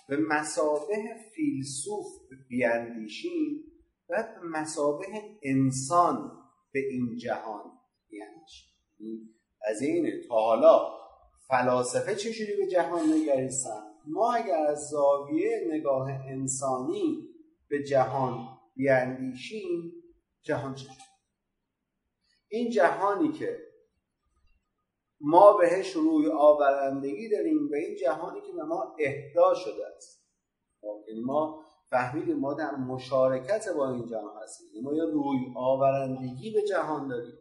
[0.09, 0.95] به مسابه
[1.35, 2.05] فیلسوف
[2.49, 3.63] بیاندیشیم
[4.09, 5.05] باید به مسابه
[5.43, 6.31] انسان
[6.73, 7.71] به این جهان
[8.09, 9.35] بیاندیشیم.
[9.69, 10.99] از این تا حالا
[11.47, 17.28] فلاسفه چجوری به جهان نگریستن؟ ما اگر از زاویه نگاه انسانی
[17.69, 19.93] به جهان بیاندیشیم
[20.41, 20.95] جهان چجوری
[22.47, 23.59] این جهانی که
[25.21, 30.25] ما بهش روی آورندگی داریم به این جهانی که به ما اهدا شده است.
[31.07, 34.67] یعنی ما فهمیدیم ما در مشارکت با این جهان هستیم.
[34.73, 37.33] یعنی ما یه روی آورندگی به جهان داریم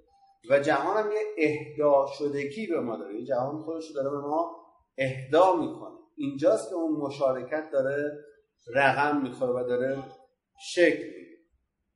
[0.51, 3.25] و جهان هم یه اهدا شدگی به ما داره.
[3.25, 4.57] جهان خودش داره به ما
[4.99, 5.99] اهدا می‌کنه.
[6.17, 8.25] اینجاست که اون مشارکت داره
[8.75, 10.05] رقم می‌خوره و داره
[10.61, 11.13] شکل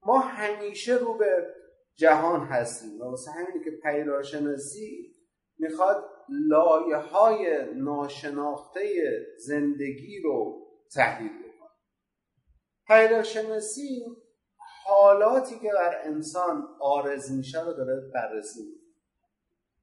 [0.07, 1.55] ما همیشه رو به
[1.95, 5.17] جهان هستیم و واسه همینه که پیداشناسی
[5.59, 8.81] می‌خواد لایه های ناشناخته
[9.39, 11.71] زندگی رو تحلیل بکنه.
[12.87, 14.05] پیداشناسی
[14.87, 18.83] حالاتی که بر انسان آرز میشه رو داره بررسی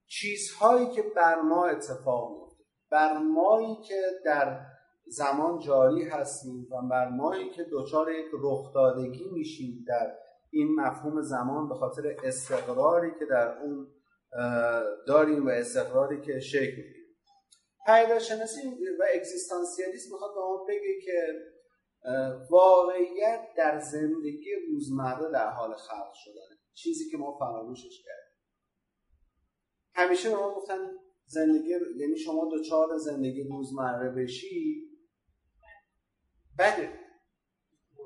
[0.07, 4.59] چیزهایی که بر ما اتفاق میفته بر مایی که در
[5.09, 10.15] زمان جاری هستیم و بر مایی که دچار یک رخدادگی میشیم در
[10.51, 13.87] این مفهوم زمان به خاطر استقراری که در اون
[15.07, 16.99] داریم و استقراری که شکل می‌گیره
[17.85, 18.67] پیداشناسی
[18.99, 21.33] و اگزیستانسیالیسم می‌خواد به ما بگه که
[22.49, 26.57] واقعیت در زندگی روزمره در حال خلق شدنه.
[26.73, 28.35] چیزی که ما فراموشش کردیم.
[29.93, 30.77] همیشه به ما گفتن
[31.25, 34.88] زندگی یعنی شما دوچار زندگی روزمره بشی
[36.59, 36.99] بده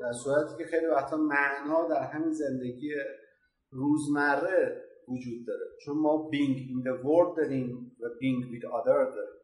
[0.01, 2.93] در صورتی که خیلی وقتا معنا در همین زندگی
[3.69, 5.65] روزمره وجود داره.
[5.85, 9.39] چون ما being in the world داریم و being with other داریم.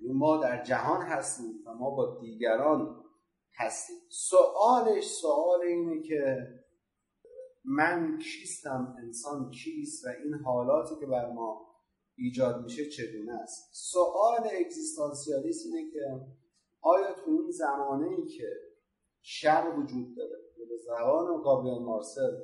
[0.00, 3.04] یعنی ما در جهان هستیم و ما با دیگران
[3.54, 3.96] هستیم.
[4.10, 6.46] سوالش سوال اینه که
[7.64, 11.68] من کیستم؟ انسان کیست؟ و این حالاتی که بر ما
[12.16, 16.00] ایجاد میشه چگونه است؟ سوال اگزیستانسیالیست اینه که
[16.80, 18.48] آیا تو این زمانه ای که
[19.20, 20.36] شر وجود داره
[20.68, 22.36] به زبان گابریل مارسل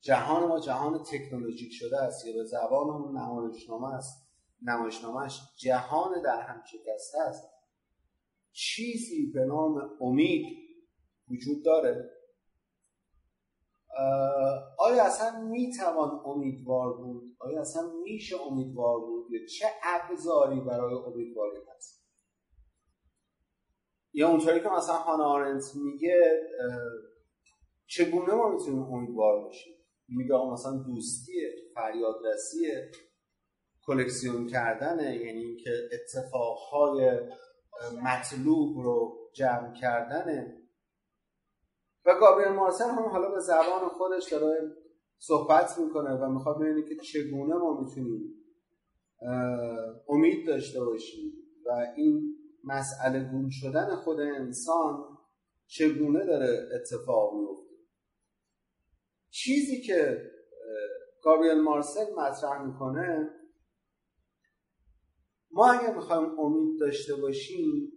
[0.00, 4.28] جهان ما جهان تکنولوژیک شده است یا به زبان اون نمایشنامه است
[4.62, 7.52] نمایشنامهش جهان در هم شکسته است
[8.52, 10.46] چیزی به نام امید
[11.30, 12.10] وجود داره؟
[14.78, 21.58] آیا اصلا می‌توان امیدوار بود؟ آیا اصلا میشه امیدوار بود؟ یا چه ابزاری برای امیدواری
[21.76, 22.01] هست؟
[24.12, 26.20] یا اونطوری که مثلا هانا آرنت میگه
[27.86, 29.74] چگونه ما می‌تونیم امیدوار باشیم
[30.08, 32.90] میگه مثلا دوستیه فریادرسیه
[33.82, 37.20] کلکسیون کردنه یعنی اینکه اتفاقهای
[38.04, 40.58] مطلوب رو جمع کردنه.
[42.06, 44.76] و گابریل مارسل هم حالا به زبان خودش داره
[45.18, 48.34] صحبت می‌کنه و می‌خواد ببینه که چگونه ما می‌تونیم
[50.08, 51.32] امید داشته باشیم.
[51.66, 55.18] و این مسئله گون شدن خود انسان
[55.66, 57.74] چگونه داره اتفاق میفته
[59.30, 60.30] چیزی که
[61.22, 63.30] گابریل مارسل مطرح می‌کنه
[65.50, 67.92] ما اگر می‌خوایم امید داشته باشیم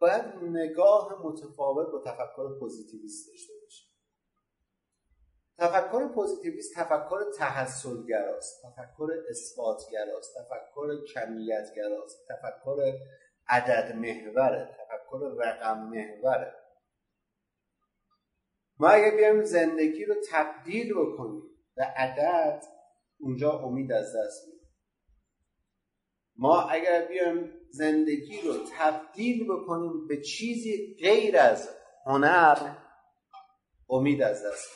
[0.00, 3.90] باید نگاه متفاوت با تفکر پوزیتیویست داشته باشیم.
[5.58, 12.92] تفکر پوزیتیویست تفکر تحصلگراست تفکر اثباتگراست تفکر کمیتگراست تفکر
[13.50, 16.54] عدد محوره تفکر رقم محوره
[18.78, 21.42] ما اگه بیایم زندگی رو تبدیل بکنیم
[21.76, 22.62] به عدد
[23.20, 24.60] اونجا امید از دست میدیم
[26.36, 31.68] ما اگر بیایم زندگی رو تبدیل بکنیم به چیزی غیر از
[32.06, 32.76] هنر
[33.90, 34.68] امید از دست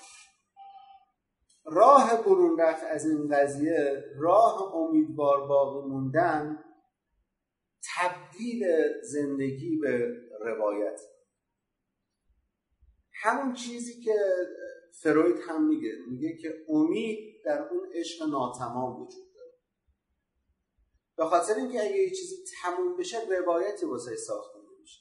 [1.65, 6.65] راه برون رفت از این قضیه راه امیدوار باقی موندن
[7.97, 8.24] تبدیل
[9.03, 11.01] زندگی به روایت.
[13.23, 14.15] همون چیزی که
[15.03, 19.25] فروید هم میگه میگه که امید در اون عشق ناتمام وجود
[21.17, 25.01] به خاطر اینکه اگه یه چیزی تموم بشه روایتی واسه ساخته نمیشه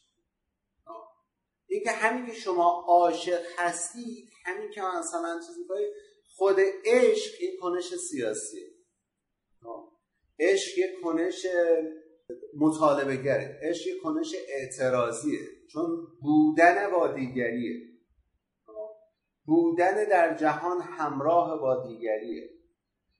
[1.68, 5.64] اینکه همین که شما عاشق هستید همین که مثلا چیزی
[6.36, 6.56] خود
[6.86, 8.74] عشق این کنش سیاسیه
[10.40, 11.46] عشق یک کنش
[12.58, 15.40] مطالبه گره عشق کنش اعتراضیه.
[15.72, 17.94] چون بودن با دیگریه.
[19.46, 22.50] بودن در جهان همراه با دیگریه.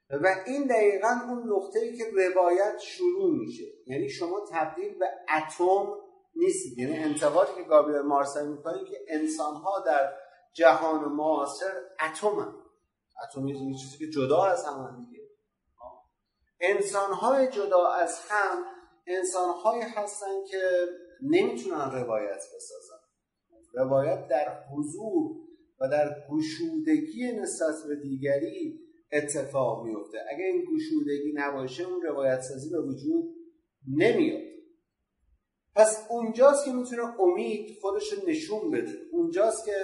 [0.10, 3.64] و این دقیقا اون نقطه ای که روایت شروع میشه.
[3.88, 5.06] یعنی شما تبدیل به
[5.38, 5.88] اتم
[6.36, 6.78] نیستید.
[6.78, 10.14] یعنی انتقادی که گابریل مارسل می‌کنه که انسان ها در
[10.54, 11.72] جهان معاصر
[12.06, 12.56] اتم هم.
[13.24, 15.24] اتم یه چیزی که جدا از هم دیگه.
[16.60, 18.58] انسان های جدا از هم
[19.08, 20.62] انسان های هستن که
[21.22, 23.04] نمی‌تونن روایت بسازن.
[23.74, 25.32] روایت در حضور
[25.80, 28.80] و در گشودگی نسبت به دیگری
[29.12, 33.36] اتفاق میفته اگر این گشودگی نباشه اون روایت سازی به وجود
[33.98, 34.54] نمیاد.
[35.76, 38.98] پس اونجاست که می‌تونه امید خودش رو نشون بده.
[39.12, 39.76] اونجاست که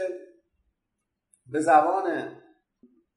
[1.45, 2.35] به زبان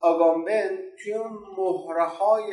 [0.00, 2.52] آگامبن توی اون مهره های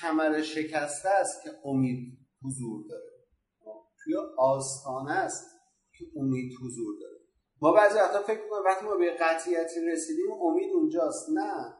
[0.00, 3.12] کمر شکسته است که امید حضور داره.
[4.04, 5.46] توی آستانه است
[5.98, 7.18] که امید حضور داره.
[7.60, 11.28] ما بعضی وقتا فکر می‌کنیم وقتی ما به قطعیتی رسیدیم امید اونجاست.
[11.34, 11.74] نه.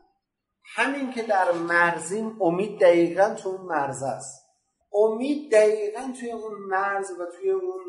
[0.75, 4.45] همین که در مرزیم امید دقیقا تو اون مرز است.
[4.93, 7.81] امید دقیقا توی اون مرز و توی اون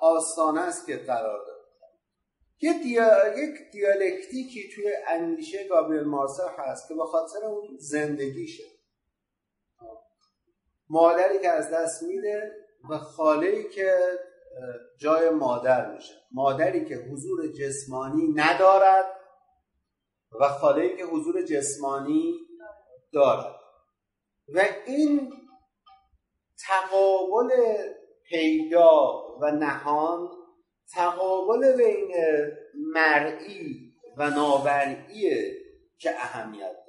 [0.00, 1.56] آستانه است که قرار داره.
[2.60, 3.38] یه دیا...
[3.38, 8.64] یک دیالکتیکی توی اندیشه گابریل مارسر هست که به خاطر اون زندگیشه.
[10.90, 12.52] مادری که از دست میده
[12.90, 13.98] و خاله که
[14.98, 16.14] جای مادر میشه.
[16.32, 19.06] مادری که حضور جسمانی ندارد
[20.40, 22.34] و خاله که حضور جسمانی
[23.12, 23.56] دارد.
[24.54, 25.32] و این
[26.66, 27.50] تقابل
[28.28, 30.30] پیدا و نهان
[30.94, 32.12] تقابل بین
[32.74, 35.56] مرئی و نامرئیه
[35.98, 36.85] که اهمیت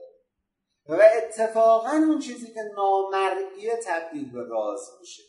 [0.90, 5.24] و اتفاقا اون چیزی که نامرئی تبدیل به راز میشه.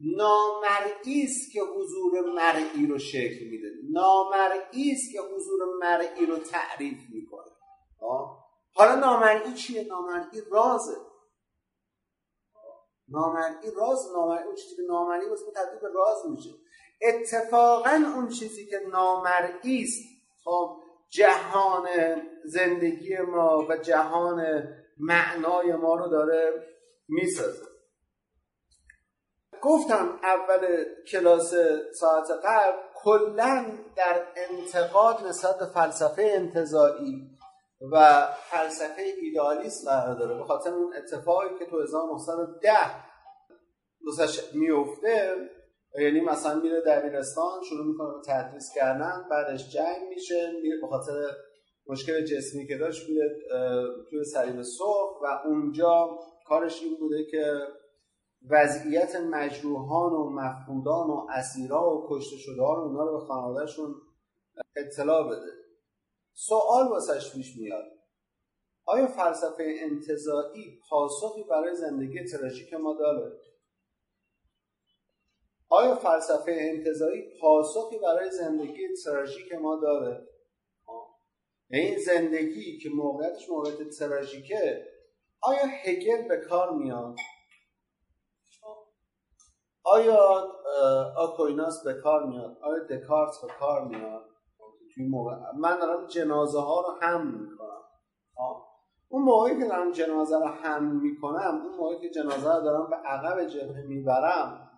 [0.00, 3.68] نامرئی است که حضور مرئی رو شکل میده.
[3.90, 7.52] نامرئی است که حضور مرئی رو تعریف می‌کنه.
[8.74, 10.96] حالا نامرئی چیه؟ نامرئی رازه.
[13.08, 16.50] نامرئی راز نامرئی اون چیزی که نامرئی واسه تبدیل به راز میشه.
[17.02, 20.02] اتفاقا اون چیزی که نامرئی است
[20.44, 21.88] خب جهان
[22.44, 24.66] زندگی ما و جهان
[24.98, 26.66] معنای ما رو داره
[27.08, 27.72] می‌سازه.
[29.62, 31.54] گفتم اول کلاس
[31.92, 33.64] ساعت قبل کلا
[33.96, 37.38] در انتقاد نسبت به فلسفه انتظایی
[37.92, 42.70] و فلسفه ایدالیست قرار داره به خاطر اون اتفاقی که تو 1910
[44.04, 45.36] دوستش میفته
[45.98, 51.12] یعنی مثلا میره دبیرستان شروع می‌کنه به تدریس کردن بعدش جنگ میشه میره به خاطر
[51.86, 53.38] مشکل جسمی که داشت میره
[54.10, 57.44] توی سریم سرخ و اونجا کارش این بوده که
[58.50, 63.94] وضعیت مجروحان و مفقودان و اسیرا و کشته شده ها رو اونا رو به خانوادهشون
[64.76, 65.52] اطلاع بده.
[66.34, 67.84] سوال واسش پیش میاد.
[68.84, 73.32] آیا فلسفه انتظایی پاسخی برای زندگی تراژیک ما داره؟
[75.68, 80.31] آیا فلسفه انتظایی پاسخی برای زندگی تراژیک ما داره؟
[81.78, 84.86] این زندگی که موقعیتش موقعیت تراژیکه
[85.42, 87.16] آیا هگل به کار میاد؟
[89.84, 90.48] آیا
[91.16, 94.24] آکویناس به کار میاد؟ آیا دکارت به کار میاد؟
[95.58, 97.82] من دارم جنازه ها رو هم می‌کنم.
[99.08, 102.96] اون موقعی که دارم جنازه رو هم می‌کنم اون موقعی که جنازه رو دارم به
[102.96, 104.70] عقب جبهه می‌برم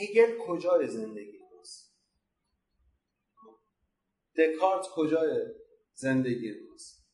[0.00, 1.94] هگل کجای زندگی هست
[4.38, 5.40] دکارت کجای
[5.94, 7.04] زندگی هست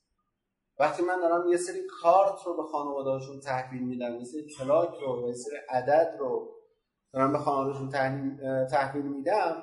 [0.78, 5.28] وقتی من دارم یه سری کارت رو به خانوادهاشون تحویل میدم یه سری پلاک رو
[5.28, 6.48] یه سری عدد رو
[7.12, 7.88] دارم به خانوادهاشون
[8.70, 9.62] تحویل میدم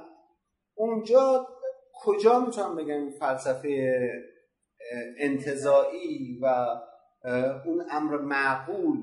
[0.75, 1.47] اونجا
[1.93, 3.99] کجا می‌تونم بگم فلسفه
[5.17, 6.67] انتظایی و
[7.65, 8.97] اون امر معقول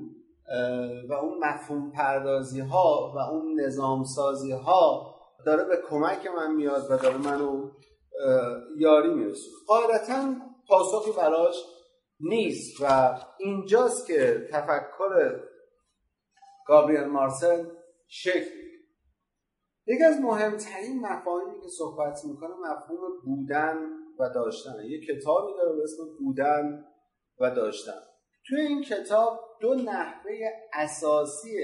[1.09, 6.91] و اون مفهوم پردازی ها و اون نظام سازی ها داره به کمک من میاد
[6.91, 7.71] و داره منو
[8.77, 10.35] یاری میرسونه قاعدتا
[10.67, 11.55] پاسخی براش
[12.19, 15.39] نیست و اینجاست که تفکر
[16.67, 17.65] گابریل مارسل
[18.07, 18.65] شکل
[19.87, 23.77] یکی از مهمترین مفاهیمی که صحبت می‌کنه مفهوم بودن
[24.19, 24.85] و داشتن.
[24.85, 26.85] یه کتابی داره به اسم بودن
[27.39, 28.01] و داشتن.
[28.47, 30.31] توی این کتاب دو نحوه
[30.73, 31.57] اساسی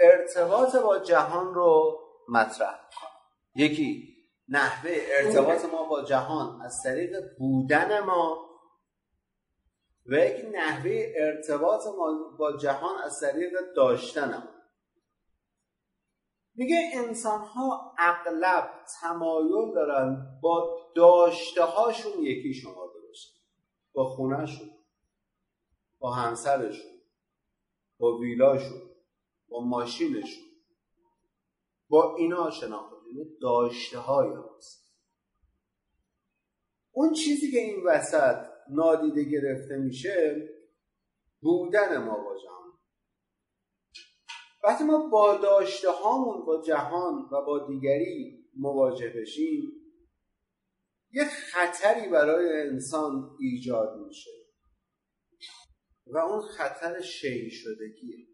[0.00, 1.98] ارتباط با جهان رو
[2.28, 2.80] مطرح
[3.54, 4.09] یکی
[4.50, 8.50] نحوه ارتباط ما با جهان از طریق بودن ما
[10.06, 14.60] و یک نحوه ارتباط ما با جهان از طریق داشتن ما.
[16.54, 23.32] میگه انسان ها اغلب تمایل دارن با داشته هاشون یکی شمارده باشن
[23.92, 24.70] با خونهشون
[25.98, 26.90] با همسرشون
[27.98, 28.80] با ویلاشون
[29.48, 30.44] با ماشینشون
[31.88, 34.94] با اینا شناخته یعنی داشته های هست
[36.92, 40.48] اون چیزی که این وسط نادیده گرفته میشه
[41.40, 42.78] بودن ما با جهان.
[44.64, 49.72] وقتی ما با داشته هامون با جهان و با دیگری مواجه بشیم
[51.12, 54.30] یه خطری برای انسان ایجاد میشه.
[56.06, 58.26] و اون خطر شی شدگیه.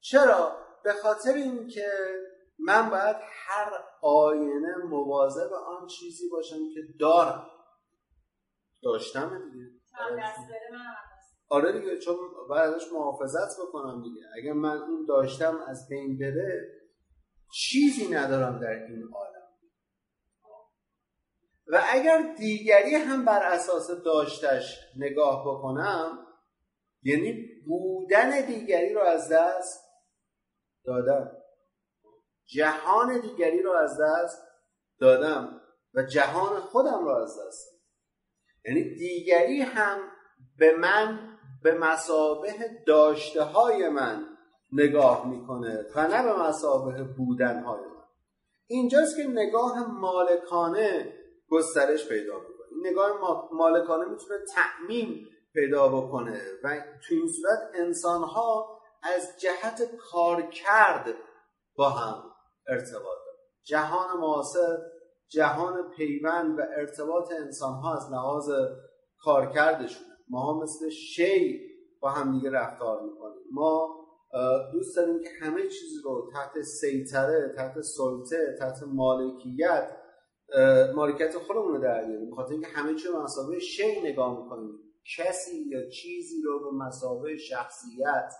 [0.00, 1.88] چرا؟ به خاطر اینکه
[2.58, 3.72] من باید هر
[4.02, 7.46] آینه مواظب آن چیزی باشم که دارم.
[8.82, 9.66] داشتم دیگه.
[11.48, 12.16] آره دیگه چون
[12.48, 14.20] باید ازش محافظت بکنم دیگه.
[14.36, 16.82] اگر من اون داشتم از بین بره
[17.52, 19.42] چیزی ندارم در این عالم.
[21.66, 26.26] و اگر دیگری هم بر اساس داشتش نگاه بکنم
[27.02, 29.84] یعنی بودن دیگری رو از دست
[30.84, 31.41] دادم.
[32.54, 34.42] جهان دیگری رو از دست
[35.00, 35.60] دادم
[35.94, 37.82] و جهان خودم رو از دست دادم.
[38.64, 39.98] یعنی دیگری هم
[40.58, 42.54] به من به مسابه
[42.86, 44.24] داشته های من
[44.72, 48.02] نگاه می‌کنه و نه به مسابه بودن های من.
[48.66, 51.14] اینجاست که نگاه مالکانه
[51.48, 52.66] گسترش پیدا می‌کنه.
[52.70, 53.10] این نگاه
[53.52, 61.14] مالکانه می‌تونه تعمیم پیدا بکنه و تو این صورت انسان ها از جهت کارکرد
[61.76, 62.31] با هم
[62.68, 64.78] ارتباط دارن جهان معاصر
[65.28, 68.50] جهان پیوند و ارتباط انسان ها از لحاظ
[69.18, 71.60] کارکردشون ما مثل شی
[72.00, 73.42] با همدیگه رفتار می‌کنیم.
[73.52, 74.02] ما
[74.72, 79.96] دوست داریم که همه چیز رو تحت سیطره تحت سلطه تحت مالکیت
[80.94, 82.30] مالکیت خودمون رو در بیاریم.
[82.30, 84.78] بخاطر اینکه همه چیز رو مسابقه شی نگاه می‌کنیم.
[85.16, 88.32] کسی یا چیزی رو به مسابقه شخصیت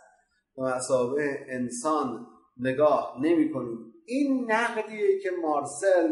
[0.56, 2.26] به مسابقه انسان
[2.56, 6.08] نگاه نمی کنیم این نقدیه که مارسل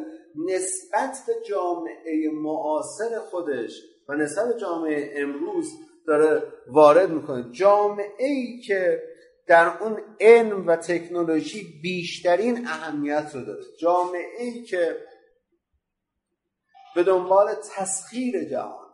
[0.46, 5.66] نسبت به جامعه معاصر خودش و نسبت جامعه امروز
[6.06, 7.52] داره وارد می‌کنه.
[7.52, 9.02] جامعه ای که
[9.46, 13.64] در اون علم و تکنولوژی بیشترین اهمیت رو داره.
[13.80, 14.96] جامعه ای که
[16.94, 18.86] به دنبال تسخیر جهان.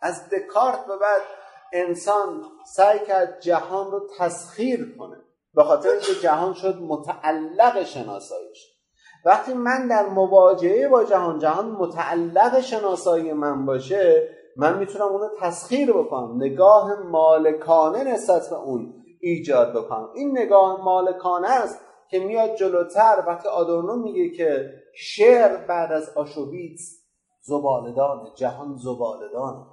[0.00, 1.22] از دکارت به بعد
[1.72, 2.44] انسان
[2.76, 5.16] سعی کرد جهان رو تسخیر کنه.
[5.54, 8.80] به خاطر اینکه جهان شد متعلق شناساییش
[9.24, 15.92] وقتی من در مواجهه با جهان جهان متعلق شناسایی من باشه من می‌تونم اونو تسخیر
[15.92, 16.36] بکنم.
[16.36, 20.08] نگاه مالکانه نسبت به اون ایجاد بکنم.
[20.14, 21.80] این نگاه مالکانه است
[22.10, 23.24] که میاد جلوتر.
[23.26, 27.00] وقتی آدورنو میگه که شعر بعد از آشوبیتس
[27.42, 29.66] زبالدانه جهان زبالدانه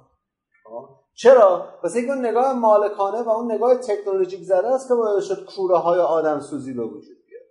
[1.20, 5.76] چرا؟ پس یک نگاه مالکانه و اون نگاه تکنولوژیک زده است که باید شد کوره
[5.76, 7.42] های آدم سوزی به وجود بیاد.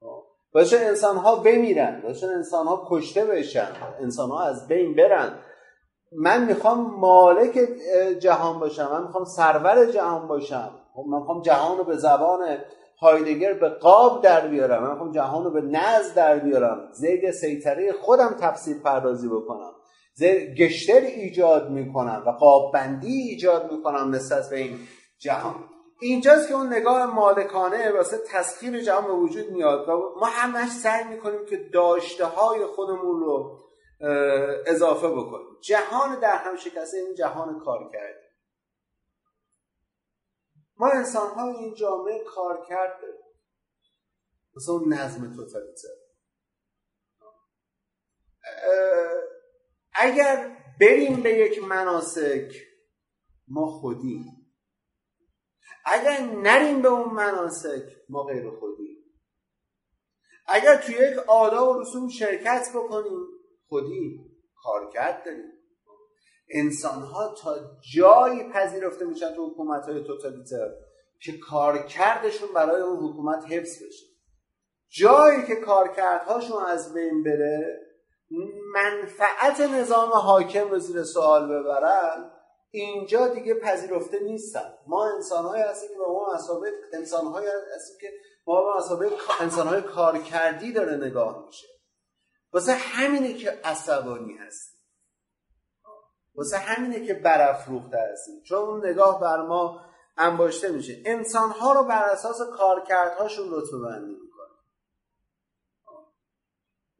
[0.00, 0.22] خب؟
[0.54, 2.00] باشه انسان ها بمیرن.
[2.02, 3.68] باشه انسان ها کشته بشن.
[4.00, 5.38] انسان ها از بین برن.
[6.12, 7.58] من می‌خوام مالک
[8.18, 8.88] جهان باشم.
[8.92, 10.70] من می‌خوام سرور جهان باشم.
[10.94, 12.58] خب من می‌خوام جهان رو به زبان
[13.00, 14.82] هایدگر به قاب در بیارم.
[14.82, 16.88] من می‌خوام جهان رو به نز در بیارم.
[16.92, 19.72] زید سیطره خودم تفسیر پردازی بکنم.
[20.28, 24.78] گشتر ایجاد می‌کنم و قاب بندی ایجاد می‌کنم نسبت به این
[25.18, 25.68] جهان.
[26.00, 31.04] اینجاست که اون نگاه مالکانه واسه تسخیر جهان به وجود میاد و ما همش سعی
[31.04, 33.58] می‌کنیم که داشته های خودمون رو
[34.66, 35.56] اضافه بکنیم.
[35.62, 38.30] جهان در هم شکسته این جهان کار کردیم
[40.76, 43.06] ما انسان های این جامعه کار کرده.
[44.56, 45.88] مثل اون نظم توتالیتر.
[49.94, 52.52] اگر بریم به یک مناسک
[53.48, 54.24] ما خودیم.
[55.84, 58.96] اگر نریم به اون مناسک ما غیر خودیم.
[60.46, 63.26] اگر توی یک آداب و رسوم شرکت بکنیم
[63.68, 64.30] خودی
[64.62, 65.52] کارکرد داریم.
[66.48, 67.56] انسان ها تا
[67.94, 70.70] جایی پذیرفته میشن تو حکومت های توتالیتر
[71.20, 74.06] که کارکردشون برای اون حکومت حفظ بشه.
[74.88, 77.89] جایی که کارکردهاشون از بین بره
[78.74, 82.30] منفعت نظام حاکم رو زیر سوال ببرن
[82.70, 84.74] اینجا دیگه پذیرفته نیستن.
[84.86, 88.12] ما انسان های هستیم که به ما مسابقه انسان های هستیم که
[88.46, 91.66] ما به مسابقه انسان های کارکردی داره نگاه میشه.
[92.52, 94.80] واسه همینه که عصبانی هست
[96.34, 98.42] واسه همینه که برافروخته هستیم.
[98.42, 99.80] چون اون نگاه بر ما
[100.16, 101.02] انباشته میشه.
[101.06, 104.16] انسان ها رو بر اساس کارکردهاشون رتبه بندی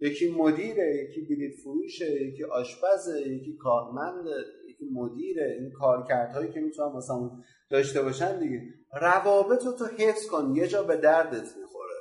[0.01, 5.57] یکی مدیره یکی بلیط فروشه یکی آشپزه یکی کارمنده یکی مدیره.
[5.61, 7.31] این کارکردهایی که می‌تونن مثلا
[7.70, 8.61] داشته باشن دیگه.
[9.01, 11.95] روابط رو تو حفظ کن یه جا به دردت می‌خوره.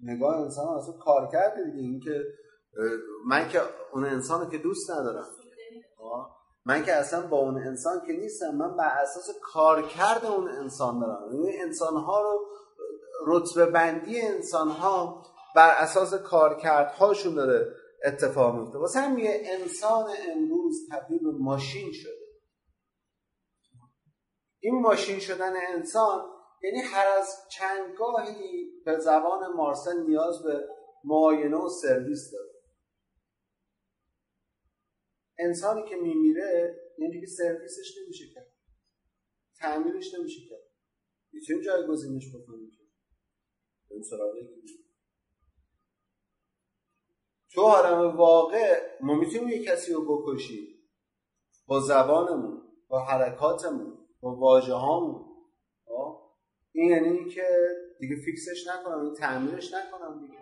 [0.00, 1.78] نگاه انسان اصلا کار کرده دیگه.
[1.78, 2.24] این که
[3.26, 3.60] من که
[3.92, 5.26] اون انسان که دوست ندارم.
[6.66, 11.28] من که اصلا با اون انسان که نیستم من بر اساس کارکرد اون انسان دارم.
[11.32, 12.46] این انسان ها رو
[13.26, 15.22] رتبه بندی انسان ها
[15.56, 22.30] بر اساس کارکردهاشون داره اتفاق میفته واسه هم یه انسان امروز تبدیل به ماشین شده.
[24.62, 26.24] این ماشین شدن انسان
[26.62, 30.68] یعنی هر از چندگاهی به زبان مارسل نیاز به
[31.04, 32.50] معاینه و سرویس داره.
[35.38, 38.52] انسانی که میمیره یعنی دیگه سرویسش نمیشه کرد.
[39.60, 40.70] تعمیرش نمیشه کرد.
[41.32, 42.79] می‌تونیم جایگزینش بکنیم
[47.52, 50.66] تو عالم واقع ما می‌تونیم یک کسی رو بکشیم.
[51.66, 55.24] با زبانمون با حرکاتمون با واجه هامون
[55.84, 56.20] خب؟
[56.72, 57.44] این یعنی که
[58.00, 60.38] دیگه فیکسش نکنم این تعمیرش نکنم دیگه.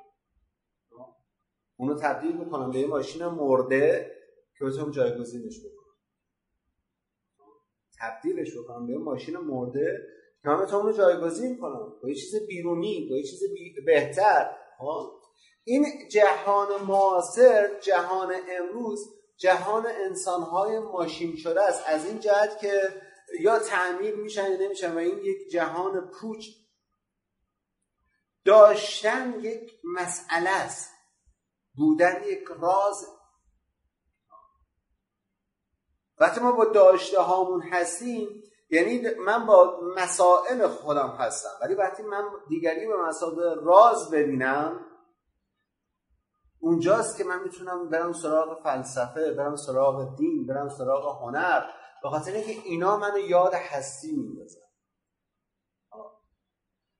[0.90, 1.14] خب؟
[1.76, 4.14] اونو تبدیل می‌کنم به یه ماشین مرده
[4.58, 5.78] که بتونم جایگزینش بکنم.
[8.00, 10.06] تبدیلش بکنم به یه ماشین مرده
[10.44, 13.40] من بتونم اونو جایگزین کنم با یه چیز بیرونی با یه چیز
[13.86, 14.56] بهتر.
[14.78, 15.12] خب؟
[15.64, 21.82] این جهان معاصر جهان امروز جهان انسانهای ماشین شده است.
[21.86, 22.72] از این جهت که
[23.40, 26.46] یا تعمیر میشن یا نمیشن و این یک جهان پوچ
[28.44, 30.90] داشتن یک مسئله است.
[31.74, 33.06] بودن یک راز.
[36.18, 41.50] وقتی ما با داشته هامون هستیم یعنی من با مسائل خودم هستم.
[41.62, 44.80] ولی وقتی من دیگری به مسابقه راز ببینم
[46.60, 51.62] اونجاست که من می‌تونم برم سراغ فلسفه برم سراغ دین برم سراغ هنر.
[52.02, 54.60] به خاطر اینکه اینا منو یاد هستی میندازن.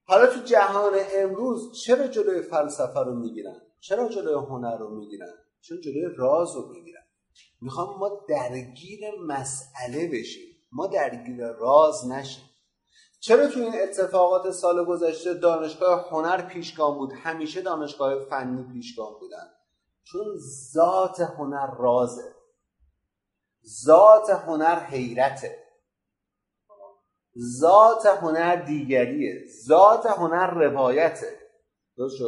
[0.05, 5.81] حالا تو جهان امروز چرا جلوی فلسفه رو می‌گیرن؟ چرا جلوی هنر رو می‌گیرن؟ چون
[5.81, 7.03] جلوی راز رو می‌گیرن؟
[7.61, 10.48] می‌خوام ما درگیر مسئله بشیم.
[10.73, 12.45] ما درگیر راز نشیم.
[13.21, 19.51] چرا تو این اتفاقات سال گذشته دانشگاه هنر پیشگام بود؟ همیشه دانشگاه فنی پیشگام بودن.
[20.05, 20.27] چون
[20.73, 22.35] ذات هنر رازه.
[23.85, 25.65] ذات هنر حیرته.
[27.61, 29.47] ذات هنر دیگریه.
[29.67, 31.39] ذات هنر روایته.
[31.97, 32.23] درست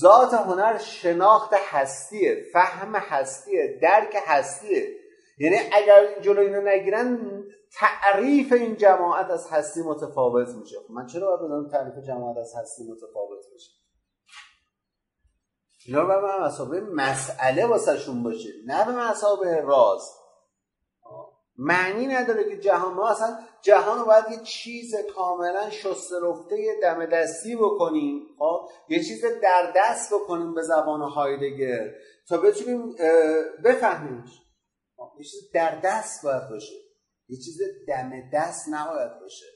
[0.00, 5.05] ذات هنر شناخت هستیه فهم هستیه درک هستیه.
[5.38, 7.18] یعنی اگر جلو اینو نگیرن
[7.72, 10.76] تعریف این جماعت از هستی متفاوت میشه.
[10.80, 13.70] خب من چرا باید بدونم تعریف جماعت از هستی متفاوت بشه
[15.86, 20.12] اینا رو به مسابقه مسئله واسهشون باشه نه به مسابقه راز.
[21.58, 27.06] معنی نداره که جهان ما اصلا جهان رو باید یه چیز کاملا شسته رفته دم
[27.06, 28.20] دستی بکنیم.
[28.38, 31.90] خب؟ یه چیز در دست بکنیم به زبان هایدگر.
[32.28, 32.94] تا بتونیم
[33.64, 34.45] بفهمیمش
[35.18, 36.74] یه چیز در دست باید باشه.
[37.28, 39.46] یه چیز دم دست نباید باشه.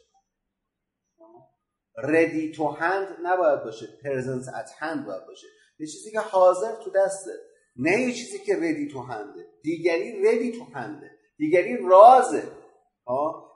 [1.97, 3.87] ردی تو هند نباید باشه.
[4.05, 5.47] پرزنس ات هند باید باشه.
[5.79, 7.33] یه چیزی که حاضر تو دسته
[7.77, 12.43] نه یه چیزی که ردی تو هنده دیگری ردی تو هنده دیگری رازه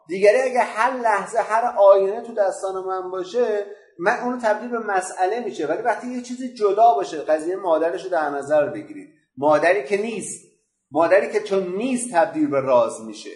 [0.08, 3.66] دیگری اگه هر لحظه هر آینه تو دستان من باشه
[3.98, 5.66] من اونو تبدیل به مسئله میشه.
[5.66, 9.14] ولی وقتی یه چیزی جدا باشه قضیه مادرش رو در نظر بگیرید.
[9.36, 10.53] مادری که نیست.
[10.94, 13.30] مادری که چون نیست تبدیل به راز میشه.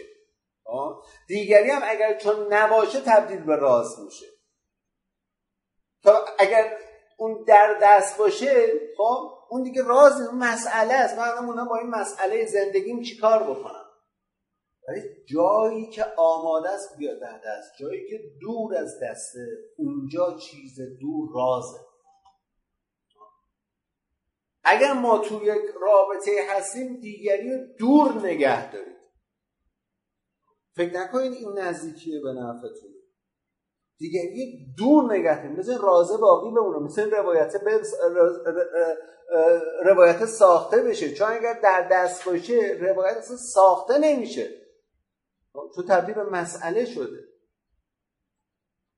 [1.29, 4.27] دیگری هم اگر چون نباشه تبدیل به راز میشه.
[6.03, 6.79] تا اگر
[7.19, 11.19] اون در دست باشه خب اون دیگه راز اون مسئله است.
[11.19, 13.85] من با این مسئله زندگیم چیکار بکنم؟
[14.89, 19.47] ولی جایی که آماده است بیاد در دست جایی که دور از دسته
[19.79, 21.88] اونجا چیز دور رازه.
[24.69, 28.97] اگر ما تو یک رابطه هستیم دیگری رو دور نگه داریم.
[30.77, 32.91] فکر نکنید این نزدیکیه به نفعتون.
[33.99, 35.57] دیگری دور نگه داریم.
[35.57, 37.55] مثل رازه باقی بمونه مثل روایت
[39.85, 41.15] روایت ساخته بشه.
[41.15, 44.51] چون اگر در دست باشه روایت اصلا ساخته نمیشه.
[45.75, 47.19] تو تبدیل به مسئله شده.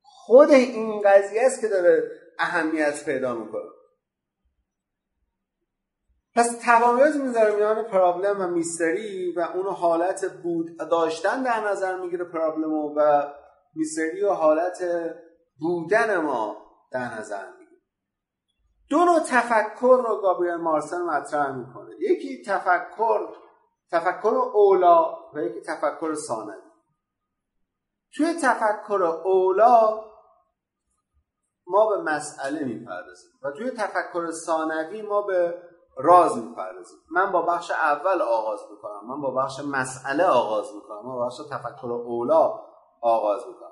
[0.02, 3.70] خود این قضیه است که داره اهمیت پیدا می‌کنه.
[6.34, 12.24] پس تمایز می‌ذاره میان پرابلم و میستری و اون حالت بود داشتن در نظر می‌گیره
[12.24, 13.22] پرابلم و
[13.74, 14.82] میستری و حالت
[15.60, 16.56] بودن ما
[16.92, 17.80] در نظر می‌گیره.
[18.90, 21.90] دو نوع تفکر رو گابریل مارسن مطرح می‌کنه.
[22.00, 23.28] یکی تفکر
[23.92, 26.70] تفکر اولا و یکی تفکر ثانوی
[28.16, 30.04] توی تفکر اولا
[31.66, 35.62] ما به مسئله می‌پردازیم و توی تفکر ثانوی ما به
[36.02, 36.98] راز می‌پردازیم.
[37.10, 39.06] من با بخش اول آغاز می‌کنم.
[39.08, 41.06] من با بخش مسئله آغاز می‌کنم.
[41.06, 42.60] من با بخش تفکر اولا
[43.00, 43.70] آغاز می‌کنم.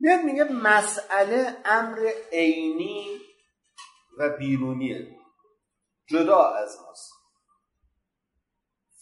[0.00, 3.20] میاد میگه مسئله امر عینی
[4.18, 5.16] و بیرونیه.
[6.08, 7.12] جدا از ماست.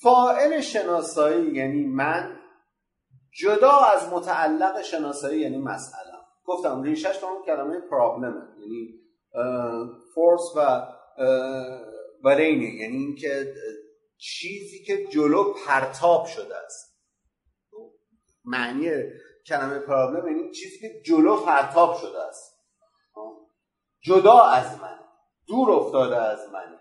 [0.02, 2.36] فائل شناسایی یعنی من.
[3.40, 6.12] جدا از متعلق شناسایی یعنی مسئله.
[6.44, 9.00] گفتم ریشش تو اون کلمه پرابلمه یعنی
[10.14, 10.86] فورس و
[12.24, 13.54] برینه یعنی اینکه
[14.16, 17.00] چیزی که جلو پرتاب شده است.
[18.44, 18.90] معنی
[19.46, 22.60] کلمه پرابلم یعنی چیزی که جلو پرتاب شده است.
[24.02, 24.98] جدا از من
[25.46, 26.80] دور افتاده از من.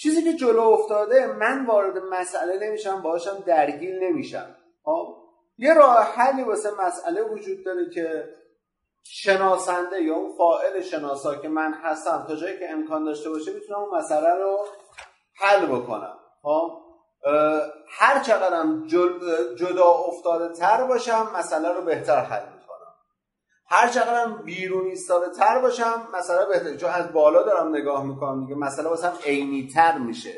[0.00, 4.56] چیزی که جلو افتاده من وارد مسئله نمیشم باشم درگیر نمیشم.
[4.82, 5.16] خب
[5.58, 8.34] یه راه حلی واسه مسئله وجود داره که
[9.04, 13.78] شناسنده یا اون فائل شناسا که من هستم تا جایی که امکان داشته باشه می‌تونم
[13.78, 14.66] اون مسئله رو
[15.36, 16.18] حل بکنم.
[16.42, 16.82] خب؟
[17.88, 18.86] هر چقدرم
[19.56, 22.58] جدا افتاده تر باشم مسئله رو بهتر حل
[23.70, 26.76] هر چقدرم بیرون ایستاده تر باشم مثلا بهتر.
[26.76, 30.34] چون از بالا دارم نگاه می‌کنم دیگه مثلا واسه هم عینی تر میشه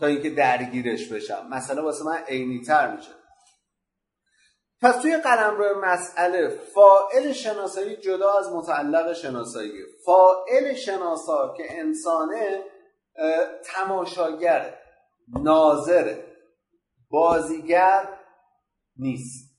[0.00, 1.46] تا اینکه درگیرش بشم.
[1.50, 3.10] مثلا واسه من عینی تر میشه.
[4.82, 9.72] پس توی قلم روی مسئله فائل شناسایی جدا از متعلق شناسایی.
[10.04, 12.64] فائل شناسا که انسانه
[13.64, 14.78] تماشاگره
[15.42, 16.36] ناظره
[17.10, 18.18] بازیگر
[18.96, 19.58] نیست.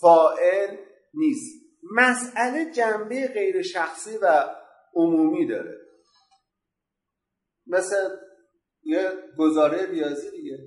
[0.00, 0.76] فائل
[1.14, 1.64] نیست.
[1.92, 4.54] مسئله جنبه غیر شخصی و
[4.94, 5.74] عمومی داره.
[7.66, 8.16] مثل
[8.82, 10.58] یه گزاره ریاضی دیگه.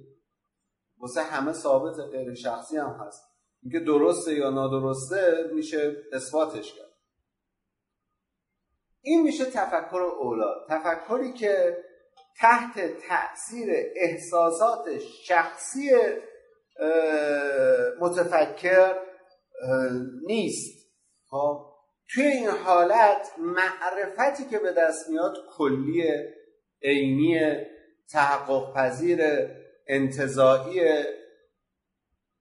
[0.97, 3.36] واسه همه ثابت غیر شخصی هم هست.
[3.63, 6.87] اینکه درسته یا نادرسته میشه اثباتش کرد.
[9.01, 10.53] این میشه تفکر اولا.
[10.69, 11.83] تفکری که
[12.39, 15.89] تحت تاثیر احساسات شخصی
[17.99, 18.95] متفکر
[20.25, 20.87] نیست.
[21.29, 21.65] خب؟
[22.09, 26.03] توی این حالت معرفتی که به دست میاد کلی
[26.83, 27.39] عینی
[28.11, 29.19] تحقق پذیر
[29.87, 30.81] انتظایی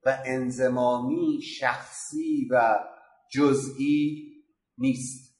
[0.07, 2.79] و انزمامی شخصی و
[3.33, 4.27] جزئی
[4.79, 5.37] نیست.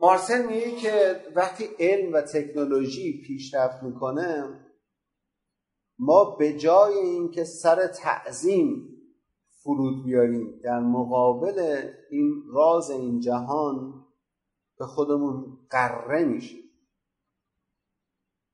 [0.00, 4.60] مارسل میگه که وقتی علم و تکنولوژی پیشرفت می‌کنه
[5.98, 8.88] ما به جای اینکه سر تعظیم
[9.62, 14.04] فرود بیاریم در مقابل این راز این جهان
[14.78, 16.69] به خودمون قره میشیم.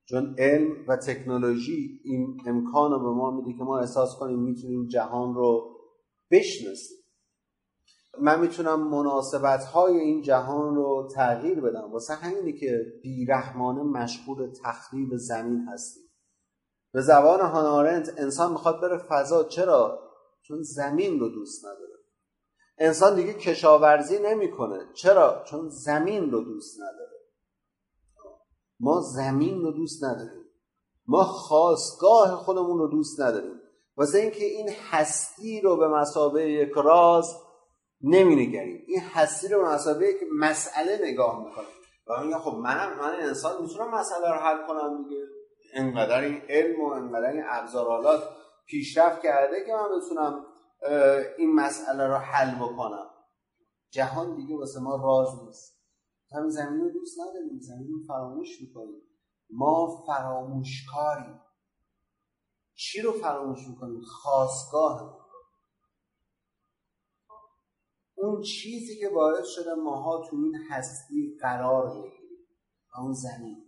[0.09, 4.87] چون علم و تکنولوژی این امکان رو به ما میده که ما احساس کنیم می‌تونیم
[4.87, 5.77] جهان رو
[6.31, 6.97] بشناسیم.
[8.21, 11.91] من می‌تونم مناسبت های این جهان رو تغییر بدم.
[11.91, 16.03] واسه همینه که بیرحمانه مشغول تخریب زمین هستیم.
[16.93, 19.43] به زبان هانارنت انسان می‌خواد بره فضا.
[19.43, 19.99] چرا؟
[20.41, 21.93] چون زمین رو دوست نداره.
[22.77, 24.79] انسان دیگه کشاورزی نمی‌کنه.
[24.93, 27.16] چرا؟ چون زمین رو دوست نداره.
[28.79, 30.43] ما زمین رو دوست نداریم.
[31.07, 33.61] ما خواستگاه خودمون رو دوست نداریم.
[33.97, 37.35] واسه اینکه این هستی رو به مسابقه یک راز
[38.01, 38.83] نمینگریم.
[38.87, 41.67] این هستی رو به مسابقه یک مسئله نگاه می‌کنیم.
[42.07, 45.23] و میگه خب منم من انسان می‌تونم مسئله رو حل کنم دیگه.
[45.73, 48.23] انقدر این علم و انقدر این ابزارالات
[48.65, 50.45] پیشرفت کرده که من بتونم
[51.37, 53.09] این مسئله رو حل بکنم.
[53.91, 55.76] جهان دیگه واسه ما راز نیست.
[56.31, 59.01] همین زمین رو دوست نداریم زمین رو فراموش می‌کنیم.
[59.49, 61.41] ما فراموشکاریم.
[62.75, 65.27] چی رو فراموش می‌کنیم؟ خواستگاه.
[68.15, 72.47] اون چیزی که باعث شده ماها تو این هستی قرار بگیریم.
[72.97, 73.63] اون زمین.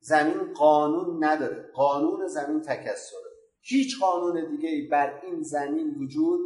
[0.00, 1.72] زمین قانون نداره.
[1.74, 3.30] قانون زمین تکسره.
[3.60, 6.40] هیچ قانون دیگه بر این زمین وجود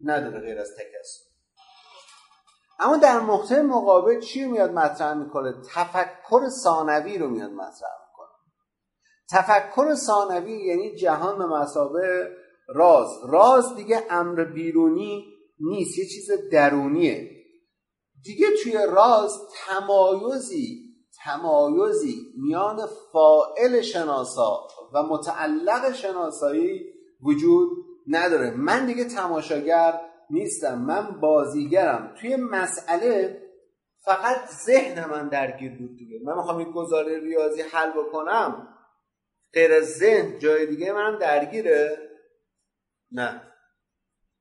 [0.00, 1.27] نداره غیر از تکسر.
[2.78, 8.28] اما در نقطه مقابل چی میاد مطرح می‌کنه؟ تفکر ثانوی رو میاد مطرح می‌کنه.
[9.30, 12.28] تفکر ثانوی یعنی جهان به مسابه
[12.68, 13.08] راز.
[13.28, 15.24] راز دیگه امر بیرونی
[15.60, 17.30] نیست یه چیز درونیه.
[18.24, 19.32] دیگه توی راز
[19.66, 20.88] تمایزی
[21.24, 26.84] تمایزی میان فائل شناسا و متعلق شناسایی
[27.22, 27.68] وجود
[28.06, 28.50] نداره.
[28.50, 30.00] من دیگه تماشاگر
[30.30, 30.78] نیستم.
[30.78, 32.14] من بازیگرم.
[32.20, 33.42] توی مسئله
[34.04, 36.20] فقط ذهن من درگیر بود دیگه.
[36.24, 38.74] من می‌خوام این گزاره ریاضی حل بکنم.
[39.54, 42.10] غیر ذهن جای دیگه منم درگیره.
[43.12, 43.42] نه.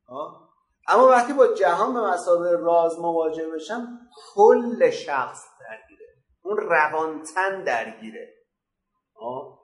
[0.08, 0.50] آه؟
[0.88, 4.00] اما وقتی با جهان به مسابقه راز مواجه بشم
[4.34, 6.08] کل شخص درگیره.
[6.42, 8.34] اون روانتن درگیره.
[9.16, 9.60] آه؟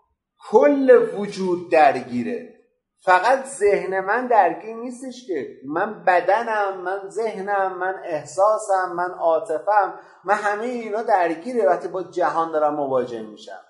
[0.49, 2.62] کل وجود درگیره.
[3.05, 10.33] فقط ذهن من درگیر نیستش که من بدنم من ذهنم من احساسم من عاطفم من
[10.33, 11.65] همه اینا درگیره.
[11.65, 13.61] وقتی با جهان دارم مواجه میشم.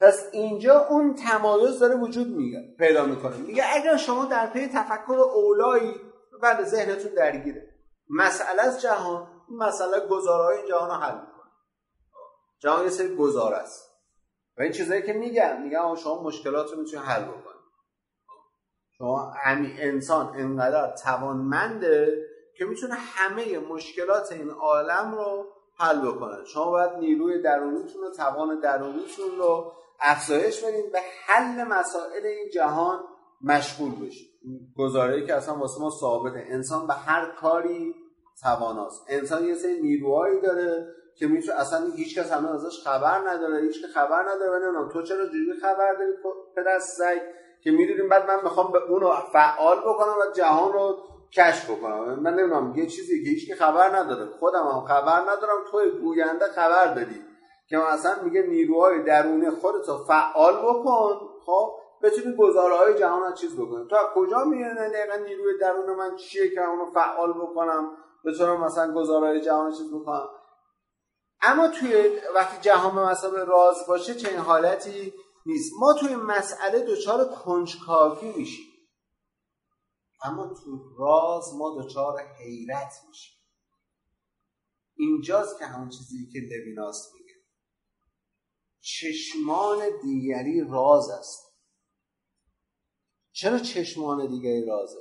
[0.00, 3.36] پس اینجا اون تمایز داره وجود میگه پیدا می‌کنه.
[3.36, 5.94] میگه اگر شما در پی تفکر اولایی
[6.42, 7.74] بعد ذهنتون درگیره.
[8.10, 11.50] مسئله از جهان مسئله گزارهای جهان رو حل می‌کنه.
[12.62, 13.90] جهان یه سری گزاره است
[14.58, 17.55] و این چیزایی که میگن میگن شما مشکلات رو می‌تونید حل بکنید
[18.98, 19.32] شما
[19.78, 22.26] انسان انقدر توانمنده
[22.58, 25.46] که می‌تونه همه مشکلات این عالم رو
[25.78, 26.44] حل بکنه.
[26.44, 33.00] شما باید نیروی درونیتون و توان درونیتون رو افزایش بدید به حل مسائل این جهان
[33.44, 34.30] مشغول بشید
[34.76, 36.44] گزاره‌ای که اصلا واسه ما ثابته.
[36.48, 37.94] انسان به هر کاری
[38.42, 39.06] تواناست.
[39.08, 40.86] انسان یه سری نیروهایی داره
[41.18, 45.02] که می‌تونه اصلا هیچ کس همه ازش خبر نداره هیچ که خبر نداره و تو
[45.02, 46.12] چرا جوری خبر داری
[46.56, 47.20] پدر سگ؟
[47.64, 50.98] که می‌دونیم بعد من می‌خوام به اونو فعال بکنم و جهان رو
[51.32, 52.20] کشف بکنم.
[52.20, 54.26] من نمی‌دونم یه چیزی که هیچ خبر نداره.
[54.26, 55.64] خودم هم خبر ندارم.
[55.70, 57.22] توی گوینده خبر دادی
[57.68, 61.20] که اصلا میگه نیروهای درونی خودتو فعال بکن.
[61.46, 63.88] خب بتونی گزاره های جهان چیز بکنی.
[63.90, 67.90] تو از کجا میاد دقیقا نیروی درون من چیه که اونو فعال بکنم؟
[68.24, 70.28] بتونم مثلا گزاره های جهان چیز بکنم؟
[71.42, 75.14] اما توی وقتی جهان به مسابقه راز باشه چنین حالتی؟
[75.46, 75.72] نیست.
[75.80, 78.66] ما توی مسئله دچار کنجکاوی میشیم.
[80.22, 83.36] اما تو راز ما دچار حیرت میشیم.
[84.96, 87.34] اینجاست که همون چیزی که لویناس میگه.
[88.80, 91.46] چشمان دیگری راز است.
[93.32, 94.98] چرا چشمان دیگری رازه؟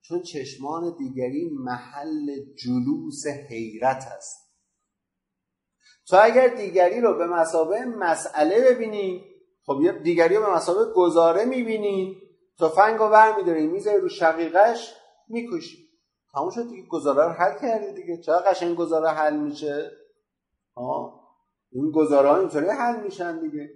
[0.00, 4.50] چون چشمان دیگری محل جلوس حیرت است.
[6.06, 9.29] تو اگر دیگری رو به مسابه مسئله ببینی
[9.66, 12.22] خب یه دیگری رو به مسابه گزاره می‌بینی.
[12.60, 14.94] تفنگ رو برمیداری می‌ذاری رو شقیقش
[15.28, 15.88] می‌کشی.
[16.32, 18.22] تموم شد دیگه گزاره رو حل کردی دیگه.
[18.22, 19.90] چرا قشنگ گزاره حل میشه؟
[20.74, 21.20] آه
[21.72, 23.70] این گزاره ها اینطوری حل میشن دیگه.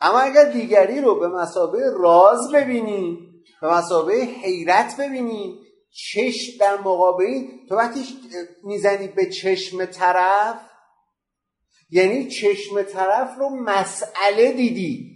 [0.00, 3.18] اما اگر دیگری رو به مسابه راز ببینی
[3.60, 8.00] به مسابه حیرت ببینی چشم در مقابل تو وقتی
[8.62, 10.60] می‌زنی به چشم طرف
[11.90, 15.13] یعنی چشم طرف رو مسئله دیدی.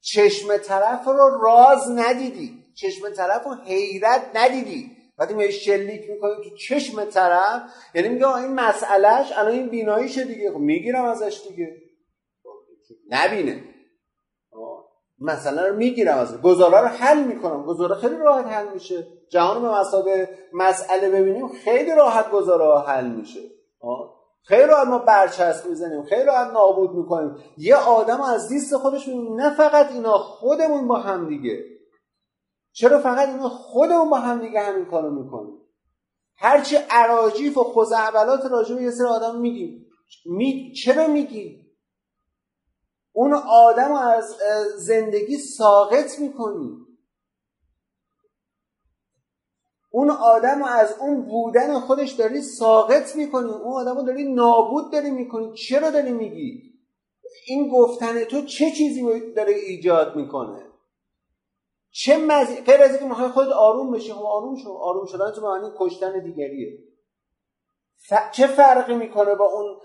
[0.00, 2.64] چشم طرف رو راز ندیدی.
[2.74, 4.96] چشم طرف رو حیرت ندیدی.
[5.18, 7.62] وقتی میای شلیک می‌کنی تو چشم طرف
[7.94, 10.50] یعنی میگه این مسئلهش الان این بیناییشه دیگه.
[10.50, 11.76] خب می‌گیرم ازش دیگه.
[13.08, 13.64] نبینه.
[15.18, 17.66] مسئله رو می‌گیرم از گزاره رو حل می‌کنم.
[17.66, 19.06] گزاره خیلی راحت حل میشه.
[19.28, 23.40] جهان به مسابه مسئله ببینیم خیلی راحت گزاره حل میشه.
[24.42, 27.36] خیلی راحت ما برچسب می‌زنیم خیلی راحت نابود می‌کنیم.
[27.56, 31.64] یه آدم از زیست خودش نه فقط اینا خودمون با هم دیگه.
[32.72, 35.60] چرا فقط اینا خودمون با هم دیگه همین کارو می‌کنیم؟
[36.36, 39.86] هرچی عراجیف و خوزعبلات راجع به یه سری آدم میگیم.
[40.26, 40.72] می...
[40.72, 41.66] چرا میگیم
[43.12, 44.36] اون آدم از
[44.76, 46.70] زندگی ساقط می‌کنی.
[49.90, 53.50] اون آدم رو از اون بودن خودش داری ساقط می‌کنی.
[53.50, 55.52] اون آدم رو داری نابود داری می‌کنی.
[55.52, 56.62] چرا داری میگی؟
[57.46, 60.66] این گفتن تو چه چیزی داره ایجاد می‌کنه؟
[61.90, 64.12] چه مزی غیر از اینکه می‌خوای خود آروم بشی.
[64.12, 64.72] خب آروم شو.
[64.72, 66.78] آروم شدن تو معنی کشتن دیگریه.
[68.08, 68.14] ف...
[68.32, 69.76] چه فرقی می‌کنه با اون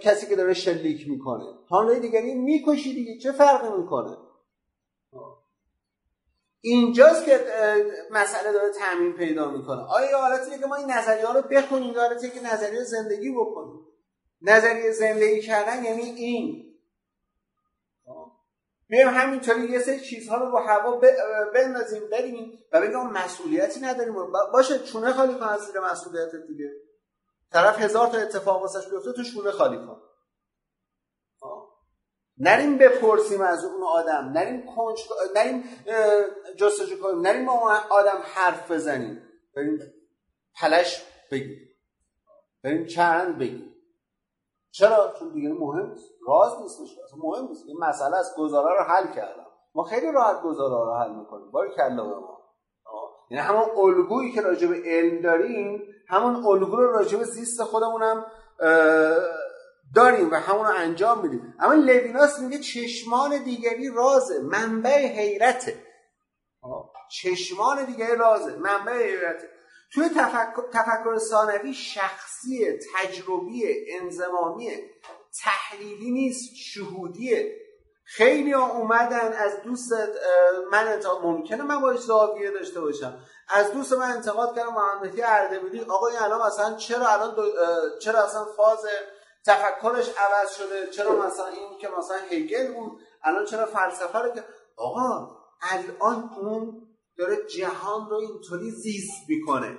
[0.00, 3.18] کسی که داره شلیک می‌کنه؟ حامله دیگری می‌کشی دیگه.
[3.18, 4.16] چه فرقی می‌کنه؟
[6.68, 7.40] اینجاست که
[8.10, 9.82] مسئله داره تعمین پیدا می‌کنه.
[9.82, 13.86] آیا حالتیه که ما این نظریه ها رو بخونیم؟ حالتیه که نظریه زندگی بکنیم؟
[14.42, 16.62] نظریه زندگی کردن یعنی این.
[18.88, 21.00] بیایم همینطوری یه سری چیزها رو با هوا
[21.54, 24.14] بندازیم بریم و بگیم مسئولیتی نداریم.
[24.52, 26.70] باشه چونه خالی کن از زیر مسئولیت دیگه.
[27.52, 30.00] طرف هزار تا اتفاق واسش بیفته تو شونه خالی کن.
[32.38, 35.64] نریم بپرسیم از اون آدم نریم کنج نریم
[36.56, 39.22] جستجو کنیم نریم با اون آدم حرف بزنیم.
[39.56, 39.78] بریم
[40.60, 41.68] پلش بگیم
[42.64, 43.72] بریم چرند بگیم
[44.70, 46.10] چرا؟ چون دیگه مهم نیست.
[46.28, 46.98] راز نیستش.
[47.04, 47.64] اصلا مهم نیست.
[47.66, 49.46] این مسئله از گزاره رو حل کردم.
[49.74, 51.50] ما خیلی راحت گزاره رو حل می‌کنیم.
[51.50, 52.36] باری کلا به ما.
[53.30, 58.26] یعنی همون الگویی که راجع به علم داریم همون الگو رو راجع به زیست خودمونم
[59.94, 61.54] داریم و همون رو انجام میدیم.
[61.60, 65.82] اما لویناس میگه چشمان دیگری رازه منبع حیرته.
[67.10, 69.50] چشمان دیگری رازه منبع حیرته.
[69.92, 73.64] توی تفکر, تفکر ثانوی شخصی تجربی
[74.00, 74.70] انزمامی
[75.42, 77.56] تحلیلی نیست شهودیه.
[78.04, 79.92] خیلی ها اومدن از دوست
[80.72, 83.18] من انتقاد ممکنه من باش زاویه داشته باشم.
[83.48, 87.34] از دوست من انتقاد کردم محمدی اردبیلی آقا این الان مثلا چرا الان
[88.02, 88.86] چرا اصلا فاز
[89.46, 90.86] تفکرش عوض شده.
[90.86, 94.44] چرا مثلا این که مثلا هگل بود الان چرا فلسفه رو که
[94.76, 96.86] آقا الان اون
[97.18, 99.78] داره جهان رو اینطوری زیست می‌کنه.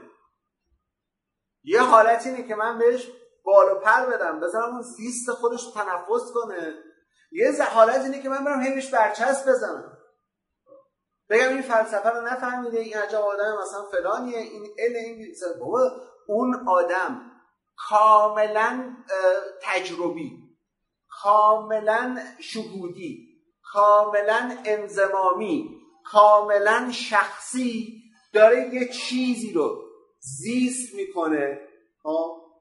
[1.64, 3.12] یه حالت اینه که من بهش
[3.44, 6.74] بالا پر بدم بذارم اون زیست خودش تنفس کنه.
[7.32, 9.98] یه حالت اینه که من برم هیمش برچسب بزنم.
[11.30, 15.92] بگم این فلسفه رو نفهمیده این عجب آدم مثلا فلانیه این ال این بابا
[16.28, 17.32] اون آدم
[17.78, 18.96] کاملا
[19.62, 20.32] تجربی
[21.10, 23.28] کاملا شهودی
[23.64, 29.84] کاملا انزمامی کاملا شخصی داره یه چیزی رو
[30.20, 31.60] زیست می‌کنه.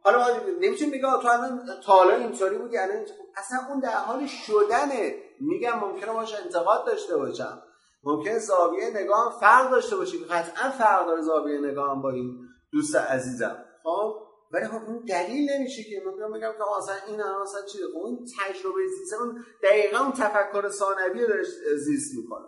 [0.02, 0.26] حالا
[0.60, 5.14] نمی‌تونیم بگم تو الان تا حالا اینطوری بودی الان اصلا اون در حال شدنه.
[5.40, 7.62] میگم ممکنه باشه انتقاد داشته باشم.
[8.02, 12.38] ممکنه زاویه نگاه فرق داشته باشه قطعا فرق داره زاویه نگاه با این
[12.72, 13.64] دوست عزیزم.
[13.82, 17.98] خب؟ ولی خب اون دلیل نمیشه که من بگم که اصلا این اصلا چیه خب
[17.98, 21.42] اون تجربه زیست اون دقیقا اون تفکر ثانوی داره
[21.76, 22.46] زیست می‌کنه.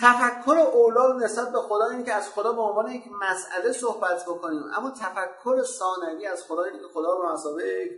[0.00, 4.62] تفکر اولا نسبت به خدا اینه که از خدا به عنوان یک مسئله صحبت بکنیم.
[4.76, 7.90] اما تفکر ثانوی از خدا اینه که خدا رو مسابقه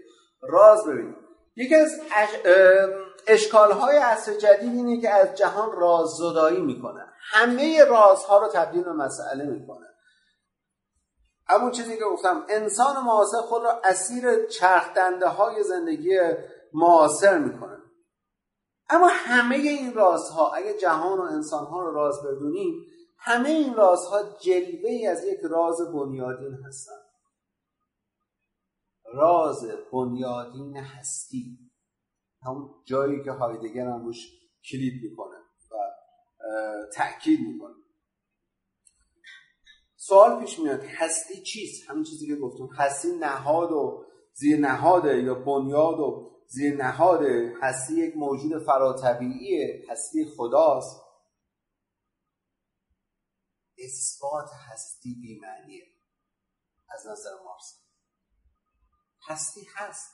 [0.43, 1.17] راز ببینیم.
[1.57, 2.01] یکی از
[3.27, 7.07] اشکالهای عصر جدید اینه که از جهان راززدایی می‌کنه.
[7.33, 9.87] همه رازها رو تبدیل به مسئله می‌کنه.
[11.51, 16.19] همون چیزی که گفتم انسان معاصر خود را اسیر چرخدنده های زندگی
[16.73, 17.79] معاصر می‌کنه.
[18.89, 22.87] اما همه این رازها اگه جهان و انسانها رو راز بدونیم
[23.19, 27.01] همه این رازها جلوه از یک راز بنیادین هستن
[29.15, 31.59] راز بنیادین هستی.
[32.43, 34.17] همون جایی که هایدگر هم روش
[34.71, 35.37] کلید می‌کنه
[35.71, 35.75] و
[36.95, 37.75] تأکید می‌کنه.
[40.11, 42.67] سوال پیش میاد هستی چیست؟ همین چیزی که گفتم.
[42.67, 47.23] هستی نهاد و زیر نهاده یا بنیاد و زیر نهاد
[47.63, 49.85] هستی یک موجود فراتبیعیه.
[49.91, 51.01] هستی خداست.
[53.79, 55.87] اثبات هستی بیمعنیه.
[56.89, 57.85] از نظر مارس
[59.29, 60.11] هستی هست.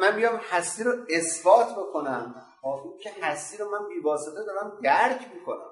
[0.00, 2.46] من بیام هستی رو اثبات بکنم.
[2.64, 5.69] این که هستی رو من بیواسطه دارم درک می‌کنم.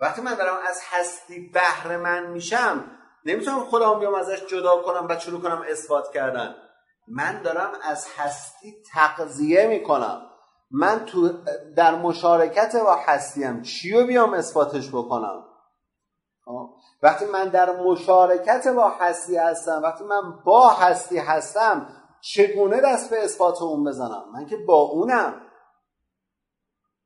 [0.00, 2.84] وقتی من دارم از هستی بهره من میشم
[3.24, 6.54] نمی‌تونم خودم بیام ازش جدا کنم و شروع کنم اثبات کردن.
[7.08, 10.22] من دارم از هستی تقضیه می‌کنم.
[10.70, 11.32] من تو
[11.76, 15.44] در مشارکت با هستیم چی رو بیام اثباتش بکنم؟
[16.44, 16.70] خب؟
[17.02, 21.86] وقتی من در مشارکت با هستی هستم وقتی من با هستی هستم
[22.20, 25.40] چگونه دست به اثبات اون بزنم؟ من که با اونم.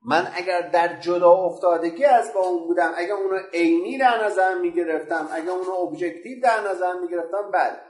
[0.04, 5.28] من اگر در جدا افتادگی از با اون بودم اگر اونو عینی در نظر می‌گرفتم
[5.32, 7.80] اگر اونو objective در نظر می‌گرفتم بله.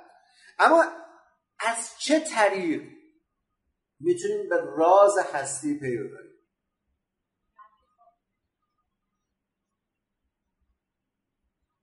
[0.58, 0.84] اما
[1.60, 2.82] از چه طریق
[4.00, 6.32] می‌تونیم به راز هستی پی ببریم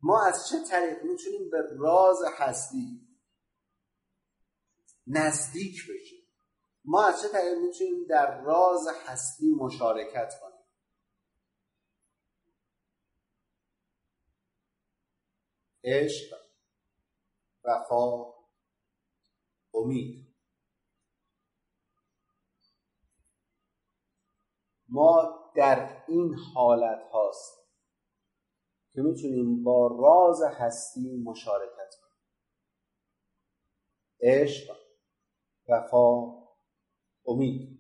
[0.02, 3.08] ما از چه طریق می‌تونیم به راز هستی
[5.08, 6.19] نزدیک بشیم؟
[6.92, 10.66] ما از چه طریق می‌تونیم در راز هستی مشارکت کنیم؟
[15.84, 16.36] عشق
[17.64, 18.34] وفا
[19.74, 20.36] امید.
[24.88, 27.60] ما در این حالت هاست
[28.94, 32.20] که می‌تونیم با راز هستی مشارکت کنیم.
[34.22, 34.76] عشق
[35.70, 36.39] وفا
[37.30, 37.80] امید.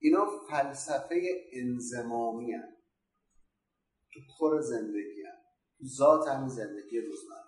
[0.00, 2.76] اینا فلسفه انزمامی هن.
[4.12, 5.38] تو کور زندگی هن.
[5.78, 7.44] تو ذات همین زندگی روزمره.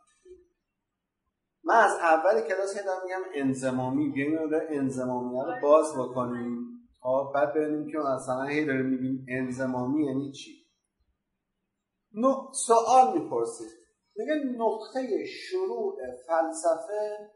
[1.64, 4.08] من از اول کلاس هدام میگم انزمامی.
[4.08, 6.66] بیایم رو انزمامی رو باز بکنیم.
[7.34, 10.65] بعد ببینیم که مثلا هی داریم میگیم انزمامی یعنی چی؟
[12.52, 13.70] سوال می‌پرسید.
[14.16, 15.96] میگه نقطه شروع
[16.26, 17.30] فلسفه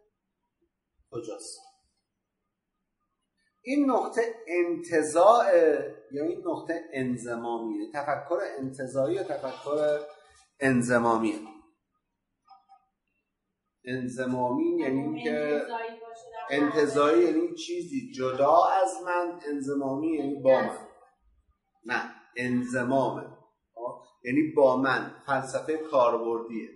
[1.11, 1.61] کجاست؟
[3.63, 5.55] این نقطه انتظاع
[6.13, 9.99] یا این نقطه انزمامیه؟ تفکر انتظایی یا تفکر
[10.61, 11.39] انزمامیه؟
[13.85, 15.63] انزمامی یعنی که
[16.51, 20.89] انتظایی یعنی چیزی جدا از من انزمامی یعنی با من.
[21.85, 23.40] نه انزمامه
[24.23, 26.69] یعنی با من فلسفه کاربردیه.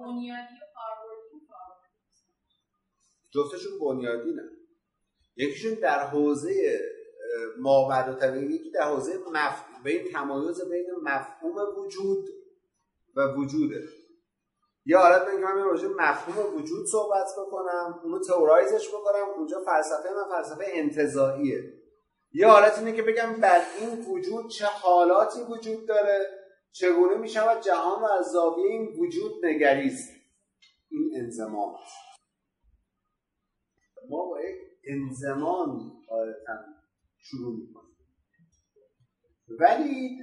[0.00, 1.46] بنیادی و کاربردی
[3.30, 4.42] جفتشون بنیادی نه.
[5.36, 6.80] یکیشون در حوزه
[7.58, 12.28] مابعد و طبیعی یکی در حوزه مفهوم بین تمایز بین مفهوم وجود
[13.16, 13.88] و وجوده.
[14.86, 20.08] یا حالت من که من راجع مفهوم وجود صحبت بکنم اونو تئورایزش بکنم اونجا فلسفه
[20.14, 21.83] من فلسفه انتظاییه
[22.34, 27.62] یه حالت اینه که بگم بر این وجود چه حالاتی وجود داره چگونه می شود
[27.62, 30.10] جهان رو از این وجود نگریست
[30.90, 31.74] این انزمان
[34.10, 34.56] ما با یک
[34.88, 36.58] انزمان قاعدتا
[37.18, 37.96] شروع می‌کنیم.
[39.60, 40.18] ولی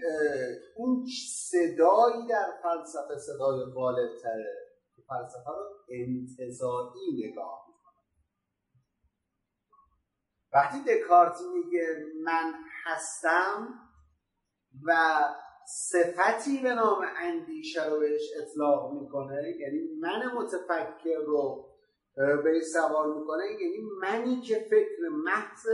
[0.75, 7.70] اون صدایی در فلسفه صدای غالب تره که فلسفه رو انتظایی نگاه
[10.53, 13.80] وقتی دکارت میگه من هستم
[14.83, 14.93] و
[15.67, 21.67] صفتی به نام اندیشه رو بهش اطلاق می‌کنه یعنی من متفکر رو
[22.43, 25.67] بهش سوار می‌کنه یعنی منی که فکر محض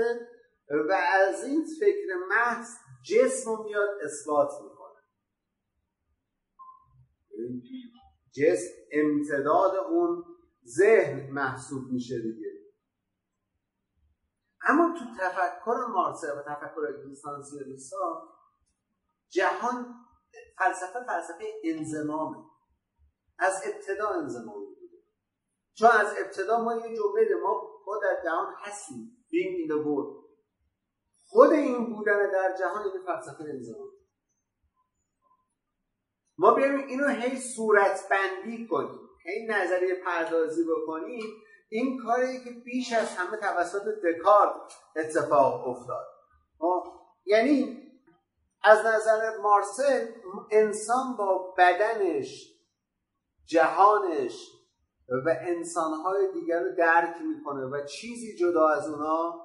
[0.90, 2.68] و از این فکر محض
[3.04, 4.78] جسم رو میاد اثبات می‌کنه.
[8.36, 10.24] جسم امتداد اون
[10.66, 12.47] ذهن محسوب میشه دیگه.
[14.68, 18.34] اما تو تفکر مارسه و تفکر اگزیستانسیالیستا
[19.30, 19.96] جهان
[20.58, 22.38] فلسفه فلسفه انزمامه.
[23.40, 24.98] از ابتدا انزمامی بوده
[25.74, 29.14] چون از ابتدا ما یه جمله ما با در جهان هستیم.
[29.32, 30.28] In the world.
[31.28, 33.90] خود این بودن در جهان این فلسفه انزمان
[36.38, 39.10] ما بیایم اینو هی صورت بندی کنیم.
[39.24, 41.24] هی نظریه پردازی بکنیم.
[41.70, 46.08] این کاری که بیش از همه توسط دکارت اتفاق افتاد.
[46.60, 46.84] خب؟
[47.26, 47.84] یعنی
[48.64, 50.08] از نظر مارسل
[50.52, 52.54] انسان با بدنش
[53.46, 54.52] جهانش
[55.26, 59.42] و انسانهای دیگر رو درک می‌کنه و چیزی جدا از اونا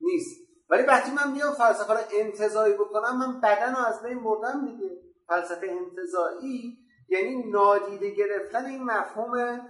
[0.00, 0.46] نیست.
[0.70, 4.90] ولی وقتی من بیام فلسفه رو انتظایی بکنم من بدن رو از بین بردم دیگه.
[5.28, 9.60] فلسفه انتظایی یعنی نادیده گرفتن این مفهوم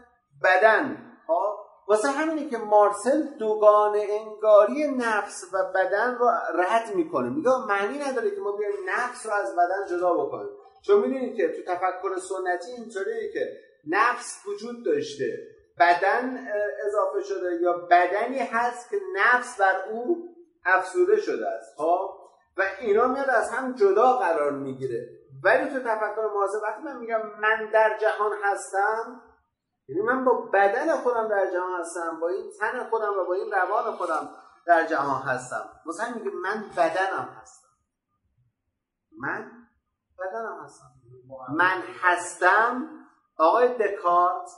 [0.43, 1.13] بدن.
[1.29, 1.56] ها
[1.89, 7.29] واسه همینه که مارسل دوگان انگاری نفس و بدن رو رد می‌کنه.
[7.29, 10.51] میگه معنی نداره که ما بیایم نفس رو از بدن جدا بکنیم.
[10.87, 13.49] چون می‌دونید که تو تفکر سنتی اینطوریه که
[13.87, 15.39] نفس وجود داشته.
[15.79, 16.47] بدن
[16.87, 20.29] اضافه شده یا بدنی هست که نفس بر او
[20.65, 21.77] افسوده شده است.
[21.79, 22.19] ها
[22.57, 25.09] و اینا میاد از هم جدا قرار می‌گیره.
[25.45, 29.23] ولی تو تفکر مارسل وقتی من میگم من در جهان هستم
[29.89, 33.53] یعنی من با بدن خودم در جهان هستم با این تن خودم و با این
[33.53, 34.29] روان خودم
[34.67, 35.71] در جهان هستم.
[35.87, 37.69] مثلا میگه من بدنم هستم.
[39.19, 39.51] من
[40.19, 40.87] بدنم هستم.
[41.57, 42.89] من هستم.
[43.39, 44.51] آقای دکارت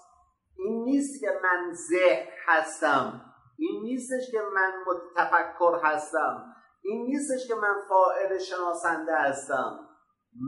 [0.56, 3.20] این نیست که من ذهن هستم.
[3.58, 4.72] این نیستش که من
[5.16, 6.54] تفکر هستم.
[6.82, 9.88] این نیستش که من فاعل شناسنده هستم.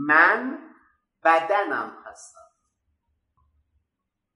[0.06, 0.58] من
[1.24, 2.39] بدنم هستم.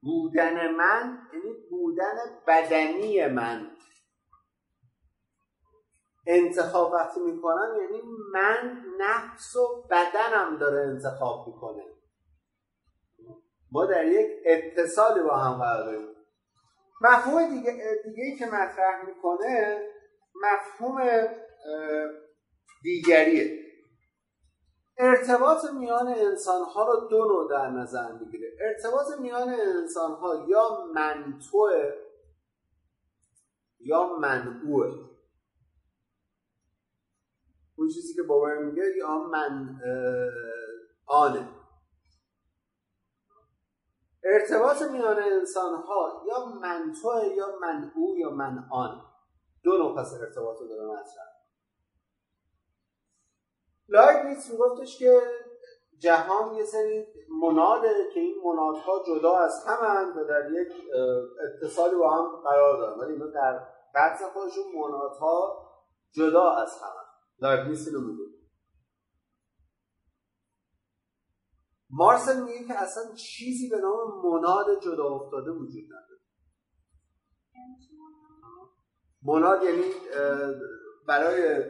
[0.04, 2.14] بودن من یعنی بودن
[2.46, 3.70] بدنی من.
[6.26, 8.02] انتخاب وقتی می‌کنم یعنی
[8.32, 11.82] من نفس و بدنم داره انتخاب می‌کنه.
[13.72, 16.14] ما در یک اتصالی با هم قرار
[17.00, 19.82] مفهوم دیگه, دیگه که مطرح می‌کنه
[20.42, 21.28] مفهوم
[22.82, 23.63] دیگریه.
[24.98, 28.56] ارتباط میان انسان ها رو دو نوع در نظر می‌گیره.
[28.60, 31.92] ارتباط میان انسان ها یا منتوه
[33.80, 35.14] یا منعوه
[37.76, 39.80] اون چیزی که باور میگه یا من
[41.06, 41.48] آنه.
[44.24, 49.02] ارتباط میان انسان ها یا منتوه یا منعو یا من آن
[49.62, 51.33] دو نوع پس ارتباط رو داره مطرح.
[53.88, 55.20] لایبنیتس میگفتش که
[55.98, 57.06] جهان یه سری
[57.42, 60.72] مناده که این منادها جدا از هم و در یک
[61.46, 63.00] اتصالی با هم قرار دارن.
[63.00, 65.70] ولی اینا در بحث خودشون منادها
[66.10, 66.92] جدا از هم
[67.40, 68.24] لایبنیتس اینو میگه.
[71.90, 76.20] مارسل میگه که اصلا چیزی به نام مناد جدا افتاده وجود نداره.
[79.22, 79.82] مناد؟ یعنی
[81.06, 81.64] برای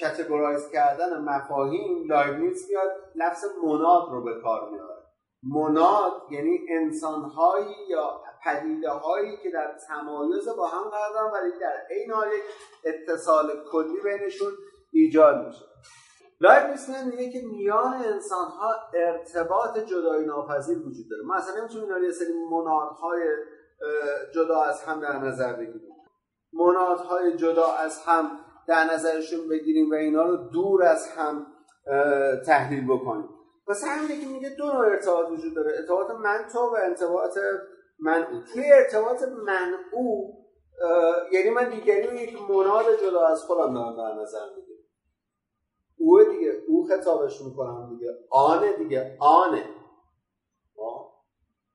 [0.00, 4.96] categorize کردن مفاهیم لایبنیتس میاد لفظ مناد رو به کار میاره.
[5.42, 11.86] مناد یعنی انسانهایی یا پدیده هایی که در تمایز با هم قرار دارن ولی در
[11.90, 12.42] عین حال یک
[12.84, 14.52] اتصال کلی بینشون
[14.92, 15.64] ایجاد میشه.
[16.40, 21.22] لایبنیتس میگه که میان انسان ها ارتباط جدایی ناپذیر وجود داره.
[21.24, 23.22] ما اصلا نمی‌تونیم اینا یه سری منادهای
[24.34, 25.96] جدا از هم در نظر بگیریم.
[26.52, 28.30] منادهای جدا از هم
[28.68, 31.46] در نظرشون بگیریم و اینا رو دور از هم
[32.46, 33.28] تحلیل بکنیم.
[33.68, 35.72] واسه همینه که میگه دو نوع ارتباط وجود داره.
[35.78, 37.38] ارتباط من تو و ارتباط
[37.98, 38.40] من او.
[38.52, 39.24] توی ارتباط
[39.92, 40.36] او
[41.32, 44.78] یعنی من دیگری رو یک مناد جدا از خودم دارم در نظر می‌گیرم.
[45.98, 48.10] او دیگه او خطابش می‌کنم دیگه.
[48.30, 49.68] آنه دیگه آنه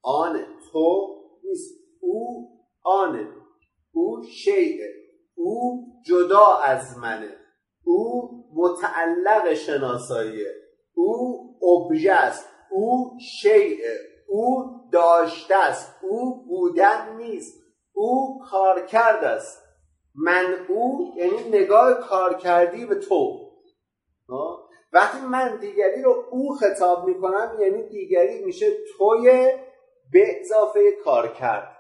[0.03, 1.07] آنه تو
[1.43, 1.81] نیست.
[1.99, 2.49] او
[2.83, 3.27] آنه
[3.91, 5.00] او شیعه
[5.43, 7.35] او جدا از منه.
[7.83, 10.51] او متعلق شناساییه.
[10.95, 12.45] او ابژه است.
[12.71, 13.97] او شیعه
[14.27, 15.95] او داشته است.
[16.01, 17.61] او بودن نیست.
[17.93, 19.61] او کارکرد است.
[20.15, 23.51] من او یعنی نگاه کارکردی به تو.
[24.93, 28.65] وقتی من دیگری رو او خطاب می‌کنم یعنی دیگری میشه
[28.97, 29.51] توی
[30.11, 31.77] به اضافه کارکرد.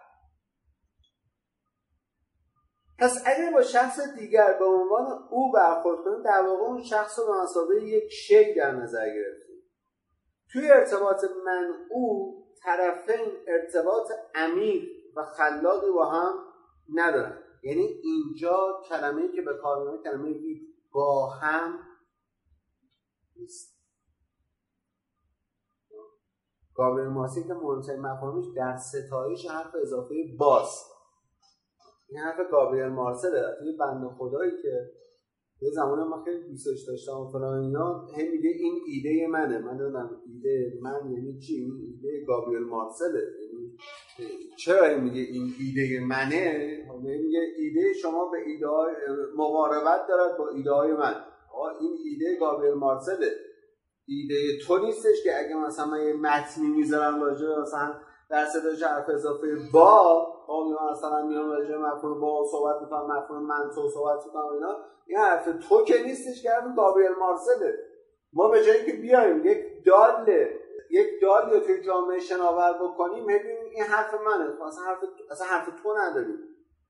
[3.01, 7.67] پس اگر با شخص دیگر به عنوان او برخورد کنیم در واقع اون شخص رو
[7.67, 9.61] به یک شی در نظر گرفتیم.
[10.51, 14.83] توی ارتباط من او طرفین ارتباط عمیق
[15.15, 16.33] و خلاقی با هم
[16.93, 17.43] ندارن.
[17.63, 20.35] یعنی اینجا کلمه که به کار می‌بریم کلمه
[20.91, 21.79] با هم
[23.35, 23.81] نیست.
[26.75, 30.90] گابریل مارسی که مهمترین مفاهیمش در ستایش حرف اضافه باز
[32.11, 34.91] این حرف گابریل مارسل توی بند خدایی که
[35.61, 39.59] یه زمان ما خیلی دوستش داشتم و فلان اینا هم میگه این ایده منه.
[39.59, 43.19] من نمی‌دونم ایده من یعنی چی؟ این ایده گابریل مارسله.
[43.19, 43.77] یعنی
[44.57, 48.67] چرا این میگه این ایده منه؟ میگه ایده شما به ایده
[49.37, 51.15] مقاربت دارد با ایده های من
[51.81, 53.31] این ایده گابریل مارسله.
[54.07, 54.35] ایده
[54.67, 57.93] تو نیستش که اگه مثلا من یه متنی می‌ذارم راجع مثلا
[58.31, 63.69] در صداش حرف اضافه با خب مثلا میام راجع مفهوم با صحبت می‌کنم مفهوم من
[63.75, 67.77] تو صحبت می‌کنم اینا این حرف تو که نیستش که گابریل مارسله.
[68.33, 70.25] ما به جایی که بیایم یک دال
[70.91, 74.65] یک دال یا توی جامعه شناور بکنیم ببینیم این حرف منه.
[74.67, 74.99] اصلا حرف
[75.31, 76.37] اصلا حرف تو نداریم.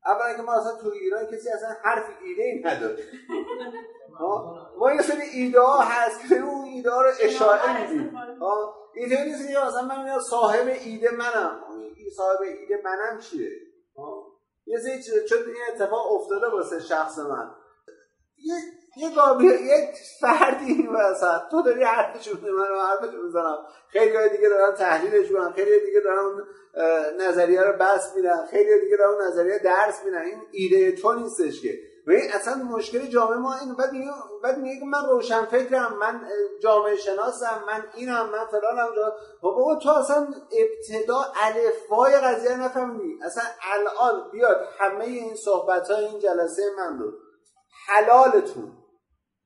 [0.06, 3.04] اولا که ما اصلا تو ایران کسی اصلا حرف ایده ای نداره.
[4.80, 6.30] ما یه سری ایده ها هست.
[6.30, 8.18] که اون ایده ها رو اشاره میدیم.
[8.96, 11.64] اینطوری نیست که مثلا من صاحب ایده منم.
[12.16, 13.50] صاحب ایده منم چیه؟
[14.66, 17.56] یه سری چون این اتفاق افتاده واسه شخص من.
[18.46, 18.56] یه
[18.98, 19.10] یه
[19.62, 23.58] یک فردی مثلا تو داری حرفش می‌زنی من حرفش می‌زنم.
[23.88, 26.44] خیلی دیگه دارن تحلیلش می‌کنن خیلی دیگه دارن
[27.20, 31.80] نظریه رو بس میدن خیلی دیگه دارن نظریه درس میدن این ایده تو نیستش که.
[32.08, 34.12] و این اصلا مشکل جامعه ما این بعد میگه
[34.44, 36.22] بعد میگه من روشن فکرم من
[36.62, 38.96] جامعه شناسم من اینم من فلانم.
[38.96, 43.20] جا بابا تو اصلا ابتدا الفبای قضیه نفهمیدی.
[43.24, 47.12] اصلا الان بیاد همه این صحبت های این جلسه من رو.
[47.88, 48.78] حلالتون.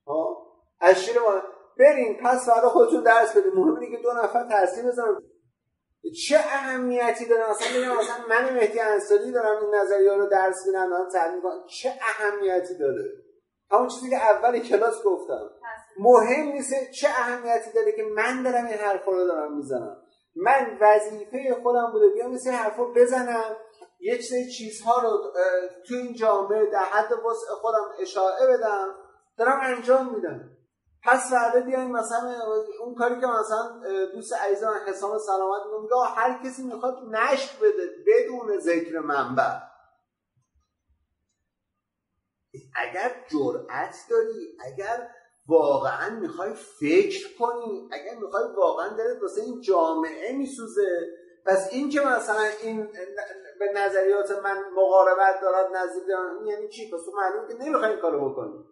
[0.08, 0.46] ها؟
[0.80, 1.42] از شیر ما
[1.80, 3.52] برین پس فردا خودتون درس بدین.
[3.56, 5.18] مهم اینه که دو نفر تاثیر بزنن.
[6.28, 10.90] چه اهمیتی داره؟ مثلا بگم مثلا من مهدی انصاری دارم این نظریه رو درس میدم
[10.90, 13.04] دارم کنم چه اهمیتی داره؟
[13.72, 15.50] همون چیزی که اول کلاس گفتم.
[16.00, 19.98] مهم نیست چه اهمیتی داره که من دارم این حرف رو دارم می‌زنم.
[20.36, 23.56] من وظیفه خودم بوده بیام مثل حرف رو بزنم.
[24.06, 25.34] یک سری چیزها رو
[25.88, 28.96] تو این جامعه در حد وسع خودم اشاره بدم
[29.38, 30.50] دارم انجام میدم.
[31.04, 32.36] پس فردا بیاین مثلا
[32.80, 33.82] اون کاری که مثلا
[34.14, 39.60] دوست عزیزم حسام سلامت میگه هر کسی می‌خواد نشر بده بدون ذکر منبع.
[42.76, 45.10] اگر جرأت داری اگر
[45.48, 51.08] واقعا می‌خوای فکر کنی اگر می‌خوای واقعا دلت واسه این جامعه میسوزه
[51.46, 52.88] پس این که مثلا این
[53.60, 56.04] به نظریات من مقاربت دارد نزدیک
[56.46, 58.66] یعنی چی؟ پس تو معلومه که نمی‌خوای این کارو بکنی.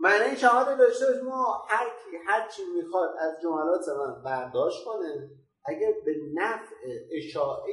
[0.00, 5.30] معنی شهادت داشته باش ما هر کی هر چی می‌خواد از جملات من برداشت کنه
[5.64, 6.74] اگر به نفع
[7.12, 7.72] اشاعه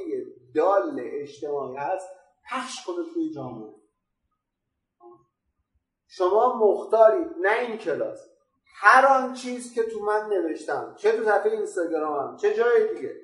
[0.56, 2.08] دال اجتماعی هست
[2.52, 3.74] پخش کنه توی جامعه.
[6.08, 8.28] شما مختارید نه این کلاس.
[8.82, 13.16] هر آن چیز که تو من نوشتم چه تو صفحه اینستاگرامم چه جای دیگه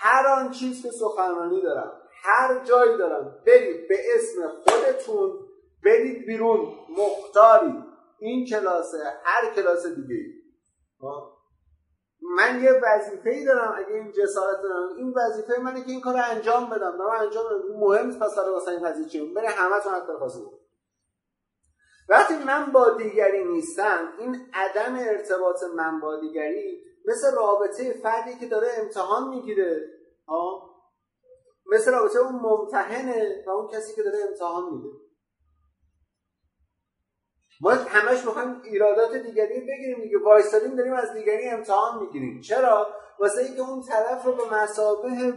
[0.00, 1.92] هر آن چیز که سخنرانی دارم
[2.24, 5.32] هر جایی دارم برید به اسم خودتون
[5.84, 6.74] برید بیرون.
[6.98, 7.84] مختارید
[8.18, 10.42] این کلاسه هر کلاس دیگه
[12.36, 14.96] من یه وظیفه ای دارم اگه این جسارت دارم.
[14.96, 16.98] این وظیفه منه که این کار انجام بدم.
[16.98, 17.80] دارم انجام بدم.
[17.80, 20.40] مهم نیست پس واسه این قضیه چی بره همتون حتی خواستم
[22.08, 28.46] وقتی من با دیگری نیستم این عدم ارتباط من با دیگری مثل رابطه فردی که
[28.46, 29.80] داره امتحان می‌گیره.
[31.72, 34.88] مثل رابطه اون ممتحنه و اون کسی که داره امتحان میده.
[37.60, 40.18] ما همش می‌خوایم ایرادات دیگری بگیریم دیگه.
[40.18, 42.40] وایستادیم داریم از دیگری امتحان می‌گیریم.
[42.40, 42.86] چرا؟
[43.20, 45.34] واسه اینکه اون طرف رو به مسابه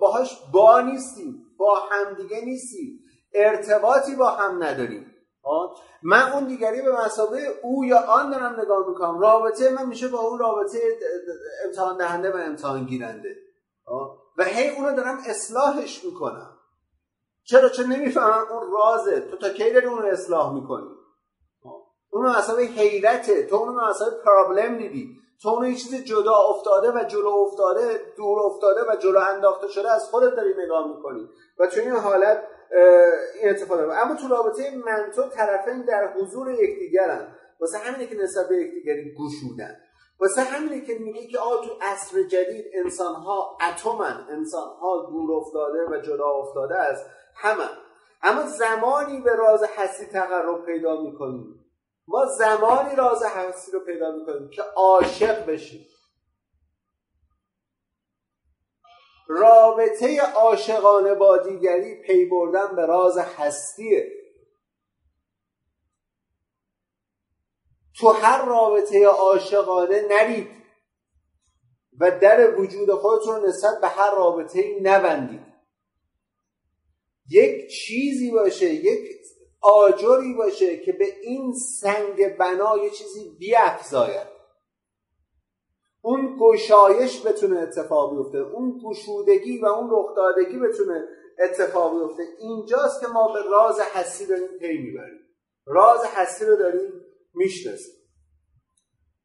[0.00, 1.46] باهاش با نیستیم.
[1.58, 2.98] با همدیگه نیستیم.
[3.34, 5.11] ارتباطی با هم نداریم.
[6.02, 9.18] من اون دیگری به مسابه او یا آن دارم نگاه می‌کنم.
[9.18, 10.78] رابطه من میشه با اون رابطه
[11.66, 13.36] امتحان دهنده و امتحان گیرنده.
[14.38, 16.58] و هی اونو دارم اصلاحش می‌کنم.
[17.44, 19.20] چرا؟ چون نمی‌فهمم اون رازه.
[19.20, 20.88] تو تا کی داری اون رو اصلاح می‌کنی؟
[22.10, 23.46] اون مسئله حیرته.
[23.46, 25.16] تو اون مسئله پرابلم دیدی.
[25.42, 29.90] تو اون یه چیز جدا افتاده و جلو افتاده دور افتاده و جلو انداخته شده
[29.90, 31.28] از خودت داری نگاه می‌کنی.
[31.58, 32.42] و چون این حالت
[33.40, 37.34] این اتفاق اما تو رابطه من تو طرفین در حضور یکدیگرن.
[37.60, 39.76] واسه همینه که نسبت به یکدیگری گشودن.
[40.20, 44.26] واسه همینه که میگه که آ تو عصر جدید انسان ها اتمن.
[44.30, 47.64] انسان ها دور افتاده و جدا افتاده از همه
[48.22, 51.64] اما زمانی به راز هستی تقرب پیدا می‌کنیم.
[52.08, 55.86] ما زمانی راز هستی رو پیدا می‌کنیم که عاشق بشیم.
[59.26, 64.12] رابطه عاشقانه با دیگری پی بردن به راز هستیه.
[67.98, 70.48] تو هر رابطه عاشقانه نرید
[72.00, 75.52] و در وجود خودتون نسبت به هر رابطه نبندید.
[77.30, 79.22] یک چیزی باشه یک
[79.60, 84.41] آجری باشه که به این سنگ بنا یه چیزی بیافزاید.
[86.04, 91.08] اون گشایش بتونه اتفاق بیفته اون گشودگی و اون رخدادگی بتونه
[91.38, 92.22] اتفاق بیفته.
[92.38, 95.20] اینجاست که ما به راز حسی داریم پی می‌بریم.
[95.66, 96.92] راز حسی رو داریم
[97.34, 97.94] می‌شناسیم.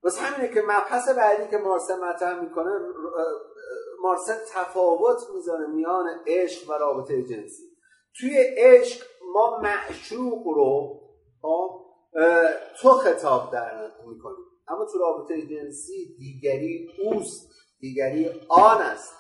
[0.04, 2.80] بس همینه که مبحث بعدی که مارسل مطرح می‌کنه
[4.02, 7.64] مارسل تفاوت می‌ذاره میان عشق و رابطه جنسی.
[8.20, 11.00] توی عشق ما معشوق رو
[11.42, 11.86] خب،
[12.82, 14.46] تو خطاب در می‌کنیم.
[14.68, 19.14] اما تو رابطه جنسی دیگری اوست دیگری آن است.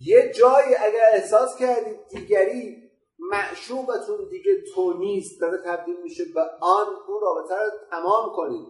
[0.00, 6.86] یه جایی اگر احساس کردید دیگری معشوقتون دیگه تو نیست داره تبدیل میشه به آن
[7.08, 8.68] اون رابطه رو تمام کنید.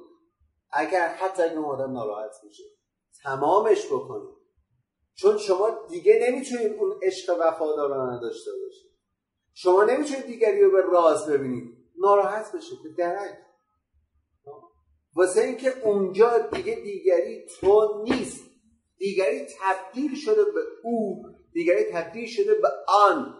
[0.72, 2.64] اگر حتی اگر آدم ناراحت میشه
[3.22, 4.36] تمامش بکنید.
[5.14, 8.92] چون شما دیگه نمی‌تونید اون عشق وفادارانه داشته باشید.
[9.54, 11.76] شما نمی‌تونید دیگری رو به راز ببینید.
[11.98, 13.38] ناراحت بشه به درک.
[15.14, 18.44] واسه اینکه اونجا دیگه دیگری تو نیست.
[18.98, 21.22] دیگری تبدیل شده به او.
[21.52, 23.34] دیگری تبدیل شده به آن.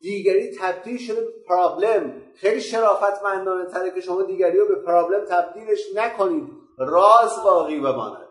[0.00, 2.22] دیگری تبدیل شده به پرابلم.
[2.34, 6.60] خیلی شرافتمندانه تره که شما دیگری رو به پرابلم تبدیلش نکنید.
[6.78, 8.28] راز باقی بماند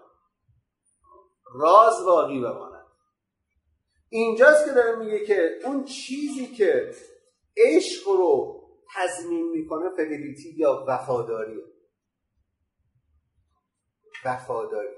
[1.56, 2.85] راز باقی بماند
[4.09, 6.91] اینجاست که داره میگه که اون چیزی که
[7.57, 8.59] عشق رو
[8.95, 11.64] تضمین می‌کنه فدلیتی یا وفاداریه.
[14.25, 14.95] وفاداری.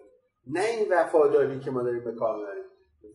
[0.47, 2.63] نه این وفاداری که ما داریم به کار می‌بریم.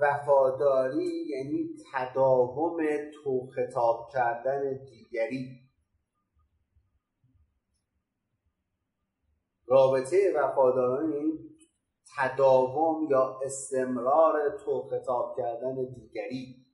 [0.01, 2.77] وفاداری یعنی تداوم
[3.15, 5.61] تو خطاب کردن دیگری.
[9.67, 11.33] رابطه وفادارانه یعنی
[12.19, 16.67] تداوم یا استمرار تو خطاب کردن دیگری.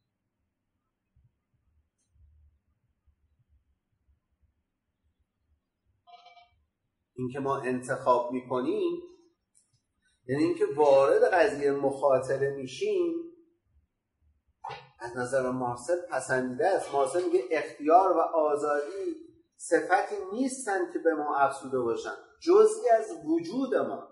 [7.15, 9.12] اینکه ما انتخاب می‌کنیم
[10.27, 13.33] یعنی اینکه وارد قضیه مخاطره میشیم
[15.03, 16.93] از نظر مارسل پسندیده است.
[16.93, 19.17] مارسل میگه اختیار و آزادی
[19.57, 22.15] صفتی نیستن که به ما افسوده باشن.
[22.41, 24.09] جزئی از وجود ما.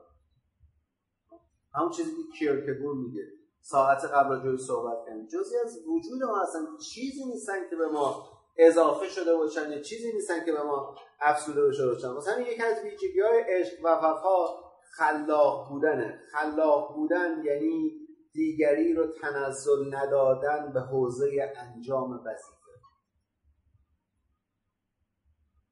[1.74, 3.22] همون چیزی که کیرکگور میگه.
[3.60, 5.26] ساعت قبل جوی صحبت کردیم.
[5.26, 6.58] جزئی از وجود ما هستن.
[6.92, 11.72] چیزی نیستن که به ما اضافه شده باشن یا چیزی نیستن که به ما افسوده
[11.72, 12.12] شده باشن.
[12.12, 16.22] مثلا یکی از ویژگی های عشق و وفا خلاق بودنه.
[16.32, 17.90] خلاق بودن یعنی
[18.32, 22.60] دیگری رو تنزل ندادن به حوزه انجام وظیفه.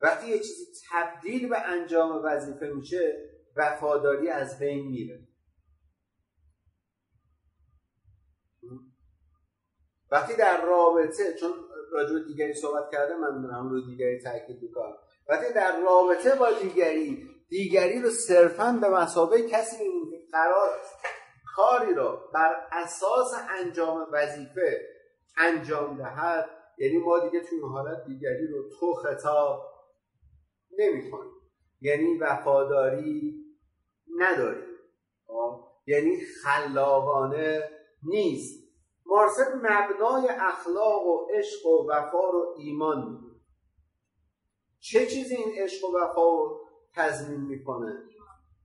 [0.00, 5.28] وقتی یه چیزی تبدیل به انجام وظیفه میشه وفاداری از بین میره.
[10.10, 11.50] وقتی در رابطه چون
[11.92, 14.96] راجع دیگری صحبت کرده من دارم روی دیگری تاکید می‌کنم.
[15.28, 20.68] وقتی در رابطه با دیگری دیگری رو صرفا به مسابقه کسی می‌بینیم که قرار
[21.56, 24.80] کاری رو بر اساس انجام وظیفه
[25.36, 26.48] انجام دهد.
[26.78, 29.62] یعنی ما دیگه توی حالت دیگری رو تو خطاب
[30.78, 31.32] نمی کنیم
[31.80, 33.34] یعنی وفاداری
[34.18, 34.68] نداریم؟
[35.86, 37.70] یعنی خلاقانه
[38.02, 38.68] نیست.
[39.06, 43.40] مارسل مبنای اخلاق و عشق و وفا رو ایمان می‌دونه.
[44.80, 46.67] چه چیزی این عشق و وفا و
[46.98, 48.02] تضمین می‌کنه.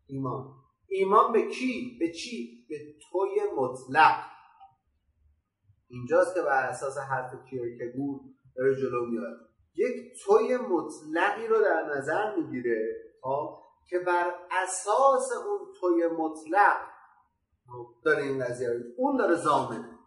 [0.08, 0.54] ایمان.
[0.88, 2.76] ایمان به کی؟ به چی؟ به
[3.12, 4.16] توی مطلق.
[5.88, 8.22] اینجاست که بر اساس حرف کیرکگور
[8.56, 9.38] داره جلو میاد.
[9.76, 9.96] یک
[10.26, 16.78] توی مطلقی رو در نظر می‌گیره خب، که بر اساس اون توی مطلق
[18.06, 20.00] داره این قضیه اون داره زامنه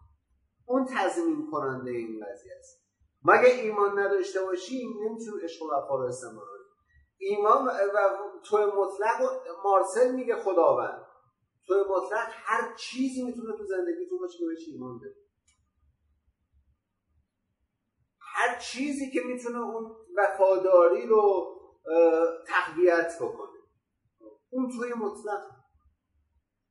[0.65, 2.87] اون تضمین کننده این قضیه است.
[3.23, 6.56] مگه ایمان نداشته باشیم نمی‌تونیم عشق و وفا رو استعمال
[7.17, 7.71] ایمان و
[8.45, 11.07] تو مطلق مارسل میگه خداوند.
[11.67, 15.15] تو مطلق هر چیزی می‌تونه تو زندگیتون باشه که بهش ایمان بده.
[18.19, 21.53] هر چیزی که می‌تونه اون وفاداری رو
[22.47, 23.59] تقویت بکنه.
[24.49, 25.41] اون توی مطلق.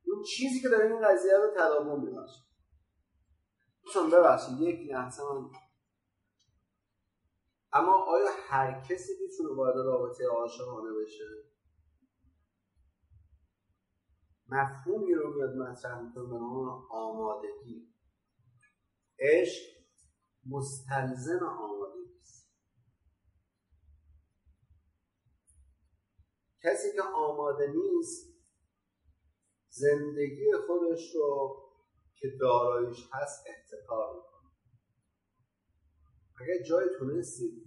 [0.06, 2.40] اون چیزی که داره این قضیه رو تداوم میبخشه.
[3.84, 5.50] دوستان ببخشید یک لحظه من
[7.78, 11.24] اما آیا هر کسی می‌تونه وارد رابطه عاشقانه بشه؟
[14.48, 17.94] مفهومی رو میاد مطرح می‌کنه به نام آمادگی.
[19.18, 19.76] عشق
[20.46, 22.52] مستلزم آمادگی است.
[26.62, 28.36] کسی که آماده نیست
[29.68, 31.56] زندگی خودش رو
[32.14, 34.50] که داراییش هست احتکار می‌کنه.
[36.40, 37.65] اگر جای تونستید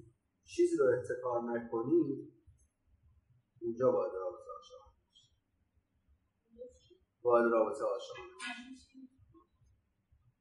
[0.56, 2.34] چیزی رو احتکار نکنید
[3.62, 4.96] اونجا باید رابطه عاشقانه
[7.24, 8.30] وارد رابطه عاشقانه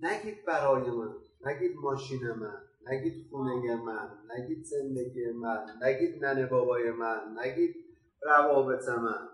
[0.00, 1.14] نگید برای من
[1.46, 7.76] نگید ماشین من نگید خونه من نگید زندگی من نگید ننه بابای من نگید
[8.22, 9.28] روابط من.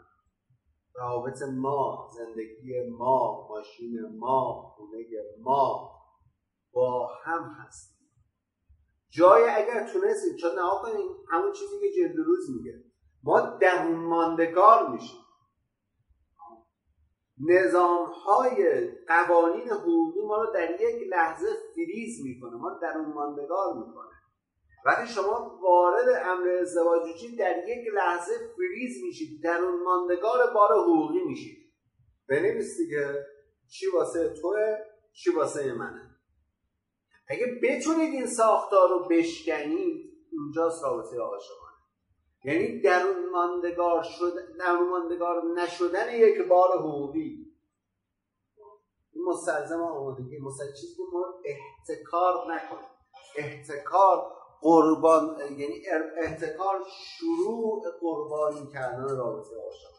[0.95, 4.99] روابط ما زندگی ما ماشین ما خونه
[5.41, 5.91] ما
[6.73, 7.94] با هم هستیم.
[9.19, 12.85] جای اگر تونستید چون نها کنید همون چیزی که جلد روز میگه.
[13.25, 15.21] ما درون ماندگار میشیم.
[17.49, 22.57] نظام های قوانین حقوقی ما رو در یک لحظه فریز می‌کنه.
[22.57, 24.15] ما رو درون ماندگار می‌کنه.
[24.87, 29.43] وقتی شما وارد امر ازدواج میشید در یک لحظه فریز میشید.
[29.43, 31.59] درون ماندگار بار حقوقی میشید.
[32.29, 33.27] بنویس دیگه
[33.71, 34.77] چی واسه توه
[35.13, 36.11] چی واسه منه.
[37.29, 41.75] اگه بتونید این ساختار رو بشکنید اونجاست رابطه عاشقانه
[42.45, 47.55] یعنی درون ماندگار شد درون ماندگار نشدن یک بار حقوقی.
[49.13, 50.39] این مستلزم آمادگی.
[50.39, 52.89] مستلزم چیزی ما احتکار نکنیم.
[53.37, 55.83] احتکار قربان یعنی
[56.17, 59.95] احتکار شروع قربانی کردن رابطه عاشقانه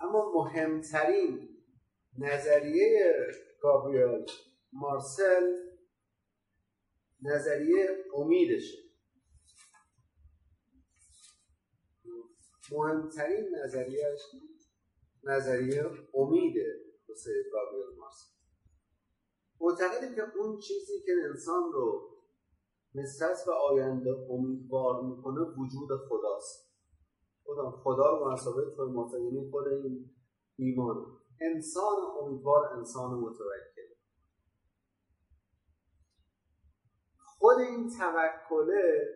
[0.00, 1.57] اما مهمترین
[2.18, 3.26] نظریه
[3.62, 4.26] گابریل
[4.72, 5.42] مارسل
[7.22, 8.78] نظریه امیدشه.
[12.72, 14.20] مهمترین نظریهش
[15.24, 18.28] نظریه امیده واسه گابریل مارسل.
[19.60, 22.08] معتقده که اون چیزی که انسان رو
[22.94, 26.68] نسبت به آینده امیدوار می‌کنه وجود خداست.
[27.44, 30.10] خدا خدا رو مناسبه تو یعنی خود این
[30.56, 31.18] ایمان.
[31.40, 33.88] انسان امیدوار انسان متوکل
[37.38, 39.14] خود این توکله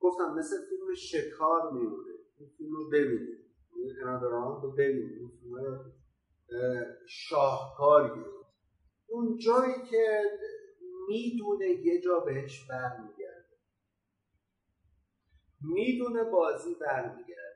[0.00, 2.12] گفتم مثل فیلم شکار میمونه.
[2.38, 3.44] این فیلم رو ببینید.
[3.76, 3.94] این
[4.62, 5.18] رو ببینید.
[5.18, 5.94] این فیلم
[7.08, 8.26] شاهکاریه.
[9.06, 10.22] اون جایی که
[11.08, 13.58] می‌دونه یه جا بهش برمیگرده.
[15.60, 17.47] می‌دونه بازی برمیگرده.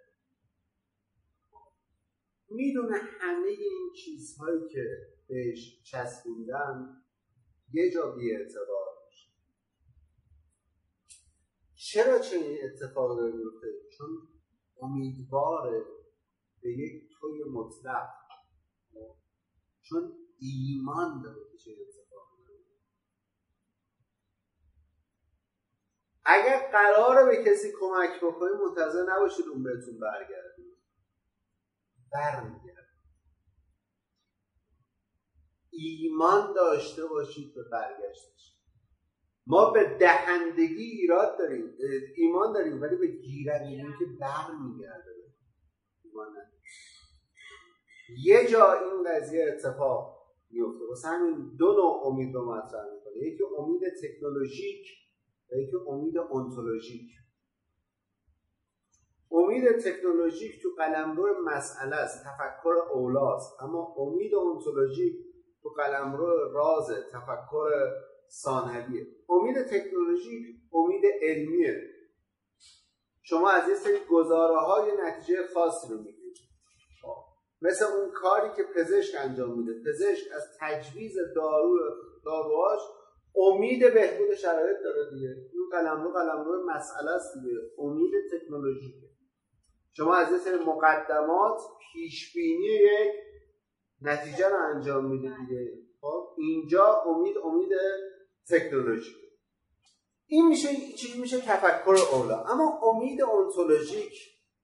[2.55, 4.85] می‌دونه همه این چیزهایی که
[5.29, 7.03] بهش چسبوندن
[7.73, 9.29] یه جا بی اعتبار میشه.
[11.75, 13.67] چرا چنین اتفاق داره میفته
[13.99, 14.09] چون
[14.81, 15.85] امیدواره
[16.63, 18.09] به یک توی مطلق.
[19.83, 22.03] چون ایمان داره که چه اتفاق
[26.25, 30.52] اگر قراره به کسی کمک بکنید منتظر نباشید اون بهتون برگرده.
[32.13, 32.83] برمیگرده
[35.71, 38.57] ایمان داشته باشید به برگشتش
[39.47, 41.77] ما به دهندگی ایراد داریم
[42.17, 45.11] ایمان داریم ولی به گیرندگی که برمیگرده
[46.05, 46.35] ایمان
[48.25, 53.17] یه جا این قضیه اتفاق میفته واسه همین دو نوع امید رو مطرح می‌کنه.
[53.17, 54.87] یکی امید تکنولوژیک
[55.53, 57.11] و یکی امید انتولوژیک
[59.33, 63.63] امید تکنولوژیک تو قلمرو مسئله است تفکر اولاست.
[63.63, 65.15] اما امید انتولوژیک
[65.63, 67.71] تو قلمرو راز تفکر
[68.29, 69.07] ثانویه.
[69.29, 71.83] امید تکنولوژیک امید علمیه.
[73.23, 76.23] شما از یه سری گزاره های نتیجه خاصی رو میگید
[77.63, 79.73] مثل اون کاری که پزشک انجام میده.
[79.91, 81.79] پزشک از تجویز دارو
[82.25, 82.81] داروهاش
[83.37, 85.29] امید بهبود شرایط داره دیگه.
[85.29, 87.57] این قلمرو قلمرو مسئله است دیگه.
[87.79, 89.12] امید تکنولوژیکه.
[89.93, 91.61] شما از یه سری مقدمات
[91.93, 93.13] پیش بینی یک
[94.03, 95.73] نتیجه رو انجام میده دیگه.
[96.01, 97.69] خب اینجا امید امید
[98.49, 99.15] تکنولوژی.
[100.27, 102.45] این میشه چی میشه تفکر اولا.
[102.45, 104.13] اما امید انتولوژیک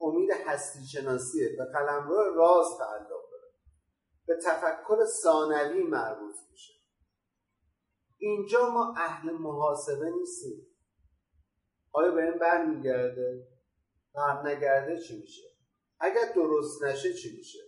[0.01, 3.53] امید هستی شناسیه به قلمرو راز تعلق داره.
[4.27, 6.73] به تفکر ثانوی مربوط میشه.
[8.19, 10.67] اینجا ما اهل محاسبه نیستیم.
[11.93, 13.58] آیا به این برمیگرده؟
[14.19, 15.43] بر نگرده چی میشه؟
[16.01, 17.59] اگر درست نشه چی میشه؟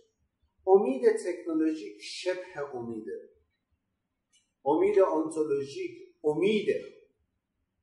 [0.67, 3.29] امید تکنولوژیک شبه امیده.
[4.65, 5.91] امید انتولوژیک
[6.23, 6.83] امیده.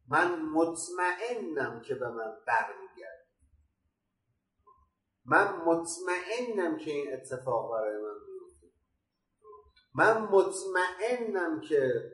[0.09, 3.29] من مطمئنم که به من برمیگرده.
[5.25, 8.67] من مطمئنم که این اتفاق برای من میفته.
[9.95, 12.13] من مطمئنم که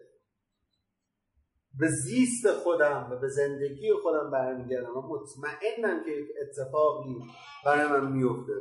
[1.78, 7.16] به زیست خودم و به زندگی خودم برمیگردم و مطمئنم که یک اتفاقی
[7.66, 8.52] برای من میفته.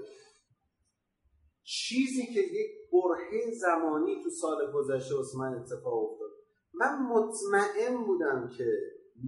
[1.63, 6.29] چیزی که یک برهه زمانی تو سال گذشته واسه من اتفاق افتاد.
[6.73, 8.65] من مطمئن بودم که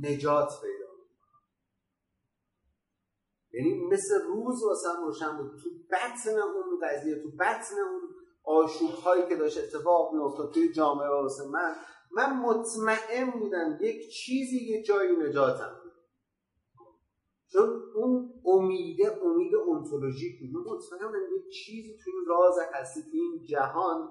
[0.01, 0.85] نجات پیدا
[3.53, 5.51] یعنی مثل روز واسم روشن بود.
[5.51, 8.01] تو بطن اون قضیه تو بطن اون
[8.43, 11.75] آشوب هایی که داشت اتفاق میافتاد توی جامعه واسه من
[12.15, 15.81] من مطمئن بودم یک چیزی یه جایی نجاتم
[17.51, 20.49] چون اون امیده امید انتولوژیک بود.
[20.67, 24.09] من مطمئن بودم یک چیزی توی راز هستی توی این جهان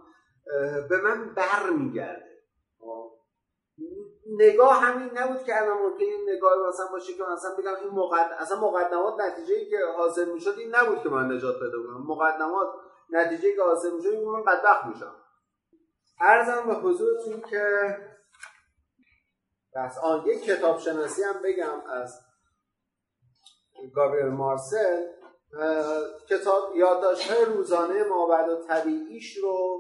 [0.89, 2.35] به من بر میگرده
[4.27, 8.37] نگاه همین نبود که الان ممکن این نگاه مثلا باشه که مثلا بگم این مقدم
[8.39, 12.07] اصلا مقدمات نتیجه ای که حاصل می‌شد این نبود که من نجات پیدا کنم.
[12.07, 12.69] مقدمات
[13.11, 15.24] نتیجه که حاصل می‌شد من بدبخت میشم.
[16.21, 17.97] ارزم به حضورتون که
[19.77, 19.99] بس.
[19.99, 22.21] آن یک کتاب شناسی هم بگم از
[23.95, 25.07] گابریل مارسل.
[26.29, 29.79] کتاب یادداشت های روزانه مابعد و طبیعیش رو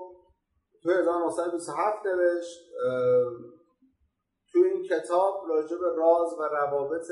[0.82, 2.60] تو 1927 نوشت.
[4.52, 7.10] تو این کتاب راجع به راز و روابط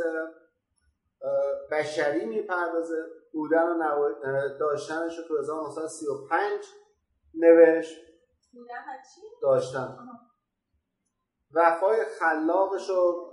[1.71, 3.07] بشری می‌پردازه.
[3.33, 4.15] بودن و
[4.59, 6.65] داشتنش رو تو 1935
[7.35, 8.12] نوشت.
[9.43, 9.99] داشتن.
[11.55, 13.33] وفای خلاقش رو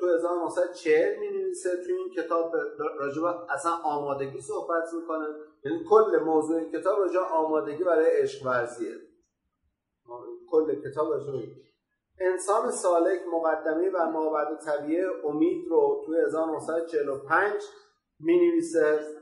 [0.00, 2.56] تو 1940 می نویسه تو این کتاب.
[2.98, 5.26] راجع به اصلا آمادگی صحبت می‌کنه.
[5.64, 8.94] یعنی کل موضوع این کتاب راجع آمادگی برای عشق ورزیه.
[10.50, 11.32] کل کتاب راجع
[12.20, 17.62] انسان سالک مقدمه و مابعد طبیعه امید رو توی 1945
[18.20, 19.17] می نویسه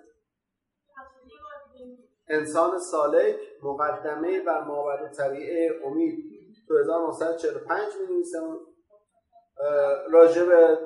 [2.28, 6.36] انسان سالک مقدمه و مابعد طبیعه امید.
[6.68, 8.38] تو 1945 می نویسه
[10.10, 10.78] راجع به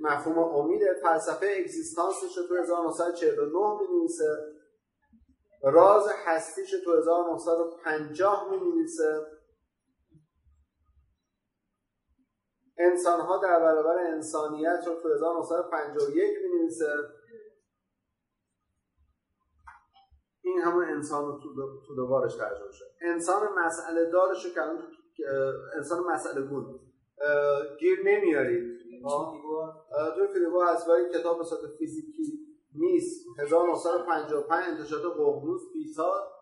[0.00, 4.56] مفهوم امید فلسفه اگزیستانسش تو 1949 می نویسه
[5.62, 9.26] راز هستیش تو 1950 می نویسه
[12.78, 16.94] انسان ها در برابر انسانیت رو تو 1951 می نویسه
[20.46, 21.40] این همون انسان رو
[21.86, 24.50] تو دوبارش ترجمه شد انسان مسئله دارش رو
[25.16, 25.26] که
[25.76, 26.80] انسان مسئله گون.
[27.80, 28.76] گیر نمیارید.
[30.16, 31.44] تو فیلیبو هست ولی کتاب به
[31.78, 32.22] فیزیکی
[32.74, 33.26] نیست.
[33.38, 36.32] 1955 انتشارات ققنوس پیسا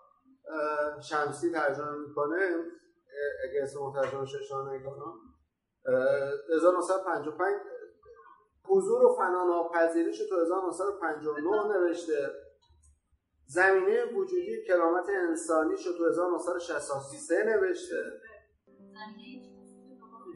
[1.08, 2.64] شمسی ترجمه می‌کنه.
[3.44, 5.14] اگه اسم مترجم ششان نکنم
[6.56, 7.54] 1955
[8.68, 12.43] حضور و فنا ناپذیریش تو 1959 نوشته.
[13.46, 17.96] زمینه وجودی کرامت انسانی شد تو 1963 نوشته.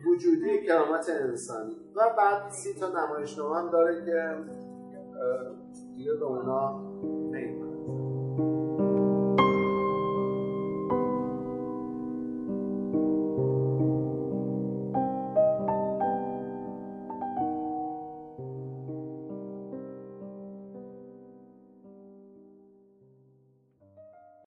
[0.06, 1.76] وجودی کرامت انسانی.
[1.96, 4.44] و بعد سی تا نمایشنامه هم داره که
[5.96, 6.80] دیگه به اونا
[7.32, 8.87] نیمونه